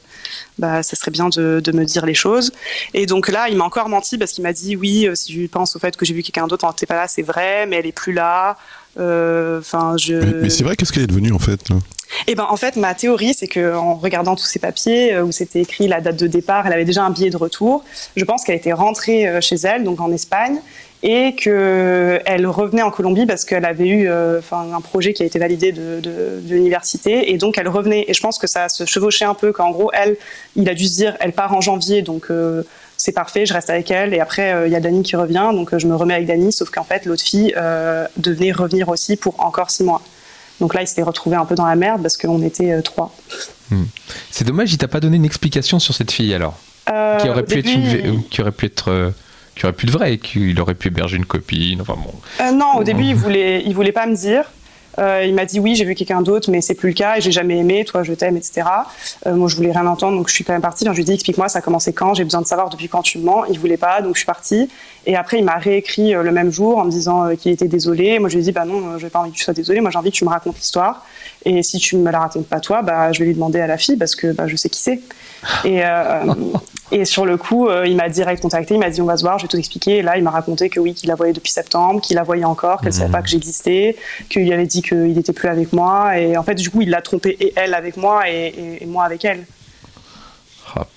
bah, 0.59 0.82
ça 0.82 0.97
serait 0.97 1.11
bien 1.11 1.28
de, 1.28 1.61
de 1.62 1.72
me 1.72 1.84
dire 1.84 2.07
les 2.07 2.14
choses. 2.14 2.53
Et 2.94 3.07
donc 3.07 3.28
là, 3.28 3.49
il 3.49 3.57
m'a 3.57 3.64
encore 3.64 3.88
menti 3.88 4.18
parce 4.18 4.32
qu'il 4.32 4.42
m'a 4.42 4.53
dit, 4.53 4.76
oui, 4.76 5.07
euh, 5.07 5.14
si 5.14 5.32
je 5.34 5.47
pense 5.47 5.76
au 5.76 5.78
fait 5.78 5.97
que 5.97 6.05
j'ai 6.07 6.14
vu 6.14 6.22
quelqu'un 6.22 6.47
d'autre 6.47 6.66
quand 6.66 6.72
t'es 6.72 6.86
pas 6.86 6.94
là, 6.97 7.07
c'est 7.09 7.22
vrai, 7.22 7.66
mais 7.66 7.76
elle 7.76 7.86
est 7.86 7.92
plus 7.92 8.12
là. 8.12 8.57
Euh, 8.99 9.59
Enfin, 9.61 9.97
je. 9.99 10.14
Mais, 10.14 10.32
mais 10.42 10.51
c'est 10.51 10.64
vrai, 10.64 10.74
qu'est-ce 10.76 10.92
qu'elle 10.92 11.03
est 11.03 11.07
devenue 11.07 11.32
en 11.32 11.38
fait 11.38 11.61
là 12.16 12.24
Eh 12.26 12.34
ben, 12.34 12.46
en 12.48 12.56
fait, 12.56 12.76
ma 12.76 12.94
théorie, 12.94 13.34
c'est 13.34 13.46
que 13.46 13.74
en 13.74 13.94
regardant 13.94 14.36
tous 14.36 14.46
ces 14.46 14.58
papiers 14.58 15.14
euh, 15.14 15.24
où 15.24 15.32
c'était 15.32 15.60
écrit 15.60 15.88
la 15.88 16.00
date 16.00 16.16
de 16.16 16.26
départ, 16.26 16.66
elle 16.66 16.72
avait 16.72 16.84
déjà 16.84 17.04
un 17.04 17.10
billet 17.10 17.30
de 17.30 17.36
retour. 17.36 17.84
Je 18.16 18.24
pense 18.24 18.44
qu'elle 18.44 18.56
était 18.56 18.72
rentrée 18.72 19.26
euh, 19.26 19.40
chez 19.40 19.56
elle, 19.56 19.84
donc 19.84 20.00
en 20.00 20.12
Espagne, 20.12 20.58
et 21.02 21.34
que 21.36 22.20
elle 22.24 22.46
revenait 22.46 22.82
en 22.82 22.90
Colombie 22.90 23.26
parce 23.26 23.44
qu'elle 23.44 23.64
avait 23.64 23.88
eu, 23.88 24.08
euh, 24.08 24.40
un 24.52 24.80
projet 24.80 25.12
qui 25.12 25.22
a 25.22 25.26
été 25.26 25.38
validé 25.38 25.72
de, 25.72 26.00
l'université, 26.48 27.32
et 27.32 27.38
donc 27.38 27.58
elle 27.58 27.68
revenait. 27.68 28.04
Et 28.08 28.14
je 28.14 28.20
pense 28.20 28.38
que 28.38 28.46
ça 28.46 28.68
se 28.68 28.84
chevauchait 28.86 29.26
un 29.26 29.34
peu 29.34 29.52
qu'en 29.52 29.70
gros, 29.70 29.90
elle, 29.92 30.16
il 30.56 30.68
a 30.68 30.74
dû 30.74 30.86
se 30.86 30.94
dire, 30.94 31.16
elle 31.20 31.32
part 31.32 31.54
en 31.54 31.60
janvier, 31.60 32.02
donc. 32.02 32.28
c'est 32.98 33.12
parfait, 33.12 33.44
je 33.44 33.52
reste 33.52 33.68
avec 33.68 33.90
elle 33.90 34.14
et 34.14 34.20
après 34.20 34.66
il 34.66 34.72
y 34.72 34.74
a 34.74 34.80
Dani 34.80 35.02
qui 35.02 35.16
revient 35.16 35.50
donc 35.52 35.76
je 35.76 35.86
me 35.86 35.94
remets 35.94 36.14
avec 36.14 36.26
Dani 36.26 36.50
sauf 36.50 36.70
qu'en 36.70 36.82
fait 36.82 37.04
l'autre 37.04 37.22
fille 37.22 37.52
euh, 37.54 38.06
devait 38.16 38.52
revenir 38.52 38.88
aussi 38.88 39.16
pour 39.16 39.44
encore 39.44 39.70
six 39.70 39.84
mois. 39.84 40.00
Donc 40.61 40.74
là, 40.74 40.82
il 40.82 40.86
s'était 40.86 41.02
retrouvé 41.02 41.36
un 41.36 41.44
peu 41.44 41.54
dans 41.54 41.66
la 41.66 41.76
merde 41.76 42.02
parce 42.02 42.16
qu'on 42.16 42.42
était 42.42 42.72
euh, 42.72 42.82
trois. 42.82 43.14
C'est 44.30 44.44
dommage, 44.44 44.72
il 44.72 44.78
t'a 44.78 44.88
pas 44.88 45.00
donné 45.00 45.16
une 45.16 45.24
explication 45.24 45.78
sur 45.78 45.94
cette 45.94 46.11
fille 46.11 46.32
alors. 46.34 46.57
Euh, 46.90 47.16
qui 47.18 47.28
aurait 47.28 47.40
au 47.42 47.44
pu 47.44 47.59
être 47.59 47.66
une, 47.68 47.82
il- 47.84 48.28
qui 48.28 48.40
aurait 48.40 48.52
pu 48.52 48.66
être, 48.66 49.12
qui 49.57 49.64
aurait 49.66 49.72
pu 49.72 49.86
être 49.86 49.92
vrai, 49.92 50.18
qu'il 50.18 50.59
aurait 50.61 50.74
pu 50.74 50.88
héberger 50.88 51.16
une 51.16 51.26
copine. 51.26 51.80
Enfin 51.80 51.94
bon. 51.96 52.12
Euh, 52.40 52.52
non, 52.52 52.76
au 52.76 52.84
début, 52.84 53.04
il 53.04 53.14
voulait, 53.16 53.62
il 53.66 53.74
voulait 53.74 53.92
pas 53.92 54.07
me 54.07 54.14
dire. 54.14 54.44
Euh, 54.99 55.24
il 55.26 55.34
m'a 55.34 55.44
dit 55.44 55.61
oui, 55.61 55.74
j'ai 55.74 55.84
vu 55.84 55.94
quelqu'un 55.94 56.22
d'autre, 56.22 56.51
mais 56.51 56.61
c'est 56.61 56.74
plus 56.74 56.88
le 56.88 56.94
cas 56.94 57.16
et 57.16 57.20
j'ai 57.20 57.32
jamais 57.32 57.59
aimé. 57.59 57.84
Toi, 57.84 58.03
je 58.03 58.12
t'aime, 58.12 58.36
etc. 58.36 58.66
Euh, 59.26 59.34
moi, 59.34 59.49
je 59.49 59.57
voulais 59.57 59.72
rien 59.72 59.86
entendre, 59.86 60.16
donc 60.16 60.28
je 60.28 60.34
suis 60.34 60.44
quand 60.44 60.53
même 60.53 60.62
partie. 60.62 60.84
Donc, 60.84 60.94
je 60.94 60.99
lui 60.99 61.03
ai 61.03 61.07
dit 61.07 61.14
explique-moi, 61.14 61.49
ça 61.49 61.59
a 61.59 61.62
commencé 61.62 61.92
quand? 61.92 62.14
J'ai 62.14 62.24
besoin 62.24 62.40
de 62.40 62.47
savoir 62.47 62.70
depuis 62.70 62.88
quand 62.88 63.03
tu 63.03 63.18
me 63.18 63.24
mens. 63.24 63.44
Il 63.51 63.59
voulait 63.59 63.76
pas, 63.76 64.01
donc 64.01 64.14
je 64.14 64.20
suis 64.20 64.26
partie. 64.26 64.68
Et 65.07 65.14
après, 65.14 65.38
il 65.38 65.44
m'a 65.44 65.57
réécrit 65.57 66.14
euh, 66.14 66.22
le 66.22 66.32
même 66.32 66.51
jour 66.51 66.78
en 66.78 66.84
me 66.84 66.90
disant 66.90 67.34
qu'il 67.36 67.53
était 67.53 67.68
désolé. 67.68 68.18
Moi, 68.18 68.28
je 68.28 68.34
lui 68.34 68.42
ai 68.42 68.44
dit 68.44 68.53
bah 68.53 68.64
non, 68.64 68.94
euh, 68.94 68.99
j'ai 68.99 69.09
pas 69.09 69.20
envie 69.20 69.30
que 69.30 69.36
tu 69.36 69.44
sois 69.44 69.55
désolé. 69.55 69.80
Moi, 69.80 69.90
j'ai 69.90 69.99
envie 69.99 70.11
que 70.11 70.16
tu 70.16 70.24
me 70.24 70.30
racontes 70.30 70.57
l'histoire. 70.57 71.07
Et 71.44 71.62
si 71.62 71.78
tu 71.78 71.97
me 71.97 72.11
la 72.11 72.18
racontes 72.18 72.47
pas 72.47 72.59
toi, 72.59 72.82
bah 72.82 73.12
je 73.12 73.20
vais 73.20 73.26
lui 73.26 73.34
demander 73.34 73.61
à 73.61 73.68
la 73.68 73.78
fille 73.78 73.97
parce 73.97 74.16
que 74.16 74.32
bah, 74.32 74.49
je 74.49 74.57
sais 74.57 74.68
qui 74.68 74.80
c'est. 74.80 75.01
Et, 75.64 75.84
euh, 75.84 76.34
et 76.90 77.05
sur 77.05 77.24
le 77.24 77.36
coup, 77.36 77.68
il 77.84 77.97
m'a 77.97 78.09
direct 78.09 78.42
contacté, 78.42 78.74
il 78.74 78.80
m'a 78.80 78.90
dit 78.90 79.01
on 79.01 79.07
va 79.07 79.16
se 79.16 79.22
voir, 79.22 79.38
je 79.38 79.44
vais 79.44 79.49
tout 79.49 79.57
expliquer. 79.57 79.99
Et 79.99 80.03
là, 80.03 80.16
il 80.16 80.24
m'a 80.24 80.30
raconté 80.30 80.68
que 80.68 80.80
oui, 80.80 80.92
qu'il 80.92 81.09
la 81.09 81.14
voyait 81.14 81.32
depuis 81.32 81.53
septembre, 81.53 82.01
qu'il 82.01 82.16
la 82.16 82.24
voyait 82.24 82.44
encore, 82.44 82.80
qu'elle 82.80 82.92
savait 82.92 83.12
pas 83.12 83.22
que 83.22 83.28
j'existais, 83.28 83.97
qu'il 84.28 84.53
avait 84.53 84.66
dit 84.66 84.82
qu'il 84.87 85.18
était 85.18 85.32
plus 85.32 85.49
avec 85.49 85.72
moi. 85.72 86.18
Et 86.18 86.37
en 86.37 86.43
fait, 86.43 86.55
du 86.55 86.70
coup, 86.70 86.80
il 86.82 86.91
l'a 86.91 87.03
trompé 87.03 87.37
et 87.41 87.53
elle 87.57 87.74
avec 87.74 87.97
moi 87.97 88.28
et, 88.30 88.55
et- 88.57 88.82
et 88.84 88.87
moi 88.87 89.05
avec 89.05 89.24
elle. 89.24 89.45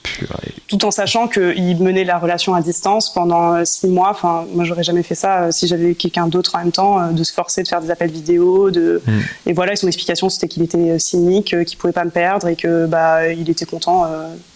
Purée. 0.04 0.54
Tout 0.68 0.84
en 0.84 0.92
sachant 0.92 1.28
qu'il 1.30 1.78
menait 1.82 2.04
la 2.04 2.18
relation 2.18 2.54
à 2.54 2.62
distance 2.62 3.14
pendant 3.14 3.54
euh, 3.54 3.64
six 3.66 3.88
mois. 3.88 4.10
Enfin, 4.10 4.46
moi, 4.54 4.66
j'aurais 4.66 4.84
jamais 4.84 5.04
fait 5.04 5.16
ça 5.16 5.44
euh, 5.44 5.52
si 5.52 5.68
j'avais 5.68 5.94
quelqu'un 5.96 6.28
d'autre 6.28 6.56
en 6.56 6.60
même 6.60 6.72
temps, 6.72 7.00
euh, 7.00 7.12
de 7.12 7.24
se 7.24 7.32
forcer 7.32 7.64
de 7.64 7.68
faire 7.68 7.80
des 7.82 7.90
appels 7.92 8.12
vidéo. 8.12 8.72
De... 8.72 9.02
Mm. 9.06 9.20
Et 9.46 9.54
voilà, 9.54 9.74
et 9.74 9.76
son 9.78 9.88
explication, 9.88 10.28
c'était 10.30 10.48
qu'il 10.50 10.64
était 10.64 11.00
cynique, 11.00 11.56
qu'il 11.66 11.78
pouvait 11.78 11.94
pas 11.94 12.04
me 12.04 12.10
perdre 12.10 12.48
et 12.48 12.56
que 12.58 12.88
bah, 12.88 13.32
il 13.32 13.50
était 13.50 13.66
content 13.66 14.06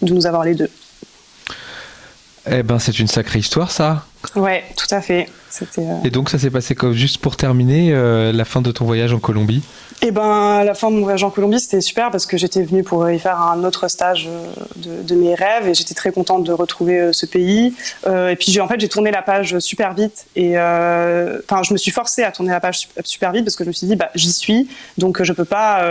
de 0.02 0.12
nous 0.12 0.26
avoir 0.26 0.44
les 0.44 0.54
deux. 0.54 0.68
Eh 2.50 2.62
ben, 2.62 2.78
c'est 2.78 2.98
une 2.98 3.08
sacrée 3.08 3.38
histoire, 3.38 3.70
ça. 3.70 4.04
Ouais, 4.36 4.64
tout 4.76 4.92
à 4.94 5.00
fait. 5.00 5.28
Et 6.04 6.10
donc, 6.10 6.30
ça 6.30 6.38
s'est 6.38 6.50
passé 6.50 6.74
comme 6.74 6.92
juste 6.92 7.18
pour 7.18 7.36
terminer 7.36 7.92
la 8.32 8.44
fin 8.44 8.60
de 8.60 8.72
ton 8.72 8.84
voyage 8.84 9.12
en 9.12 9.18
Colombie 9.18 9.62
eh 10.06 10.10
ben, 10.10 10.64
la 10.64 10.74
fin 10.74 10.90
de 10.90 10.96
mon 10.96 11.02
voyage 11.02 11.24
en 11.24 11.30
Colombie, 11.30 11.58
c'était 11.60 11.80
super 11.80 12.10
parce 12.10 12.26
que 12.26 12.36
j'étais 12.36 12.62
venue 12.62 12.82
pour 12.82 13.08
y 13.10 13.18
faire 13.18 13.40
un 13.40 13.64
autre 13.64 13.88
stage 13.88 14.28
euh, 14.28 15.02
de, 15.02 15.14
mes 15.14 15.34
rêves 15.34 15.68
et 15.68 15.72
j'étais 15.72 15.94
très 15.94 16.12
contente 16.12 16.44
de 16.44 16.52
retrouver 16.52 16.98
euh, 16.98 17.12
ce 17.12 17.24
pays. 17.24 17.74
Euh, 18.06 18.28
et 18.28 18.36
puis, 18.36 18.60
en 18.60 18.68
fait, 18.68 18.78
j'ai 18.78 18.90
tourné 18.90 19.10
la 19.10 19.22
page 19.22 19.58
super 19.60 19.94
vite 19.94 20.26
et 20.36 20.58
enfin, 20.58 21.62
je 21.62 21.72
me 21.72 21.78
suis 21.78 21.90
forcée 21.90 22.22
à 22.22 22.32
tourner 22.32 22.50
la 22.50 22.60
page 22.60 22.88
super 23.04 23.32
vite 23.32 23.44
parce 23.44 23.56
que 23.56 23.64
je 23.64 23.68
me 23.68 23.72
suis 23.72 23.86
dit, 23.86 23.96
bah, 23.96 24.10
j'y 24.14 24.32
suis, 24.32 24.68
donc 24.98 25.22
je 25.22 25.32
peux 25.32 25.46
pas 25.46 25.82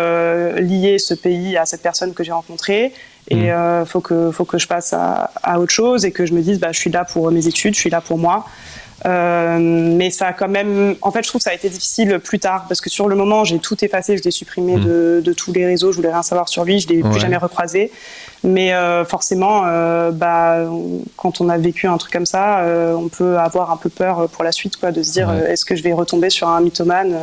lier 0.59 0.99
ce 0.99 1.15
pays 1.15 1.57
à 1.57 1.65
cette 1.65 1.81
personne 1.81 2.13
que 2.13 2.23
j'ai 2.23 2.31
rencontrée. 2.31 2.93
Et 3.29 3.37
il 3.37 3.53
mmh. 3.53 3.85
faut 3.85 4.01
que 4.01 4.31
faut 4.31 4.45
que 4.45 4.57
je 4.57 4.67
passe 4.67 4.93
à, 4.93 5.31
à, 5.41 5.59
autre 5.59 5.71
chose 5.71 6.03
et 6.05 6.11
que 6.11 6.25
je 6.25 6.33
me 6.33 6.41
dise, 6.41 6.59
bah, 6.59 6.71
je 6.71 6.79
suis 6.79 6.91
là 6.91 7.05
pour 7.05 7.31
mes 7.31 7.47
études, 7.47 7.73
je 7.73 7.79
suis 7.79 7.89
là 7.89 8.01
pour 8.01 8.17
moi. 8.17 8.45
Euh, 9.05 9.57
mais 9.59 10.11
ça 10.11 10.27
a 10.27 10.33
quand 10.33 10.47
même, 10.47 10.95
en 11.01 11.11
fait, 11.11 11.23
je 11.23 11.27
trouve 11.27 11.39
que 11.39 11.43
ça 11.43 11.49
a 11.49 11.53
été 11.53 11.69
difficile 11.69 12.19
plus 12.19 12.39
tard 12.39 12.65
parce 12.67 12.79
que 12.79 12.89
sur 12.89 13.07
le 13.07 13.15
moment, 13.15 13.43
j'ai 13.43 13.59
tout 13.59 13.83
effacé, 13.83 14.17
je 14.17 14.23
l'ai 14.23 14.31
supprimé 14.31 14.77
hmm. 14.77 14.83
de, 14.83 15.21
de, 15.23 15.33
tous 15.33 15.51
les 15.51 15.65
réseaux, 15.65 15.91
je 15.91 15.97
voulais 15.97 16.11
rien 16.11 16.23
savoir 16.23 16.47
sur 16.47 16.63
lui, 16.63 16.79
je 16.79 16.87
l'ai 16.87 17.01
plus 17.01 17.19
jamais 17.19 17.37
recroisé. 17.37 17.91
Mais 18.43 18.73
euh, 18.73 19.05
forcément, 19.05 19.63
euh, 19.65 20.11
bah, 20.11 20.65
quand 21.15 21.41
on 21.41 21.49
a 21.49 21.57
vécu 21.57 21.87
un 21.87 21.97
truc 21.97 22.11
comme 22.11 22.25
ça, 22.25 22.59
euh, 22.59 22.93
on 22.93 23.07
peut 23.07 23.37
avoir 23.37 23.71
un 23.71 23.77
peu 23.77 23.89
peur 23.89 24.29
pour 24.29 24.43
la 24.43 24.51
suite, 24.51 24.77
quoi, 24.77 24.91
de 24.91 25.01
se 25.01 25.11
dire 25.13 25.31
est-ce 25.31 25.65
que 25.65 25.75
je 25.75 25.83
vais 25.83 25.93
retomber 25.93 26.29
sur 26.29 26.49
un 26.49 26.61
mythomane 26.61 27.17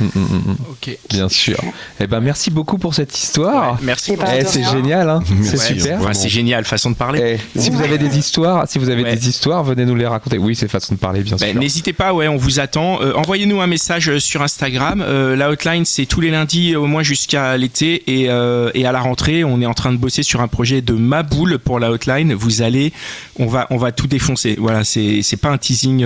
Mm, 0.00 0.04
mm, 0.04 0.20
mm, 0.20 0.56
ok. 0.70 0.98
Bien 1.10 1.28
sûr. 1.28 1.58
Eh 2.00 2.06
ben, 2.06 2.20
merci 2.20 2.50
beaucoup 2.50 2.78
pour 2.78 2.94
cette 2.94 3.16
histoire. 3.16 3.78
merci. 3.82 4.12
Eh, 4.12 4.44
c'est 4.44 4.64
génial, 4.64 5.08
hein 5.08 5.22
c'est 5.42 5.56
super. 5.56 6.00
c'est 6.14 6.28
génial, 6.28 6.64
façon 6.64 6.90
de 6.90 6.96
parler. 6.96 7.38
Eh, 7.56 7.58
si 7.58 7.70
vous 7.70 7.80
avez 7.80 7.98
des 7.98 8.18
histoires, 8.18 8.68
si 8.68 8.78
vous 8.78 8.88
avez 8.88 9.04
des 9.04 9.28
histoires, 9.28 9.62
venez 9.64 9.84
nous 9.84 9.94
les 9.94 10.06
raconter. 10.06 10.38
Oui, 10.38 10.54
c'est 10.54 10.68
façon 10.68 10.94
de 10.94 10.98
parler, 10.98 11.22
bien 11.22 11.36
ben, 11.36 11.52
sûr. 11.52 11.60
N'hésitez 11.60 11.92
pas, 11.92 12.12
ouais, 12.12 12.28
on 12.28 12.36
vous 12.36 12.60
attend. 12.60 13.00
Euh, 13.02 13.12
envoyez-nous 13.14 13.60
un 13.60 13.66
message 13.66 14.08
euh, 14.08 14.18
sur 14.18 14.42
Instagram. 14.42 15.02
Euh, 15.06 15.36
la 15.36 15.50
hotline, 15.50 15.84
c'est 15.84 16.06
tous 16.06 16.20
les 16.20 16.30
lundis, 16.30 16.76
au 16.76 16.86
moins 16.86 17.02
jusqu'à 17.02 17.56
l'été, 17.56 18.02
et, 18.06 18.24
et 18.24 18.86
à 18.86 18.92
la 18.92 19.00
rentrée, 19.00 19.44
on 19.44 19.60
est 19.60 19.66
en 19.66 19.74
train 19.74 19.92
de 19.92 19.98
bosser 19.98 20.22
sur 20.22 20.40
un 20.40 20.48
projet 20.48 20.80
de 20.80 20.94
Maboule 20.94 21.58
pour 21.58 21.78
la 21.78 21.90
hotline. 21.90 22.34
Vous 22.34 22.62
allez, 22.62 22.92
on 23.38 23.46
va, 23.46 23.66
on 23.70 23.76
va 23.76 23.92
tout 23.92 24.06
défoncer. 24.06 24.56
Voilà, 24.58 24.84
c'est, 24.84 25.22
c'est 25.22 25.36
pas 25.36 25.50
un 25.50 25.58
teasing 25.58 26.04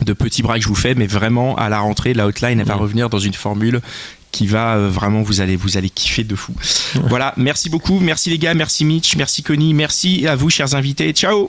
de 0.00 0.12
petits 0.12 0.42
bras 0.42 0.56
que 0.56 0.62
je 0.62 0.68
vous 0.68 0.74
fais, 0.74 0.94
mais 0.94 1.06
vraiment 1.06 1.56
à 1.56 1.68
la 1.68 1.80
rentrée, 1.80 2.14
la 2.14 2.26
hotline 2.26 2.60
elle 2.60 2.66
va 2.66 2.74
revenir 2.74 3.10
dans 3.10 3.18
une 3.18 3.34
formule 3.34 3.80
qui 4.30 4.46
va 4.46 4.76
euh, 4.76 4.88
vraiment 4.88 5.22
vous 5.22 5.40
allez 5.40 5.56
vous 5.56 5.76
allez 5.76 5.90
kiffer 5.90 6.24
de 6.24 6.34
fou. 6.34 6.54
Voilà, 7.08 7.34
merci 7.36 7.68
beaucoup, 7.68 8.00
merci 8.00 8.30
les 8.30 8.38
gars, 8.38 8.54
merci 8.54 8.84
Mitch, 8.84 9.16
merci 9.16 9.42
Connie, 9.42 9.74
merci 9.74 10.26
à 10.26 10.34
vous 10.34 10.50
chers 10.50 10.74
invités. 10.74 11.12
Ciao. 11.12 11.48